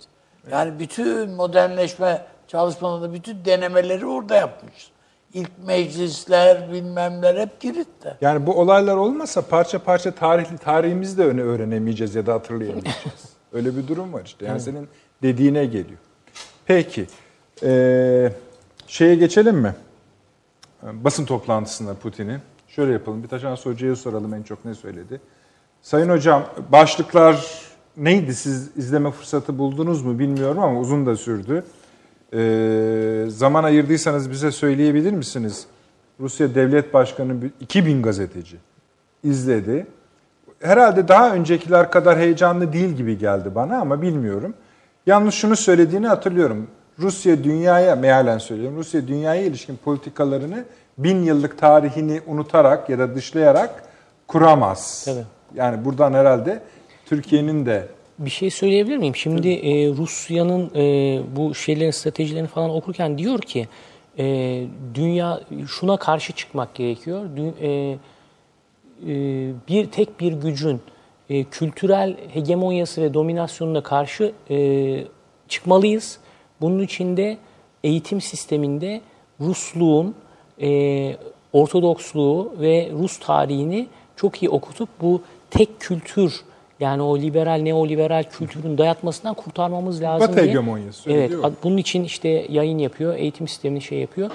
Yani 0.50 0.78
bütün 0.78 1.30
modernleşme 1.30 2.26
çalışmalarında 2.52 3.12
bütün 3.12 3.44
denemeleri 3.44 4.06
orada 4.06 4.34
yapmış. 4.34 4.90
İlk 5.34 5.50
meclisler 5.66 6.72
bilmemler 6.72 7.36
hep 7.36 7.60
Girit'te. 7.60 8.16
Yani 8.20 8.46
bu 8.46 8.60
olaylar 8.60 8.96
olmasa 8.96 9.42
parça 9.42 9.78
parça 9.78 10.10
tarihli 10.10 10.58
tarihimizi 10.58 11.18
de 11.18 11.26
öne 11.26 11.40
öğrenemeyeceğiz 11.40 12.14
ya 12.14 12.26
da 12.26 12.34
hatırlayamayacağız. 12.34 13.28
Öyle 13.52 13.76
bir 13.76 13.88
durum 13.88 14.12
var 14.12 14.22
işte. 14.24 14.46
Yani 14.46 14.60
senin 14.60 14.88
dediğine 15.22 15.66
geliyor. 15.66 15.98
Peki. 16.66 17.06
Ee, 17.62 18.32
şeye 18.86 19.14
geçelim 19.14 19.56
mi? 19.56 19.74
Basın 20.82 21.24
toplantısına 21.24 21.94
Putin'in. 21.94 22.40
Şöyle 22.68 22.92
yapalım. 22.92 23.22
Bir 23.22 23.28
Taşan 23.28 23.56
Hoca'ya 23.56 23.96
soralım 23.96 24.34
en 24.34 24.42
çok 24.42 24.64
ne 24.64 24.74
söyledi. 24.74 25.20
Sayın 25.82 26.08
Hocam 26.08 26.44
başlıklar 26.72 27.62
neydi? 27.96 28.34
Siz 28.34 28.76
izleme 28.76 29.10
fırsatı 29.10 29.58
buldunuz 29.58 30.02
mu 30.02 30.18
bilmiyorum 30.18 30.58
ama 30.58 30.80
uzun 30.80 31.06
da 31.06 31.16
sürdü. 31.16 31.64
Ee, 32.34 33.24
zaman 33.28 33.64
ayırdıysanız 33.64 34.30
bize 34.30 34.50
söyleyebilir 34.50 35.12
misiniz? 35.12 35.66
Rusya 36.20 36.54
Devlet 36.54 36.94
Başkanı 36.94 37.34
2000 37.60 38.02
gazeteci 38.02 38.56
izledi. 39.24 39.86
Herhalde 40.60 41.08
daha 41.08 41.34
öncekiler 41.34 41.90
kadar 41.90 42.18
heyecanlı 42.18 42.72
değil 42.72 42.88
gibi 42.88 43.18
geldi 43.18 43.54
bana 43.54 43.80
ama 43.80 44.02
bilmiyorum. 44.02 44.54
Yalnız 45.06 45.34
şunu 45.34 45.56
söylediğini 45.56 46.06
hatırlıyorum. 46.06 46.66
Rusya 46.98 47.44
dünyaya, 47.44 47.96
mealen 47.96 48.38
söylüyorum, 48.38 48.78
Rusya 48.78 49.08
dünyaya 49.08 49.42
ilişkin 49.42 49.76
politikalarını 49.84 50.64
bin 50.98 51.22
yıllık 51.22 51.58
tarihini 51.58 52.20
unutarak 52.26 52.90
ya 52.90 52.98
da 52.98 53.14
dışlayarak 53.14 53.82
kuramaz. 54.28 55.02
Tabii. 55.04 55.24
Yani 55.54 55.84
buradan 55.84 56.12
herhalde 56.12 56.62
Türkiye'nin 57.06 57.66
de 57.66 57.88
Bir 58.18 58.30
şey 58.30 58.50
söyleyebilir 58.50 58.96
miyim? 58.96 59.16
Şimdi 59.16 59.48
e, 59.48 59.88
Rusya'nın 59.88 60.70
e, 60.74 61.20
bu 61.36 61.54
şeylerin 61.54 61.90
stratejilerini 61.90 62.48
falan 62.48 62.70
okurken 62.70 63.18
diyor 63.18 63.40
ki 63.40 63.68
e, 64.18 64.64
dünya 64.94 65.40
şuna 65.68 65.96
karşı 65.96 66.32
çıkmak 66.32 66.74
gerekiyor. 66.74 67.26
Dü- 67.36 67.60
e, 67.60 67.98
e, 69.08 69.52
bir 69.68 69.86
tek 69.86 70.20
bir 70.20 70.32
gücün 70.32 70.80
e, 71.30 71.44
kültürel 71.44 72.16
hegemonyası 72.32 73.02
ve 73.02 73.14
dominasyonuna 73.14 73.82
karşı 73.82 74.32
e, 74.50 75.04
çıkmalıyız. 75.48 76.18
Bunun 76.60 76.82
için 76.82 77.16
de 77.16 77.38
eğitim 77.84 78.20
sisteminde 78.20 79.00
Rusluğun, 79.40 80.14
e, 80.62 81.16
Ortodoksluğu 81.52 82.54
ve 82.60 82.90
Rus 82.92 83.18
tarihini 83.18 83.86
çok 84.16 84.42
iyi 84.42 84.48
okutup 84.48 84.88
bu 85.00 85.22
tek 85.50 85.80
kültür 85.80 86.40
yani 86.80 87.02
o 87.02 87.18
liberal 87.18 87.60
neoliberal 87.62 88.24
kültürün 88.38 88.78
dayatmasından 88.78 89.34
kurtarmamız 89.34 90.02
lazım 90.02 90.28
Batı 90.28 90.36
diye. 90.36 90.46
hegemonyası, 90.46 91.10
Evet, 91.10 91.30
değil 91.30 91.42
mi? 91.42 91.52
bunun 91.62 91.76
için 91.76 92.04
işte 92.04 92.46
yayın 92.48 92.78
yapıyor, 92.78 93.14
eğitim 93.14 93.48
sistemini 93.48 93.80
şey 93.80 93.98
yapıyor. 93.98 94.30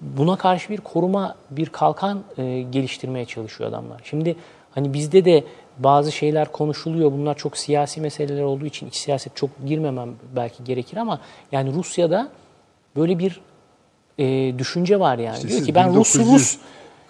Buna 0.00 0.36
karşı 0.36 0.70
bir 0.70 0.78
koruma, 0.78 1.34
bir 1.50 1.66
kalkan 1.66 2.22
e, 2.38 2.62
geliştirmeye 2.70 3.24
çalışıyor 3.24 3.70
adamlar. 3.70 4.00
Şimdi 4.04 4.36
hani 4.74 4.92
bizde 4.92 5.24
de 5.24 5.44
bazı 5.78 6.12
şeyler 6.12 6.52
konuşuluyor. 6.52 7.12
Bunlar 7.12 7.36
çok 7.36 7.56
siyasi 7.56 8.00
meseleler 8.00 8.42
olduğu 8.42 8.66
için 8.66 8.88
iç 8.88 8.96
siyaset 8.96 9.36
çok 9.36 9.50
girmemem 9.66 10.08
belki 10.36 10.64
gerekir 10.64 10.96
ama 10.96 11.20
yani 11.52 11.74
Rusya'da 11.74 12.28
böyle 12.96 13.18
bir 13.18 13.40
e, 14.18 14.58
düşünce 14.58 15.00
var 15.00 15.18
yani. 15.18 15.36
İşte 15.36 15.48
Diyor 15.48 15.64
ki 15.64 15.74
ben 15.74 15.94
Rus 15.94 16.16
Rus 16.16 16.56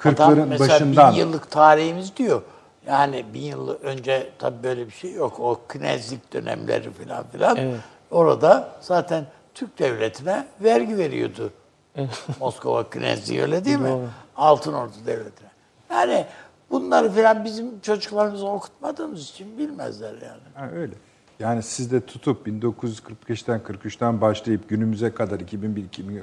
1940'ların 0.00 0.32
Adam 0.32 0.48
mesela 0.48 0.68
başından 0.68 1.12
bin 1.12 1.18
yıllık 1.18 1.50
tarihimiz 1.50 2.16
diyor. 2.16 2.42
Yani 2.88 3.24
bin 3.34 3.42
yıl 3.42 3.68
önce 3.68 4.30
tabii 4.38 4.62
böyle 4.62 4.86
bir 4.86 4.92
şey 4.92 5.12
yok. 5.12 5.40
O 5.40 5.60
knezlik 5.68 6.32
dönemleri 6.32 6.90
falan 6.90 7.24
filan. 7.32 7.56
Evet. 7.56 7.80
Orada 8.10 8.72
zaten 8.80 9.26
Türk 9.54 9.78
devletine 9.78 10.46
vergi 10.60 10.98
veriyordu. 10.98 11.52
Moskova 12.40 12.90
knezliği 12.90 13.42
öyle 13.42 13.64
değil 13.64 13.78
mi? 13.78 14.08
Altın 14.36 14.72
Ordu 14.72 14.92
devletine. 15.06 15.48
Yani 15.90 16.26
bunları 16.70 17.12
filan 17.12 17.44
bizim 17.44 17.80
çocuklarımıza 17.80 18.46
okutmadığımız 18.46 19.30
için 19.30 19.58
bilmezler 19.58 20.12
yani. 20.12 20.42
Ha, 20.54 20.70
öyle. 20.70 20.94
Yani 21.38 21.62
siz 21.62 21.92
de 21.92 22.00
tutup 22.00 22.46
1945'ten 22.46 23.60
43'ten 23.60 24.20
başlayıp 24.20 24.68
günümüze 24.68 25.14
kadar 25.14 25.40
2001 25.40 25.84
2000 25.84 26.22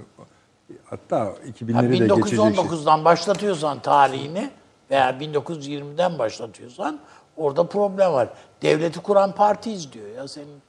hatta 0.85 1.19
Ha, 1.19 1.33
2000'leri 1.61 1.91
de 1.91 2.15
geçecek 2.15 2.29
şey. 2.29 2.37
1919'dan 2.37 3.05
başlatıyorsan 3.05 3.79
tarihini 3.79 4.49
veya 4.91 5.09
1920'den 5.09 6.19
başlatıyorsan 6.19 6.99
orada 7.37 7.67
problem 7.67 8.13
var. 8.13 8.29
Devleti 8.61 8.99
kuran 8.99 9.31
partiyiz 9.35 9.93
diyor 9.93 10.07
ya 10.17 10.27
senin 10.27 10.61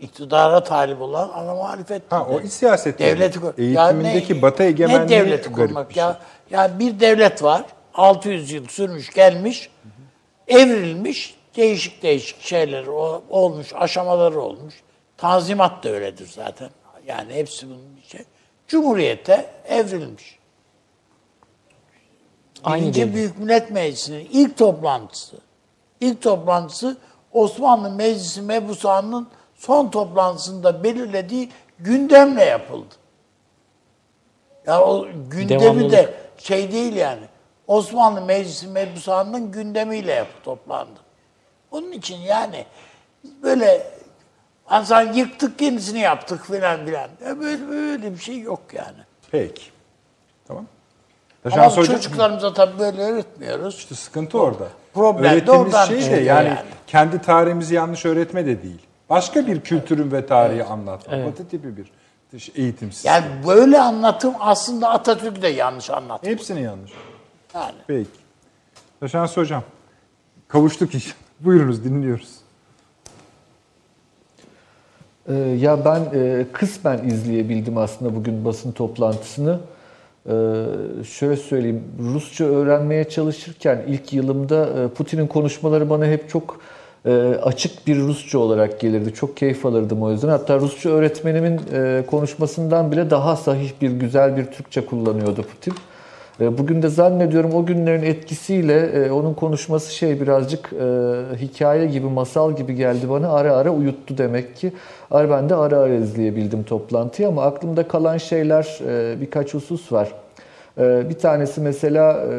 iktidara 0.00 0.64
talip 0.64 1.00
olan 1.02 1.30
ana 1.34 1.54
muhalefet. 1.54 2.02
Ha, 2.12 2.26
o 2.30 2.40
siyaset 2.40 2.98
devleti 2.98 3.40
kur- 3.40 3.54
eğitimindeki 3.58 4.36
ne- 4.38 4.42
Batı 4.42 4.62
egemenliği 4.62 5.20
Ne 5.20 5.24
devleti 5.26 5.52
kurmak 5.52 5.92
şey. 5.92 6.02
ya? 6.02 6.18
Ya 6.50 6.78
bir 6.78 7.00
devlet 7.00 7.42
var. 7.42 7.62
600 7.94 8.50
yıl 8.52 8.66
sürmüş 8.68 9.10
gelmiş. 9.10 9.70
Evrilmiş. 10.48 11.40
Değişik 11.56 12.02
değişik 12.02 12.40
şeyler 12.42 12.86
olmuş. 13.30 13.72
Aşamaları 13.74 14.40
olmuş. 14.40 14.74
Tanzimat 15.16 15.84
da 15.84 15.88
öyledir 15.88 16.26
zaten. 16.34 16.70
Yani 17.06 17.32
hepsi 17.34 17.66
bunun 17.68 17.96
bir 17.96 18.08
şey. 18.08 18.20
Cumhuriyete 18.68 19.46
evrilmiş. 19.68 20.38
Aynı 22.64 22.82
Birinci. 22.82 23.14
Büyük 23.14 23.38
Millet 23.38 23.70
Meclisi'nin 23.70 24.28
ilk 24.32 24.58
toplantısı. 24.58 25.36
İlk 26.00 26.22
toplantısı 26.22 26.96
Osmanlı 27.32 27.90
Meclisi 27.90 28.42
Mebusanı'nın 28.42 29.28
son 29.54 29.90
toplantısında 29.90 30.84
belirlediği 30.84 31.50
gündemle 31.78 32.44
yapıldı. 32.44 32.94
Yani 34.66 34.84
o 34.84 35.06
gündemi 35.30 35.60
Devamlılık. 35.60 35.92
de 35.92 36.14
şey 36.38 36.72
değil 36.72 36.96
yani. 36.96 37.22
Osmanlı 37.66 38.20
Meclisi 38.20 38.68
Mebusanı'nın 38.68 39.52
gündemiyle 39.52 40.12
yapı 40.12 40.42
toplandı. 40.44 41.00
Onun 41.70 41.92
için 41.92 42.16
yani 42.16 42.66
böyle 43.42 43.90
Hasan 44.64 45.12
yıktık 45.12 45.60
yenisini 45.62 45.98
yaptık 45.98 46.46
filan 46.46 46.86
filan. 46.86 47.10
Böyle, 47.40 47.68
böyle 47.68 48.12
bir 48.12 48.18
şey 48.18 48.40
yok 48.40 48.60
yani. 48.72 48.98
Peki. 49.30 49.62
Ama 51.44 51.66
Hoca- 51.76 51.86
çocuklarımıza 51.86 52.54
tabii 52.54 52.78
böyle 52.78 53.02
öğretmiyoruz. 53.02 53.74
İşte 53.76 53.94
sıkıntı 53.94 54.38
orada. 54.38 54.68
Problem 54.94 55.24
de 55.24 55.28
Öğrettiğimiz 55.28 55.66
oradan 55.66 55.86
şey 55.86 55.96
de 55.96 56.00
çıkıyor 56.02 56.22
yani, 56.22 56.48
yani. 56.48 56.58
kendi 56.86 57.22
tarihimizi 57.22 57.74
yanlış 57.74 58.04
öğretme 58.04 58.46
de 58.46 58.62
değil. 58.62 58.78
Başka 59.10 59.46
bir 59.46 59.60
kültürün 59.60 60.12
ve 60.12 60.26
tarihi 60.26 60.64
anlatma. 60.64 61.26
Batı 61.26 61.48
tipi 61.48 61.76
bir 61.76 61.92
eğitim 62.54 62.92
sistemi. 62.92 63.12
Yani 63.14 63.26
böyle 63.46 63.80
anlatım 63.80 64.34
aslında 64.40 64.88
Atatürk 64.88 65.42
de 65.42 65.48
yanlış 65.48 65.90
anlatıyor. 65.90 66.32
Hepsini 66.34 66.62
yanlış. 66.62 66.92
Yani. 67.54 67.74
Peki. 67.86 68.10
Taşans 69.00 69.36
Hocam, 69.36 69.62
kavuştuk 70.48 70.94
iş. 70.94 71.14
Buyurunuz 71.40 71.84
dinliyoruz. 71.84 72.30
Ee, 75.28 75.34
Ya 75.34 75.84
ben 75.84 76.00
e, 76.14 76.46
kısmen 76.52 76.98
izleyebildim 76.98 77.78
aslında 77.78 78.14
bugün 78.16 78.44
basın 78.44 78.72
toplantısını. 78.72 79.60
Ee, 80.28 80.32
Şöyle 81.04 81.36
söyleyeyim, 81.36 81.84
Rusça 82.14 82.44
öğrenmeye 82.44 83.08
çalışırken 83.08 83.82
ilk 83.88 84.12
yılımda 84.12 84.66
e, 84.66 84.88
Putin'in 84.88 85.26
konuşmaları 85.26 85.90
bana 85.90 86.06
hep 86.06 86.28
çok 86.28 86.60
e, 87.06 87.10
açık 87.42 87.86
bir 87.86 87.96
Rusça 87.96 88.38
olarak 88.38 88.80
gelirdi. 88.80 89.14
Çok 89.14 89.36
keyif 89.36 89.66
alırdım 89.66 90.02
o 90.02 90.10
yüzden. 90.10 90.28
Hatta 90.28 90.60
Rusça 90.60 90.90
öğretmenimin 90.90 91.60
e, 91.72 92.04
konuşmasından 92.06 92.92
bile 92.92 93.10
daha 93.10 93.36
sahih 93.36 93.70
bir, 93.80 93.90
güzel 93.90 94.36
bir 94.36 94.44
Türkçe 94.44 94.86
kullanıyordu 94.86 95.42
Putin. 95.42 95.74
Bugün 96.58 96.82
de 96.82 96.88
zannediyorum 96.88 97.54
o 97.54 97.66
günlerin 97.66 98.02
etkisiyle 98.02 99.08
onun 99.12 99.34
konuşması 99.34 99.94
şey 99.94 100.20
birazcık 100.20 100.72
hikaye 101.36 101.86
gibi, 101.86 102.06
masal 102.06 102.56
gibi 102.56 102.74
geldi 102.74 103.10
bana. 103.10 103.32
Ara 103.32 103.56
ara 103.56 103.70
uyuttu 103.70 104.18
demek 104.18 104.56
ki. 104.56 104.72
Ben 105.12 105.48
de 105.48 105.54
ara 105.54 105.76
ara 105.78 105.94
izleyebildim 105.94 106.62
toplantıyı 106.62 107.28
ama 107.28 107.42
aklımda 107.42 107.88
kalan 107.88 108.16
şeyler 108.16 108.78
e, 108.86 109.20
birkaç 109.20 109.54
husus 109.54 109.92
var. 109.92 110.12
E, 110.78 111.08
Bir 111.10 111.18
tanesi 111.18 111.60
mesela 111.60 112.24
e, 112.32 112.36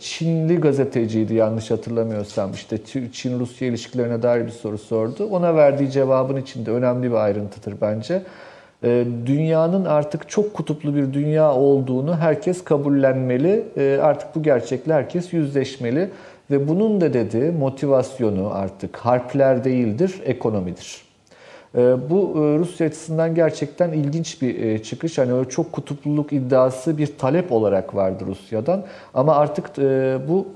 Çinli 0.00 0.56
gazeteciydi 0.60 1.34
yanlış 1.34 1.70
hatırlamıyorsam. 1.70 2.52
işte 2.52 2.78
Çin-Rusya 3.12 3.68
ilişkilerine 3.68 4.22
dair 4.22 4.46
bir 4.46 4.50
soru 4.50 4.78
sordu. 4.78 5.26
Ona 5.30 5.56
verdiği 5.56 5.90
cevabın 5.90 6.36
içinde 6.36 6.70
önemli 6.70 7.10
bir 7.10 7.16
ayrıntıdır 7.16 7.74
bence 7.80 8.22
dünyanın 9.26 9.84
artık 9.84 10.28
çok 10.28 10.54
kutuplu 10.54 10.96
bir 10.96 11.12
dünya 11.12 11.54
olduğunu 11.54 12.16
herkes 12.16 12.64
kabullenmeli. 12.64 13.64
Artık 14.02 14.34
bu 14.34 14.42
gerçekle 14.42 14.92
herkes 14.92 15.32
yüzleşmeli. 15.32 16.10
Ve 16.50 16.68
bunun 16.68 17.00
da 17.00 17.12
dedi 17.12 17.54
motivasyonu 17.58 18.50
artık 18.54 18.96
harpler 18.96 19.64
değildir, 19.64 20.20
ekonomidir. 20.24 21.11
E, 21.76 22.10
Bu 22.10 22.32
e, 22.36 22.58
Rusya 22.58 22.86
açısından 22.86 23.34
gerçekten 23.34 23.92
ilginç 23.92 24.42
bir 24.42 24.62
e, 24.62 24.82
çıkış. 24.82 25.18
Hani 25.18 25.32
öyle 25.32 25.48
çok 25.48 25.72
kutupluluk 25.72 26.32
iddiası 26.32 26.98
bir 26.98 27.18
talep 27.18 27.52
olarak 27.52 27.94
vardı 27.94 28.24
Rusya'dan. 28.26 28.84
Ama 29.14 29.36
artık 29.36 29.78
e, 29.78 30.18
bu 30.28 30.46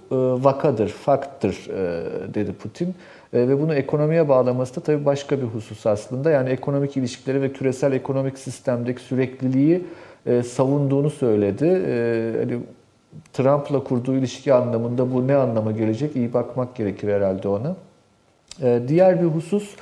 vakadır, 0.45 0.89
fakttır 0.89 1.69
e, 1.71 2.35
dedi 2.35 2.53
Putin. 2.53 2.95
Ve 3.35 3.61
bunu 3.61 3.75
ekonomiye 3.75 4.29
bağlaması 4.29 4.77
da 4.77 4.81
tabii 4.81 5.05
başka 5.05 5.39
bir 5.39 5.47
husus 5.47 5.87
aslında. 5.87 6.31
Yani 6.31 6.51
ekonomik 6.51 6.97
ilişkileri 6.97 7.43
ve 7.43 7.53
küresel 7.53 7.93
ekonomik 7.93 8.39
sistemdeki 8.39 9.01
sürekliliği 9.03 9.85
savunduğunu 10.45 11.11
söyledi. 11.11 11.69
Hani 12.39 12.59
Trump'la 13.33 13.85
kurduğu 13.85 14.15
ilişki 14.15 14.55
anlamında 14.55 15.15
bu 15.15 15.27
ne 15.27 15.37
anlama 15.37 15.73
gelecek 15.73 16.17
iyi 16.17 16.33
bakmak 16.33 16.75
gerekir 16.75 17.09
herhalde 17.09 17.49
ona. 17.49 17.77
Ee, 18.63 18.81
Diğer 18.89 19.23
bir 19.23 19.27
husus 19.27 19.77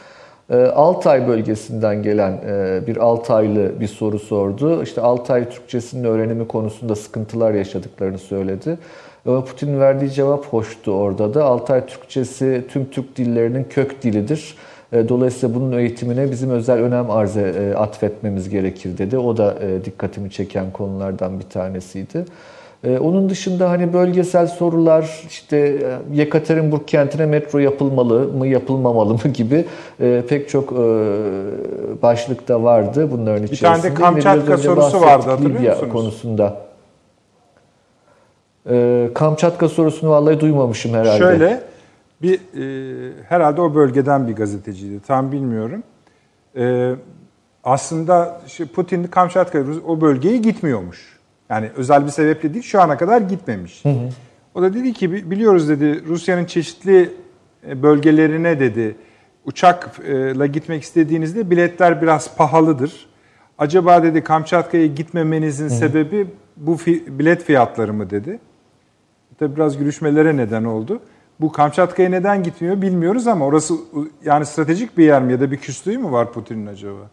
Altay 0.75 1.29
bölgesinden 1.29 2.03
gelen 2.03 2.33
e, 2.47 2.81
bir 2.87 2.97
Altaylı 2.97 3.81
bir 3.81 3.87
soru 3.87 4.19
sordu. 4.19 4.83
İşte 4.83 5.01
Altay 5.01 5.49
Türkçesinin 5.49 6.05
öğrenimi 6.05 6.49
konusunda 6.49 6.95
sıkıntılar 6.97 7.55
yaşadıklarını 7.55 8.19
söyledi. 8.19 8.79
Ama 9.27 9.45
Putin'in 9.45 9.81
verdiği 9.81 10.11
cevap 10.11 10.45
hoştu 10.47 10.93
orada 10.93 11.35
da. 11.35 11.45
Altay 11.45 11.87
Türkçesi 11.87 12.65
tüm 12.69 12.91
Türk 12.91 13.17
dillerinin 13.17 13.65
kök 13.65 14.03
dilidir. 14.03 14.55
E, 14.93 15.09
Dolayısıyla 15.09 15.55
bunun 15.55 15.79
eğitimine 15.79 16.31
bizim 16.31 16.51
özel 16.51 16.79
önem 16.79 17.11
arz 17.11 17.37
e, 17.37 17.75
atfetmemiz 17.77 18.49
gerekir 18.49 18.99
dedi. 18.99 19.19
O 19.19 19.37
da 19.37 19.57
dikkatimi 19.85 20.31
çeken 20.31 20.71
konulardan 20.71 21.39
bir 21.39 21.45
tanesiydi. 21.45 22.25
Ee, 22.85 22.99
Onun 22.99 23.29
dışında 23.29 23.71
hani 23.71 23.93
bölgesel 23.93 24.47
sorular 24.47 25.25
işte 25.29 25.57
e, 25.59 26.17
Yekaterinburg 26.17 26.87
kentine 26.87 27.27
metro 27.27 27.59
yapılmalı 27.59 28.29
mı 28.29 28.47
yapılmamalı 28.47 29.15
mı 29.15 29.21
gibi 29.35 29.65
e, 30.01 30.23
pek 30.29 30.49
çok 30.49 30.73
e, 30.73 30.77
başlıkta 32.03 32.63
vardı 32.63 33.09
bunların 33.11 33.47
tane 33.47 33.51
de 33.51 33.55
içerisinde. 33.55 33.87
Yine 33.87 33.99
Kamçatka 33.99 34.47
biraz 34.47 34.59
önce 34.59 34.69
sorusu 34.69 35.01
vardı, 35.01 35.31
hatırlıyor 35.31 35.59
Libya 35.61 35.73
musunuz? 35.73 35.93
konusunda. 35.93 36.57
E, 38.71 39.09
Kamçatka 39.15 39.69
sorusunu 39.69 40.11
vallahi 40.11 40.41
duymamışım 40.41 40.95
herhalde. 40.95 41.19
Şöyle, 41.19 41.63
bir 42.23 42.35
e, 42.35 43.13
herhalde 43.29 43.61
o 43.61 43.75
bölgeden 43.75 44.29
bir 44.29 44.33
gazeteciydi. 44.33 45.01
Tam 45.07 45.33
bilmiyorum. 45.33 45.83
E, 46.57 46.95
aslında 47.65 48.41
Putin 48.75 49.05
Kamçatka 49.05 49.65
o 49.87 50.01
bölgeye 50.01 50.37
gitmiyormuş. 50.37 51.14
Yani 51.55 51.71
özel 51.77 52.05
bir 52.07 52.11
sebeple 52.11 52.55
değil, 52.55 52.65
şu 52.65 52.81
ana 52.83 52.97
kadar 52.97 53.21
gitmemiş. 53.21 53.83
O 54.55 54.63
da 54.63 54.75
dedi 54.75 54.93
ki 54.93 55.13
"Bi- 55.13 55.31
biliyoruz 55.31 55.69
dedi 55.69 56.05
Rusya'nın 56.09 56.45
çeşitli 56.45 57.11
e, 57.69 57.83
bölgelerine 57.83 58.61
dedi 58.61 58.97
uçakla 59.45 60.47
gitmek 60.47 60.83
istediğinizde 60.83 61.51
biletler 61.51 62.03
biraz 62.03 62.37
pahalıdır. 62.37 63.07
Acaba 63.59 64.03
dedi 64.03 64.25
Kamçatka'ya 64.25 64.87
gitmemenizin 64.87 65.69
sebebi 65.69 66.27
bu 66.57 66.73
fi- 66.75 67.19
bilet 67.19 67.45
fiyatları 67.45 67.93
mı 67.95 68.11
dedi. 68.11 68.39
Tabii 69.39 69.57
biraz 69.57 69.79
görüşmelere 69.79 70.37
neden 70.37 70.65
oldu. 70.65 71.01
Bu 71.41 71.53
Kamçatka'ya 71.53 72.09
neden 72.09 72.43
gitmiyor 72.43 72.83
bilmiyoruz 72.83 73.27
ama 73.27 73.45
orası 73.47 73.75
yani 74.25 74.47
stratejik 74.47 74.99
bir 74.99 75.05
yer 75.05 75.23
mi 75.23 75.33
ya 75.33 75.41
da 75.41 75.51
bir 75.51 75.57
küslüğü 75.57 75.99
mü 75.99 76.11
var 76.13 76.33
Putin'in 76.33 76.67
acaba? 76.67 77.11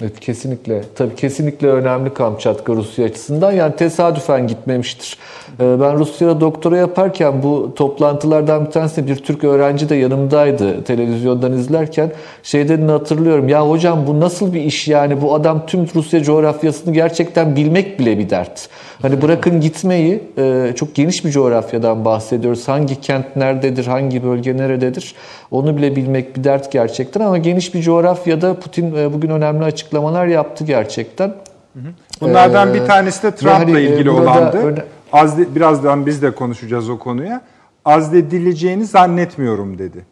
Evet 0.00 0.20
kesinlikle. 0.20 0.82
Tabii 0.94 1.14
kesinlikle 1.16 1.68
önemli 1.68 2.14
Kamçatka 2.14 2.72
Rusya 2.72 3.06
açısından. 3.06 3.52
Yani 3.52 3.76
tesadüfen 3.76 4.46
gitmemiştir. 4.46 5.18
Ee, 5.60 5.80
Ben 5.80 5.98
Rusya'da 5.98 6.40
doktora 6.40 6.76
yaparken 6.76 7.42
bu 7.42 7.72
toplantılardan 7.76 8.66
bir 8.66 8.70
tanesinde 8.70 9.06
bir 9.10 9.16
Türk 9.16 9.44
öğrenci 9.44 9.88
de 9.88 9.94
yanımdaydı 9.94 10.84
televizyondan 10.84 11.52
izlerken. 11.52 12.12
Şey 12.42 12.68
dediğini 12.68 12.90
hatırlıyorum. 12.90 13.48
Ya 13.48 13.68
hocam 13.68 14.06
bu 14.06 14.20
nasıl 14.20 14.54
bir 14.54 14.60
iş 14.60 14.88
yani 14.88 15.22
bu 15.22 15.34
adam 15.34 15.66
tüm 15.66 15.86
Rusya 15.94 16.22
coğrafyasını 16.22 16.94
gerçekten 16.94 17.56
bilmek 17.56 17.98
bile 17.98 18.18
bir 18.18 18.30
dert. 18.30 18.68
Hani 19.02 19.22
bırakın 19.22 19.60
gitmeyi 19.60 20.22
e, 20.38 20.72
çok 20.76 20.94
geniş 20.94 21.24
bir 21.24 21.30
coğrafyadan 21.30 22.04
bahsediyoruz. 22.04 22.68
Hangi 22.68 23.00
kent 23.00 23.36
nerededir, 23.36 23.86
hangi 23.86 24.24
bölge 24.24 24.56
nerededir 24.56 25.14
onu 25.50 25.76
bile 25.76 25.96
bilmek 25.96 26.36
bir 26.36 26.44
dert 26.44 26.72
gerçekten. 26.72 27.20
Ama 27.20 27.38
geniş 27.38 27.74
bir 27.74 27.82
coğrafyada 27.82 28.54
Putin 28.60 28.94
e, 28.96 29.12
bugün 29.12 29.30
önemli 29.30 29.64
açıklamalar 29.64 30.26
yaptı 30.26 30.64
gerçekten. 30.64 31.34
Bunlardan 32.20 32.70
Ee, 32.70 32.74
bir 32.74 32.86
tanesi 32.86 33.22
de 33.22 33.30
Trump'la 33.30 33.58
hani, 33.58 33.78
e, 33.78 33.82
ilgili 33.82 34.10
olandı. 34.10 34.56
öne- 34.56 34.84
Azde, 35.12 35.54
birazdan 35.54 36.06
biz 36.06 36.22
de 36.22 36.30
konuşacağız 36.30 36.90
o 36.90 36.98
konuya. 36.98 37.40
Azledileceğini 37.84 38.84
zannetmiyorum 38.84 39.78
dedi. 39.78 40.04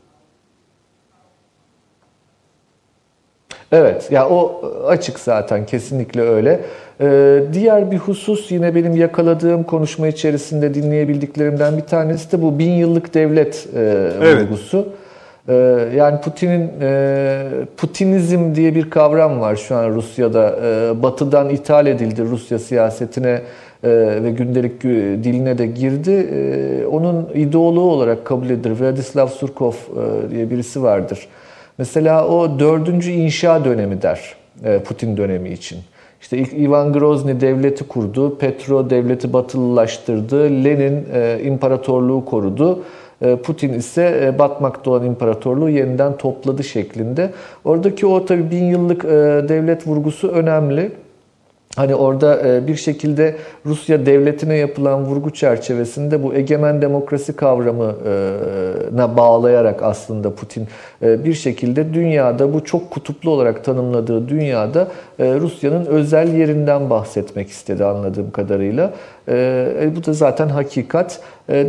Evet, 3.72 4.12
ya 4.12 4.28
o 4.28 4.62
açık 4.86 5.18
zaten 5.18 5.66
kesinlikle 5.66 6.22
öyle. 6.22 6.60
Ee, 7.02 7.40
diğer 7.52 7.90
bir 7.90 7.96
husus 7.98 8.50
yine 8.50 8.74
benim 8.74 8.96
yakaladığım 8.96 9.62
konuşma 9.62 10.08
içerisinde 10.08 10.74
dinleyebildiklerimden 10.74 11.76
bir 11.76 11.82
tanesi 11.82 12.32
de 12.32 12.42
bu 12.42 12.58
bin 12.58 12.70
yıllık 12.72 13.14
devlet 13.14 13.68
e, 13.76 13.80
Evet. 14.22 14.42
vurgusu. 14.42 14.88
Ee, 15.48 15.54
yani 15.96 16.20
Putin'in 16.20 16.70
e, 16.80 17.42
Putinizm 17.76 18.54
diye 18.54 18.74
bir 18.74 18.90
kavram 18.90 19.40
var 19.40 19.56
şu 19.56 19.76
an 19.76 19.90
Rusya'da. 19.94 20.56
Ee, 20.64 21.02
batı'dan 21.02 21.48
ithal 21.50 21.86
edildi 21.86 22.22
Rusya 22.22 22.58
siyasetine 22.58 23.40
e, 23.84 23.88
ve 24.24 24.30
gündelik 24.30 24.82
gü- 24.84 25.24
diline 25.24 25.58
de 25.58 25.66
girdi. 25.66 26.26
Onun 26.90 27.28
ideoloğu 27.34 27.90
olarak 27.90 28.24
kabul 28.24 28.50
edilir. 28.50 28.80
Vladislav 28.80 29.26
Surkov 29.26 29.72
diye 30.30 30.50
birisi 30.50 30.82
vardır. 30.82 31.28
Mesela 31.78 32.28
o 32.28 32.58
dördüncü 32.58 33.10
inşa 33.10 33.64
dönemi 33.64 34.02
der 34.02 34.34
Putin 34.84 35.16
dönemi 35.16 35.50
için. 35.50 35.78
İşte 36.20 36.38
ilk 36.38 36.52
Ivan 36.52 36.92
Grozny 36.92 37.40
devleti 37.40 37.84
kurdu, 37.84 38.38
Petro 38.38 38.90
devleti 38.90 39.32
batılılaştırdı, 39.32 40.42
Lenin 40.64 41.06
e, 41.14 41.40
imparatorluğu 41.44 42.24
korudu. 42.24 42.82
E, 43.22 43.36
Putin 43.36 43.72
ise 43.72 44.20
e, 44.24 44.38
batmakta 44.38 44.90
olan 44.90 45.04
imparatorluğu 45.04 45.68
yeniden 45.68 46.16
topladı 46.16 46.64
şeklinde. 46.64 47.30
Oradaki 47.64 48.06
o 48.06 48.24
tabii 48.24 48.50
bin 48.50 48.64
yıllık 48.64 49.04
e, 49.04 49.08
devlet 49.48 49.86
vurgusu 49.86 50.28
önemli. 50.28 50.92
Hani 51.76 51.94
orada 51.94 52.48
e, 52.48 52.66
bir 52.66 52.76
şekilde 52.76 53.36
Rusya 53.66 54.06
devletine 54.06 54.56
yapılan 54.56 55.04
vurgu 55.04 55.30
çerçevesinde 55.30 56.22
bu 56.22 56.34
egemen 56.34 56.82
demokrasi 56.82 57.36
kavramına 57.36 59.16
bağlayarak 59.16 59.82
aslında 59.82 60.34
Putin 60.34 60.68
e, 61.02 61.24
bir 61.24 61.34
şekilde 61.34 61.94
dünyada 61.94 62.54
bu 62.54 62.64
çok 62.64 62.90
kutuplu 62.90 63.30
olarak 63.30 63.64
tanımladığı 63.64 64.28
dünyada 64.28 64.88
e, 65.18 65.34
Rusya'nın 65.34 65.86
özel 65.86 66.34
yerinden 66.34 66.90
bahsetmek 66.90 67.50
istedi 67.50 67.84
anladığım 67.84 68.30
kadarıyla. 68.30 68.92
Bu 69.96 70.06
da 70.06 70.12
zaten 70.12 70.48
hakikat. 70.48 71.20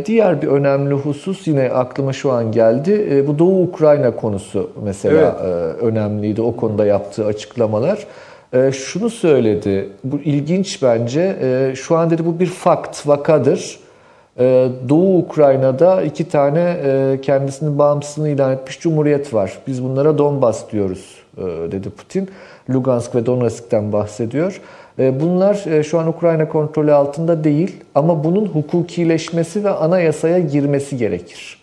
Diğer 0.06 0.42
bir 0.42 0.46
önemli 0.46 0.94
husus 0.94 1.46
yine 1.46 1.70
aklıma 1.70 2.12
şu 2.12 2.32
an 2.32 2.52
geldi. 2.52 3.24
Bu 3.28 3.38
Doğu 3.38 3.62
Ukrayna 3.62 4.16
konusu 4.16 4.70
mesela 4.84 5.36
evet. 5.44 5.82
önemliydi 5.82 6.42
o 6.42 6.56
konuda 6.56 6.86
yaptığı 6.86 7.26
açıklamalar. 7.26 8.06
E, 8.52 8.72
şunu 8.72 9.10
söyledi. 9.10 9.88
Bu 10.04 10.18
ilginç 10.18 10.82
bence. 10.82 11.36
E, 11.42 11.74
şu 11.76 11.96
an 11.96 12.10
dedi 12.10 12.26
bu 12.26 12.40
bir 12.40 12.46
fakt, 12.46 13.06
vakadır. 13.08 13.78
E, 14.38 14.68
Doğu 14.88 15.18
Ukrayna'da 15.18 16.02
iki 16.02 16.28
tane 16.28 16.76
e, 16.84 17.78
bağımsızlığını 17.78 18.28
ilan 18.28 18.52
etmiş 18.52 18.80
cumhuriyet 18.80 19.34
var. 19.34 19.58
Biz 19.66 19.84
bunlara 19.84 20.18
Donbas 20.18 20.72
diyoruz 20.72 21.14
e, 21.38 21.42
dedi 21.42 21.90
Putin. 21.90 22.30
Lugansk 22.70 23.14
ve 23.14 23.26
Donetsk'ten 23.26 23.92
bahsediyor. 23.92 24.60
Bunlar 24.98 25.66
e, 25.66 25.82
şu 25.82 25.98
an 25.98 26.08
Ukrayna 26.08 26.48
kontrolü 26.48 26.92
altında 26.92 27.44
değil 27.44 27.76
ama 27.94 28.24
bunun 28.24 28.46
hukukileşmesi 28.46 29.64
ve 29.64 29.70
anayasaya 29.70 30.38
girmesi 30.38 30.96
gerekir. 30.96 31.61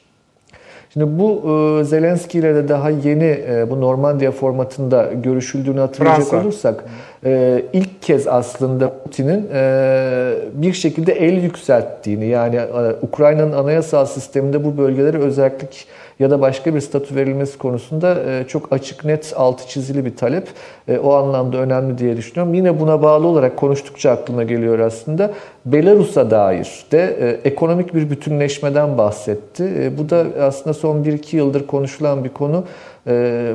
Şimdi 0.93 1.19
bu 1.19 1.43
e, 1.79 1.83
Zelenski 1.83 2.39
ile 2.39 2.55
de 2.55 2.69
daha 2.69 2.89
yeni 2.89 3.39
e, 3.49 3.69
bu 3.69 3.81
Normandiya 3.81 4.31
formatında 4.31 5.09
görüşüldüğünü 5.23 5.79
hatırlayacak 5.79 6.27
Fransa. 6.27 6.43
olursak 6.43 6.83
e, 7.25 7.63
ilk 7.73 8.01
kez 8.01 8.27
aslında 8.27 8.93
Putin'in 9.03 9.47
e, 9.53 10.33
bir 10.53 10.73
şekilde 10.73 11.13
el 11.13 11.43
yükselttiğini 11.43 12.25
yani 12.25 12.55
e, 12.55 12.95
Ukrayna'nın 13.01 13.51
anayasal 13.51 14.05
sisteminde 14.05 14.65
bu 14.65 14.77
bölgelere 14.77 15.17
özellik 15.17 15.87
ya 16.19 16.29
da 16.31 16.41
başka 16.41 16.75
bir 16.75 16.81
statü 16.81 17.15
verilmesi 17.15 17.57
konusunda 17.57 18.23
e, 18.23 18.45
çok 18.47 18.73
açık 18.73 19.05
net 19.05 19.33
altı 19.35 19.67
çizili 19.67 20.05
bir 20.05 20.15
talep. 20.15 20.47
E, 20.87 20.97
o 20.97 21.13
anlamda 21.13 21.57
önemli 21.57 21.97
diye 21.97 22.17
düşünüyorum. 22.17 22.53
Yine 22.53 22.79
buna 22.79 23.01
bağlı 23.01 23.27
olarak 23.27 23.57
konuştukça 23.57 24.11
aklıma 24.11 24.43
geliyor 24.43 24.79
aslında. 24.79 25.31
Belarus'a 25.65 26.31
dair 26.31 26.85
de 26.91 27.17
e, 27.21 27.49
ekonomik 27.49 27.93
bir 27.95 28.09
bütünleşmeden 28.09 28.97
bahsetti. 28.97 29.93
Bu 29.97 30.09
da 30.09 30.25
aslında 30.41 30.73
son 30.73 31.03
1-2 31.03 31.35
yıldır 31.35 31.67
konuşulan 31.67 32.23
bir 32.23 32.29
konu. 32.29 32.63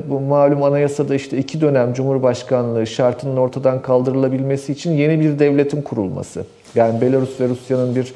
Bu 0.08 0.20
malum 0.20 0.62
anayasada 0.62 1.14
işte 1.14 1.38
iki 1.38 1.60
dönem 1.60 1.94
Cumhurbaşkanlığı 1.94 2.86
şartının 2.86 3.36
ortadan 3.36 3.82
kaldırılabilmesi 3.82 4.72
için 4.72 4.92
yeni 4.92 5.20
bir 5.20 5.38
devletin 5.38 5.82
kurulması. 5.82 6.44
Yani 6.74 7.00
Belarus 7.00 7.40
ve 7.40 7.48
Rusya'nın 7.48 7.96
bir 7.96 8.14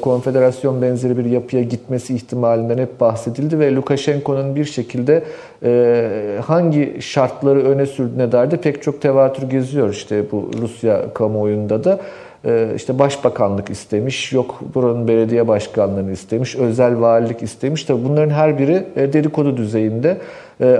konfederasyon 0.00 0.82
benzeri 0.82 1.18
bir 1.18 1.24
yapıya 1.24 1.62
gitmesi 1.62 2.14
ihtimalinden 2.14 2.78
hep 2.78 3.00
bahsedildi 3.00 3.58
ve 3.58 3.74
Lukashenko'nun 3.74 4.56
bir 4.56 4.64
şekilde 4.64 5.22
e, 5.64 6.38
hangi 6.44 6.96
şartları 7.00 7.62
öne 7.64 7.86
sürdüğüne 7.86 8.32
dair 8.32 8.50
de 8.50 8.56
pek 8.56 8.82
çok 8.82 9.02
tevatür 9.02 9.50
geziyor 9.50 9.90
işte 9.90 10.24
bu 10.32 10.50
Rusya 10.60 11.14
kamuoyunda 11.14 11.84
da. 11.84 12.00
E, 12.44 12.68
işte 12.76 12.98
başbakanlık 12.98 13.70
istemiş, 13.70 14.32
yok 14.32 14.60
buranın 14.74 15.08
belediye 15.08 15.48
başkanlığını 15.48 16.12
istemiş, 16.12 16.56
özel 16.56 17.00
valilik 17.00 17.42
istemiş. 17.42 17.84
Tabii 17.84 18.04
bunların 18.04 18.30
her 18.30 18.58
biri 18.58 18.84
dedikodu 18.96 19.56
düzeyinde. 19.56 20.18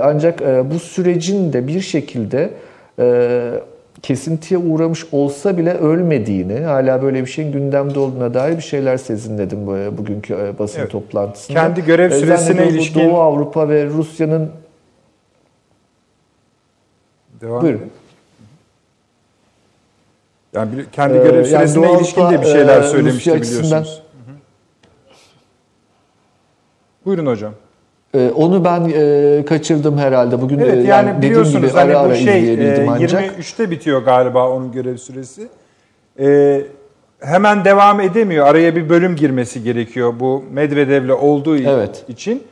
Ancak 0.01 0.39
bu 0.71 0.79
sürecin 0.79 1.53
de 1.53 1.67
bir 1.67 1.81
şekilde 1.81 2.49
kesintiye 4.03 4.57
uğramış 4.57 5.05
olsa 5.11 5.57
bile 5.57 5.73
ölmediğini, 5.73 6.59
hala 6.59 7.01
böyle 7.01 7.21
bir 7.21 7.29
şeyin 7.29 7.51
gündemde 7.51 7.99
olduğuna 7.99 8.33
dair 8.33 8.57
bir 8.57 8.61
şeyler 8.61 8.97
sezinledim 8.97 9.67
bu 9.67 9.97
bugünkü 9.97 10.33
e, 10.33 10.59
basın 10.59 10.79
evet. 10.79 10.91
toplantısında. 10.91 11.59
Kendi 11.59 11.85
görev 11.85 12.11
süresine 12.11 12.67
ilişkin... 12.67 13.09
Doğu 13.09 13.17
Avrupa 13.17 13.69
ve 13.69 13.85
Rusya'nın... 13.85 14.51
Devam 17.41 17.61
Buyurun. 17.61 17.79
Edin. 17.79 17.91
Yani 20.53 20.85
kendi 20.91 21.13
görev 21.13 21.39
ee, 21.39 21.45
süresine 21.45 21.85
yani 21.85 21.97
ilişkin 21.97 22.29
de 22.29 22.41
bir 22.41 22.45
şeyler 22.45 22.81
e, 22.81 22.83
söylemişti 22.83 23.29
biliyorsunuz. 23.29 23.73
Açısından... 23.73 23.85
Buyurun 27.05 27.25
hocam. 27.25 27.53
Ee, 28.15 28.31
onu 28.35 28.65
ben 28.65 28.91
e, 28.95 29.45
kaçırdım 29.45 29.97
herhalde. 29.97 30.41
Bugün 30.41 30.59
evet, 30.59 30.73
yani, 30.73 30.87
yani 30.87 31.21
dediğim 31.21 31.43
gibi 31.43 31.69
hani 31.69 31.95
ara 31.95 31.99
ara 31.99 32.15
şey, 32.15 32.39
izleyebildim 32.39 32.85
e, 32.85 32.89
ancak. 32.89 33.39
23'te 33.39 33.71
bitiyor 33.71 34.01
galiba 34.01 34.49
onun 34.49 34.71
görev 34.71 34.97
süresi. 34.97 35.47
E, 36.19 36.61
hemen 37.19 37.65
devam 37.65 37.99
edemiyor. 37.99 38.47
Araya 38.47 38.75
bir 38.75 38.89
bölüm 38.89 39.15
girmesi 39.15 39.63
gerekiyor 39.63 40.13
bu 40.19 40.43
Medvedev'le 40.51 41.11
olduğu 41.11 41.57
evet. 41.57 42.05
için. 42.07 42.43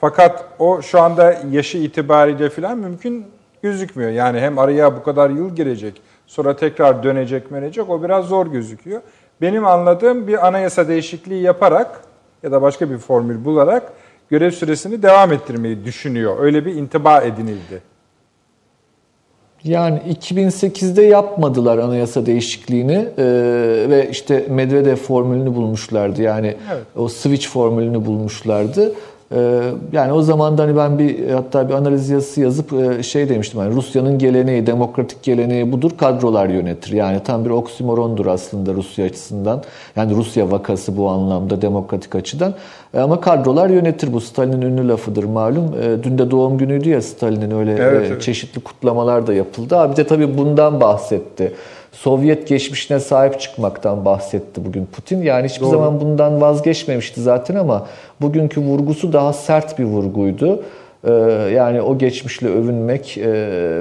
Fakat 0.00 0.44
o 0.58 0.82
şu 0.82 1.00
anda 1.00 1.36
yaşı 1.50 1.78
itibariyle 1.78 2.50
falan 2.50 2.78
mümkün 2.78 3.26
gözükmüyor. 3.62 4.10
Yani 4.10 4.40
hem 4.40 4.58
araya 4.58 4.96
bu 4.96 5.02
kadar 5.02 5.30
yıl 5.30 5.56
girecek, 5.56 6.02
sonra 6.26 6.56
tekrar 6.56 7.02
dönecek, 7.02 7.50
menecek 7.50 7.90
o 7.90 8.02
biraz 8.02 8.24
zor 8.24 8.46
gözüküyor. 8.46 9.00
Benim 9.40 9.66
anladığım 9.66 10.26
bir 10.26 10.46
anayasa 10.46 10.88
değişikliği 10.88 11.42
yaparak 11.42 12.00
ya 12.42 12.52
da 12.52 12.62
başka 12.62 12.90
bir 12.90 12.98
formül 12.98 13.44
bularak 13.44 13.92
görev 14.30 14.50
süresini 14.50 15.02
devam 15.02 15.32
ettirmeyi 15.32 15.84
düşünüyor. 15.84 16.36
Öyle 16.40 16.66
bir 16.66 16.74
intiba 16.74 17.20
edinildi. 17.20 17.82
Yani 19.64 19.98
2008'de 19.98 21.02
yapmadılar 21.02 21.78
anayasa 21.78 22.26
değişikliğini 22.26 23.08
ee, 23.18 23.24
ve 23.88 24.08
işte 24.10 24.46
Medvedev 24.48 24.96
formülünü 24.96 25.54
bulmuşlardı. 25.54 26.22
Yani 26.22 26.56
evet. 26.72 26.82
o 26.96 27.08
switch 27.08 27.48
formülünü 27.48 28.06
bulmuşlardı. 28.06 28.92
Ee, 29.34 29.62
yani 29.92 30.12
o 30.12 30.22
zaman 30.22 30.58
da 30.58 30.62
hani 30.62 30.76
ben 30.76 30.98
bir 30.98 31.30
hatta 31.30 31.68
bir 31.68 31.74
analiz 31.74 32.10
yazısı 32.10 32.40
yazıp 32.40 32.72
e, 32.72 33.02
şey 33.02 33.28
demiştim 33.28 33.60
yani 33.60 33.74
Rusya'nın 33.74 34.18
geleneği, 34.18 34.66
demokratik 34.66 35.22
geleneği 35.22 35.72
budur, 35.72 35.90
kadrolar 35.98 36.48
yönetir. 36.48 36.92
Yani 36.92 37.20
tam 37.22 37.44
bir 37.44 37.50
oksimorondur 37.50 38.26
aslında 38.26 38.74
Rusya 38.74 39.06
açısından. 39.06 39.62
Yani 39.96 40.14
Rusya 40.14 40.50
vakası 40.50 40.96
bu 40.96 41.08
anlamda 41.08 41.62
demokratik 41.62 42.14
açıdan. 42.14 42.54
E, 42.94 43.00
ama 43.00 43.20
kadrolar 43.20 43.70
yönetir 43.70 44.12
bu 44.12 44.20
Stalin'in 44.20 44.62
ünlü 44.62 44.88
lafıdır 44.88 45.24
malum. 45.24 45.74
E, 45.82 46.02
dün 46.02 46.18
de 46.18 46.30
doğum 46.30 46.58
günüydü 46.58 46.88
ya 46.88 47.02
Stalin'in 47.02 47.58
öyle 47.58 47.72
evet, 47.72 48.06
evet. 48.10 48.22
çeşitli 48.22 48.60
kutlamalar 48.60 49.26
da 49.26 49.34
yapıldı. 49.34 49.76
Abi 49.76 49.96
de 49.96 50.06
tabii 50.06 50.38
bundan 50.38 50.80
bahsetti. 50.80 51.52
Sovyet 51.92 52.48
geçmişine 52.48 53.00
sahip 53.00 53.40
çıkmaktan 53.40 54.04
bahsetti 54.04 54.64
bugün 54.64 54.86
Putin. 54.86 55.22
Yani 55.22 55.48
hiçbir 55.48 55.64
Doğru. 55.64 55.70
zaman 55.70 56.00
bundan 56.00 56.40
vazgeçmemişti 56.40 57.20
zaten 57.20 57.54
ama 57.54 57.86
bugünkü 58.20 58.60
vurgusu 58.60 59.12
daha 59.12 59.32
sert 59.32 59.78
bir 59.78 59.84
vurguydu. 59.84 60.62
Ee, 61.04 61.12
yani 61.54 61.82
o 61.82 61.98
geçmişle 61.98 62.48
övünmek 62.48 63.18
e, 63.18 63.26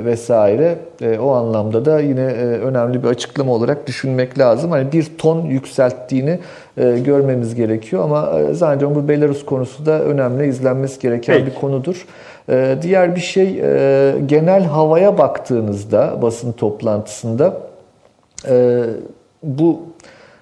vesaire 0.06 0.76
e, 1.02 1.20
o 1.20 1.32
anlamda 1.32 1.86
da 1.86 2.00
yine 2.00 2.22
e, 2.22 2.44
önemli 2.44 3.04
bir 3.04 3.08
açıklama 3.08 3.54
olarak 3.54 3.88
düşünmek 3.88 4.40
lazım. 4.40 4.72
Hani 4.72 4.92
bir 4.92 5.18
ton 5.18 5.46
yükselttiğini 5.46 6.40
görmemiz 7.06 7.56
gerekiyor 7.56 8.04
ama 8.04 8.34
zannediyorum 8.52 8.96
bu 8.96 9.08
Belarus 9.08 9.46
konusu 9.46 9.86
da 9.86 10.04
önemli 10.04 10.48
izlenmesi 10.48 11.00
gereken 11.00 11.34
Peki. 11.34 11.46
bir 11.46 11.56
konudur. 11.56 12.06
Diğer 12.82 13.16
bir 13.16 13.22
şey 13.22 13.54
genel 14.26 14.64
havaya 14.64 15.18
baktığınızda 15.18 16.22
basın 16.22 16.52
toplantısında 16.52 17.54
e, 18.48 18.84
bu 19.44 19.80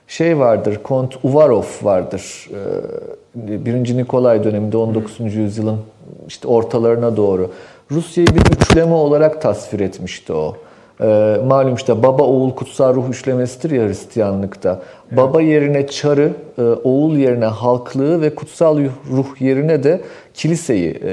şey 0.07 0.39
vardır, 0.39 0.79
Kont 0.83 1.15
Uvarov 1.23 1.63
vardır. 1.81 2.49
E, 2.51 3.65
Birinci 3.65 3.97
Nikolay 3.97 4.43
döneminde 4.43 4.77
19. 4.77 5.35
yüzyılın 5.35 5.79
işte 6.27 6.47
ortalarına 6.47 7.17
doğru. 7.17 7.51
Rusya'yı 7.91 8.27
bir 8.27 8.55
üçleme 8.55 8.93
olarak 8.93 9.41
tasvir 9.41 9.79
etmişti 9.79 10.33
o. 10.33 10.55
E, 11.01 11.37
malum 11.47 11.75
işte 11.75 12.03
baba 12.03 12.23
oğul 12.23 12.51
kutsal 12.51 12.95
ruh 12.95 13.09
üçlemesidir 13.09 13.71
ya 13.71 13.87
Hristiyanlıkta. 13.87 14.81
Baba 15.11 15.41
yerine 15.41 15.87
çarı, 15.87 16.31
e, 16.57 16.61
oğul 16.61 17.15
yerine 17.15 17.45
halklığı 17.45 18.21
ve 18.21 18.35
kutsal 18.35 18.79
ruh 19.11 19.41
yerine 19.41 19.83
de 19.83 20.01
kiliseyi 20.33 20.99
e, 21.03 21.11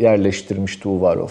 yerleştirmişti 0.00 0.88
Uvarov. 0.88 1.28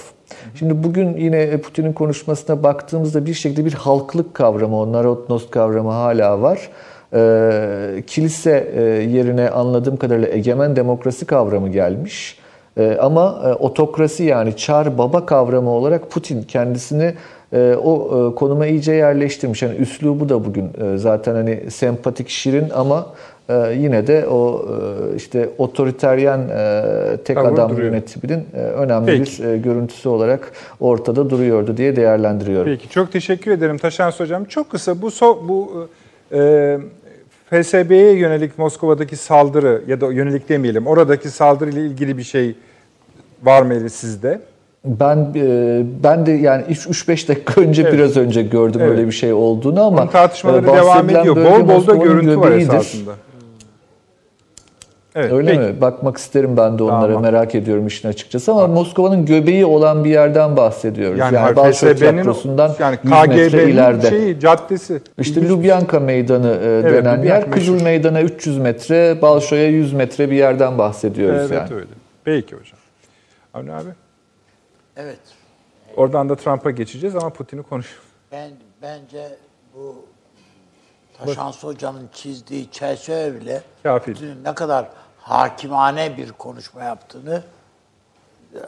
Şimdi 0.56 0.84
bugün 0.84 1.18
yine 1.18 1.58
Putin'in 1.58 1.94
konuşmasına 1.94 2.64
baktığımızda 2.64 3.26
bir 3.26 3.34
şekilde 3.34 3.66
bir 3.66 3.74
halklık 3.74 4.34
kavramı, 4.34 4.80
o 4.80 4.92
narodnost 4.92 5.52
kavramı 5.52 5.92
hala 5.92 6.42
var. 6.42 6.70
Ee, 7.14 8.04
kilise 8.08 8.72
e, 8.76 8.82
yerine 8.84 9.50
anladığım 9.50 9.98
kadarıyla 9.98 10.28
egemen 10.28 10.76
demokrasi 10.76 11.26
kavramı 11.26 11.70
gelmiş. 11.70 12.38
Ee, 12.78 12.98
ama 13.02 13.42
e, 13.46 13.54
otokrasi 13.54 14.24
yani 14.24 14.58
çar 14.58 14.98
baba 14.98 15.26
kavramı 15.26 15.70
olarak 15.70 16.12
Putin 16.12 16.44
kendisini 16.44 17.14
e, 17.54 17.76
o 17.84 18.36
konuma 18.36 18.66
iyice 18.68 18.94
yerleştirmiş. 18.94 19.62
Yani 19.62 19.76
üslubu 19.76 20.30
da 20.30 20.46
bugün 20.46 20.70
zaten 20.96 21.36
hani 21.36 21.72
sempatik 21.72 22.30
şirin 22.30 22.70
ama 22.70 23.08
e, 23.52 23.74
yine 23.74 24.08
de 24.08 24.28
o 24.28 24.66
e, 24.70 25.16
işte 25.16 25.50
otoriteryen 25.58 26.40
e, 26.40 26.84
tek 27.26 27.36
Tavır 27.36 27.54
adam 27.54 27.70
duruyor. 27.70 27.88
yönetiminin 27.92 28.46
e, 28.56 28.60
önemli 28.62 29.06
Peki. 29.06 29.44
bir 29.44 29.48
e, 29.48 29.58
görüntüsü 29.58 30.10
olarak 30.10 30.52
ortada 30.80 31.30
duruyordu 31.30 31.78
diye 31.78 31.96
değerlendiriyorum. 31.96 32.66
Peki 32.72 32.90
çok 32.90 33.12
teşekkür 33.12 33.52
ederim 33.52 33.78
Taşans 33.78 34.20
Hocam. 34.20 34.46
Çok 34.46 34.70
kısa 34.70 35.02
bu 35.02 35.08
so- 35.08 35.48
bu 35.48 35.88
e, 36.34 36.78
FSB'ye 37.50 38.12
yönelik 38.14 38.58
Moskova'daki 38.58 39.16
saldırı 39.16 39.82
ya 39.88 40.02
da 40.02 40.12
yönelik 40.12 40.50
demeyelim 40.50 40.88
oradaki 40.88 41.30
saldırı 41.30 41.70
ile 41.70 41.82
ilgili 41.82 42.18
bir 42.18 42.24
şey 42.24 42.56
var 43.44 43.62
mı 43.62 43.90
sizde? 43.90 44.40
Ben 44.86 45.34
ben 46.04 46.26
de 46.26 46.32
yani 46.32 46.64
3-5 46.64 47.28
dakika 47.28 47.62
önce 47.62 47.82
Evet. 47.82 47.94
biraz 47.94 48.18
önce 48.18 48.42
gördüm 48.42 48.82
Evet. 48.84 48.92
öyle 48.92 49.08
bir 49.08 49.12
şey 49.12 49.34
olduğunu 49.34 49.84
ama 49.84 50.02
Onun 50.02 50.08
tartışmaları 50.08 50.70
e, 50.70 50.74
devam 50.74 51.10
ediyor. 51.10 51.36
Bol 51.36 51.68
bol 51.68 51.88
da 51.88 51.96
görüntü 51.96 52.40
var 52.40 52.52
esasında. 52.52 53.12
Evet, 55.16 55.32
Öyle 55.32 55.48
peki. 55.48 55.60
mi? 55.74 55.82
Bakmak 55.82 56.18
isterim 56.18 56.58
ben 56.58 56.80
de 56.80 56.84
onlara 56.84 57.08
Tamam. 57.08 57.22
merak 57.22 57.56
ediyorum 57.56 57.88
işin 57.88 58.08
açıkçası 58.08 58.52
ama 58.52 58.68
Moskova'nın 58.68 59.26
göbeği 59.26 59.66
olan 59.66 60.04
bir 60.04 60.10
yerden 60.10 60.58
bahsediyoruz. 60.58 61.20
Yani, 61.20 61.36
Yani, 61.36 61.72
FSB'nin 61.74 61.96
Tiyatrosu'ndan 61.96 62.72
yani 62.80 62.98
100 63.04 63.12
metre 63.12 63.48
KGB'nin 63.50 63.68
ileride. 63.68 64.10
şeyi 64.10 64.40
caddesi. 64.40 65.02
İşte 65.18 65.50
Lubyanka 65.50 66.00
Meydanı 66.00 66.48
e, 66.62 66.62
denen 66.84 67.20
Lubyanka 67.20 67.26
yer. 67.28 67.52
Kızıl 67.52 67.82
Meydan'a 67.84 68.22
300 68.22 68.58
metre, 68.58 69.22
Balşo'ya 69.22 69.68
100 69.70 69.94
metre 69.94 70.32
bir 70.32 70.36
yerden 70.36 70.78
bahsediyoruz 70.78 71.40
Evet 71.52 71.52
yani. 71.70 71.74
öyle. 71.76 71.88
Peki 72.24 72.56
hocam. 72.56 72.80
Avni 73.54 73.74
abi. 73.74 73.90
Evet. 74.98 75.20
Oradan 75.98 76.30
da 76.30 76.36
Trump'a 76.36 76.72
geçeceğiz 76.72 77.16
ama 77.16 77.30
Putin'i 77.30 77.64
konuşuyoruz. 77.64 78.08
Ben 78.32 78.50
bence 78.82 79.28
bu 79.76 80.06
Taşans 81.26 81.64
Hoca'nın 81.64 82.10
çizdiği 82.14 82.72
çerçeve 82.72 83.42
bile 83.42 83.64
Kafi. 83.84 84.44
Ne 84.44 84.56
kadar 84.56 84.90
hakimane 85.18 86.18
bir 86.18 86.32
konuşma 86.32 86.84
yaptığını 86.84 87.44
e, 88.54 88.60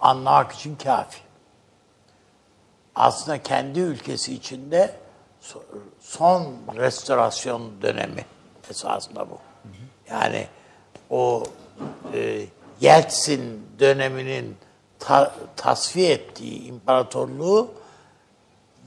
anlamak 0.00 0.52
için 0.52 0.76
kafi. 0.76 1.20
Aslında 2.94 3.42
kendi 3.42 3.80
ülkesi 3.80 4.34
içinde 4.34 4.94
so- 5.42 5.62
son 6.00 6.46
restorasyon 6.76 7.82
dönemi 7.82 8.24
esasında 8.70 9.30
bu. 9.30 9.38
Yani 10.10 10.46
o 11.10 11.44
e, 12.14 12.46
Yeltsin 12.80 13.66
döneminin 13.78 14.56
ta- 14.98 15.34
tasfiye 15.56 16.12
ettiği 16.12 16.64
imparatorluğu 16.64 17.70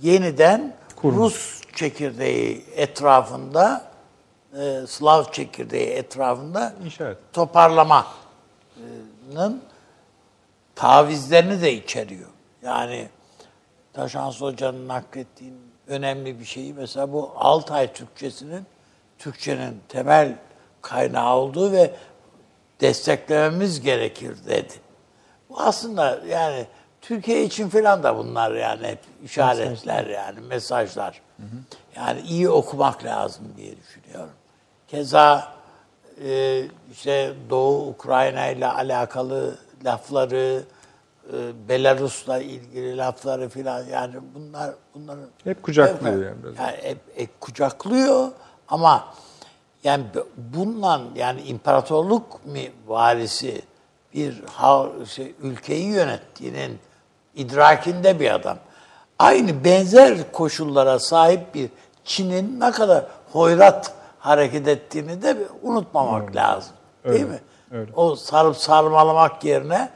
yeniden 0.01 0.75
Rus 1.03 1.61
çekirdeği 1.75 2.65
etrafında, 2.75 3.91
e, 4.57 4.87
Slav 4.87 5.31
çekirdeği 5.31 5.87
etrafında 5.87 6.73
İnşa 6.85 7.09
et. 7.09 7.17
toparlamanın 7.33 8.11
tavizlerini 10.75 11.61
de 11.61 11.73
içeriyor. 11.73 12.29
Yani 12.61 13.09
Taşans 13.93 14.41
Hoca'nın 14.41 14.87
naklettiğin 14.87 15.57
önemli 15.87 16.39
bir 16.39 16.45
şeyi 16.45 16.73
mesela 16.73 17.13
bu 17.13 17.31
Altay 17.35 17.93
Türkçesinin 17.93 18.65
Türkçenin 19.19 19.81
temel 19.89 20.35
kaynağı 20.81 21.35
olduğu 21.35 21.71
ve 21.71 21.93
desteklememiz 22.81 23.81
gerekir 23.81 24.37
dedi. 24.45 24.73
Bu 25.49 25.61
aslında 25.61 26.19
yani 26.27 26.67
Türkiye 27.03 27.43
için 27.43 27.69
falan 27.69 28.03
da 28.03 28.17
bunlar 28.17 28.51
yani 28.51 28.87
hep 28.87 28.99
işaretler 29.23 30.05
yani 30.05 30.39
mesajlar. 30.39 31.21
Yani 31.95 32.21
iyi 32.21 32.49
okumak 32.49 33.03
lazım 33.03 33.45
diye 33.57 33.77
düşünüyorum. 33.77 34.33
Keza 34.87 35.53
e, 36.23 36.61
işte 36.91 37.33
Doğu 37.49 37.87
Ukrayna 37.87 38.47
ile 38.47 38.67
alakalı 38.67 39.57
lafları, 39.85 40.63
e, 41.33 41.69
Belarus'la 41.69 42.39
ilgili 42.39 42.97
lafları 42.97 43.49
filan 43.49 43.83
yani 43.83 44.15
bunlar 44.35 44.73
bunların 44.95 45.25
Hep 45.43 45.63
kucaklıyor 45.63 46.25
yani 46.25 46.57
yani 46.57 46.77
hep, 46.81 46.97
hep 47.15 47.41
kucaklıyor 47.41 48.31
ama 48.67 49.13
yani 49.83 50.03
bununla 50.37 51.01
yani 51.15 51.41
imparatorluk 51.41 52.45
mi 52.45 52.71
varisi 52.87 53.61
bir 54.13 54.43
şey, 55.05 55.35
ülkeyi 55.41 55.85
yönettiğinin 55.85 56.79
idrakinde 57.35 58.19
bir 58.19 58.33
adam. 58.35 58.57
Aynı 59.19 59.63
benzer 59.63 60.31
koşullara 60.31 60.99
sahip 60.99 61.55
bir 61.55 61.69
Çin'in 62.05 62.59
ne 62.59 62.71
kadar 62.71 63.05
hoyrat 63.31 63.93
hareket 64.19 64.67
ettiğini 64.67 65.21
de 65.21 65.37
unutmamak 65.61 66.35
lazım. 66.35 66.73
Değil 67.05 67.13
Öyle, 67.15 67.25
mi? 67.25 67.39
öyle. 67.71 67.91
O 67.95 68.15
sarıp 68.15 68.57
sarmalamak 68.57 69.43
yerine 69.43 69.89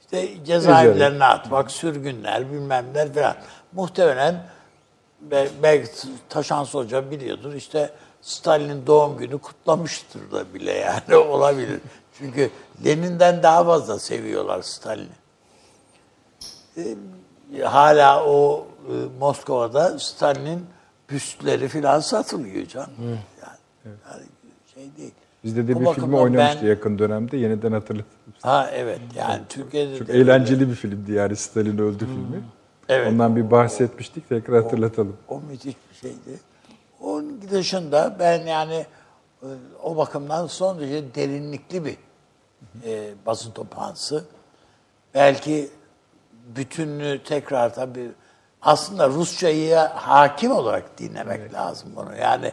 işte 0.00 0.44
cezaevlerine 0.44 1.24
atmak, 1.24 1.70
sürgünler, 1.70 2.52
bilmemler 2.52 3.12
falan. 3.14 3.34
Muhtemelen 3.72 4.42
Be- 5.20 5.48
belki 5.62 5.90
Taşans 6.28 6.74
Hoca 6.74 7.10
biliyordur 7.10 7.52
işte 7.54 7.90
Stalin'in 8.22 8.86
doğum 8.86 9.16
günü 9.18 9.38
kutlamıştır 9.38 10.32
da 10.32 10.54
bile 10.54 10.72
yani 10.72 11.16
olabilir. 11.28 11.80
Çünkü 12.18 12.50
Lenin'den 12.84 13.42
daha 13.42 13.64
fazla 13.64 13.98
seviyorlar 13.98 14.62
Stalin'i. 14.62 15.19
Ee, 16.76 17.62
hala 17.62 18.24
o 18.26 18.66
e, 18.88 18.92
Moskova'da 19.20 19.98
Stalin'in 19.98 20.66
büstleri 21.10 21.68
filan 21.68 22.00
satılıyor 22.00 22.66
canım. 22.66 22.90
Yani, 23.00 23.16
yani 23.84 24.24
şey 24.74 24.82
değil. 24.98 25.12
Bizde 25.44 25.68
de 25.68 25.74
O 25.74 25.80
bir 25.80 25.86
filmi 25.86 26.16
oynamıştı 26.16 26.58
ben- 26.62 26.68
yakın 26.68 26.98
dönemde. 26.98 27.36
Yeniden 27.36 27.72
hatırladım. 27.72 28.06
Ha 28.42 28.70
evet 28.74 29.00
yani 29.16 29.42
Türkiye'de 29.48 29.98
Çok 29.98 30.08
de- 30.08 30.12
eğlenceli 30.12 30.68
bir 30.68 30.74
filmdi 30.74 31.12
yani 31.12 31.36
Stalin 31.36 31.78
öldü 31.78 32.06
filmi. 32.06 32.42
Evet. 32.88 33.12
Ondan 33.12 33.36
bir 33.36 33.50
bahsetmiştik. 33.50 34.28
Tekrar 34.28 34.62
hatırlatalım. 34.62 35.16
O 35.28 35.40
müthiş 35.40 35.74
bir 35.90 35.96
şeydi. 35.96 36.40
Onun 37.00 37.42
dışında 37.50 38.16
ben 38.18 38.46
yani 38.46 38.86
e, 39.42 39.46
o 39.82 39.96
bakımdan 39.96 40.46
son 40.46 40.80
derece 40.80 41.14
derinlikli 41.14 41.84
bir 41.84 41.96
e, 42.84 43.10
basın 43.26 43.50
toplantısı. 43.50 44.24
Belki 45.14 45.70
bütünlüğü 46.56 47.22
tekrar 47.24 47.74
tabii 47.74 48.10
aslında 48.62 49.08
Rusçayı 49.08 49.74
hakim 49.76 50.52
olarak 50.52 50.98
dinlemek 50.98 51.54
lazım 51.54 51.88
bunu. 51.96 52.16
Yani 52.20 52.52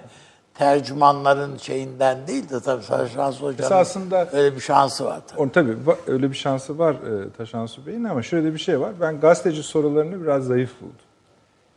tercümanların 0.53 1.57
şeyinden 1.57 2.28
değil 2.28 2.49
de 2.49 2.60
tabii 2.60 2.84
Şans 2.84 3.41
Hoca'nın 3.41 3.69
Esasında- 3.69 4.28
öyle 4.34 4.56
bir 4.56 4.61
şansı 4.61 5.06
var 5.06 5.19
tabii. 5.28 5.41
On, 5.41 5.48
tabii 5.49 5.78
öyle 6.07 6.30
bir 6.32 6.36
şansı 6.36 6.78
var 6.80 6.94
e, 6.94 7.32
Taşansu 7.38 7.86
Bey'in 7.86 8.03
ama 8.03 8.24
şöyle 8.24 8.53
bir 8.53 8.60
şey 8.60 8.80
var. 8.80 8.91
Ben 9.02 9.19
gazeteci 9.19 9.64
sorularını 9.64 10.24
biraz 10.24 10.44
zayıf 10.45 10.82
buldum. 10.82 10.95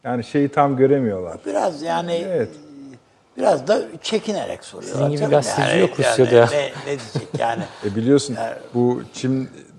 Yani 0.04 0.24
şeyi 0.24 0.48
tam 0.48 0.76
göremiyorlar. 0.76 1.36
Biraz 1.46 1.82
yani 1.82 2.12
Evet. 2.28 2.48
biraz 3.36 3.68
da 3.68 3.82
çekinerek 4.02 4.64
soruyorlar. 4.64 5.04
Sizin 5.10 5.16
gibi 5.16 5.30
gazeteci 5.30 5.78
yok 5.78 5.90
Rusya'da. 5.98 6.46
ne, 6.50 6.62
ne 6.86 6.86
diyecek 6.86 7.28
yani? 7.38 7.62
E 7.86 7.96
biliyorsun 7.96 8.36
bu 8.74 9.02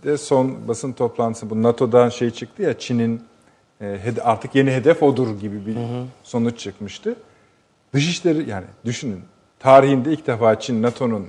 Çin'de 0.02 0.18
son 0.18 0.68
basın 0.68 0.94
toplantısı 0.94 1.50
bu 1.50 1.64
NATO'dan 1.64 2.10
şey 2.10 2.32
çıktı 2.32 2.64
ya 2.64 2.80
Çin'in 2.80 3.22
e, 3.82 3.98
artık 4.24 4.56
yeni 4.56 4.72
hedef 4.72 5.04
odur 5.04 5.40
gibi 5.40 5.66
bir 5.66 5.78
sonuç 6.24 6.60
çıkmıştı. 6.60 7.16
Dışişleri 7.94 8.50
yani 8.50 8.66
düşünün 8.86 9.20
tarihinde 9.60 10.14
ilk 10.14 10.28
defa 10.28 10.60
Çin 10.60 10.82
NATO'nun 10.82 11.28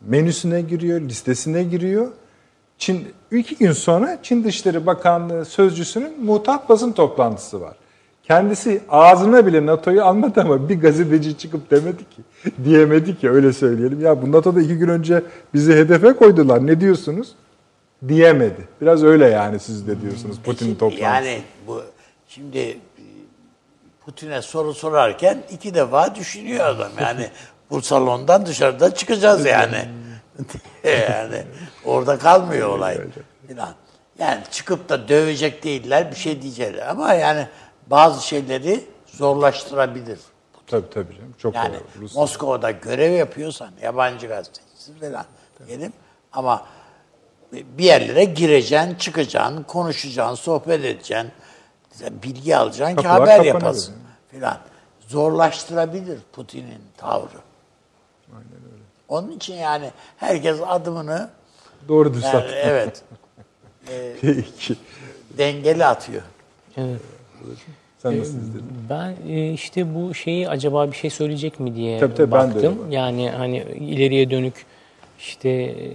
menüsüne 0.00 0.60
giriyor, 0.60 1.00
listesine 1.00 1.62
giriyor. 1.62 2.08
Çin 2.78 3.08
iki 3.32 3.56
gün 3.56 3.72
sonra 3.72 4.18
Çin 4.22 4.44
Dışişleri 4.44 4.86
Bakanlığı 4.86 5.44
sözcüsünün 5.44 6.24
muhtat 6.24 6.68
basın 6.68 6.92
toplantısı 6.92 7.60
var. 7.60 7.76
Kendisi 8.22 8.80
ağzına 8.88 9.46
bile 9.46 9.66
NATO'yu 9.66 10.04
almadı 10.04 10.40
ama 10.40 10.68
bir 10.68 10.80
gazeteci 10.80 11.38
çıkıp 11.38 11.70
demedi 11.70 12.02
ki, 12.10 12.22
diyemedi 12.64 13.18
ki 13.18 13.30
öyle 13.30 13.52
söyleyelim. 13.52 14.00
Ya 14.00 14.22
bu 14.22 14.32
NATO'da 14.32 14.60
iki 14.62 14.78
gün 14.78 14.88
önce 14.88 15.22
bizi 15.54 15.72
hedefe 15.72 16.12
koydular 16.12 16.66
ne 16.66 16.80
diyorsunuz? 16.80 17.34
Diyemedi. 18.08 18.68
Biraz 18.80 19.04
öyle 19.04 19.26
yani 19.28 19.60
siz 19.60 19.86
de 19.86 20.00
diyorsunuz 20.00 20.38
Putin'in 20.44 20.74
toplantısı. 20.74 21.02
Yani 21.02 21.42
bu 21.66 21.82
şimdi 22.28 22.78
Putin'e 24.04 24.42
soru 24.42 24.74
sorarken 24.74 25.42
iki 25.50 25.74
defa 25.74 26.14
düşünüyor 26.14 26.66
adam. 26.66 26.92
Yani 27.00 27.30
bu 27.70 27.82
salondan 27.82 28.46
dışarıda 28.46 28.94
çıkacağız 28.94 29.46
yani. 29.46 29.88
yani 30.84 31.44
orada 31.84 32.18
kalmıyor 32.18 32.68
olay. 32.68 32.98
Falan. 33.48 33.74
Yani 34.18 34.42
çıkıp 34.50 34.88
da 34.88 35.08
dövecek 35.08 35.64
değiller 35.64 36.10
bir 36.10 36.16
şey 36.16 36.42
diyecekler. 36.42 36.86
Ama 36.86 37.14
yani 37.14 37.46
bazı 37.86 38.26
şeyleri 38.26 38.84
zorlaştırabilir. 39.06 40.18
Tabii 40.66 40.90
tabii 40.90 41.16
canım. 41.16 41.34
Çok 41.38 41.54
Yani. 41.54 41.76
Moskova'da 42.14 42.70
görev 42.70 43.12
yapıyorsan 43.12 43.70
yabancı 43.82 44.26
gazetecisi 44.26 44.92
falan 45.00 45.24
diyelim 45.66 45.92
ama 46.32 46.66
bir 47.52 47.84
yerlere 47.84 48.24
gireceksin, 48.24 48.94
çıkacaksın, 48.94 49.62
konuşacaksın, 49.62 50.34
sohbet 50.34 50.84
edeceksin, 50.84 51.30
bilgi 52.22 52.56
alacaksın 52.56 52.96
ki 52.96 53.02
Kapılar 53.02 53.20
haber 53.20 53.36
kapanır 53.36 53.46
yapasın 53.46 53.94
filan. 54.30 54.58
Zorlaştırabilir 55.08 56.18
Putin'in 56.32 56.82
tavrı. 56.96 57.38
Onun 59.08 59.30
için 59.30 59.54
yani 59.54 59.90
herkes 60.16 60.58
adımını 60.66 61.30
Doğru 61.88 62.14
düz 62.14 62.24
yani 62.24 62.44
evet 62.54 63.02
Peki. 64.20 64.76
dengeli 65.38 65.84
atıyor. 65.84 66.22
Evet. 66.76 67.00
Sen 68.02 68.18
nasıl 68.20 68.38
izledin? 68.38 68.64
Ben 68.90 69.14
e, 69.28 69.52
işte 69.52 69.94
bu 69.94 70.14
şeyi 70.14 70.48
acaba 70.48 70.90
bir 70.90 70.96
şey 70.96 71.10
söyleyecek 71.10 71.60
mi 71.60 71.74
diye 71.74 72.00
Tabii, 72.00 72.14
tabii, 72.14 72.32
ben 72.32 72.50
de 72.50 72.54
baktım. 72.54 72.78
öyle 72.84 72.94
yani 72.96 73.30
hani 73.30 73.58
ileriye 73.58 74.30
dönük 74.30 74.66
işte 75.18 75.48
e, 75.50 75.92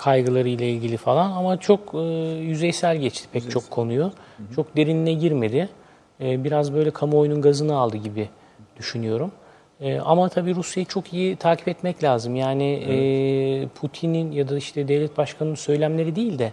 kaygıları 0.00 0.48
ile 0.48 0.70
ilgili 0.70 0.96
falan 0.96 1.30
ama 1.30 1.56
çok 1.56 1.94
e, 1.94 1.98
yüzeysel 2.40 2.96
geçti 2.96 3.28
pek 3.32 3.50
çok 3.50 3.70
konuyu. 3.70 4.12
Çok 4.54 4.76
derinine 4.76 5.12
girmedi. 5.12 5.68
E, 6.20 6.44
biraz 6.44 6.74
böyle 6.74 6.90
kamuoyunun 6.90 7.42
gazını 7.42 7.76
aldı 7.76 7.96
gibi 7.96 8.28
düşünüyorum. 8.76 9.32
E, 9.80 10.00
ama 10.00 10.28
tabii 10.28 10.54
Rusya'yı 10.54 10.86
çok 10.86 11.12
iyi 11.12 11.36
takip 11.36 11.68
etmek 11.68 12.04
lazım. 12.04 12.36
Yani 12.36 12.72
e, 12.72 13.68
Putin'in 13.68 14.32
ya 14.32 14.48
da 14.48 14.56
işte 14.56 14.88
devlet 14.88 15.18
başkanının 15.18 15.54
söylemleri 15.54 16.16
değil 16.16 16.38
de 16.38 16.52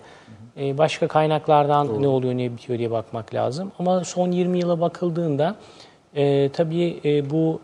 e, 0.60 0.78
başka 0.78 1.08
kaynaklardan 1.08 2.02
ne 2.02 2.08
oluyor 2.08 2.34
ne 2.34 2.52
bitiyor 2.52 2.80
diye 2.80 2.92
bakmak 2.92 3.34
lazım. 3.34 3.72
Ama 3.80 4.04
son 4.04 4.32
20 4.32 4.60
yıla 4.60 4.82
bakıldığında 4.82 5.56
e, 6.16 6.50
tabii 6.50 7.00
e, 7.06 7.30
bu 7.30 7.60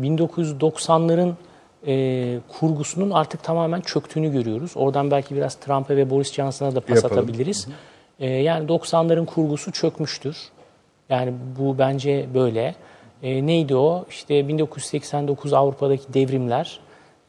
1990'ların 0.00 1.32
e, 1.86 2.38
kurgusunun 2.60 3.10
artık 3.10 3.42
tamamen 3.42 3.80
çöktüğünü 3.80 4.32
görüyoruz. 4.32 4.72
Oradan 4.74 5.10
belki 5.10 5.36
biraz 5.36 5.54
Trump'a 5.54 5.96
ve 5.96 6.10
Boris 6.10 6.32
Johnson'a 6.32 6.74
da 6.74 6.80
pas 6.80 7.02
Yapalım. 7.02 7.18
atabiliriz. 7.18 7.68
E, 8.20 8.30
yani 8.30 8.66
90'ların 8.66 9.26
kurgusu 9.26 9.72
çökmüştür. 9.72 10.36
Yani 11.08 11.32
bu 11.58 11.78
bence 11.78 12.26
böyle. 12.34 12.74
E, 13.22 13.46
neydi 13.46 13.76
o? 13.76 14.04
İşte 14.10 14.48
1989 14.48 15.52
Avrupa'daki 15.52 16.14
devrimler, 16.14 16.80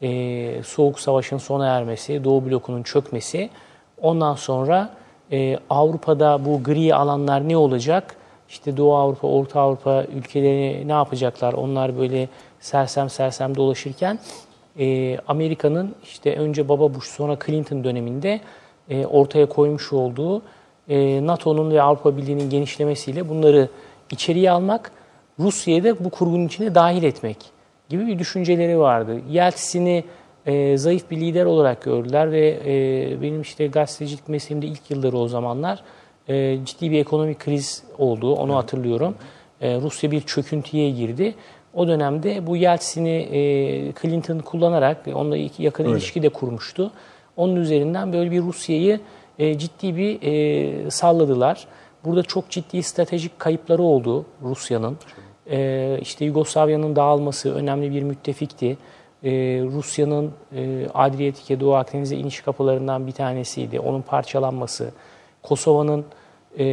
e, 0.02 0.62
Soğuk 0.62 1.00
Savaş'ın 1.00 1.38
sona 1.38 1.66
ermesi, 1.66 2.24
Doğu 2.24 2.46
blokunun 2.46 2.82
çökmesi. 2.82 3.50
Ondan 4.02 4.34
sonra 4.34 4.90
e, 5.32 5.58
Avrupa'da 5.70 6.44
bu 6.44 6.62
gri 6.62 6.94
alanlar 6.94 7.48
ne 7.48 7.56
olacak? 7.56 8.16
İşte 8.48 8.76
Doğu 8.76 8.94
Avrupa, 8.96 9.28
Orta 9.28 9.60
Avrupa 9.60 10.04
ülkeleri 10.04 10.88
ne 10.88 10.92
yapacaklar? 10.92 11.52
Onlar 11.52 11.98
böyle 11.98 12.28
sersem 12.60 13.10
sersem 13.10 13.56
dolaşırken 13.56 14.18
e, 14.78 15.18
Amerika'nın 15.28 15.94
işte 16.04 16.36
önce 16.36 16.68
Baba 16.68 16.94
Bush 16.94 17.06
sonra 17.06 17.38
Clinton 17.46 17.84
döneminde 17.84 18.40
e, 18.90 19.06
ortaya 19.06 19.46
koymuş 19.46 19.92
olduğu 19.92 20.42
e, 20.88 21.26
NATO'nun 21.26 21.70
ve 21.70 21.82
Avrupa 21.82 22.16
Birliği'nin 22.16 22.50
genişlemesiyle 22.50 23.28
bunları 23.28 23.68
içeriye 24.10 24.50
almak, 24.50 24.92
Rusya'yı 25.38 25.84
da 25.84 26.04
bu 26.04 26.10
kurgunun 26.10 26.46
içine 26.46 26.74
dahil 26.74 27.02
etmek 27.02 27.36
gibi 27.88 28.06
bir 28.06 28.18
düşünceleri 28.18 28.78
vardı. 28.78 29.20
Yeltsin'i 29.30 30.04
e, 30.46 30.76
zayıf 30.76 31.10
bir 31.10 31.20
lider 31.20 31.44
olarak 31.44 31.82
gördüler 31.82 32.32
ve 32.32 32.60
e, 32.66 33.22
benim 33.22 33.40
işte 33.40 33.66
gazetecilik 33.66 34.28
mesleğimde 34.28 34.66
ilk 34.66 34.90
yılları 34.90 35.18
o 35.18 35.28
zamanlar 35.28 35.82
e, 36.28 36.58
ciddi 36.64 36.90
bir 36.90 37.00
ekonomik 37.00 37.38
kriz 37.38 37.84
oldu. 37.98 38.34
Onu 38.34 38.56
hatırlıyorum. 38.56 39.14
E, 39.60 39.80
Rusya 39.80 40.10
bir 40.10 40.20
çöküntüye 40.20 40.90
girdi. 40.90 41.34
O 41.76 41.88
dönemde 41.88 42.46
bu 42.46 42.56
Yeltsin'i 42.56 43.10
e, 43.10 43.40
Clinton 44.02 44.38
kullanarak 44.38 45.08
onunla 45.14 45.36
yakın 45.58 45.84
ilişki 45.84 46.22
de 46.22 46.28
kurmuştu. 46.28 46.90
Onun 47.36 47.56
üzerinden 47.56 48.12
böyle 48.12 48.30
bir 48.30 48.42
Rusya'yı 48.42 49.00
e, 49.38 49.58
ciddi 49.58 49.96
bir 49.96 50.18
e, 50.22 50.90
salladılar. 50.90 51.66
Burada 52.04 52.22
çok 52.22 52.50
ciddi 52.50 52.82
stratejik 52.82 53.38
kayıpları 53.38 53.82
oldu 53.82 54.24
Rusya'nın. 54.42 54.98
E, 55.50 55.98
işte 56.00 56.24
Yugoslavya'nın 56.24 56.96
dağılması 56.96 57.54
önemli 57.54 57.90
bir 57.90 58.02
müttefikti. 58.02 58.78
E, 59.24 59.30
Rusya'nın 59.72 60.32
e, 60.56 60.86
Adriyatik'e 60.94 61.60
Doğu 61.60 61.74
Akdeniz'e 61.74 62.16
iniş 62.16 62.40
kapılarından 62.40 63.06
bir 63.06 63.12
tanesiydi. 63.12 63.80
Onun 63.80 64.02
parçalanması, 64.02 64.90
Kosova'nın 65.42 66.04
e, 66.58 66.64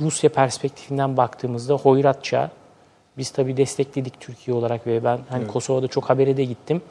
Rusya 0.00 0.30
perspektifinden 0.30 1.16
baktığımızda 1.16 1.74
hoyratça, 1.74 2.50
biz 3.18 3.30
tabii 3.30 3.56
destekledik 3.56 4.20
Türkiye 4.20 4.56
olarak 4.56 4.86
ve 4.86 5.04
ben 5.04 5.18
hani 5.28 5.46
Kosova'da 5.46 5.88
çok 5.88 6.10
habere 6.10 6.36
de 6.36 6.44
gittim. 6.44 6.82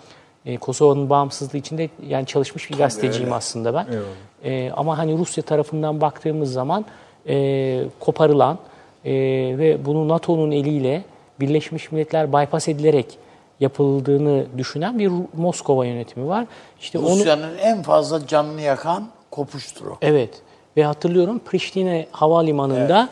E, 0.46 0.58
Kosova'nın 0.58 1.10
bağımsızlığı 1.10 1.58
içinde 1.58 1.90
yani 2.08 2.26
çalışmış 2.26 2.72
bir 2.72 2.78
gazeteciyim 2.78 3.34
aslında 3.34 3.74
ben. 3.74 3.88
Eyvallah. 3.92 4.08
E, 4.44 4.72
ama 4.72 4.98
hani 4.98 5.18
Rusya 5.18 5.44
tarafından 5.44 6.02
baktığımız 6.02 6.54
zaman 6.54 6.86
e, 7.28 7.84
koparılan 8.00 8.58
e, 9.06 9.14
ve 9.58 9.86
bunu 9.86 10.08
NATO'nun 10.08 10.52
eliyle 10.52 11.04
Birleşmiş 11.40 11.92
Milletler 11.92 12.34
bypass 12.34 12.68
edilerek 12.68 13.18
yapıldığını 13.60 14.46
düşünen 14.58 15.00
bir 15.00 15.12
Moskova 15.38 15.86
yönetimi 15.86 16.28
var. 16.28 16.46
İşte 16.80 17.00
onu 17.00 17.20
Rusya'nın 17.20 17.58
en 17.58 17.82
fazla 17.84 18.28
canını 18.28 18.62
yakan 18.62 19.08
kopuştur 19.32 19.86
o. 19.86 19.98
Evet. 20.02 20.42
Ve 20.78 20.84
hatırlıyorum 20.84 21.40
Priştine 21.40 22.08
Havalimanı'nda 22.12 23.10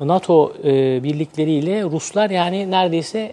NATO 0.00 0.52
e, 0.64 1.02
birlikleriyle 1.02 1.82
Ruslar 1.82 2.30
yani 2.30 2.70
neredeyse 2.70 3.32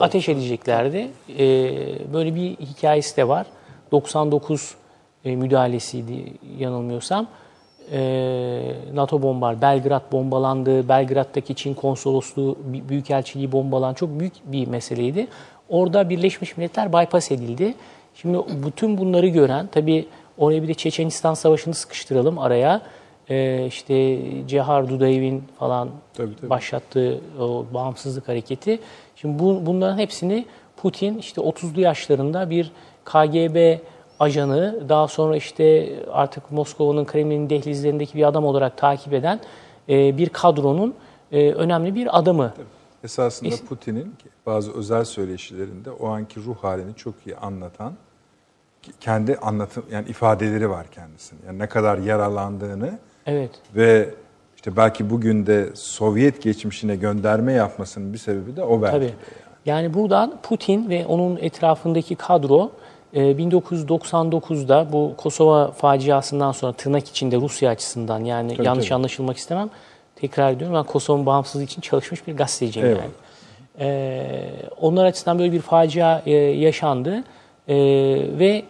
ateş 0.00 0.28
edeceklerdi. 0.28 1.08
E, 1.38 1.44
böyle 2.12 2.34
bir 2.34 2.50
hikayesi 2.50 3.16
de 3.16 3.28
var. 3.28 3.46
99 3.92 4.74
e, 5.24 5.36
müdahalesiydi 5.36 6.32
yanılmıyorsam. 6.58 7.26
E, 7.92 8.00
NATO 8.94 9.22
bombar, 9.22 9.62
Belgrad 9.62 10.12
bombalandı. 10.12 10.88
Belgrad'daki 10.88 11.54
Çin 11.54 11.74
konsolosluğu, 11.74 12.58
Bü- 12.72 12.88
büyükelçiliği 12.88 13.52
bombalan 13.52 13.94
çok 13.94 14.20
büyük 14.20 14.32
bir 14.44 14.66
meseleydi. 14.66 15.26
Orada 15.68 16.10
Birleşmiş 16.10 16.56
Milletler 16.56 16.92
bypass 16.92 17.30
edildi. 17.30 17.74
Şimdi 18.14 18.38
bütün 18.66 18.98
bunları 18.98 19.28
gören, 19.28 19.68
tabii 19.72 20.06
oraya 20.38 20.62
bir 20.62 20.68
de 20.68 20.74
Çeçenistan 20.74 21.34
Savaşı'nı 21.34 21.74
sıkıştıralım 21.74 22.38
araya. 22.38 22.80
E, 23.30 23.66
işte 23.66 24.18
Cehar 24.46 24.88
Dudayev'in 24.88 25.44
falan 25.58 25.88
Tabii, 26.14 26.36
tabii. 26.36 26.50
başlattığı 26.50 27.20
o 27.40 27.66
bağımsızlık 27.74 28.28
hareketi. 28.28 28.80
Şimdi 29.16 29.38
bu, 29.38 29.66
bunların 29.66 29.98
hepsini 29.98 30.46
Putin 30.76 31.18
işte 31.18 31.40
30'lu 31.40 31.80
yaşlarında 31.80 32.50
bir 32.50 32.72
KGB 33.04 33.78
ajanı, 34.20 34.88
daha 34.88 35.08
sonra 35.08 35.36
işte 35.36 35.92
artık 36.12 36.50
Moskova'nın 36.52 37.04
Kremlin'in 37.04 37.50
dehlizlerindeki 37.50 38.18
bir 38.18 38.28
adam 38.28 38.44
olarak 38.44 38.76
takip 38.78 39.12
eden 39.12 39.40
e, 39.88 40.18
bir 40.18 40.28
kadronun 40.28 40.94
e, 41.32 41.52
önemli 41.52 41.94
bir 41.94 42.18
adamı. 42.18 42.54
Esasında 43.04 43.50
Es- 43.54 43.64
Putin'in 43.66 44.14
bazı 44.46 44.72
özel 44.72 45.04
söyleşilerinde 45.04 45.90
o 45.90 46.08
anki 46.08 46.40
ruh 46.44 46.56
halini 46.56 46.94
çok 46.94 47.14
iyi 47.26 47.36
anlatan 47.36 47.92
kendi 49.00 49.36
anlatım 49.36 49.84
yani 49.92 50.08
ifadeleri 50.08 50.70
var 50.70 50.86
kendisinin. 50.90 51.40
Yani 51.46 51.58
ne 51.58 51.68
kadar 51.68 51.98
yaralandığını 51.98 52.98
Evet. 53.26 53.50
ve 53.76 54.10
işte 54.56 54.76
belki 54.76 55.10
bugün 55.10 55.46
de 55.46 55.68
Sovyet 55.74 56.42
geçmişine 56.42 56.96
gönderme 56.96 57.52
yapmasının 57.52 58.12
bir 58.12 58.18
sebebi 58.18 58.56
de 58.56 58.62
o 58.64 58.82
belki. 58.82 58.96
Tabii. 58.96 59.06
de 59.06 59.12
Yani 59.66 59.94
buradan 59.94 60.34
Putin 60.42 60.90
ve 60.90 61.06
onun 61.06 61.36
etrafındaki 61.36 62.14
kadro 62.14 62.70
e, 63.14 63.20
1999'da 63.20 64.92
bu 64.92 65.14
Kosova 65.16 65.70
faciasından 65.70 66.52
sonra 66.52 66.72
tırnak 66.72 67.08
içinde 67.08 67.36
Rusya 67.36 67.70
açısından 67.70 68.24
yani 68.24 68.56
Tabii, 68.56 68.66
yanlış 68.66 68.86
tabii. 68.86 68.94
anlaşılmak 68.94 69.36
istemem. 69.36 69.70
Tekrar 70.16 70.52
ediyorum 70.52 70.76
ben 70.76 70.84
Kosova'nın 70.84 71.26
bağımsızlığı 71.26 71.64
için 71.64 71.80
çalışmış 71.80 72.26
bir 72.26 72.36
gazeteciyim 72.36 72.88
Eyvallah. 72.88 73.02
yani. 73.02 73.12
E, 73.80 74.52
onlar 74.80 75.04
açısından 75.04 75.38
böyle 75.38 75.52
bir 75.52 75.60
facia 75.60 76.22
e, 76.26 76.32
yaşandı 76.36 77.24
E, 77.68 77.74
ve 78.38 78.62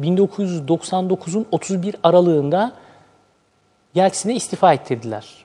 1999'un 0.00 1.46
31 1.52 1.96
aralığında 2.02 2.72
Yeltsin'e 3.94 4.34
istifa 4.34 4.72
ettirdiler. 4.72 5.44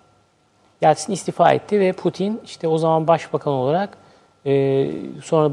Yeltsin 0.82 1.14
istifa 1.14 1.53
etti 1.53 1.80
ve 1.80 1.91
Putin 1.94 2.41
işte 2.45 2.68
o 2.68 2.78
zaman 2.78 3.07
başbakan 3.07 3.53
olarak 3.53 3.98
e, 4.45 4.88
sonra 5.24 5.52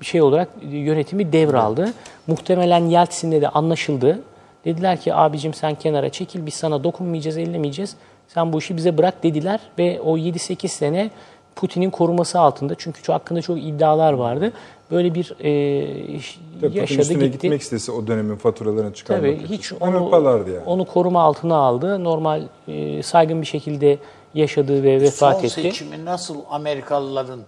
şey 0.00 0.22
olarak 0.22 0.48
yönetimi 0.62 1.32
devraldı. 1.32 1.92
Muhtemelen 2.26 2.84
Yeltsin'le 2.84 3.40
de 3.40 3.48
anlaşıldı. 3.48 4.18
Dediler 4.64 5.00
ki 5.00 5.14
abicim 5.14 5.54
sen 5.54 5.74
kenara 5.74 6.10
çekil 6.10 6.46
biz 6.46 6.54
sana 6.54 6.84
dokunmayacağız, 6.84 7.36
ellemeyeceğiz. 7.36 7.96
Sen 8.28 8.52
bu 8.52 8.58
işi 8.58 8.76
bize 8.76 8.98
bırak 8.98 9.22
dediler 9.22 9.60
ve 9.78 10.00
o 10.00 10.18
7-8 10.18 10.68
sene 10.68 11.10
Putin'in 11.56 11.90
koruması 11.90 12.40
altında 12.40 12.74
çünkü 12.78 13.02
çok 13.02 13.14
hakkında 13.14 13.42
çok 13.42 13.58
iddialar 13.58 14.12
vardı. 14.12 14.52
Böyle 14.92 15.14
bir 15.14 15.34
e, 15.40 16.20
Tabii 16.60 16.78
yaşadı 16.78 17.12
gitti. 17.14 17.30
gitmek 17.30 17.60
istese 17.60 17.92
o 17.92 18.06
dönemin 18.06 18.36
faturalarını 18.36 18.94
çıkarmak 18.94 19.24
Tabii 19.24 19.44
için. 19.44 19.54
hiç 19.54 19.72
onu, 19.80 20.10
yani. 20.48 20.58
onu 20.66 20.84
koruma 20.84 21.22
altına 21.22 21.56
aldı. 21.56 22.04
Normal 22.04 22.42
e, 22.68 23.02
saygın 23.02 23.40
bir 23.40 23.46
şekilde 23.46 23.98
yaşadı 24.34 24.82
ve 24.82 25.00
vefat 25.00 25.14
Son 25.36 25.38
etti. 25.44 25.50
seçimi 25.50 26.04
nasıl 26.04 26.36
Amerikalıların 26.50 27.40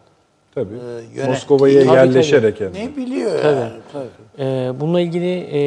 Tabii. 0.55 0.75
e, 0.75 0.79
yönettiği- 1.15 1.27
Moskova'ya 1.29 1.85
Tabii, 1.87 1.97
yerleşerek 1.97 2.61
yani. 2.61 2.75
ne 2.79 2.97
biliyor 2.97 3.43
Tabii. 3.43 3.57
yani. 3.61 3.73
Tabii. 3.93 4.05
Ee, 4.39 4.73
bununla 4.81 5.01
ilgili 5.01 5.49
e, 5.53 5.61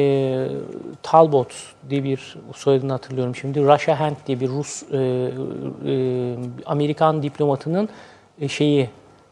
Talbot 1.02 1.52
diye 1.90 2.04
bir 2.04 2.36
soyadını 2.54 2.92
hatırlıyorum 2.92 3.36
şimdi. 3.36 3.60
Russia 3.62 4.00
Hand 4.00 4.16
diye 4.26 4.40
bir 4.40 4.48
Rus 4.48 4.82
e, 4.92 4.96
e, 5.86 6.34
Amerikan 6.66 7.22
diplomatının 7.22 7.88
e, 8.40 8.48
şeyi 8.48 8.88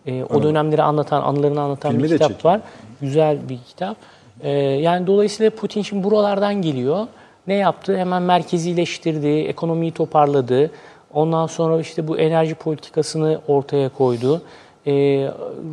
e, 0.06 0.24
o 0.24 0.42
dönemleri 0.42 0.82
anlatan, 0.82 1.22
anılarını 1.22 1.60
anıtan 1.60 1.90
Filmi 1.90 2.04
bir 2.04 2.08
kitap 2.08 2.28
çekildi. 2.28 2.44
var. 2.48 2.60
Güzel 3.00 3.48
bir 3.48 3.58
kitap. 3.68 3.96
E, 4.40 4.50
yani 4.58 5.06
dolayısıyla 5.06 5.50
Putin 5.50 5.82
şimdi 5.82 6.04
buralardan 6.04 6.62
geliyor. 6.62 7.06
Ne 7.46 7.54
yaptı? 7.54 7.96
Hemen 7.96 8.22
merkezileştirdi, 8.22 9.28
ekonomiyi 9.28 9.92
toparladı. 9.92 10.70
Ondan 11.14 11.46
sonra 11.46 11.80
işte 11.80 12.08
bu 12.08 12.18
enerji 12.18 12.54
politikasını 12.54 13.40
ortaya 13.48 13.88
koydu. 13.88 14.42
E, 14.86 14.92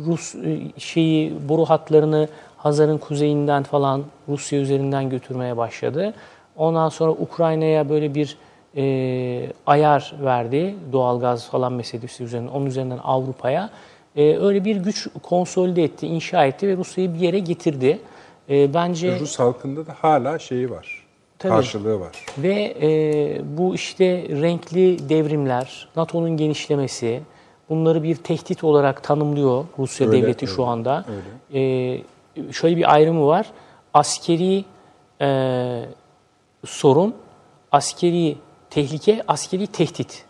Rus 0.06 0.34
şeyi 0.78 1.48
boru 1.48 1.64
hatlarını 1.64 2.28
Hazar'ın 2.56 2.98
kuzeyinden 2.98 3.62
falan 3.62 4.02
Rusya 4.28 4.60
üzerinden 4.60 5.10
götürmeye 5.10 5.56
başladı. 5.56 6.14
Ondan 6.56 6.88
sonra 6.88 7.10
Ukrayna'ya 7.10 7.88
böyle 7.88 8.14
bir 8.14 8.36
e, 8.76 9.52
ayar 9.66 10.14
verdi. 10.24 10.74
Doğalgaz 10.92 11.48
falan 11.48 11.72
meselesi 11.72 12.24
üzerinden, 12.24 12.52
onun 12.52 12.66
üzerinden 12.66 12.98
Avrupa'ya. 13.04 13.70
E, 14.16 14.36
öyle 14.38 14.64
bir 14.64 14.76
güç 14.76 15.08
konsolide 15.22 15.84
etti, 15.84 16.06
inşa 16.06 16.44
etti 16.44 16.68
ve 16.68 16.76
Rusya'yı 16.76 17.14
bir 17.14 17.18
yere 17.18 17.38
getirdi. 17.38 17.98
E, 18.50 18.74
bence 18.74 19.20
Rus 19.20 19.38
halkında 19.38 19.86
da 19.86 19.94
hala 19.98 20.38
şeyi 20.38 20.70
var. 20.70 21.04
Tabii. 21.38 21.52
Karşılığı 21.52 22.00
var. 22.00 22.26
ve 22.38 22.76
e, 22.82 23.40
bu 23.58 23.74
işte 23.74 24.26
renkli 24.30 25.08
devrimler, 25.08 25.88
NATO'nun 25.96 26.36
genişlemesi, 26.36 27.20
bunları 27.68 28.02
bir 28.02 28.16
tehdit 28.16 28.64
olarak 28.64 29.02
tanımlıyor 29.02 29.64
Rusya 29.78 30.06
Öyle, 30.06 30.22
devleti 30.22 30.46
öyle, 30.46 30.54
şu 30.54 30.64
anda. 30.64 31.04
E, 31.54 32.00
şöyle 32.52 32.76
bir 32.76 32.94
ayrımı 32.94 33.26
var. 33.26 33.46
Askeri 33.94 34.64
e, 35.20 35.84
sorun, 36.66 37.14
askeri 37.72 38.36
tehlike, 38.70 39.22
askeri 39.28 39.66
tehdit. 39.66 40.24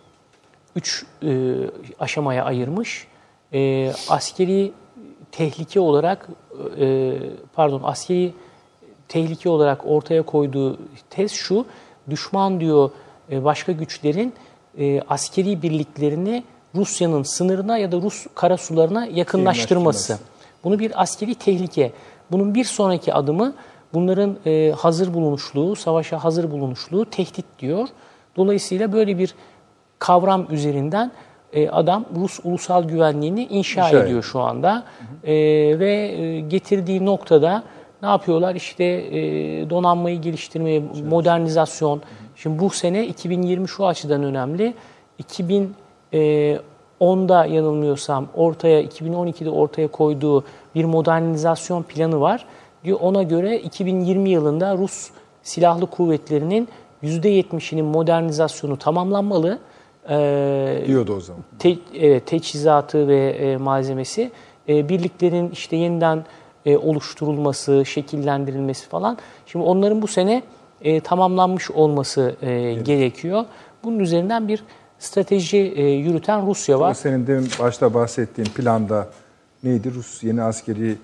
Üç 0.77 1.07
e, 1.23 1.55
aşamaya 1.99 2.45
ayırmış. 2.45 3.07
E, 3.55 3.93
askeri 4.09 4.73
tehlike 5.33 5.81
olarak, 5.81 6.29
e, 6.81 7.13
pardon 7.55 7.81
askeri 7.85 8.33
tehlike 9.09 9.49
olarak 9.49 9.87
ortaya 9.87 10.23
koyduğu 10.23 10.79
tez 11.11 11.33
şu, 11.33 11.67
düşman 12.11 12.61
diyor 12.61 12.91
e, 13.31 13.45
başka 13.45 13.73
güçlerin 13.73 14.35
e, 14.79 15.01
askeri 15.01 15.63
birliklerini 15.63 16.45
Rusya'nın 16.75 17.23
sınırına 17.23 17.79
ya 17.79 17.93
da 17.93 17.97
Rus 17.97 18.27
karasularına 18.35 19.07
yakınlaştırması. 19.07 20.19
Bunu 20.65 20.79
bir 20.79 21.03
askeri 21.03 21.35
tehlike. 21.35 21.93
Bunun 22.31 22.55
bir 22.55 22.65
sonraki 22.65 23.15
adımı 23.15 23.55
bunların 23.95 24.37
e, 24.47 24.75
hazır 24.77 25.15
bulunuşluğu, 25.15 25.77
savaşa 25.77 26.25
hazır 26.25 26.51
bulunuşluğu 26.51 27.05
tehdit 27.05 27.45
diyor. 27.59 27.89
Dolayısıyla 28.37 28.93
böyle 28.93 29.19
bir 29.19 29.35
kavram 29.99 30.47
üzerinden 30.51 31.13
e, 31.55 31.69
adam 31.69 32.05
Rus 32.17 32.41
ulusal 32.45 32.85
güvenliğini 32.85 33.47
inşa, 33.47 33.89
İnşa 33.89 34.05
ediyor 34.05 34.23
şu 34.23 34.41
anda. 34.41 34.85
E, 35.25 35.35
ve 35.79 35.93
e, 35.93 36.41
getirdiği 36.41 37.05
noktada 37.05 37.63
ne 38.03 38.09
yapıyorlar? 38.09 38.55
İşte 38.55 38.85
e, 38.85 39.21
donanmayı 39.71 40.21
geliştirmeye, 40.21 40.83
modernizasyon. 41.09 42.03
Şimdi 42.37 42.59
bu 42.59 42.71
sene 42.71 43.07
2020 43.07 43.69
şu 43.69 43.87
açıdan 43.87 44.23
önemli. 44.23 44.75
2010'da 45.23 47.47
yanılmıyorsam 47.47 48.27
ortaya 48.35 48.83
2012'de 48.83 49.51
ortaya 49.51 49.89
koyduğu 49.89 50.45
bir 50.75 50.85
modernizasyon 50.85 51.83
planı 51.83 52.21
var. 52.21 52.47
Diyor 52.85 52.99
ona 53.01 53.23
göre 53.23 53.59
2020 53.59 54.31
yılında 54.31 54.77
Rus 54.77 55.11
silahlı 55.43 55.87
kuvvetlerinin 55.87 56.69
%70'inin 57.03 57.85
modernizasyonu 57.85 58.79
tamamlanmalı. 58.79 59.59
Ee, 60.11 60.83
Diyordu 60.87 61.15
o 61.17 61.21
zaman. 61.21 61.43
te, 61.59 61.77
evet, 61.95 62.27
teçhizatı 62.27 63.09
ve 63.09 63.31
e, 63.31 63.57
malzemesi, 63.57 64.31
e, 64.69 64.89
birliklerin 64.89 65.51
işte 65.51 65.77
yeniden 65.77 66.25
e, 66.67 66.77
oluşturulması, 66.77 67.87
şekillendirilmesi 67.87 68.89
falan. 68.89 69.19
Şimdi 69.47 69.65
onların 69.65 70.03
bu 70.03 70.07
sene 70.07 70.43
e, 70.83 71.01
tamamlanmış 71.01 71.71
olması 71.71 72.37
e, 72.43 72.75
gerekiyor. 72.75 73.45
Bunun 73.85 73.99
üzerinden 73.99 74.49
bir 74.49 74.65
strateji 74.99 75.59
e, 75.59 75.83
yürüten 75.89 76.47
Rusya 76.47 76.77
Ama 76.77 76.87
var. 76.87 76.95
senin 76.95 77.27
demin 77.27 77.49
başta 77.61 77.95
bahsettiğin 77.95 78.49
planda 78.49 79.09
neydi? 79.63 79.95
Rus 79.95 80.23
yeni 80.25 80.43
askeri 80.43 80.97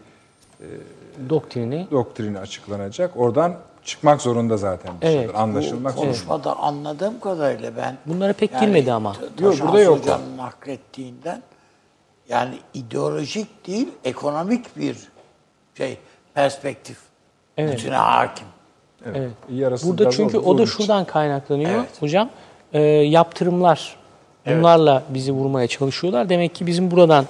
Doktrini. 1.28 1.86
doktrini 1.90 2.39
açıklanacak. 2.39 3.16
Oradan 3.16 3.55
çıkmak 3.85 4.23
zorunda 4.23 4.57
zaten 4.57 4.93
bir 5.01 5.07
Evet, 5.07 5.19
şeyler. 5.20 5.35
Anlaşılmak 5.35 5.93
Bu 5.93 5.97
zorunda. 5.97 6.12
konuşmada 6.12 6.57
anladığım 6.57 7.20
kadarıyla 7.20 7.77
ben 7.77 7.97
Bunlara 8.07 8.32
pek 8.32 8.61
girmedi 8.61 8.93
ama. 8.93 9.16
Yok, 9.40 9.61
burada 9.61 9.81
yok. 9.81 9.98
Hoca'nın 10.01 10.36
naklettiğinden 10.36 11.43
yani 12.28 12.55
ideolojik 12.74 13.66
değil 13.66 13.89
ekonomik 14.05 14.77
bir 14.77 14.97
şey 15.77 15.98
perspektif 16.35 16.98
Evet. 17.57 17.73
bütüne 17.73 17.97
hakim. 17.97 18.47
Evet. 19.07 19.31
İyi 19.51 19.62
Burada 19.62 20.11
çünkü 20.11 20.39
o 20.39 20.59
da 20.59 20.66
şuradan 20.66 21.05
kaynaklanıyor 21.05 21.70
Evet. 21.70 22.02
hocam. 22.02 22.31
E, 22.73 22.81
yaptırımlar. 22.82 23.97
Bunlarla 24.47 25.02
bizi 25.09 25.32
vurmaya 25.32 25.66
çalışıyorlar. 25.66 26.28
Demek 26.28 26.55
ki 26.55 26.66
bizim 26.66 26.90
buradan 26.90 27.27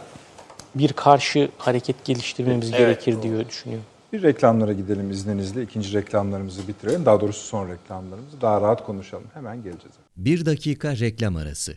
bir 0.75 0.93
karşı 0.93 1.49
hareket 1.59 2.05
geliştirmemiz 2.05 2.69
Evet, 2.71 2.79
gerekir 2.79 3.15
doğru. 3.15 3.23
diyor 3.23 3.49
düşünüyorum. 3.49 3.87
Bir 4.13 4.23
reklamlara 4.23 4.73
gidelim 4.73 5.11
izninizle. 5.11 5.63
İkinci 5.63 5.93
reklamlarımızı 5.93 6.69
bitirelim. 6.69 7.07
Daha 7.07 7.21
doğrusu 7.21 7.47
son 7.47 7.69
reklamlarımızı. 7.69 8.41
Daha 8.41 8.61
rahat 8.61 8.87
konuşalım. 8.87 9.27
Hemen 9.35 9.57
geleceğiz. 9.57 9.95
Bir 10.17 10.47
dakika 10.47 10.97
reklam 10.97 11.37
arası. 11.37 11.77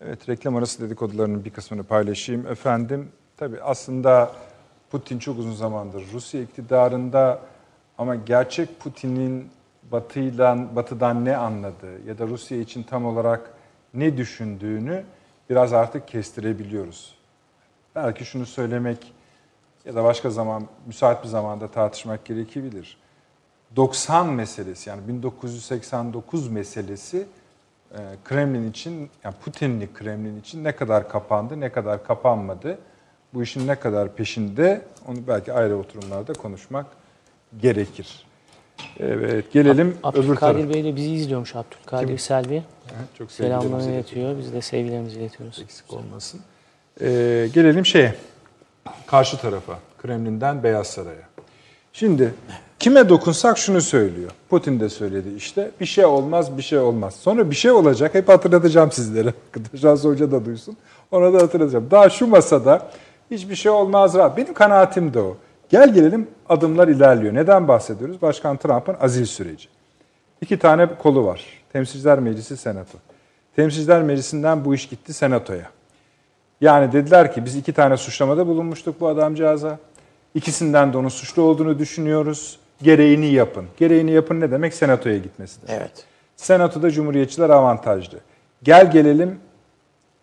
Evet 0.00 0.28
reklam 0.28 0.56
arası 0.56 0.82
dedikodularının 0.82 1.44
bir 1.44 1.50
kısmını 1.50 1.82
paylaşayım. 1.82 2.46
Efendim 2.46 3.08
tabii 3.36 3.62
aslında 3.62 4.32
Putin 4.90 5.18
çok 5.18 5.38
uzun 5.38 5.52
zamandır 5.52 6.04
Rusya 6.12 6.42
iktidarında 6.42 7.40
ama 7.98 8.14
gerçek 8.14 8.80
Putin'in 8.80 9.50
batıyla, 9.92 10.76
batıdan 10.76 11.24
ne 11.24 11.36
anladığı 11.36 12.06
ya 12.06 12.18
da 12.18 12.26
Rusya 12.26 12.58
için 12.58 12.82
tam 12.82 13.06
olarak 13.06 13.54
ne 13.94 14.16
düşündüğünü 14.16 15.04
biraz 15.50 15.72
artık 15.72 16.08
kestirebiliyoruz. 16.08 17.14
Belki 17.94 18.24
şunu 18.24 18.46
söylemek 18.46 19.12
ya 19.84 19.94
da 19.94 20.04
başka 20.04 20.30
zaman 20.30 20.66
müsait 20.86 21.22
bir 21.22 21.28
zamanda 21.28 21.68
tartışmak 21.68 22.24
gerekebilir. 22.24 22.96
90 23.76 24.32
meselesi 24.32 24.90
yani 24.90 25.08
1989 25.08 26.48
meselesi 26.48 27.26
Kremlin 28.24 28.70
için, 28.70 29.10
yani 29.24 29.34
Putinli 29.44 29.92
Kremlin 29.92 30.40
için 30.40 30.64
ne 30.64 30.72
kadar 30.72 31.08
kapandı, 31.08 31.60
ne 31.60 31.72
kadar 31.72 32.04
kapanmadı, 32.04 32.78
bu 33.34 33.42
işin 33.42 33.66
ne 33.66 33.74
kadar 33.74 34.14
peşinde 34.14 34.82
onu 35.06 35.16
belki 35.28 35.52
ayrı 35.52 35.76
oturumlarda 35.76 36.32
konuşmak 36.32 36.86
gerekir. 37.60 38.26
Evet, 38.98 39.52
gelelim 39.52 39.88
öbür 39.88 40.00
tarafa. 40.02 40.18
Abdülkadir 40.18 40.74
Bey 40.74 40.84
de 40.84 40.96
bizi 40.96 41.14
izliyormuş 41.14 41.56
Abdülkadir 41.56 42.18
Selvi. 42.18 42.62
Çok 43.18 43.32
Selamlarını 43.32 43.90
iletiyor. 43.90 44.38
Biz 44.38 44.52
de 44.52 44.60
sevgilerimizi 44.60 45.18
iletiyoruz. 45.18 45.60
eksik 45.64 45.92
olmasın. 45.92 46.40
Ee, 47.00 47.48
gelelim 47.54 47.86
şeye, 47.86 48.14
karşı 49.06 49.36
tarafa, 49.40 49.78
Kremlin'den 50.02 50.62
Beyaz 50.62 50.86
Saray'a. 50.86 51.28
Şimdi 51.92 52.34
kime 52.88 53.08
dokunsak 53.08 53.58
şunu 53.58 53.80
söylüyor. 53.80 54.30
Putin 54.48 54.80
de 54.80 54.88
söyledi 54.88 55.28
işte 55.36 55.70
bir 55.80 55.86
şey 55.86 56.04
olmaz 56.04 56.56
bir 56.56 56.62
şey 56.62 56.78
olmaz. 56.78 57.14
Sonra 57.14 57.50
bir 57.50 57.56
şey 57.56 57.70
olacak 57.70 58.14
hep 58.14 58.28
hatırlatacağım 58.28 58.92
sizlere. 58.92 59.34
Şansı 59.80 60.08
Hoca 60.08 60.30
da 60.30 60.44
duysun. 60.44 60.76
Ona 61.10 61.32
da 61.32 61.42
hatırlatacağım. 61.42 61.90
Daha 61.90 62.08
şu 62.08 62.26
masada 62.26 62.88
hiçbir 63.30 63.54
şey 63.54 63.72
olmaz. 63.72 64.14
Benim 64.36 64.54
kanaatim 64.54 65.14
de 65.14 65.20
o. 65.20 65.36
Gel 65.68 65.94
gelelim 65.94 66.28
adımlar 66.48 66.88
ilerliyor. 66.88 67.34
Neden 67.34 67.68
bahsediyoruz? 67.68 68.22
Başkan 68.22 68.56
Trump'ın 68.56 68.96
azil 69.00 69.24
süreci. 69.24 69.68
İki 70.40 70.58
tane 70.58 70.88
kolu 70.98 71.24
var. 71.24 71.44
Temsilciler 71.72 72.18
Meclisi, 72.18 72.56
Senato. 72.56 72.98
Temsilciler 73.56 74.02
Meclisi'nden 74.02 74.64
bu 74.64 74.74
iş 74.74 74.88
gitti 74.88 75.12
Senato'ya. 75.12 75.70
Yani 76.60 76.92
dediler 76.92 77.34
ki 77.34 77.44
biz 77.44 77.56
iki 77.56 77.72
tane 77.72 77.96
suçlamada 77.96 78.46
bulunmuştuk 78.46 79.00
bu 79.00 79.08
adamcağıza. 79.08 79.78
İkisinden 80.34 80.92
de 80.92 80.98
onun 80.98 81.08
suçlu 81.08 81.42
olduğunu 81.42 81.78
düşünüyoruz. 81.78 82.58
Gereğini 82.82 83.26
yapın. 83.26 83.66
Gereğini 83.76 84.10
yapın 84.10 84.40
ne 84.40 84.50
demek? 84.50 84.74
Senato'ya 84.74 85.18
gitmesi 85.18 85.62
demek. 85.68 85.80
Evet. 85.80 86.04
Senato'da 86.36 86.90
Cumhuriyetçiler 86.90 87.50
avantajlı. 87.50 88.18
Gel 88.62 88.90
gelelim 88.90 89.38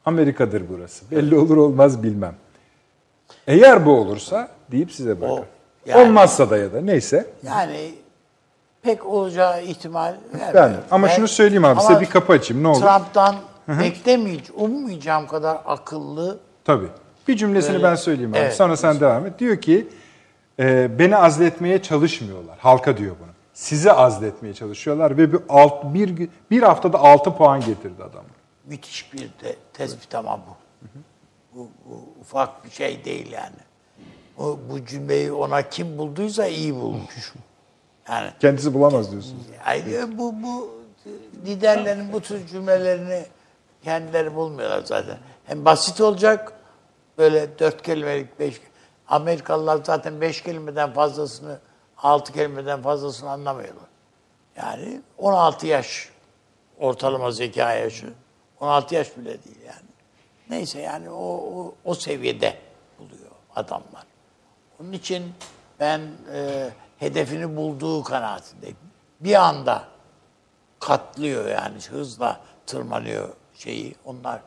Amerika'dır 0.06 0.64
burası. 0.69 1.11
Belli 1.11 1.38
olur 1.38 1.57
olmaz 1.57 2.03
bilmem. 2.03 2.36
Eğer 3.48 3.86
bu 3.86 3.91
olursa 3.91 4.48
deyip 4.72 4.91
size 4.91 5.22
bırakın. 5.22 5.38
O, 5.38 5.45
yani- 5.86 6.02
Olmazsa 6.07 6.49
da 6.49 6.57
ya 6.57 6.73
da 6.73 6.82
neyse. 6.82 7.27
Yani 7.44 7.91
pek 8.82 9.06
olacağı 9.06 9.64
ihtimal 9.64 10.14
vermiyorum. 10.34 10.53
Ben 10.53 10.73
ama 10.91 11.07
Ben- 11.07 11.14
şunu 11.15 11.27
söyleyeyim 11.27 11.65
abi 11.65 11.82
size 11.82 12.02
bir 12.02 12.06
kapı 12.06 12.34
açayım 12.34 12.64
ne 12.64 12.68
olur. 12.68 12.82
Trump'tan 12.82 13.36
beklemeyeceğim, 13.68 14.53
ummayacağım 14.61 15.27
kadar 15.27 15.57
akıllı 15.65 16.40
Tabii. 16.65 16.88
Bir 17.27 17.36
cümlesini 17.38 17.73
Böyle- 17.73 17.84
ben 17.84 17.95
söyleyeyim 17.95 18.32
abi. 18.32 18.38
Evet. 18.38 18.53
Sonra 18.53 18.77
sen 18.77 18.99
devam 18.99 19.26
et. 19.26 19.40
Diyor 19.40 19.61
ki 19.61 19.88
e, 20.60 20.99
beni 20.99 21.18
azletmeye 21.18 21.82
çalışmıyorlar. 21.82 22.57
Halka 22.60 22.98
diyor 22.98 23.15
bunu. 23.19 23.32
Sizi 23.53 23.91
azletmeye 23.91 24.53
çalışıyorlar 24.53 25.18
ve 25.18 25.34
bir, 25.34 25.40
alt, 25.49 25.84
bir, 25.94 26.30
bir 26.52 26.64
haftada 26.64 26.98
6 26.99 27.38
puan 27.38 27.60
getirdi 27.60 28.03
adam. 28.03 28.26
müthiş 28.65 29.14
bir 29.14 29.19
de 29.19 29.56
tespit 29.73 30.15
ama 30.15 30.40
bu. 30.40 30.56
Bu, 31.56 31.69
bu 31.86 32.03
ufak 32.22 32.65
bir 32.65 32.69
şey 32.69 33.06
değil 33.06 33.32
yani. 33.32 33.56
O, 34.38 34.60
bu 34.69 34.86
cümleyi 34.86 35.32
ona 35.32 35.69
kim 35.69 35.98
bulduysa 35.98 36.48
iyi 36.48 36.76
bulmuş. 36.76 37.34
Yani 38.10 38.30
Kendisi 38.40 38.73
bulamaz 38.73 39.11
diyorsunuz. 39.11 39.44
yani 39.68 40.18
bu, 40.18 40.34
bu 40.44 40.69
liderlerin 41.45 42.14
bu 42.14 42.22
tür 42.22 42.48
cümlelerini 42.48 43.26
kendileri 43.84 44.36
bulmuyorlar 44.36 44.82
zaten. 44.86 45.18
Hem 45.45 45.65
basit 45.65 46.02
olacak, 46.02 46.53
böyle 47.18 47.60
dört 47.60 47.82
kelimelik, 47.82 48.40
beş 48.40 48.61
Amerikalılar 49.07 49.80
zaten 49.84 50.22
beş 50.22 50.44
kelimeden 50.44 50.94
fazlasını, 50.94 51.60
altı 51.98 52.34
kelimeden 52.34 52.82
fazlasını 52.82 53.30
anlamıyorlar. 53.30 53.86
Yani 54.56 55.02
16 55.18 55.68
yaş 55.68 56.10
ortalama 56.80 57.32
zeka 57.32 57.73
yaşı. 57.73 58.14
16 58.60 58.95
yaş 58.95 59.18
bile 59.18 59.44
değil 59.44 59.61
yani. 59.68 59.90
Neyse 60.49 60.82
yani 60.82 61.10
o, 61.10 61.23
o, 61.23 61.76
o 61.86 61.95
seviyede 61.95 62.57
buluyor 62.99 63.32
adamlar. 63.56 64.03
Onun 64.80 64.91
için 64.91 65.34
ben 65.80 66.02
e, 66.34 66.69
hedefini 66.98 67.56
bulduğu 67.56 68.03
kanaatindeyim. 68.03 68.77
Bir 69.19 69.36
anda 69.36 69.84
katlıyor 70.80 71.49
yani 71.49 71.77
hızla 71.90 72.40
tırmanıyor 72.65 73.30
şeyi. 73.53 73.95
Onlar 74.06 74.41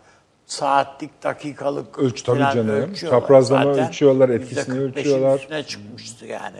saatlik, 0.48 1.22
dakikalık 1.22 1.98
Ölç 1.98 2.22
tabii 2.22 2.38
canım. 2.38 2.68
ölçüyorlar 2.68 3.20
Çaprazlama 3.20 3.64
zaten. 3.74 3.88
ölçüyorlar, 3.88 4.28
etkisini 4.28 4.74
%45'in 4.78 4.82
ölçüyorlar. 4.92 5.38
üstüne 5.38 5.62
çıkmıştı 5.62 6.26
yani. 6.26 6.58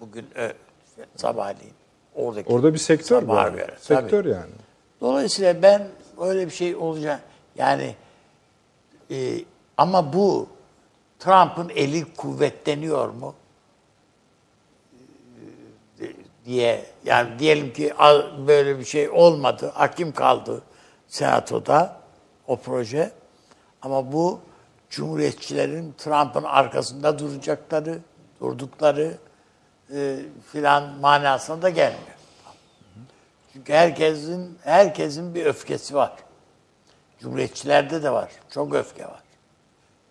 Bugün 0.00 0.26
ö, 0.34 0.52
sabahleyin. 1.16 1.72
Oradaki 2.14 2.52
Orada 2.52 2.74
bir 2.74 2.78
sektör 2.78 3.22
var. 3.22 3.50
göre. 3.52 3.74
Sektör 3.80 4.22
Tabii. 4.22 4.28
yani. 4.32 4.50
Dolayısıyla 5.00 5.62
ben 5.62 5.88
öyle 6.20 6.46
bir 6.46 6.50
şey 6.52 6.76
olacak 6.76 7.20
yani 7.56 7.94
e, 9.10 9.16
ama 9.76 10.12
bu 10.12 10.48
Trump'ın 11.18 11.68
eli 11.68 12.04
kuvvetleniyor 12.16 13.08
mu? 13.08 13.34
E, 16.00 16.04
diye 16.44 16.84
yani 17.04 17.38
diyelim 17.38 17.72
ki 17.72 17.92
böyle 18.46 18.78
bir 18.78 18.84
şey 18.84 19.08
olmadı. 19.10 19.70
Hakim 19.74 20.12
kaldı 20.12 20.62
senatoda 21.08 21.96
o 22.46 22.56
proje. 22.56 23.10
Ama 23.82 24.12
bu 24.12 24.40
cumhuriyetçilerin 24.90 25.94
Trump'ın 25.98 26.44
arkasında 26.44 27.18
duracakları, 27.18 27.98
durdukları 28.40 29.16
e, 29.94 30.16
filan 30.52 30.94
manasına 31.00 31.62
da 31.62 31.68
gelmiyor. 31.68 32.18
Çünkü 33.52 33.72
herkesin 33.72 34.58
herkesin 34.64 35.34
bir 35.34 35.46
öfkesi 35.46 35.94
var. 35.94 36.12
Cumhuriyetçilerde 37.20 38.02
de 38.02 38.10
var. 38.12 38.30
Çok 38.50 38.74
öfke 38.74 39.04
var. 39.04 39.22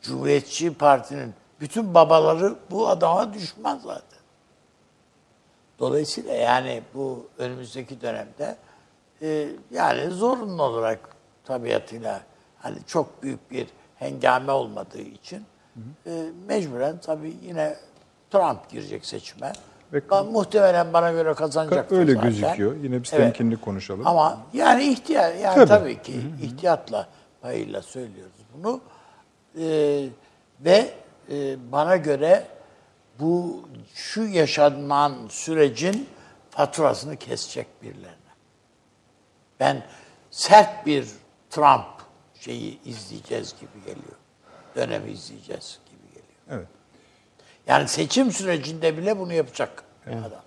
Cumhuriyetçi 0.02 0.74
Parti'nin 0.74 1.34
bütün 1.60 1.94
babaları 1.94 2.56
bu 2.72 2.88
adama 2.88 3.34
düşman 3.34 3.78
zaten. 3.78 4.20
Dolayısıyla 5.80 6.34
yani 6.34 6.84
bu 6.94 7.28
önümüzdeki 7.38 8.02
dönemde 8.02 8.58
e, 9.22 9.48
yani 9.72 10.10
zorunlu 10.10 10.64
olarak 10.64 11.00
tabiatıyla 11.46 12.22
hani 12.60 12.78
çok 12.88 13.24
büyük 13.24 13.52
bir 13.52 13.68
hengame 13.96 14.52
olmadığı 14.52 15.02
için 15.02 15.46
e, 16.06 16.24
mecburen 16.48 16.98
tabii 16.98 17.36
yine 17.44 17.76
Trump 18.32 18.70
girecek 18.70 19.06
seçime. 19.06 19.54
Ve- 19.94 20.10
Ben, 20.12 20.26
muhtemelen 20.26 20.94
bana 20.94 21.12
göre 21.12 21.34
kazanacak. 21.34 21.92
Öyle 21.92 22.14
gözüküyor. 22.14 22.76
Yine 22.76 23.04
biz 23.04 23.10
temkinli 23.10 23.62
konuşalım. 23.62 24.08
Ama 24.08 24.38
yani 24.54 24.84
ihtiyar 24.84 25.34
yani 25.36 25.56
Tabii. 25.56 25.68
tabii, 25.68 26.02
ki 26.02 26.22
ihtiyatla 26.42 27.08
payıyla 27.42 27.82
söylüyoruz 27.82 28.36
bunu. 28.54 28.82
Ee, 29.60 30.06
ve 30.60 30.94
e, 31.32 31.72
bana 31.72 31.96
göre 31.96 32.48
bu 33.20 33.62
şu 33.94 34.24
yaşanan 34.24 35.14
sürecin 35.30 36.10
faturasını 36.50 37.16
kesecek 37.18 37.68
birilerine. 37.84 38.18
Ben 39.60 39.84
sert 40.32 40.86
bir 40.86 41.08
Trump 41.50 41.86
şeyi 42.48 42.80
izleyeceğiz 42.86 43.56
gibi 43.60 43.86
geliyor. 43.86 44.16
Dönemi 44.76 45.12
izleyeceğiz 45.12 45.80
gibi 45.86 46.08
geliyor. 46.08 46.36
Evet. 46.50 46.68
Yani 47.68 47.88
seçim 47.88 48.32
sürecinde 48.32 48.98
bile 48.98 49.20
bunu 49.20 49.34
yapacak 49.34 49.84
adam. 50.06 50.42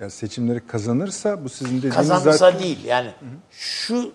Ya 0.00 0.10
seçimleri 0.10 0.66
kazanırsa 0.66 1.44
bu 1.44 1.48
sizin 1.48 1.78
dediğiniz 1.78 1.96
Kazanırsa 1.96 2.32
zaten 2.32 2.60
değil 2.60 2.84
yani 2.84 3.10
şu 3.50 4.12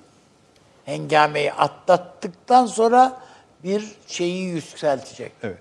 hengameyi 0.85 1.53
atlattıktan 1.53 2.65
sonra 2.65 3.21
bir 3.63 3.95
şeyi 4.07 4.43
yükseltecek. 4.43 5.31
Evet. 5.43 5.57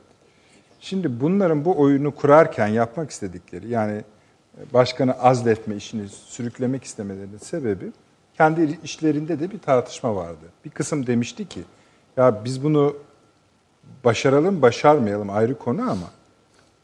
Şimdi 0.80 1.20
bunların 1.20 1.64
bu 1.64 1.80
oyunu 1.80 2.14
kurarken 2.14 2.66
yapmak 2.66 3.10
istedikleri 3.10 3.68
yani 3.68 4.04
başkanı 4.72 5.12
azletme 5.12 5.76
işini 5.76 6.08
sürüklemek 6.08 6.84
istemelerinin 6.84 7.38
sebebi 7.38 7.92
kendi 8.38 8.78
işlerinde 8.84 9.40
de 9.40 9.50
bir 9.50 9.58
tartışma 9.58 10.16
vardı. 10.16 10.44
Bir 10.64 10.70
kısım 10.70 11.06
demişti 11.06 11.48
ki 11.48 11.60
ya 12.16 12.44
biz 12.44 12.64
bunu 12.64 12.96
başaralım 14.04 14.62
başarmayalım 14.62 15.30
ayrı 15.30 15.58
konu 15.58 15.82
ama 15.82 16.06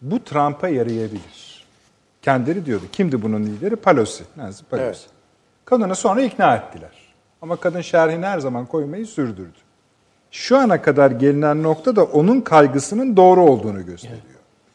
bu 0.02 0.24
Trump'a 0.24 0.68
yarayabilir. 0.68 1.64
Kendileri 2.22 2.66
diyordu. 2.66 2.84
Kimdi 2.92 3.22
bunun 3.22 3.42
lideri? 3.42 3.76
Pelosi. 3.76 4.24
Nancy 4.36 4.64
Pelosi. 4.70 4.84
Evet. 4.84 5.06
Kadını 5.64 5.96
sonra 5.96 6.22
ikna 6.22 6.56
ettiler. 6.56 7.14
Ama 7.42 7.56
kadın 7.56 7.80
şerhini 7.80 8.26
her 8.26 8.38
zaman 8.38 8.66
koymayı 8.66 9.06
sürdürdü. 9.06 9.58
Şu 10.30 10.58
ana 10.58 10.82
kadar 10.82 11.10
gelinen 11.10 11.62
nokta 11.62 11.96
da 11.96 12.04
onun 12.04 12.40
kaygısının 12.40 13.16
doğru 13.16 13.40
olduğunu 13.40 13.86
gösteriyor. 13.86 14.33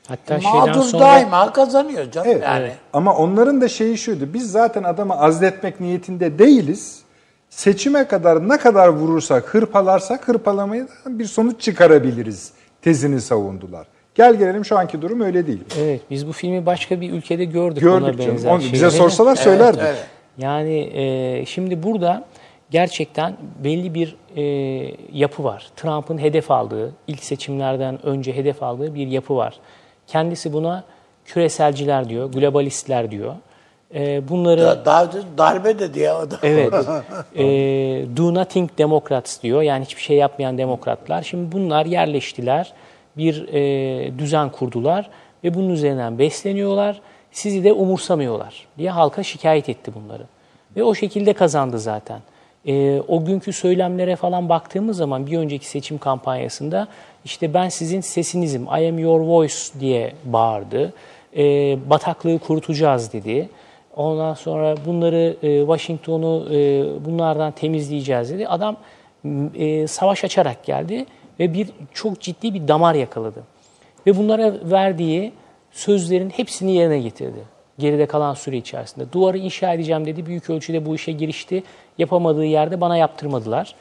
Hatta 0.10 0.40
şeyden 0.40 0.57
Mağdur 0.57 0.81
sonra 0.81 1.03
daima 1.03 1.53
kazanıyor 1.53 2.11
canım 2.11 2.27
Evet. 2.31 2.44
yani. 2.44 2.72
Ama 2.94 3.15
onların 3.15 3.61
da 3.61 3.68
şeyi 3.68 3.98
şuydu. 3.98 4.34
Biz 4.34 4.52
zaten 4.52 4.84
adamı 4.84 5.19
azletmek 5.19 5.80
niyetinde 5.80 6.40
değiliz. 6.40 6.99
Seçime 7.49 8.07
kadar 8.07 8.49
ne 8.49 8.57
kadar 8.57 8.88
vurursak, 8.88 9.53
hırpalarsak 9.53 10.27
hırpalamayı 10.27 10.88
bir 11.06 11.26
sonuç 11.26 11.61
çıkarabiliriz 11.61 12.52
tezini 12.81 13.22
savundular. 13.22 13.88
Gel 14.15 14.36
gelelim 14.36 14.65
şu 14.65 14.77
anki 14.77 15.02
durum 15.02 15.22
öyle 15.22 15.48
değil. 15.48 15.64
evet 15.80 16.02
biz 16.10 16.27
bu 16.27 16.31
filmi 16.31 16.65
başka 16.65 17.02
bir 17.02 17.11
ülkede 17.14 17.45
gördük, 17.45 17.84
ona 17.84 17.99
Gördük 17.99 18.19
canım. 18.19 18.31
benzer 18.34 18.52
Onu 18.52 18.61
bize 18.73 18.90
sorsalar 18.90 19.36
söylerdik. 19.36 19.81
evet. 19.86 20.06
Yani 20.38 20.80
e, 20.94 21.45
şimdi 21.45 21.84
burada 21.84 22.23
gerçekten 22.72 23.34
belli 23.64 23.94
bir 23.94 24.15
e, 24.36 24.41
yapı 25.14 25.44
var. 25.44 25.69
Trump'ın 25.76 26.18
hedef 26.18 26.52
aldığı, 26.52 26.91
ilk 27.07 27.23
seçimlerden 27.23 28.06
önce 28.06 28.36
hedef 28.36 28.64
aldığı 28.64 28.95
bir 28.95 29.07
yapı 29.07 29.36
var. 29.36 29.60
Kendisi 30.11 30.53
buna 30.53 30.84
küreselciler 31.26 32.10
diyor, 32.10 32.31
globalistler 32.31 33.11
diyor. 33.11 33.34
E, 33.95 34.30
bunları 34.30 34.61
Da- 34.61 34.86
Daha 34.86 35.10
darbe 35.38 35.80
dedi 35.80 35.99
ya 35.99 36.18
adam. 36.18 36.40
Evet. 36.44 36.73
e, 37.36 37.44
do 38.18 38.34
nothing 38.34 38.69
Democrats 38.77 39.41
diyor. 39.44 39.61
Yani 39.61 39.86
hiçbir 39.86 40.02
şey 40.02 40.18
yapmayan 40.18 40.57
demokratlar. 40.57 41.23
Şimdi 41.23 41.52
bunlar 41.52 41.86
yerleştiler. 41.86 42.73
Bir 43.18 43.48
e, 43.53 44.19
düzen 44.19 44.49
kurdular 44.49 45.10
ve 45.44 45.53
bunun 45.53 45.69
üzerinden 45.69 46.19
besleniyorlar. 46.19 47.02
Sizi 47.31 47.64
de 47.64 47.73
umursamıyorlar 47.73 48.68
diye 48.77 48.90
halka 48.90 49.23
şikayet 49.23 49.69
etti 49.69 49.91
bunları. 49.95 50.23
Ve 50.76 50.84
o 50.84 50.95
şekilde 50.95 51.34
kazandı 51.34 51.80
zaten. 51.80 52.19
E, 52.68 53.02
o 53.07 53.26
günkü 53.26 53.53
söylemlere 53.53 54.15
falan 54.15 54.49
baktığımız 54.49 54.98
zaman 54.98 55.27
bir 55.27 55.38
önceki 55.38 55.68
seçim 55.68 55.98
kampanyasında 55.98 56.88
işte 57.26 57.54
ben 57.54 57.70
sizin 57.70 58.02
sesinizim, 58.02 58.64
I 58.64 58.90
am 58.90 59.00
your 59.00 59.20
voice 59.20 59.56
diye 59.80 60.14
bağırdı. 60.26 60.94
E, 61.38 61.44
bataklığı 61.90 62.40
kurutacağız 62.40 63.14
dedi. 63.14 63.50
Ondan 63.96 64.34
sonra 64.34 64.76
bunları 64.86 65.38
e, 65.44 65.60
Washington'u 65.60 66.48
e, 66.52 66.86
bunlardan 67.06 67.52
temizleyeceğiz 67.52 68.30
dedi. 68.30 68.48
Adam 68.48 68.78
e, 69.56 69.88
savaş 69.88 70.24
açarak 70.24 70.66
geldi 70.66 71.06
ve 71.40 71.54
bir 71.54 71.70
çok 71.94 72.22
ciddi 72.22 72.54
bir 72.54 72.68
damar 72.68 72.96
yakaladı. 72.96 73.44
Ve 74.08 74.18
bunlara 74.18 74.54
verdiği 74.72 75.34
sözlerin 75.72 76.30
hepsini 76.30 76.76
yerine 76.76 77.00
getirdi. 77.00 77.40
Geride 77.80 78.06
kalan 78.06 78.34
süre 78.34 78.58
içerisinde. 78.58 79.12
Duvarı 79.12 79.38
inşa 79.38 79.74
edeceğim 79.74 80.06
dedi. 80.06 80.26
Büyük 80.26 80.50
ölçüde 80.50 80.86
bu 80.86 80.96
işe 80.96 81.12
girişti. 81.12 81.64
Yapamadığı 81.98 82.46
yerde 82.46 82.82
bana 82.82 82.98
yaptırmadılar. 82.98 83.76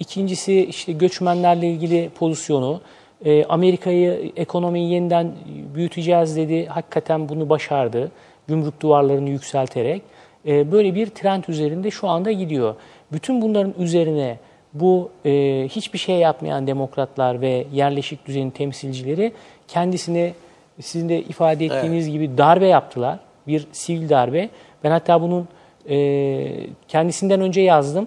İkincisi 0.00 0.64
işte 0.64 0.92
göçmenlerle 0.92 1.70
ilgili 1.70 2.10
pozisyonu. 2.10 2.80
E, 3.24 3.44
Amerika'yı, 3.44 4.32
ekonomiyi 4.36 4.92
yeniden 4.92 5.32
büyüteceğiz 5.74 6.36
dedi. 6.36 6.66
Hakikaten 6.66 7.28
bunu 7.28 7.48
başardı. 7.48 8.10
Gümrük 8.48 8.80
duvarlarını 8.80 9.30
yükselterek. 9.30 10.02
E, 10.46 10.72
böyle 10.72 10.94
bir 10.94 11.06
trend 11.06 11.44
üzerinde 11.48 11.90
şu 11.90 12.08
anda 12.08 12.32
gidiyor. 12.32 12.74
Bütün 13.12 13.42
bunların 13.42 13.74
üzerine 13.78 14.38
bu 14.74 15.10
e, 15.24 15.30
hiçbir 15.68 15.98
şey 15.98 16.16
yapmayan 16.16 16.66
demokratlar 16.66 17.40
ve 17.40 17.66
yerleşik 17.72 18.26
düzenin 18.26 18.50
temsilcileri 18.50 19.32
kendisine 19.68 20.32
sizin 20.80 21.08
de 21.08 21.22
ifade 21.22 21.64
ettiğiniz 21.64 22.10
gibi 22.10 22.38
darbe 22.38 22.66
yaptılar. 22.66 23.18
Bir 23.46 23.66
sivil 23.72 24.08
darbe. 24.08 24.48
Ben 24.84 24.90
hatta 24.90 25.22
bunun 25.22 25.48
e, 25.88 26.66
kendisinden 26.88 27.40
önce 27.40 27.60
yazdım. 27.60 28.06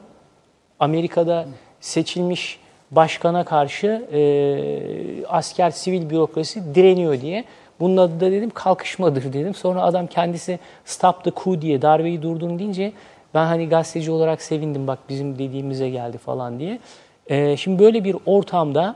Amerika'da 0.80 1.46
seçilmiş 1.84 2.60
başkana 2.92 3.44
karşı 3.44 4.08
e, 4.14 5.26
asker 5.28 5.72
sivil 5.72 6.10
bürokrasi 6.10 6.76
direniyor 6.76 7.22
diye. 7.22 7.44
Bunun 7.80 7.98
adı 7.98 8.20
da 8.20 8.32
dedim 8.32 8.50
kalkışmadır 8.50 9.34
dedim. 9.34 9.54
Sonra 9.54 9.82
adam 9.82 10.08
kendisi 10.08 10.60
stop 10.86 11.24
the 11.24 11.32
coup 11.32 11.62
diye 11.62 11.82
darbeyi 11.82 12.22
durdurun 12.22 12.60
deyince 12.60 12.92
ben 13.34 13.46
hani 13.46 13.70
gazeteci 13.70 14.12
olarak 14.12 14.42
sevindim 14.42 14.88
bak 14.88 15.00
bizim 15.10 15.40
dediğimize 15.40 15.90
geldi 15.90 16.18
falan 16.18 16.60
diye. 16.60 16.80
E, 17.28 17.58
şimdi 17.58 17.84
böyle 17.84 18.04
bir 18.04 18.16
ortamda 18.26 18.96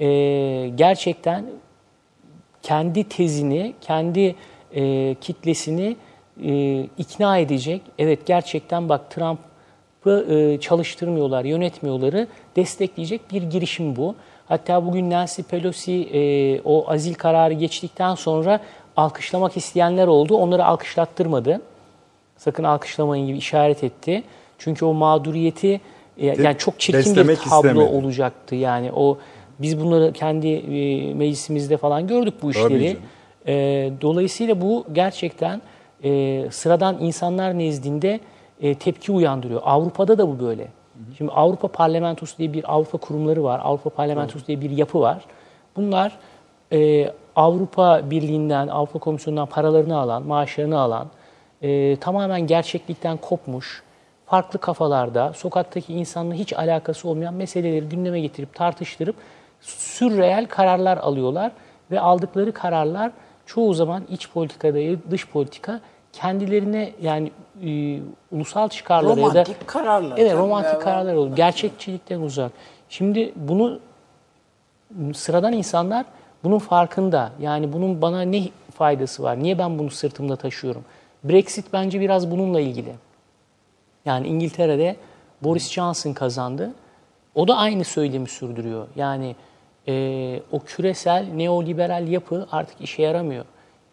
e, 0.00 0.06
gerçekten 0.74 1.44
kendi 2.62 3.04
tezini, 3.04 3.74
kendi 3.80 4.34
e, 4.74 5.14
kitlesini 5.20 5.96
e, 6.44 6.80
ikna 6.98 7.38
edecek. 7.38 7.82
Evet 7.98 8.26
gerçekten 8.26 8.88
bak 8.88 9.10
Trump'ı 9.10 9.47
e, 10.10 10.60
çalıştırmıyorlar, 10.60 11.44
yönetmiyorları 11.44 12.26
destekleyecek 12.56 13.20
bir 13.32 13.42
girişim 13.42 13.96
bu. 13.96 14.14
Hatta 14.48 14.86
bugün 14.86 15.10
Nancy 15.10 15.42
Pelosi 15.42 15.92
e, 15.92 16.20
o 16.60 16.90
azil 16.90 17.14
kararı 17.14 17.54
geçtikten 17.54 18.14
sonra 18.14 18.60
alkışlamak 18.96 19.56
isteyenler 19.56 20.06
oldu. 20.06 20.36
Onları 20.36 20.64
alkışlattırmadı. 20.64 21.60
Sakın 22.36 22.64
alkışlamayın 22.64 23.26
gibi 23.26 23.38
işaret 23.38 23.84
etti. 23.84 24.22
Çünkü 24.58 24.84
o 24.84 24.94
mağduriyeti 24.94 25.80
e, 26.18 26.26
yani 26.26 26.58
çok 26.58 26.80
çirkin 26.80 27.16
bir 27.16 27.36
tablo 27.36 27.68
istemedi. 27.68 27.78
olacaktı. 27.78 28.54
Yani 28.54 28.92
o 28.92 29.18
biz 29.58 29.80
bunları 29.80 30.12
kendi 30.12 30.48
e, 30.48 31.14
meclisimizde 31.14 31.76
falan 31.76 32.06
gördük 32.06 32.34
bu 32.42 32.50
işleri. 32.50 32.96
E, 33.46 33.54
dolayısıyla 34.00 34.60
bu 34.60 34.86
gerçekten 34.92 35.62
e, 36.04 36.42
sıradan 36.50 36.98
insanlar 37.00 37.58
nezdinde 37.58 38.20
e, 38.60 38.74
tepki 38.74 39.12
uyandırıyor. 39.12 39.60
Avrupa'da 39.64 40.18
da 40.18 40.28
bu 40.28 40.40
böyle. 40.40 40.68
Şimdi 41.18 41.32
Avrupa 41.32 41.68
Parlamentosu 41.68 42.38
diye 42.38 42.52
bir 42.52 42.72
Avrupa 42.74 42.98
kurumları 42.98 43.44
var. 43.44 43.60
Avrupa 43.64 43.90
Parlamentosu 43.90 44.46
diye 44.46 44.60
bir 44.60 44.70
yapı 44.70 45.00
var. 45.00 45.24
Bunlar 45.76 46.18
e, 46.72 47.12
Avrupa 47.36 48.10
Birliği'nden, 48.10 48.68
Avrupa 48.68 48.98
Komisyonu'ndan 48.98 49.46
paralarını 49.46 49.98
alan, 49.98 50.22
maaşlarını 50.22 50.78
alan, 50.78 51.06
e, 51.62 51.96
tamamen 51.96 52.46
gerçeklikten 52.46 53.16
kopmuş, 53.16 53.82
farklı 54.26 54.58
kafalarda, 54.58 55.32
sokaktaki 55.32 55.94
insanla 55.94 56.34
hiç 56.34 56.52
alakası 56.52 57.08
olmayan 57.08 57.34
meseleleri 57.34 57.88
gündeme 57.88 58.20
getirip 58.20 58.54
tartıştırıp 58.54 59.16
sürreel 59.60 60.46
kararlar 60.46 60.96
alıyorlar 60.96 61.52
ve 61.90 62.00
aldıkları 62.00 62.52
kararlar 62.52 63.12
çoğu 63.46 63.74
zaman 63.74 64.04
iç 64.10 64.30
politika 64.30 64.74
değil 64.74 64.98
dış 65.10 65.28
politika 65.28 65.80
kendilerine 66.12 66.92
yani 67.02 67.30
e, 67.64 68.00
ulusal 68.32 68.68
çıkarları 68.68 69.20
ya 69.20 69.26
da 69.26 69.30
Romantik 69.30 69.68
kararlar. 69.68 70.18
Evet 70.18 70.34
romantik 70.34 70.72
ya. 70.72 70.78
kararlar 70.78 71.14
olur. 71.14 71.36
Gerçekçilikten 71.36 72.20
uzak. 72.20 72.52
Şimdi 72.88 73.32
bunu 73.36 73.80
sıradan 75.14 75.52
insanlar 75.52 76.06
bunun 76.44 76.58
farkında. 76.58 77.32
Yani 77.40 77.72
bunun 77.72 78.02
bana 78.02 78.22
ne 78.22 78.42
faydası 78.74 79.22
var? 79.22 79.42
Niye 79.42 79.58
ben 79.58 79.78
bunu 79.78 79.90
sırtımda 79.90 80.36
taşıyorum? 80.36 80.84
Brexit 81.24 81.72
bence 81.72 82.00
biraz 82.00 82.30
bununla 82.30 82.60
ilgili. 82.60 82.92
Yani 84.04 84.26
İngiltere'de 84.26 84.96
Boris 85.42 85.70
Johnson 85.70 86.12
kazandı. 86.12 86.72
O 87.34 87.48
da 87.48 87.56
aynı 87.56 87.84
söylemi 87.84 88.28
sürdürüyor. 88.28 88.86
Yani 88.96 89.36
e, 89.88 90.40
o 90.52 90.60
küresel 90.60 91.26
neoliberal 91.34 92.08
yapı 92.08 92.46
artık 92.52 92.80
işe 92.80 93.02
yaramıyor. 93.02 93.44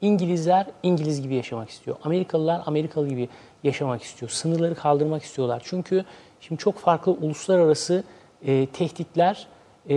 İngilizler 0.01 0.67
İngiliz 0.83 1.21
gibi 1.21 1.35
yaşamak 1.35 1.69
istiyor. 1.69 1.97
Amerikalılar 2.03 2.61
Amerikalı 2.65 3.07
gibi 3.07 3.29
yaşamak 3.65 4.03
istiyor. 4.03 4.29
Sınırları 4.29 4.75
kaldırmak 4.75 5.23
istiyorlar. 5.23 5.61
Çünkü 5.65 6.05
şimdi 6.41 6.61
çok 6.61 6.77
farklı 6.77 7.11
uluslararası 7.11 8.03
e, 8.45 8.65
tehditler 8.65 9.47
e, 9.89 9.95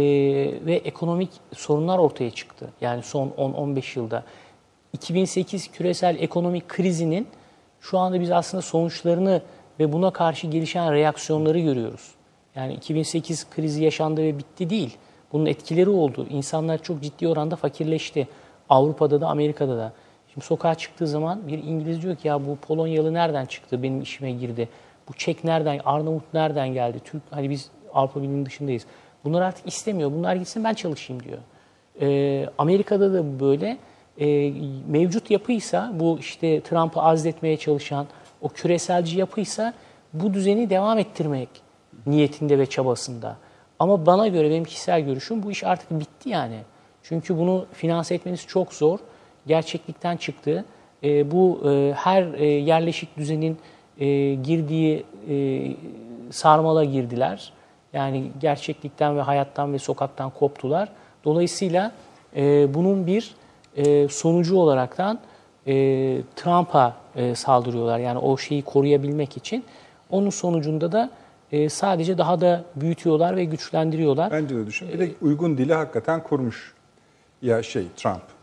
ve 0.66 0.74
ekonomik 0.74 1.31
sorunlar 1.55 1.99
ortaya 1.99 2.31
çıktı. 2.31 2.69
Yani 2.81 3.03
son 3.03 3.28
10-15 3.28 3.99
yılda. 3.99 4.24
2008 4.93 5.70
küresel 5.70 6.16
ekonomik 6.20 6.69
krizinin 6.69 7.28
şu 7.81 7.99
anda 7.99 8.20
biz 8.20 8.31
aslında 8.31 8.62
sonuçlarını 8.62 9.43
ve 9.81 9.93
buna 9.93 10.11
karşı 10.11 10.47
gelişen 10.47 10.93
reaksiyonları 10.93 11.59
görüyoruz. 11.59 12.15
Yani 12.55 12.74
2008 12.74 13.51
krizi 13.51 13.85
yaşandı 13.85 14.23
ve 14.23 14.39
bitti 14.39 14.70
değil. 14.70 14.97
Bunun 15.32 15.47
etkileri 15.47 15.90
oldu. 15.90 16.27
İnsanlar 16.31 16.82
çok 16.82 17.03
ciddi 17.03 17.28
oranda 17.28 17.57
fakirleşti. 17.57 18.28
Avrupa'da 18.69 19.20
da 19.20 19.28
Amerika'da 19.28 19.78
da. 19.78 19.93
Şimdi 20.39 20.47
sokağa 20.47 20.74
çıktığı 20.74 21.06
zaman 21.06 21.48
bir 21.48 21.59
İngiliz 21.59 22.02
diyor 22.02 22.16
ki 22.16 22.28
ya 22.28 22.47
bu 22.47 22.56
Polonyalı 22.56 23.15
nereden 23.15 23.47
çıktı 23.47 23.82
benim 23.82 24.02
işime 24.02 24.32
girdi. 24.32 24.69
Bu 25.09 25.12
Çek 25.12 25.44
nereden, 25.44 25.81
Arnavut 25.85 26.35
nereden 26.35 26.69
geldi? 26.69 27.01
Türk 27.05 27.23
hani 27.31 27.51
biz 27.51 27.70
Avrupa 27.94 28.23
Birliği'nin 28.23 28.47
dışındayız. 28.47 28.86
Bunlar 29.24 29.43
artık 29.43 29.69
istemiyor. 29.69 30.12
Bunlar 30.12 30.36
gitsin 30.36 30.65
ben 30.65 30.74
çalışayım 30.74 31.23
diyor. 31.23 31.39
Ee, 32.01 32.48
Amerika'da 32.59 33.12
da 33.12 33.40
böyle. 33.40 33.78
Ee, 34.20 34.52
mevcut 34.89 35.31
yapıysa 35.31 35.93
bu 35.94 36.19
işte 36.19 36.60
Trump'ı 36.60 37.01
azletmeye 37.01 37.56
çalışan 37.56 38.06
o 38.40 38.48
küreselci 38.48 39.19
yapıysa 39.19 39.74
bu 40.12 40.35
düzeni 40.35 40.70
devam 40.70 40.98
ettirmek 40.98 41.48
niyetinde 42.06 42.59
ve 42.59 42.66
çabasında. 42.66 43.36
Ama 43.78 44.06
bana 44.06 44.28
göre 44.28 44.51
benim 44.51 44.65
kişisel 44.65 45.01
görüşüm 45.01 45.43
bu 45.43 45.51
iş 45.51 45.65
artık 45.65 45.90
bitti 45.90 46.28
yani. 46.28 46.59
Çünkü 47.02 47.39
bunu 47.39 47.66
finanse 47.73 48.15
etmeniz 48.15 48.47
çok 48.47 48.74
zor. 48.74 48.98
Gerçeklikten 49.49 50.16
çıktı. 50.16 50.65
Ee, 51.05 51.31
bu 51.31 51.61
e, 51.70 51.93
her 51.97 52.23
e, 52.35 52.47
yerleşik 52.47 53.16
düzenin 53.16 53.59
e, 53.99 54.35
girdiği 54.35 55.05
e, 55.29 55.66
sarmala 56.31 56.85
girdiler. 56.85 57.53
Yani 57.93 58.31
gerçeklikten 58.41 59.16
ve 59.16 59.20
hayattan 59.20 59.73
ve 59.73 59.79
sokaktan 59.79 60.31
koptular. 60.31 60.89
Dolayısıyla 61.25 61.93
e, 62.37 62.75
bunun 62.75 63.07
bir 63.07 63.35
e, 63.77 64.09
sonucu 64.09 64.57
olaraktan 64.57 65.19
e, 65.66 65.73
Trump'a 66.37 66.97
e, 67.16 67.35
saldırıyorlar. 67.35 67.99
Yani 67.99 68.19
o 68.19 68.37
şeyi 68.37 68.62
koruyabilmek 68.62 69.37
için. 69.37 69.65
Onun 70.11 70.31
sonucunda 70.31 70.93
da 70.93 71.11
e, 71.53 71.69
sadece 71.69 72.19
daha 72.19 72.41
da 72.41 72.65
büyütüyorlar 72.77 73.37
ve 73.37 73.45
güçlendiriyorlar. 73.45 74.31
Bence 74.31 74.57
de 74.57 74.66
düşün. 74.66 74.89
Bir 74.89 74.99
de 74.99 75.11
uygun 75.20 75.59
dili 75.59 75.75
hakikaten 75.75 76.23
kurmuş. 76.23 76.75
Ya 77.43 77.62
şey 77.62 77.87
Trump. 77.97 78.38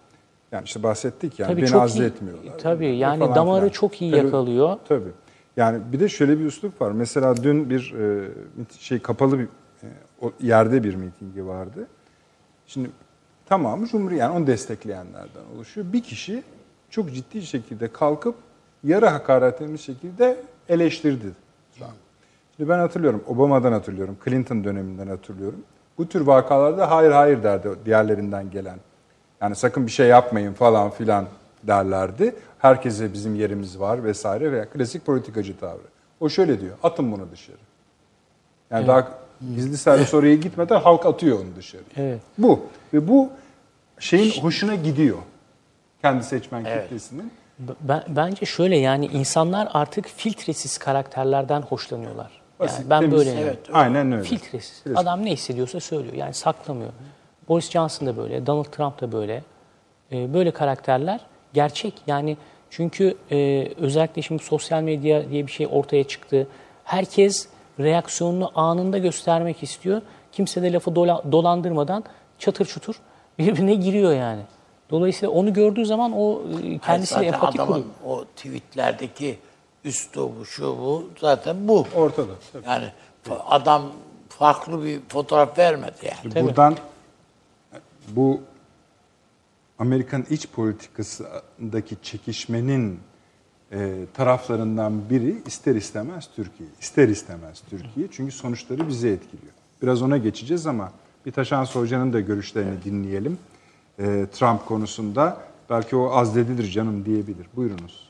Yani 0.56 0.66
işte 0.66 0.84
bahsettik 0.84 1.40
yani 1.40 1.52
Tabii 1.52 1.62
beni 1.62 1.76
azletmiyorlar. 1.82 2.58
tabii 2.60 2.98
yani 2.98 3.20
Falan 3.20 3.36
damarı 3.36 3.60
filan. 3.60 3.70
çok 3.72 4.02
iyi 4.02 4.12
Tabii, 4.12 4.26
yakalıyor. 4.26 4.78
Tabii. 4.88 5.12
Yani 5.58 5.82
bir 5.92 6.00
de 6.00 6.10
şöyle 6.10 6.40
bir 6.40 6.46
üslup 6.46 6.82
var. 6.82 6.92
Mesela 6.92 7.44
dün 7.44 7.70
bir 7.70 7.94
e, 8.00 8.30
şey 8.80 9.00
kapalı 9.00 9.40
bir 9.40 9.48
e, 9.84 10.30
yerde 10.40 10.84
bir 10.84 10.96
mitingi 10.96 11.48
vardı. 11.48 11.88
Şimdi 12.68 12.90
tamamı 13.46 13.88
Cumhuriyet 13.88 14.22
yani 14.22 14.38
onu 14.38 14.48
destekleyenlerden 14.48 15.44
oluşuyor. 15.56 15.94
Bir 15.94 16.04
kişi 16.04 16.44
çok 16.90 17.14
ciddi 17.14 17.42
şekilde 17.42 17.88
kalkıp 17.88 18.36
yarı 18.84 19.06
hakaretli 19.06 19.78
şekilde 19.78 20.38
eleştirdi. 20.70 21.32
Şimdi 22.58 22.70
ben 22.70 22.80
hatırlıyorum, 22.80 23.24
Obama'dan 23.28 23.72
hatırlıyorum, 23.72 24.18
Clinton 24.26 24.64
döneminden 24.64 25.08
hatırlıyorum. 25.08 25.60
Bu 25.98 26.08
tür 26.08 26.22
vakalarda 26.22 26.92
hayır 26.92 27.12
hayır 27.12 27.44
derdi 27.44 27.70
diğerlerinden 27.86 28.52
gelen. 28.52 28.80
Yani 29.42 29.56
sakın 29.56 29.86
bir 29.88 29.92
şey 29.92 30.08
yapmayın 30.08 30.54
falan 30.54 30.90
filan 30.90 31.26
derlerdi. 31.64 32.36
Herkese 32.60 33.14
bizim 33.14 33.36
yerimiz 33.36 33.80
var 33.80 34.04
vesaire 34.04 34.52
veya 34.52 34.70
klasik 34.70 35.06
politikacı 35.06 35.58
tavrı. 35.58 35.88
O 36.20 36.30
şöyle 36.30 36.62
diyor, 36.62 36.78
atın 36.84 37.12
bunu 37.12 37.32
dışarı. 37.32 37.58
Yani 38.72 38.88
daha 38.88 39.08
gizli 39.56 39.78
servis 39.78 40.14
oraya 40.14 40.36
gitmeden 40.36 40.80
halk 40.80 41.06
atıyor 41.06 41.40
onu 41.40 41.56
dışarı. 41.56 41.84
Evet. 41.98 42.20
Bu 42.38 42.66
ve 42.94 43.08
bu 43.08 43.30
şeyin 44.00 44.42
hoşuna 44.42 44.76
gidiyor 44.76 45.18
kendi 46.02 46.24
seçmen 46.24 46.64
kitlesinin. 46.64 47.32
Ben, 47.60 48.04
bence 48.08 48.46
şöyle 48.46 48.78
yani 48.78 49.06
insanlar 49.06 49.70
artık 49.74 50.08
filtresiz 50.08 50.78
karakterlerden 50.78 51.62
hoşlanıyorlar. 51.62 52.32
Yani 52.60 52.70
Basit, 52.70 52.90
ben 52.90 53.00
temiz. 53.00 53.18
böyle 53.18 53.42
Evet, 53.42 53.60
Aynen 53.74 54.12
öyle. 54.12 54.24
filtresiz. 54.24 54.74
Filtresiz. 54.74 54.98
Adam 54.98 55.26
ne 55.26 55.32
hissediyorsa 55.32 55.80
söylüyor. 55.80 56.14
Yani 56.14 56.34
saklamıyor. 56.34 56.92
Boris 57.50 57.70
Johnson 57.72 58.08
da 58.08 58.18
böyle, 58.18 58.46
Donald 58.46 58.66
Trump 58.66 59.02
da 59.02 59.12
böyle. 59.12 59.44
Ee, 60.12 60.34
böyle 60.34 60.52
karakterler 60.52 61.20
gerçek. 61.54 61.94
Yani 62.08 62.38
çünkü 62.70 63.18
e, 63.32 63.68
özellikle 63.78 64.22
şimdi 64.22 64.44
sosyal 64.44 64.82
medya 64.82 65.30
diye 65.30 65.48
bir 65.48 65.52
şey 65.52 65.68
ortaya 65.72 66.04
çıktı. 66.04 66.48
Herkes 66.84 67.48
reaksiyonunu 67.80 68.52
anında 68.56 68.98
göstermek 68.98 69.64
istiyor. 69.64 70.02
Kimse 70.32 70.62
de 70.62 70.74
lafı 70.74 70.92
dola- 70.92 71.32
dolandırmadan 71.32 72.04
çatır 72.40 72.66
çutur 72.66 72.96
birbirine 73.40 73.76
giriyor 73.76 74.14
yani. 74.14 74.42
Dolayısıyla 74.90 75.34
onu 75.34 75.54
gördüğü 75.54 75.86
zaman 75.86 76.12
o 76.12 76.42
e, 76.64 76.80
Hayır, 76.82 77.28
empati 77.28 77.62
adamın 77.62 77.74
kuruyor. 77.74 77.86
o 78.06 78.26
tweetlerdeki 78.36 79.38
üslubu 79.84 80.46
şu 80.46 80.64
bu 80.64 81.10
zaten 81.22 81.68
bu. 81.68 81.86
Ortada. 81.96 82.32
Tabii. 82.54 82.66
Yani 82.68 82.86
adam 83.50 83.84
farklı 84.30 84.84
bir 84.84 85.00
fotoğraf 85.10 85.58
vermedi 85.58 85.96
yani. 86.04 86.48
Buradan 86.48 86.76
bu 88.16 88.42
Amerikan 89.80 90.26
iç 90.30 90.48
politikasındaki 90.48 91.96
çekişmenin 92.04 93.00
e, 93.72 94.06
taraflarından 94.14 95.10
biri 95.10 95.42
ister 95.46 95.76
istemez 95.76 96.30
Türkiye. 96.36 96.70
İster 96.82 97.08
istemez 97.08 97.64
Türkiye. 97.70 98.08
Çünkü 98.12 98.32
sonuçları 98.32 98.88
bizi 98.88 99.08
etkiliyor. 99.08 99.54
Biraz 99.82 100.02
ona 100.02 100.18
geçeceğiz 100.18 100.68
ama 100.68 100.92
bir 101.26 101.32
Taşan 101.32 101.66
Hoca'nın 101.66 102.14
da 102.14 102.20
görüşlerini 102.20 102.84
dinleyelim. 102.84 103.38
E, 104.00 104.26
Trump 104.32 104.66
konusunda 104.66 105.42
belki 105.70 105.96
o 105.96 106.12
azledilir 106.12 106.72
canım 106.72 107.06
diyebilir. 107.06 107.48
Buyurunuz. 107.56 108.10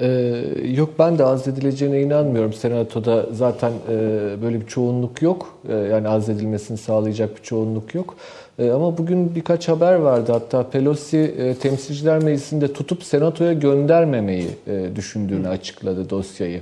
Ee, 0.00 0.44
yok 0.74 0.90
ben 0.98 1.18
de 1.18 1.24
azledileceğine 1.24 2.00
inanmıyorum. 2.02 2.52
Senatoda 2.52 3.26
zaten 3.32 3.72
e, 3.90 3.96
böyle 4.42 4.60
bir 4.60 4.66
çoğunluk 4.66 5.22
yok. 5.22 5.58
E, 5.68 5.74
yani 5.74 6.08
azledilmesini 6.08 6.78
sağlayacak 6.78 7.36
bir 7.36 7.42
çoğunluk 7.42 7.94
yok. 7.94 8.16
E, 8.58 8.70
ama 8.70 8.98
bugün 8.98 9.34
birkaç 9.34 9.68
haber 9.68 9.94
vardı. 9.94 10.32
Hatta 10.32 10.70
Pelosi 10.70 11.18
e, 11.38 11.54
Temsilciler 11.54 12.22
Meclisi'nde 12.24 12.72
tutup 12.72 13.02
Senato'ya 13.04 13.52
göndermemeyi 13.52 14.48
e, 14.66 14.96
düşündüğünü 14.96 15.48
açıkladı 15.48 16.10
dosyayı. 16.10 16.60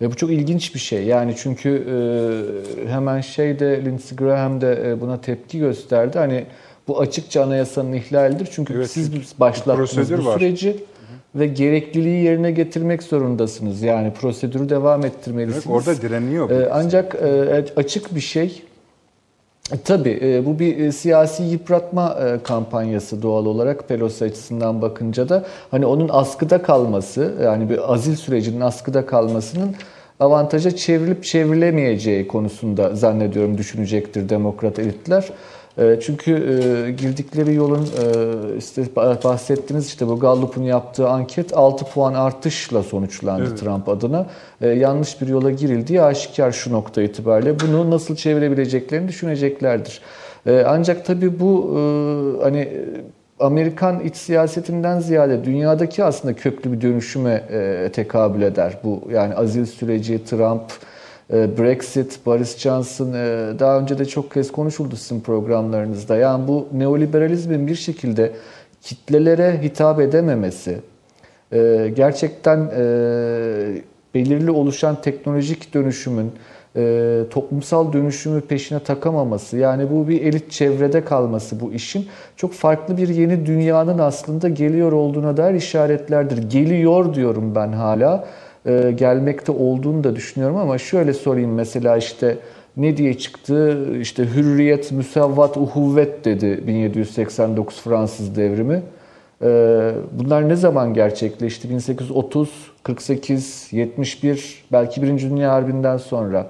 Ve 0.00 0.10
bu 0.10 0.16
çok 0.16 0.30
ilginç 0.30 0.74
bir 0.74 0.80
şey. 0.80 1.04
Yani 1.04 1.34
çünkü 1.36 1.70
e, 2.86 2.90
hemen 2.92 3.20
şeyde 3.20 3.84
Lindsey 3.84 4.16
Graham 4.16 4.60
de 4.60 4.82
e, 4.90 5.00
buna 5.00 5.20
tepki 5.20 5.58
gösterdi. 5.58 6.18
Hani 6.18 6.44
bu 6.88 7.00
açıkça 7.00 7.42
anayasanın 7.44 7.92
ihlalidir. 7.92 8.48
Çünkü 8.52 8.74
Evet, 8.74 8.90
siz 8.90 9.40
başlattınız 9.40 10.12
bu 10.12 10.24
var. 10.24 10.38
süreci 10.38 10.76
ve 11.34 11.46
gerekliliği 11.46 12.24
yerine 12.24 12.50
getirmek 12.50 13.02
zorundasınız. 13.02 13.82
Yani 13.82 14.12
prosedürü 14.12 14.68
devam 14.68 15.04
ettirmelisiniz. 15.04 15.66
Evet, 15.66 15.76
orada 15.76 16.02
direniyor. 16.02 16.50
Ee, 16.50 16.68
ancak 16.72 17.14
e, 17.14 17.64
açık 17.76 18.14
bir 18.14 18.20
şey. 18.20 18.62
E, 19.72 19.76
Tabii 19.84 20.18
e, 20.22 20.46
bu 20.46 20.58
bir 20.58 20.78
e, 20.78 20.92
siyasi 20.92 21.42
yıpratma 21.42 22.18
e, 22.20 22.42
kampanyası 22.42 23.22
doğal 23.22 23.46
olarak 23.46 23.88
Pelosi 23.88 24.24
açısından 24.24 24.82
bakınca 24.82 25.28
da 25.28 25.44
hani 25.70 25.86
onun 25.86 26.08
askıda 26.12 26.62
kalması 26.62 27.34
yani 27.44 27.70
bir 27.70 27.92
azil 27.92 28.16
sürecinin 28.16 28.60
askıda 28.60 29.06
kalmasının 29.06 29.74
avantaja 30.20 30.76
çevrilip 30.76 31.24
çevrilemeyeceği 31.24 32.28
konusunda 32.28 32.94
zannediyorum 32.94 33.58
düşünecektir 33.58 34.28
demokrat 34.28 34.78
elitler. 34.78 35.28
E, 35.78 36.00
Çünkü 36.02 36.32
e, 36.32 36.90
girdikleri 36.90 37.54
yolun 37.54 37.82
e, 37.82 38.56
işte 38.58 38.82
bahsettiğiniz 39.24 39.86
işte 39.86 40.06
bu 40.06 40.20
Gallup'un 40.20 40.62
yaptığı 40.62 41.08
anket 41.08 41.56
6 41.56 41.84
puan 41.84 42.14
artışla 42.14 42.82
sonuçlandı 42.82 43.56
Trump 43.56 43.88
adına. 43.88 44.26
E, 44.60 44.68
Yanlış 44.68 45.20
bir 45.20 45.26
yola 45.28 45.50
girildiği 45.50 46.02
aşikar 46.02 46.52
şu 46.52 46.72
nokta 46.72 47.02
itibariyle. 47.02 47.60
Bunu 47.60 47.90
nasıl 47.90 48.16
çevirebileceklerini 48.16 49.08
düşüneceklerdir. 49.08 50.00
E, 50.46 50.64
Ancak 50.66 51.04
tabii 51.06 51.40
bu 51.40 51.74
e, 51.76 52.42
hani 52.44 52.68
Amerikan 53.40 54.00
iç 54.00 54.16
siyasetinden 54.16 55.00
ziyade 55.00 55.44
dünyadaki 55.44 56.04
aslında 56.04 56.34
köklü 56.34 56.72
bir 56.72 56.80
dönüşüme 56.80 57.42
tekabül 57.92 58.42
eder. 58.42 58.78
Bu 58.84 59.00
yani 59.12 59.34
azil 59.34 59.66
süreci, 59.66 60.24
Trump, 60.24 60.62
Brexit, 61.32 62.26
Boris 62.26 62.58
Johnson 62.58 63.12
e, 63.12 63.58
daha 63.58 63.78
önce 63.78 63.98
de 63.98 64.04
çok 64.04 64.30
kez 64.30 64.52
konuşuldu 64.52 64.96
sizin 64.96 65.20
programlarınızda. 65.20 66.16
Yani 66.16 66.48
bu 66.48 66.68
neoliberalizmin 66.72 67.66
bir 67.66 67.74
şekilde 67.74 68.32
kitlelere 68.82 69.62
hitap 69.62 70.00
edememesi, 70.00 70.78
e, 71.52 71.92
gerçekten 71.96 72.70
belirli 74.14 74.50
oluşan 74.50 75.00
teknolojik 75.00 75.74
dönüşümün 75.74 76.32
toplumsal 77.30 77.92
dönüşümü 77.92 78.40
peşine 78.40 78.78
takamaması, 78.78 79.56
yani 79.56 79.90
bu 79.90 80.08
bir 80.08 80.22
elit 80.22 80.50
çevrede 80.50 81.04
kalması 81.04 81.60
bu 81.60 81.72
işin 81.72 82.06
çok 82.36 82.52
farklı 82.52 82.96
bir 82.96 83.08
yeni 83.08 83.46
dünyanın 83.46 83.98
aslında 83.98 84.48
geliyor 84.48 84.92
olduğuna 84.92 85.36
dair 85.36 85.54
işaretlerdir. 85.54 86.50
Geliyor 86.50 87.14
diyorum 87.14 87.54
ben 87.54 87.72
hala 87.72 88.28
e, 88.66 88.92
gelmekte 88.96 89.52
olduğunu 89.52 90.04
da 90.04 90.16
düşünüyorum 90.16 90.56
ama 90.56 90.78
şöyle 90.78 91.12
sorayım 91.12 91.54
mesela 91.54 91.96
işte 91.96 92.38
ne 92.76 92.96
diye 92.96 93.18
çıktı? 93.18 93.86
İşte 94.00 94.24
hürriyet, 94.24 94.92
müsevvat, 94.92 95.56
uhuvvet 95.56 96.24
dedi 96.24 96.66
1789 96.66 97.80
Fransız 97.80 98.36
devrimi. 98.36 98.82
E, 99.42 99.92
bunlar 100.12 100.48
ne 100.48 100.56
zaman 100.56 100.94
gerçekleşti? 100.94 101.70
1830, 101.70 102.50
48, 102.82 103.68
71, 103.72 104.64
belki 104.72 105.02
Birinci 105.02 105.30
Dünya 105.30 105.52
Harbi'nden 105.52 105.96
sonra. 105.96 106.46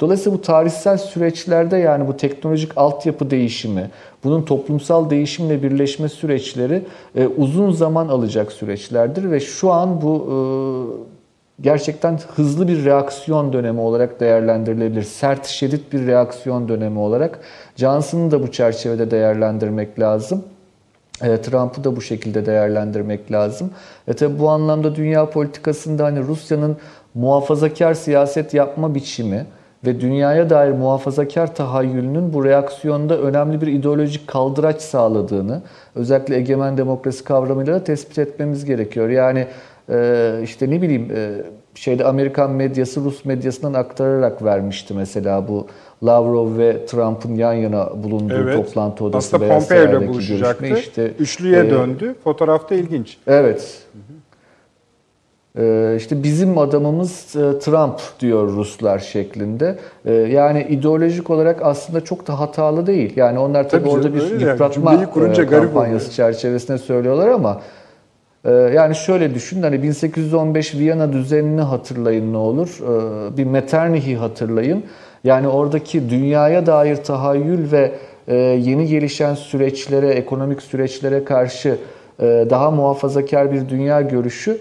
Dolayısıyla 0.00 0.38
bu 0.38 0.42
tarihsel 0.42 0.98
süreçlerde 0.98 1.76
yani 1.76 2.08
bu 2.08 2.16
teknolojik 2.16 2.72
altyapı 2.76 3.30
değişimi, 3.30 3.90
bunun 4.24 4.42
toplumsal 4.42 5.10
değişimle 5.10 5.62
birleşme 5.62 6.08
süreçleri 6.08 6.82
e, 7.16 7.26
uzun 7.26 7.70
zaman 7.70 8.08
alacak 8.08 8.52
süreçlerdir 8.52 9.30
ve 9.30 9.40
şu 9.40 9.70
an 9.72 10.02
bu 10.02 10.26
e, 10.26 11.19
gerçekten 11.62 12.18
hızlı 12.36 12.68
bir 12.68 12.84
reaksiyon 12.84 13.52
dönemi 13.52 13.80
olarak 13.80 14.20
değerlendirilebilir. 14.20 15.02
Sert, 15.02 15.46
şiddet 15.46 15.92
bir 15.92 16.06
reaksiyon 16.06 16.68
dönemi 16.68 16.98
olarak. 16.98 17.40
Johnson'ı 17.76 18.30
da 18.30 18.42
bu 18.42 18.52
çerçevede 18.52 19.10
değerlendirmek 19.10 20.00
lazım. 20.00 20.44
E, 21.22 21.42
Trump'ı 21.42 21.84
da 21.84 21.96
bu 21.96 22.02
şekilde 22.02 22.46
değerlendirmek 22.46 23.32
lazım. 23.32 23.70
E 24.08 24.12
tabi 24.12 24.38
bu 24.38 24.48
anlamda 24.48 24.94
dünya 24.94 25.30
politikasında 25.30 26.04
hani 26.04 26.20
Rusya'nın 26.20 26.76
muhafazakar 27.14 27.94
siyaset 27.94 28.54
yapma 28.54 28.94
biçimi 28.94 29.46
ve 29.86 30.00
dünyaya 30.00 30.50
dair 30.50 30.72
muhafazakar 30.72 31.54
tahayyülünün 31.54 32.32
bu 32.32 32.44
reaksiyonda 32.44 33.18
önemli 33.18 33.60
bir 33.60 33.66
ideolojik 33.66 34.26
kaldıraç 34.26 34.82
sağladığını 34.82 35.62
özellikle 35.94 36.36
egemen 36.36 36.76
demokrasi 36.76 37.24
kavramıyla 37.24 37.74
da 37.74 37.84
tespit 37.84 38.18
etmemiz 38.18 38.64
gerekiyor. 38.64 39.08
Yani 39.08 39.46
işte 40.44 40.70
ne 40.70 40.82
bileyim 40.82 41.08
e, 41.16 41.30
şeyde 41.74 42.04
Amerikan 42.04 42.50
medyası 42.50 43.00
Rus 43.04 43.24
medyasından 43.24 43.74
aktararak 43.74 44.44
vermişti 44.44 44.94
mesela 44.94 45.48
bu 45.48 45.66
Lavrov 46.04 46.58
ve 46.58 46.86
Trump'ın 46.86 47.34
yan 47.34 47.52
yana 47.52 48.02
bulunduğu 48.02 48.34
Evet. 48.34 48.56
toplantı 48.56 49.04
odası 49.04 49.36
Aslında 49.36 49.50
Beyaz 49.50 49.66
Saray'daki 49.66 50.08
buluşacaktı. 50.08 50.62
görüşme 50.66 50.80
işte 50.80 51.06
Üçlüye 51.18 51.60
e, 51.66 51.70
döndü. 51.70 52.14
Fotoğrafta 52.24 52.74
ilginç. 52.74 53.16
Evet. 53.26 53.78
Ee, 55.58 55.94
işte 55.96 56.22
bizim 56.22 56.58
adamımız 56.58 57.36
e, 57.36 57.58
Trump 57.58 58.00
diyor 58.20 58.48
Ruslar 58.48 58.98
şeklinde. 58.98 59.78
Ee, 60.04 60.12
Yani 60.12 60.66
ideolojik 60.70 61.30
olarak 61.30 61.62
aslında 61.62 62.04
çok 62.04 62.26
da 62.26 62.40
hatalı 62.40 62.86
değil. 62.86 63.12
Yani 63.16 63.38
onlar 63.38 63.68
tabii, 63.68 63.82
Tabii 63.82 63.90
orada 63.92 64.14
bir 64.14 64.22
yani. 64.22 64.42
yıpratma 64.42 65.10
kurunca 65.10 65.42
e, 65.42 65.46
garip 65.46 65.64
kampanyası 65.64 66.04
oluyor. 66.04 66.12
çerçevesinde 66.16 66.78
söylüyorlar 66.78 67.28
ama 67.28 67.60
yani 68.48 68.94
şöyle 68.94 69.34
düşün 69.34 69.62
hani 69.62 69.82
1815 69.82 70.74
Viyana 70.74 71.12
düzenini 71.12 71.60
hatırlayın 71.60 72.32
ne 72.32 72.36
olur. 72.36 72.78
Ee, 72.82 73.36
Bir 73.36 73.44
Metternich'i 73.44 74.16
hatırlayın. 74.16 74.84
Yani 75.24 75.48
oradaki 75.48 76.10
dünyaya 76.10 76.66
dair 76.66 76.96
tahayyül 76.96 77.72
ve 77.72 77.92
e, 78.28 78.36
yeni 78.36 78.86
gelişen 78.86 79.34
süreçlere, 79.34 80.08
ekonomik 80.08 80.62
süreçlere 80.62 81.24
karşı 81.24 81.78
e, 82.20 82.46
daha 82.50 82.70
muhafazakar 82.70 83.52
bir 83.52 83.68
dünya 83.68 84.00
görüşü 84.00 84.58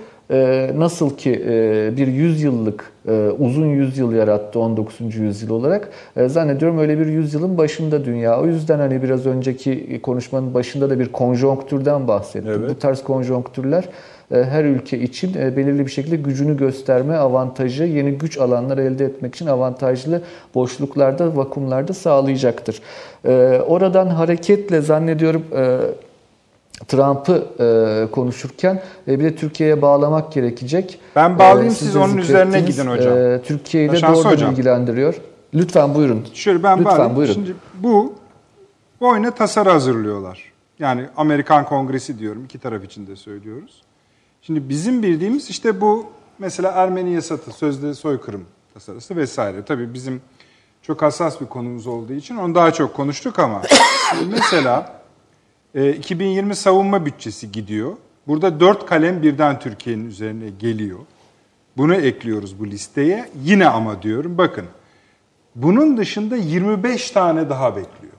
nasıl 0.80 1.18
ki 1.18 1.45
e, 1.47 1.97
bir 1.97 2.07
yüzyıllık, 2.07 2.91
e, 3.07 3.30
uzun 3.39 3.65
yüzyıl 3.65 4.14
yarattı 4.14 4.60
19. 4.60 5.15
yüzyıl 5.15 5.49
olarak. 5.49 5.89
E, 6.18 6.30
Zannediyorum 6.30 6.77
öyle 6.77 6.99
bir 6.99 7.06
yüzyılın 7.06 7.57
başında 7.57 8.06
dünya. 8.06 8.41
O 8.41 8.45
yüzden 8.45 8.80
hani 8.80 9.03
biraz 9.03 9.26
önceki 9.26 9.99
konuşmanın 10.03 10.53
başında 10.53 10.89
da 10.89 10.99
bir 10.99 11.11
konjonktürden 11.11 12.07
bahsettim. 12.07 12.51
Evet. 12.60 12.69
Bu 12.69 12.80
tarz 12.80 13.03
konjonktürler 13.03 13.89
her 14.30 14.64
ülke 14.64 14.99
için 14.99 15.34
belirli 15.35 15.85
bir 15.85 15.91
şekilde 15.91 16.15
gücünü 16.15 16.57
gösterme 16.57 17.15
avantajı, 17.15 17.84
yeni 17.84 18.11
güç 18.11 18.38
alanları 18.38 18.81
elde 18.81 19.06
etmek 19.06 19.35
için 19.35 19.47
avantajlı 19.47 20.22
boşluklarda, 20.56 21.38
vakumlarda 21.38 21.93
sağlayacaktır. 21.93 22.81
Oradan 23.68 24.07
hareketle 24.07 24.81
zannediyorum 24.81 25.43
Trump'ı 26.88 27.47
e, 27.60 28.11
konuşurken 28.11 28.84
e, 29.07 29.19
bir 29.19 29.23
de 29.23 29.35
Türkiye'ye 29.35 29.81
bağlamak 29.81 30.34
gerekecek. 30.34 30.99
Ben 31.15 31.39
bağlayayım, 31.39 31.72
E, 31.73 31.76
siz 31.76 31.93
de 31.95 31.99
onun 31.99 32.18
üzerine 32.18 32.60
gidin 32.61 32.88
hocam. 32.88 33.18
E, 33.18 33.41
Türkiye'yi 33.41 33.91
de 33.91 34.01
doğrudan 34.01 34.30
hocam. 34.31 34.51
ilgilendiriyor. 34.51 35.15
Lütfen 35.53 35.95
buyurun. 35.95 36.27
Şöyle 36.34 36.64
ben 36.64 36.77
Lütfen 36.80 36.91
bağlayayım. 36.93 37.15
buyurun. 37.15 37.34
Şimdi 37.34 37.53
bu 37.80 38.14
bu 39.01 39.07
oyuna 39.07 39.31
tasarı 39.31 39.69
hazırlıyorlar. 39.69 40.43
Yani 40.80 41.06
Amerikan 41.18 41.65
Kongresi 41.65 42.19
diyorum. 42.19 42.45
iki 42.45 42.60
taraf 42.60 42.84
için 42.84 43.07
de 43.07 43.15
söylüyoruz. 43.15 43.81
Şimdi 44.41 44.69
bizim 44.69 45.03
bildiğimiz 45.03 45.49
işte 45.49 45.81
bu 45.81 46.06
mesela 46.39 46.72
Ermeni 46.72 47.14
yasatı, 47.14 47.51
sözde 47.51 47.93
soykırım 47.93 48.45
tasarısı 48.73 49.15
vesaire. 49.15 49.65
Tabii 49.65 49.93
bizim 49.93 50.22
çok 50.81 51.01
hassas 51.01 51.41
bir 51.41 51.45
konumuz 51.45 51.88
olduğu 51.88 52.14
için 52.14 52.38
onu 52.38 52.56
daha 52.56 52.72
çok 52.73 52.93
konuştuk 52.95 53.39
ama 53.39 53.61
mesela 54.31 54.99
e, 55.76 55.94
2020 55.94 56.56
savunma 56.56 57.06
bütçesi 57.06 57.52
gidiyor. 57.52 57.94
Burada 58.28 58.60
dört 58.60 58.86
kalem 58.86 59.22
birden 59.22 59.60
Türkiye'nin 59.60 60.08
üzerine 60.08 60.50
geliyor. 60.50 61.00
Bunu 61.78 61.96
ekliyoruz 61.96 62.60
bu 62.60 62.68
listeye. 62.68 63.30
Yine 63.44 63.68
ama 63.68 64.02
diyorum 64.02 64.38
bakın 64.38 64.66
bunun 65.56 65.98
dışında 65.98 66.36
25 66.36 67.12
tane 67.12 67.50
daha 67.50 67.76
bekliyor. 67.76 68.14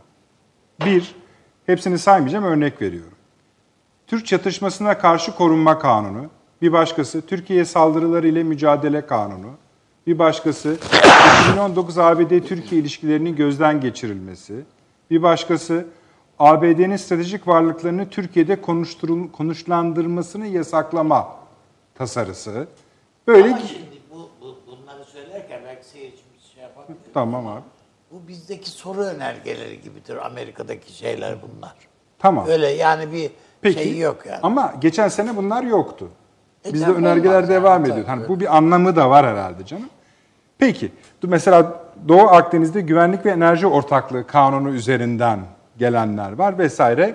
Bir, 0.85 1.14
hepsini 1.66 1.98
saymayacağım 1.98 2.44
örnek 2.44 2.82
veriyorum. 2.82 3.12
Türk 4.06 4.27
çatışmasına 4.27 4.98
karşı 4.98 5.35
korunma 5.35 5.78
kanunu, 5.78 6.27
bir 6.62 6.72
başkası 6.72 7.27
Türkiye 7.27 7.64
saldırıları 7.64 8.28
ile 8.28 8.43
mücadele 8.43 9.06
kanunu, 9.06 9.51
bir 10.06 10.18
başkası 10.18 10.77
2019 11.43 11.98
ABD-Türkiye 11.98 12.81
ilişkilerinin 12.81 13.36
gözden 13.36 13.81
geçirilmesi, 13.81 14.55
bir 15.10 15.22
başkası 15.22 15.86
ABD'nin 16.40 16.96
stratejik 16.96 17.48
varlıklarını 17.48 18.08
Türkiye'de 18.08 18.62
konuşlandırmasını 19.32 20.46
yasaklama 20.46 21.28
tasarısı. 21.94 22.66
Böyle 23.26 23.48
Ama 23.48 23.58
şimdi 23.58 24.00
bu, 24.12 24.30
bu, 24.40 24.56
bunları 24.66 25.04
söylerken 25.04 25.60
belki 25.64 25.86
seyircimiz 25.86 26.42
şey 26.54 26.62
yapabilir. 26.62 26.98
tamam 27.14 27.46
abi. 27.46 27.62
Bu 28.10 28.28
bizdeki 28.28 28.70
soru 28.70 29.00
önergeleri 29.00 29.80
gibidir 29.80 30.26
Amerika'daki 30.26 30.92
şeyler 30.92 31.34
bunlar. 31.42 31.74
Tamam. 32.18 32.46
Öyle 32.48 32.68
yani 32.68 33.12
bir 33.12 33.30
Peki. 33.60 33.82
şey 33.82 33.98
yok 33.98 34.26
yani. 34.26 34.40
Ama 34.42 34.74
geçen 34.80 35.08
sene 35.08 35.36
bunlar 35.36 35.62
yoktu. 35.62 36.08
E 36.64 36.72
Bizde 36.72 36.90
önergeler 36.90 37.34
yani, 37.34 37.48
devam 37.48 37.82
tabii, 37.82 37.92
ediyor. 37.92 38.06
Hani 38.06 38.28
bu 38.28 38.40
bir 38.40 38.56
anlamı 38.56 38.96
da 38.96 39.10
var 39.10 39.26
herhalde 39.26 39.66
canım. 39.66 39.88
Peki. 40.58 40.92
Mesela 41.22 41.84
Doğu 42.08 42.28
Akdeniz'de 42.28 42.80
güvenlik 42.80 43.26
ve 43.26 43.30
enerji 43.30 43.66
ortaklığı 43.66 44.26
kanunu 44.26 44.70
üzerinden 44.70 45.40
gelenler 45.81 46.32
var 46.32 46.59
vesaire. 46.59 47.15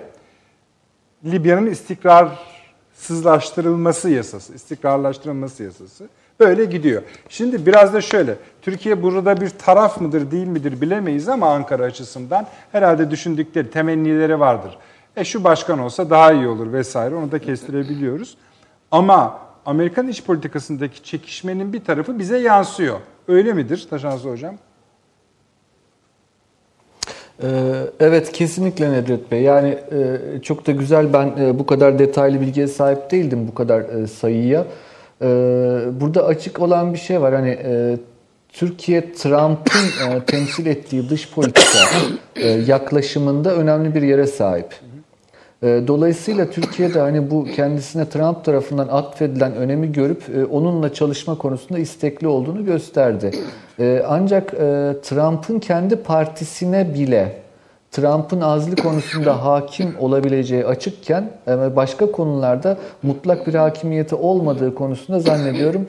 Libya'nın 1.24 1.66
istikrarsızlaştırılması 1.66 4.10
yasası, 4.10 4.54
istikrarlaştırılması 4.54 5.62
yasası 5.62 6.08
böyle 6.40 6.64
gidiyor. 6.64 7.02
Şimdi 7.28 7.66
biraz 7.66 7.94
da 7.94 8.00
şöyle, 8.00 8.34
Türkiye 8.62 9.02
burada 9.02 9.40
bir 9.40 9.50
taraf 9.50 10.00
mıdır 10.00 10.30
değil 10.30 10.46
midir 10.46 10.80
bilemeyiz 10.80 11.28
ama 11.28 11.54
Ankara 11.54 11.84
açısından 11.84 12.46
herhalde 12.72 13.10
düşündükleri, 13.10 13.70
temennileri 13.70 14.40
vardır. 14.40 14.78
E 15.16 15.24
şu 15.24 15.44
başkan 15.44 15.78
olsa 15.78 16.10
daha 16.10 16.32
iyi 16.32 16.46
olur 16.46 16.72
vesaire 16.72 17.14
onu 17.14 17.32
da 17.32 17.38
kestirebiliyoruz. 17.38 18.36
Ama 18.90 19.38
Amerikan 19.66 20.08
iç 20.08 20.24
politikasındaki 20.24 21.02
çekişmenin 21.02 21.72
bir 21.72 21.84
tarafı 21.84 22.18
bize 22.18 22.38
yansıyor. 22.38 23.00
Öyle 23.28 23.52
midir 23.52 23.86
Taşansı 23.90 24.30
Hocam? 24.30 24.54
Ee, 27.42 27.46
Evet 28.00 28.32
kesinlikle 28.32 28.92
Nedret 28.92 29.30
Bey. 29.32 29.42
Yani 29.42 29.68
e, 29.68 30.18
çok 30.42 30.66
da 30.66 30.72
güzel 30.72 31.12
ben 31.12 31.32
e, 31.40 31.58
bu 31.58 31.66
kadar 31.66 31.98
detaylı 31.98 32.40
bilgiye 32.40 32.66
sahip 32.66 33.10
değildim 33.10 33.48
bu 33.48 33.54
kadar 33.54 33.80
e, 33.80 34.06
sayıya. 34.06 34.64
Ee, 35.22 35.26
Burada 36.00 36.26
açık 36.26 36.60
olan 36.60 36.92
bir 36.92 36.98
şey 36.98 37.20
var. 37.20 37.34
Hani 37.34 37.58
Türkiye 38.48 39.12
Trump'ın 39.12 40.20
temsil 40.26 40.66
ettiği 40.66 41.10
dış 41.10 41.30
politika 41.30 41.78
yaklaşımında 42.66 43.54
önemli 43.54 43.94
bir 43.94 44.02
yere 44.02 44.26
sahip. 44.26 44.66
E, 45.62 45.82
Dolayısıyla 45.86 46.50
Türkiye'de 46.50 47.00
hani 47.00 47.30
bu 47.30 47.44
kendisine 47.44 48.08
Trump 48.08 48.44
tarafından 48.44 48.88
atfedilen 48.88 49.54
önemi 49.56 49.92
görüp 49.92 50.22
e, 50.36 50.44
onunla 50.44 50.92
çalışma 50.92 51.38
konusunda 51.38 51.78
istekli 51.78 52.28
olduğunu 52.28 52.64
gösterdi. 52.64 53.30
E, 53.78 54.02
Ancak 54.08 54.54
e, 54.54 54.56
Trump'ın 55.02 55.58
kendi 55.58 55.96
partisine 55.96 56.94
bile 56.94 57.32
Trump'ın 57.90 58.40
azli 58.40 58.76
konusunda 58.76 59.44
hakim 59.44 59.94
olabileceği 60.00 60.66
açıkken 60.66 61.30
e, 61.48 61.76
başka 61.76 62.12
konularda 62.12 62.76
mutlak 63.02 63.46
bir 63.46 63.54
hakimiyeti 63.54 64.14
olmadığı 64.14 64.74
konusunda 64.74 65.20
zannediyorum 65.20 65.88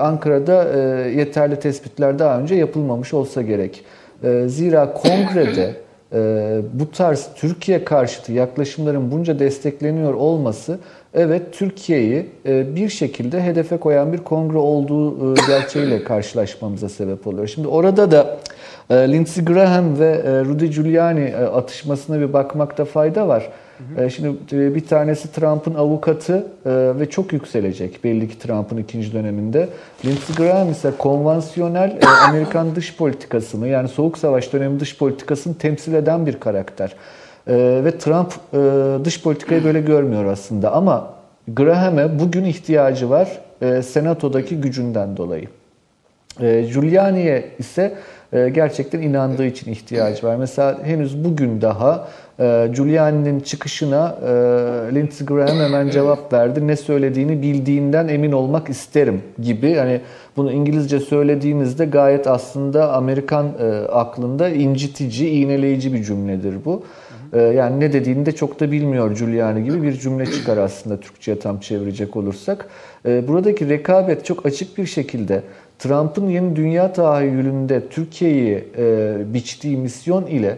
Ankara'da 0.00 0.64
yeterli 1.06 1.60
tespitler 1.60 2.18
daha 2.18 2.38
önce 2.40 2.54
yapılmamış 2.54 3.14
olsa 3.14 3.42
gerek. 3.42 3.84
Zira 4.46 4.92
kongrede 4.92 5.74
e, 6.14 6.60
bu 6.72 6.90
tarz 6.90 7.28
Türkiye 7.36 7.84
karşıtı 7.84 8.32
yaklaşımların 8.32 9.10
bunca 9.10 9.38
destekleniyor 9.38 10.14
olması 10.14 10.78
evet 11.14 11.42
Türkiye'yi 11.52 12.30
e, 12.46 12.76
bir 12.76 12.88
şekilde 12.88 13.42
hedefe 13.42 13.76
koyan 13.76 14.12
bir 14.12 14.18
kongre 14.18 14.58
olduğu 14.58 15.34
e, 15.34 15.36
gerçeğiyle 15.48 16.04
karşılaşmamıza 16.04 16.88
sebep 16.88 17.26
oluyor. 17.26 17.46
Şimdi 17.46 17.68
orada 17.68 18.10
da 18.10 18.36
e, 18.90 18.94
Lindsey 18.94 19.44
Graham 19.44 19.98
ve 19.98 20.22
e, 20.24 20.44
Rudy 20.44 20.66
Giuliani 20.66 21.24
e, 21.24 21.36
atışmasına 21.36 22.20
bir 22.20 22.32
bakmakta 22.32 22.84
fayda 22.84 23.28
var. 23.28 23.50
E, 23.98 24.10
Şimdi 24.10 24.28
e, 24.52 24.74
bir 24.74 24.86
tanesi 24.86 25.32
Trump'ın 25.32 25.74
avukatı 25.74 26.46
e, 26.66 26.70
ve 27.00 27.10
çok 27.10 27.32
yükselecek 27.32 28.04
belli 28.04 28.28
ki 28.28 28.38
Trump'ın 28.38 28.76
ikinci 28.76 29.12
döneminde. 29.12 29.68
Lindsey 30.04 30.36
Graham 30.36 30.70
ise 30.70 30.92
konvansiyonel 30.98 31.98
Amerikan 32.28 32.76
dış 32.76 32.96
politikasını 32.96 33.68
yani 33.68 33.88
Soğuk 33.88 34.18
Savaş 34.18 34.52
dönemi 34.52 34.80
dış 34.80 34.98
politikasını 34.98 35.58
temsil 35.58 35.94
eden 35.94 36.26
bir 36.26 36.40
karakter. 36.40 36.94
Ve 37.84 37.98
Trump 37.98 38.32
dış 39.04 39.22
politikayı 39.22 39.64
böyle 39.64 39.80
görmüyor 39.80 40.24
aslında 40.24 40.72
ama 40.72 41.14
Graham'e 41.48 42.18
bugün 42.18 42.44
ihtiyacı 42.44 43.10
var 43.10 43.40
senatodaki 43.82 44.60
gücünden 44.60 45.16
dolayı. 45.16 45.48
Giuliani'ye 46.40 47.50
ise 47.58 47.94
gerçekten 48.32 49.02
inandığı 49.02 49.46
için 49.46 49.72
ihtiyacı 49.72 50.26
var. 50.26 50.36
Mesela 50.36 50.84
henüz 50.84 51.24
bugün 51.24 51.60
daha 51.60 52.08
e, 52.40 52.70
Giuliani'nin 52.74 53.40
çıkışına 53.40 54.18
e, 54.22 54.30
Lindsey 54.94 55.26
Graham 55.26 55.58
hemen 55.58 55.90
cevap 55.90 56.32
verdi. 56.32 56.66
Ne 56.66 56.76
söylediğini 56.76 57.42
bildiğinden 57.42 58.08
emin 58.08 58.32
olmak 58.32 58.68
isterim 58.68 59.22
gibi. 59.42 59.74
Hani 59.74 60.00
bunu 60.36 60.52
İngilizce 60.52 61.00
söylediğinizde 61.00 61.84
gayet 61.84 62.26
aslında 62.26 62.92
Amerikan 62.92 63.46
e, 63.60 63.64
aklında 63.88 64.48
incitici, 64.48 65.30
iğneleyici 65.30 65.92
bir 65.92 66.02
cümledir 66.02 66.54
bu. 66.64 66.82
E, 67.32 67.42
yani 67.42 67.80
ne 67.80 67.92
dediğini 67.92 68.26
de 68.26 68.32
çok 68.32 68.60
da 68.60 68.72
bilmiyor 68.72 69.16
Giuliani 69.16 69.64
gibi 69.64 69.82
bir 69.82 69.92
cümle 69.92 70.26
çıkar 70.26 70.56
aslında 70.56 71.00
Türkçe'ye 71.00 71.38
tam 71.38 71.60
çevirecek 71.60 72.16
olursak. 72.16 72.66
E, 73.06 73.28
buradaki 73.28 73.68
rekabet 73.68 74.24
çok 74.24 74.46
açık 74.46 74.78
bir 74.78 74.86
şekilde 74.86 75.42
Trump'ın 75.78 76.28
yeni 76.28 76.56
dünya 76.56 76.92
tahayyülünde 76.92 77.88
Türkiye'yi 77.88 78.64
e, 78.78 79.16
biçtiği 79.34 79.76
misyon 79.76 80.26
ile 80.26 80.56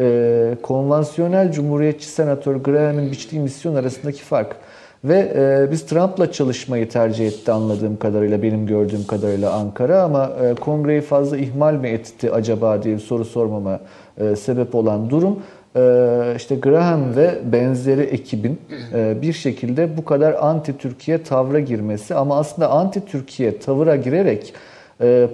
e, 0.00 0.54
konvansiyonel 0.62 1.52
Cumhuriyetçi 1.52 2.06
Senatör 2.06 2.56
Graham'in 2.56 3.12
biçtiği 3.12 3.42
misyon 3.42 3.74
arasındaki 3.74 4.22
fark. 4.22 4.56
Ve 5.04 5.32
e, 5.36 5.70
biz 5.72 5.86
Trump'la 5.86 6.32
çalışmayı 6.32 6.88
tercih 6.88 7.26
etti 7.26 7.52
anladığım 7.52 7.96
kadarıyla, 7.96 8.42
benim 8.42 8.66
gördüğüm 8.66 9.06
kadarıyla 9.06 9.52
Ankara 9.52 10.02
ama 10.02 10.32
e, 10.42 10.54
kongreyi 10.54 11.00
fazla 11.00 11.36
ihmal 11.36 11.74
mi 11.74 11.88
etti 11.88 12.32
acaba 12.32 12.82
diye 12.82 12.94
bir 12.94 13.00
soru 13.00 13.24
sormama 13.24 13.80
e, 14.18 14.36
sebep 14.36 14.74
olan 14.74 15.10
durum 15.10 15.38
e, 15.76 16.32
işte 16.36 16.56
Graham 16.56 17.16
ve 17.16 17.38
benzeri 17.52 18.02
ekibin 18.02 18.60
e, 18.94 19.22
bir 19.22 19.32
şekilde 19.32 19.96
bu 19.96 20.04
kadar 20.04 20.32
anti-Türkiye 20.32 21.22
tavra 21.22 21.60
girmesi 21.60 22.14
ama 22.14 22.38
aslında 22.38 22.68
anti-Türkiye 22.68 23.58
tavıra 23.58 23.96
girerek 23.96 24.54
e, 25.00 25.28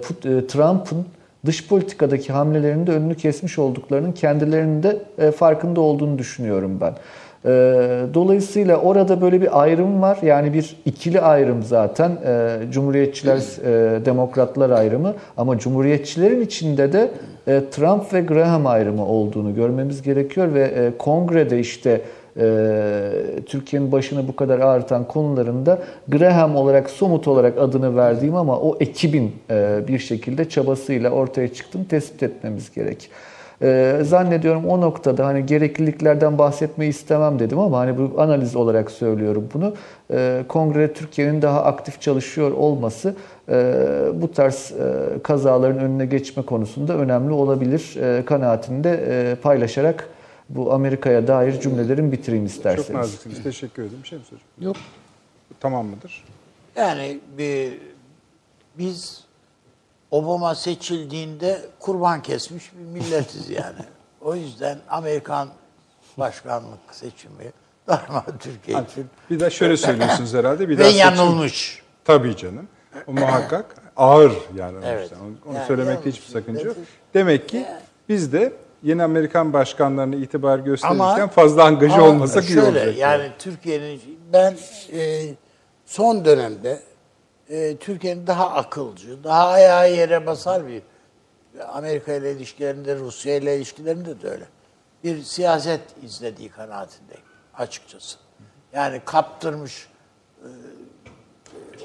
Trump'ın 0.47 1.05
dış 1.45 1.67
politikadaki 1.67 2.33
hamlelerinde 2.33 2.91
önünü 2.91 3.15
kesmiş 3.15 3.59
olduklarının 3.59 4.11
kendilerinin 4.11 4.83
de 4.83 4.97
e, 5.17 5.31
farkında 5.31 5.81
olduğunu 5.81 6.17
düşünüyorum 6.17 6.79
ben. 6.81 6.93
E, 7.45 7.49
Dolayısıyla 8.13 8.77
orada 8.77 9.21
böyle 9.21 9.41
bir 9.41 9.61
ayrım 9.61 10.01
var. 10.01 10.17
Yani 10.21 10.53
bir 10.53 10.75
ikili 10.85 11.21
ayrım 11.21 11.63
zaten. 11.63 12.11
E, 12.25 12.57
Cumhuriyetçiler, 12.71 13.39
demokratlar 14.05 14.69
ayrımı. 14.69 15.13
Ama 15.37 15.59
cumhuriyetçilerin 15.59 16.41
içinde 16.41 16.93
de 16.93 17.11
Trump 17.71 18.13
ve 18.13 18.21
Graham 18.21 18.67
ayrımı 18.67 19.05
olduğunu 19.05 19.55
görmemiz 19.55 20.01
gerekiyor. 20.01 20.53
Ve 20.53 20.91
kongrede 20.99 21.59
işte 21.59 22.01
Türkiye'nin 23.45 23.91
başını 23.91 24.27
bu 24.27 24.35
kadar 24.35 24.59
ağrıtan 24.59 25.07
konularında 25.07 25.79
Graham 26.07 26.55
olarak 26.55 26.89
somut 26.89 27.27
olarak 27.27 27.57
adını 27.57 27.95
verdiğim 27.95 28.35
ama 28.35 28.59
o 28.59 28.77
ekibin 28.79 29.35
e, 29.49 29.79
bir 29.87 29.99
şekilde 29.99 30.49
çabasıyla 30.49 31.09
ortaya 31.09 31.53
çıktığını 31.53 31.87
tespit 31.87 32.23
etmemiz 32.23 32.73
gerek. 32.75 33.09
E, 33.61 33.97
zannediyorum 34.01 34.65
o 34.65 34.81
noktada 34.81 35.25
hani 35.25 35.45
gerekliliklerden 35.45 36.37
bahsetmeyi 36.37 36.89
istemem 36.89 37.39
dedim 37.39 37.59
ama 37.59 37.79
hani 37.79 37.97
bu 37.97 38.21
analiz 38.21 38.55
olarak 38.55 38.91
söylüyorum 38.91 39.49
bunu. 39.53 39.73
E, 40.13 40.43
Kongre 40.47 40.93
Türkiye'nin 40.93 41.41
daha 41.41 41.63
aktif 41.63 42.01
çalışıyor 42.01 42.51
olması 42.51 43.15
e, 43.49 43.73
bu 44.13 44.31
tarz 44.31 44.71
e, 44.71 45.19
kazaların 45.23 45.79
önüne 45.79 46.05
geçme 46.05 46.43
konusunda 46.43 46.93
önemli 46.93 47.33
olabilir 47.33 47.97
kanaatinde 48.25 48.99
paylaşarak 49.41 50.09
bu 50.49 50.73
Amerika'ya 50.73 51.27
dair 51.27 51.61
cümlelerin 51.61 52.11
bitireyim 52.11 52.45
isterseniz. 52.45 52.87
Çok 52.87 52.95
naziksiniz. 52.95 53.43
Teşekkür 53.43 53.83
ederim. 53.83 53.99
Bir 54.03 54.07
şey 54.07 54.19
mi 54.19 54.25
söyleyeceksiniz? 54.25 54.65
Yok. 54.65 54.75
Tamam 55.59 55.85
mıdır? 55.85 56.23
Yani 56.75 57.19
bir, 57.37 57.79
biz 58.77 59.23
Obama 60.11 60.55
seçildiğinde 60.55 61.61
kurban 61.79 62.21
kesmiş 62.21 62.71
bir 62.73 62.85
milletiz 62.99 63.49
yani. 63.49 63.79
O 64.21 64.35
yüzden 64.35 64.79
Amerikan 64.89 65.49
başkanlık 66.17 66.79
seçimi 66.91 67.51
daima 67.87 68.25
Türkiye 68.39 68.83
için 68.91 69.05
Bir 69.29 69.39
de 69.39 69.49
şöyle 69.49 69.77
söylüyorsunuz 69.77 70.33
herhalde. 70.33 70.69
Bir 70.69 70.73
ve 70.77 70.79
daha 70.79 70.87
seçim- 70.91 70.99
yanılmış. 70.99 71.83
Tabii 72.05 72.37
canım. 72.37 72.67
O 73.07 73.13
muhakkak 73.13 73.75
ağır 73.97 74.33
yani. 74.55 74.77
Evet. 74.85 75.11
Onu, 75.21 75.33
onu 75.45 75.55
Yani 75.55 75.67
söylemekte 75.67 76.09
hiçbir 76.09 76.27
sakınca 76.27 76.61
yok. 76.61 76.77
Demek 77.13 77.49
ki 77.49 77.65
biz 78.09 78.33
de 78.33 78.53
yeni 78.83 79.03
Amerikan 79.03 79.53
başkanlarına 79.53 80.15
itibar 80.15 80.59
gösterirken 80.59 80.99
Ama- 80.99 81.27
fazla 81.27 81.63
angaja 81.63 81.95
Ama 81.95 82.07
olmasak 82.07 82.43
iyi 82.49 82.53
şöyle, 82.53 82.67
olacak. 82.79 82.97
Yani 82.97 83.31
Türkiye'nin 83.39 84.01
ben 84.33 84.57
e, 84.93 85.21
son 85.85 86.25
dönemde 86.25 86.79
e, 87.49 87.77
Türkiye'nin 87.77 88.27
daha 88.27 88.49
akılcı, 88.51 89.23
daha 89.23 89.47
ayağı 89.47 89.93
yere 89.93 90.25
basar 90.25 90.67
bir 90.67 90.81
Amerika 91.73 92.13
ile 92.13 92.31
ilişkilerinde, 92.31 92.95
Rusya 92.95 93.35
ile 93.35 93.57
ilişkilerinde 93.57 94.21
de 94.21 94.29
öyle. 94.29 94.45
Bir 95.03 95.23
siyaset 95.23 95.81
izlediği 96.03 96.49
kanaatindeyim 96.49 97.23
açıkçası. 97.57 98.17
Yani 98.73 99.01
kaptırmış 99.05 99.87
e, 100.41 100.49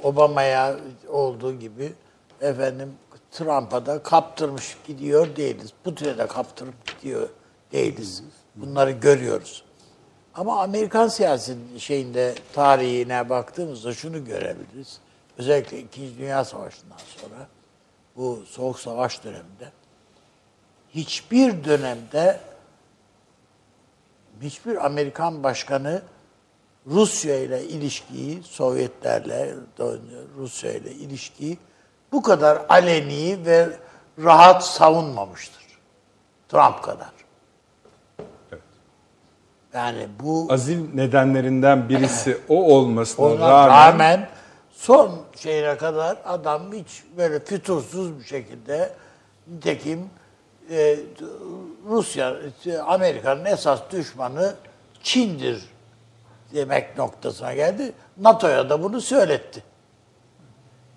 Obama'ya 0.03 0.77
olduğu 1.09 1.59
gibi 1.59 1.93
efendim 2.41 2.93
Trump'a 3.39 3.87
da 3.87 4.03
kaptırmış 4.03 4.77
gidiyor 4.87 5.37
değiliz. 5.37 5.73
Putin'e 5.85 6.19
de 6.19 6.27
kaptırıp 6.27 6.75
gidiyor 6.87 7.29
değiliz. 7.73 8.23
Bunları 8.55 8.91
görüyoruz. 8.91 9.65
Ama 10.35 10.63
Amerikan 10.63 11.09
siyaset 11.09 11.57
şeyinde 11.79 12.35
tarihine 12.53 13.29
baktığımızda 13.29 13.95
şunu 13.95 14.25
görebiliriz. 14.25 15.01
Özellikle 15.39 15.79
İkinci 15.79 16.19
Dünya 16.19 16.45
Savaşı'ndan 16.45 16.99
sonra 17.17 17.47
bu 18.17 18.43
Soğuk 18.47 18.79
Savaş 18.79 19.25
döneminde 19.25 19.73
hiçbir 20.95 21.65
dönemde 21.65 22.41
hiçbir 24.43 24.87
Amerikan 24.87 25.43
başkanı 25.43 26.03
Rusya 26.87 27.39
ile 27.39 27.65
ilişkiyi, 27.65 28.43
Sovyetlerle, 28.43 29.55
Rusya 30.37 30.73
ile 30.73 30.93
ilişkiyi 30.93 31.59
bu 32.13 32.23
kadar 32.23 32.63
aleni 32.69 33.47
ve 33.47 33.69
rahat 34.19 34.65
savunmamıştır. 34.65 35.65
Trump 36.49 36.83
kadar. 36.83 37.11
Evet. 38.53 38.63
Yani 39.75 40.09
bu 40.23 40.47
Azil 40.51 40.95
nedenlerinden 40.95 41.89
birisi 41.89 42.39
o 42.49 42.75
olmasına 42.75 43.27
ona 43.27 43.49
rağmen, 43.49 43.93
rağmen, 43.93 44.29
son 44.73 45.19
şeyine 45.37 45.77
kadar 45.77 46.19
adam 46.25 46.73
hiç 46.73 47.03
böyle 47.17 47.41
fütursuz 47.41 48.19
bir 48.19 48.25
şekilde 48.25 48.93
nitekim 49.49 50.11
e, 50.71 50.97
Rusya, 51.89 52.37
Amerika'nın 52.87 53.45
esas 53.45 53.81
düşmanı 53.91 54.55
Çin'dir 55.03 55.65
demek 56.55 56.99
noktasına 56.99 57.55
geldi. 57.55 57.93
NATO'ya 58.17 58.71
da 58.71 58.83
bunu 58.83 59.01
söyletti. 59.01 59.63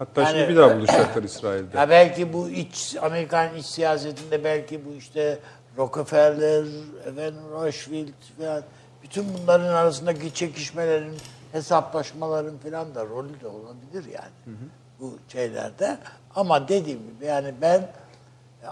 Hatta 0.01 0.25
şimdi 0.25 0.39
Yani- 0.39 0.49
bir 0.49 0.55
daha 0.55 0.77
buluşacaklar 0.77 1.23
İsrail'de. 1.23 1.77
Ya 1.77 1.89
belki 1.89 2.33
bu 2.33 2.49
iç 2.49 2.95
Amerikan 3.01 3.55
iç 3.55 3.65
siyasetinde 3.65 4.43
belki 4.43 4.85
bu 4.85 4.93
işte 4.93 5.39
Rockefeller, 5.77 6.65
efendim 7.05 7.41
Roosevelt 7.51 8.13
falan 8.37 8.63
bütün 9.03 9.25
bunların 9.33 9.67
arasındaki 9.67 10.33
çekişmelerin, 10.33 11.15
hesaplaşmaların 11.51 12.57
falan 12.57 12.95
da 12.95 13.05
rolü 13.05 13.41
de 13.41 13.47
olabilir 13.47 14.05
yani. 14.13 14.57
Bu 14.99 15.17
şeylerde. 15.27 15.97
Ama 16.35 16.67
dediğim 16.67 16.99
gibi 16.99 17.25
yani 17.25 17.53
ben 17.61 17.87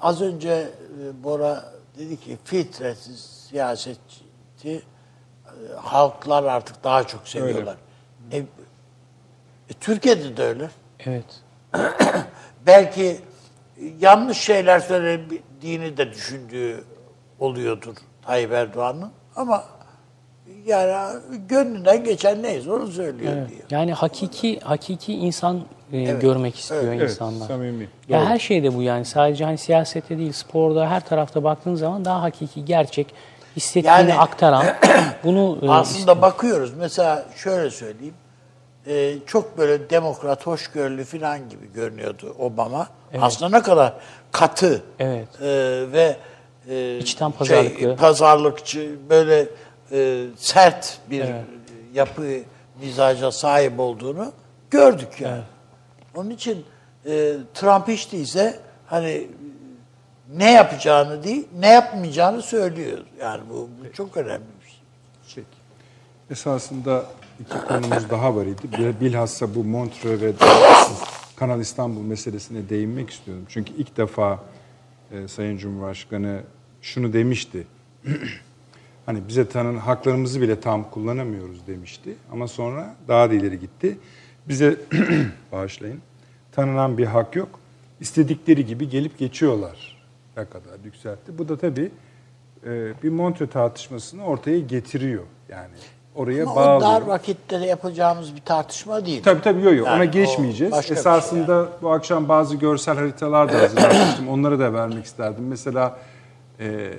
az 0.01 0.22
önce 0.22 0.49
e, 0.49 1.23
Bora 1.23 1.65
dedi 1.97 2.19
ki 2.19 2.38
filtresiz 2.43 3.19
siyaseti 3.49 4.01
e, 4.65 4.81
halklar 5.76 6.43
artık 6.43 6.84
daha 6.84 7.07
çok 7.07 7.27
seviyorlar. 7.27 7.76
E, 8.31 8.38
e, 8.38 8.45
Türkiye'de 9.80 10.38
de 10.38 10.43
öyle 10.43 10.69
Evet. 11.05 11.26
belki 12.67 13.17
yanlış 13.99 14.38
şeyler 14.38 14.80
söylediğini 14.80 15.97
de 15.97 16.11
düşündüğü 16.13 16.84
oluyordur 17.39 17.95
Tayyip 18.21 18.51
Erdoğan'ın 18.51 19.11
ama 19.35 19.63
yani 20.65 21.19
gönlünden 21.49 22.03
geçen 22.03 22.43
neyse 22.43 22.71
onu 22.71 22.88
söylüyor 22.88 23.34
Evet. 23.38 23.49
diyor. 23.49 23.61
Yani 23.69 23.93
hakiki 23.93 24.59
hakiki 24.59 25.13
insan 25.13 25.61
e, 25.91 26.03
görmek 26.03 26.59
istiyor 26.59 26.84
evet, 26.84 26.93
Evet, 26.99 27.11
insanlar. 27.11 27.47
samimi. 27.47 27.89
Ya 28.09 28.19
Doğru. 28.19 28.27
her 28.30 28.39
şeyde 28.39 28.76
bu 28.76 28.81
yani 28.81 29.05
sadece 29.05 29.45
hani 29.45 29.57
siyasette 29.57 30.17
değil 30.17 30.31
sporda 30.31 30.89
her 30.89 31.05
tarafta 31.05 31.43
baktığın 31.43 31.76
zaman 31.76 32.05
daha 32.05 32.21
hakiki 32.21 32.65
gerçek 32.65 33.07
hissettiğini 33.55 33.88
Yani- 34.09 34.13
aktaran 34.13 34.65
bunu 35.23 35.57
e, 35.61 35.69
Aslında 35.69 36.21
bakıyoruz 36.21 36.73
mesela 36.73 37.26
şöyle 37.35 37.69
söyleyeyim 37.71 38.13
e, 38.89 39.15
çok 39.26 39.57
böyle 39.57 39.89
demokrat, 39.89 40.47
hoşgörülü 40.47 41.03
falan 41.03 41.49
gibi 41.49 41.73
görünüyordu 41.73 42.35
Obama. 42.39 42.87
Aslında 43.21 43.57
ne 43.57 43.63
kadar 43.63 43.93
katı 44.31 44.84
Evet. 44.99 45.41
e, 45.41 45.47
ve 45.91 46.18
e, 46.69 46.97
İçten 46.97 47.31
pazarlıklı. 47.31 47.95
pazarlıkçı, 47.95 48.95
böyle 49.09 49.47
e, 49.91 50.26
sert 50.37 50.97
bir 51.09 51.26
yapı, 51.93 52.23
mizaca 52.81 53.31
sahip 53.31 53.79
olduğunu 53.79 54.31
gördük 54.71 55.21
yani. 55.21 55.41
Onun 56.15 56.29
için 56.29 56.65
e, 57.05 57.34
Trump 57.53 57.87
hiç 57.87 58.11
değilse 58.11 58.59
hani 58.87 59.27
ne 60.35 60.51
yapacağını 60.51 61.23
değil, 61.23 61.47
ne 61.59 61.68
yapmayacağını 61.68 62.41
söylüyor. 62.41 62.97
Yani 63.21 63.41
bu, 63.49 63.55
bu 63.55 63.93
çok 63.93 64.18
önemli 64.18 64.45
bir 64.61 64.69
şey. 64.69 64.79
Peki. 65.35 65.57
Esasında 66.31 67.05
iki 67.39 67.68
konumuz 67.68 68.09
daha 68.09 68.35
var 68.35 68.45
idi. 68.45 68.95
Bilhassa 69.01 69.55
bu 69.55 69.63
Montreux 69.63 70.21
ve 70.21 70.34
Kanal 71.35 71.59
İstanbul 71.59 72.01
meselesine 72.01 72.69
değinmek 72.69 73.09
istiyorum. 73.09 73.45
Çünkü 73.49 73.73
ilk 73.73 73.97
defa 73.97 74.43
e, 75.11 75.27
Sayın 75.27 75.57
Cumhurbaşkanı 75.57 76.41
şunu 76.81 77.13
demişti. 77.13 77.68
hani 79.05 79.27
bize 79.27 79.49
tanın 79.49 79.77
haklarımızı 79.77 80.41
bile 80.41 80.59
tam 80.59 80.89
kullanamıyoruz 80.89 81.68
demişti. 81.68 82.15
Ama 82.31 82.47
sonra 82.47 82.95
daha 83.07 83.29
da 83.29 83.34
ileri 83.34 83.59
gitti. 83.59 83.97
Bize 84.47 84.77
bağışlayın. 85.51 86.01
Tanınan 86.51 86.97
bir 86.97 87.05
hak 87.05 87.35
yok. 87.35 87.59
İstedikleri 87.99 88.65
gibi 88.65 88.89
gelip 88.89 89.18
geçiyorlar. 89.18 90.05
Ne 90.37 90.45
kadar 90.45 90.79
yükseltti. 90.85 91.37
Bu 91.37 91.49
da 91.49 91.57
tabii 91.57 91.91
e, 92.65 92.93
bir 93.03 93.09
Montreux 93.09 93.51
tartışmasını 93.51 94.23
ortaya 94.23 94.59
getiriyor. 94.59 95.23
Yani 95.49 95.76
oraya 96.20 96.44
Ama 96.44 96.52
o 96.54 96.56
bağlıyor. 96.56 96.81
dar 96.81 97.02
vakitte 97.02 97.62
de 97.62 97.65
yapacağımız 97.65 98.36
bir 98.36 98.41
tartışma 98.41 99.06
değil. 99.06 99.23
Tabii 99.23 99.41
tabii 99.41 99.62
yok 99.64 99.76
yok 99.76 99.88
Yani 99.88 99.96
ona 99.96 100.06
geçmeyeceğiz. 100.06 100.73
başka 100.73 100.81
bir 100.81 100.88
şey 100.88 100.99
Esasında 100.99 101.68
bu 101.81 101.91
akşam 101.91 102.30
bazı 102.30 102.56
görsel 102.56 102.96
haritalar 102.98 103.54
da 103.54 103.62
hazırlamıştım. 103.62 104.30
Onları 104.30 104.60
da 104.60 104.73
vermek 104.73 105.06
isterdim. 105.06 105.48
Mesela 105.48 105.98
e, 106.60 106.91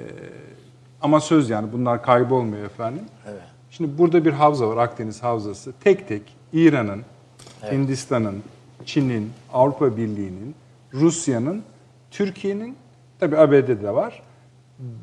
ama 1.03 1.21
söz 1.21 1.51
yani 1.51 1.73
bunlar 1.73 2.03
kaybolmuyor 2.03 2.65
efendim. 2.65 3.03
Evet. 3.31 3.43
Şimdi 3.71 3.99
burada 3.99 4.25
bir 4.25 4.33
havza 4.33 4.69
var 4.69 4.77
Akdeniz 4.77 5.23
Havzası. 5.23 5.73
Tek 5.85 6.09
tek 6.09 6.23
İran'ın, 6.53 7.03
Hindistan'ın, 7.73 8.43
Çin'in, 8.85 9.33
Avrupa 9.53 9.97
Birliği'nin, 9.97 10.55
Rusya'nın, 10.95 11.63
Türkiye'nin 12.11 12.77
tabii 13.21 13.39
ABD'de 13.39 13.83
de 13.83 13.95
var. 13.95 14.23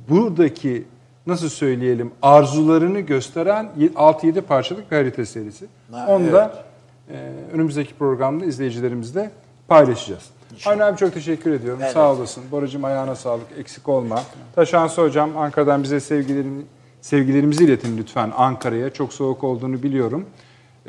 Buradaki 0.09 0.85
nasıl 1.27 1.49
söyleyelim 1.49 2.11
arzularını 2.21 2.99
gösteren 2.99 3.69
6-7 3.95 4.41
parçalık 4.41 4.91
bir 4.91 4.95
harita 4.95 5.25
serisi. 5.25 5.65
Ha, 5.91 6.05
Onu 6.09 6.31
da 6.31 6.63
e, 7.11 7.15
önümüzdeki 7.53 7.93
programda 7.93 8.45
izleyicilerimizle 8.45 9.31
paylaşacağız. 9.67 10.23
Avni 10.65 10.83
abi 10.83 10.97
çok 10.97 11.13
teşekkür 11.13 11.51
ediyorum. 11.51 11.79
Evet. 11.83 11.93
Sağ 11.93 12.11
olasın. 12.13 12.43
Boracığım 12.51 12.85
ayağına 12.85 13.15
sağlık. 13.15 13.45
Eksik 13.59 13.89
olma. 13.89 14.23
Taşansı 14.55 15.01
hocam 15.01 15.37
Ankara'dan 15.37 15.83
bize 15.83 15.99
sevgilerimi, 15.99 16.63
sevgilerimizi 17.01 17.63
iletin 17.63 17.97
lütfen 17.97 18.31
Ankara'ya. 18.37 18.89
Çok 18.93 19.13
soğuk 19.13 19.43
olduğunu 19.43 19.83
biliyorum. 19.83 20.25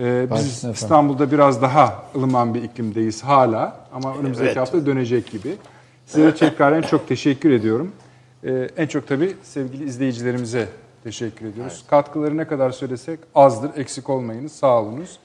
Ee, 0.01 0.27
biz. 0.35 0.65
İstanbul'da 0.65 1.33
biraz 1.33 1.63
daha 1.63 2.03
ılıman 2.17 2.55
bir 2.55 2.63
iklimdeyiz 2.63 3.23
hala. 3.25 3.77
Ama 3.93 4.17
önümüzdeki 4.17 4.47
Evet. 4.49 4.57
hafta 4.57 4.87
dönecek 4.87 5.31
gibi. 5.31 5.57
Size 6.07 6.35
tekraren 6.35 6.83
çok 6.83 7.09
teşekkür 7.09 7.51
ediyorum. 7.51 7.93
Ee, 8.45 8.69
en 8.77 8.87
çok 8.87 9.09
tabii 9.09 9.37
sevgili 9.43 9.85
izleyicilerimize 9.85 10.69
teşekkür 11.05 11.47
ediyoruz. 11.47 11.85
Katkıları 11.91 12.37
ne 12.37 12.47
kadar 12.47 12.71
söylesek 12.71 13.21
azdır, 13.35 13.71
eksik 13.77 14.11
olmayınız, 14.11 14.53
sağ 14.53 14.83
olunuz. 14.83 15.19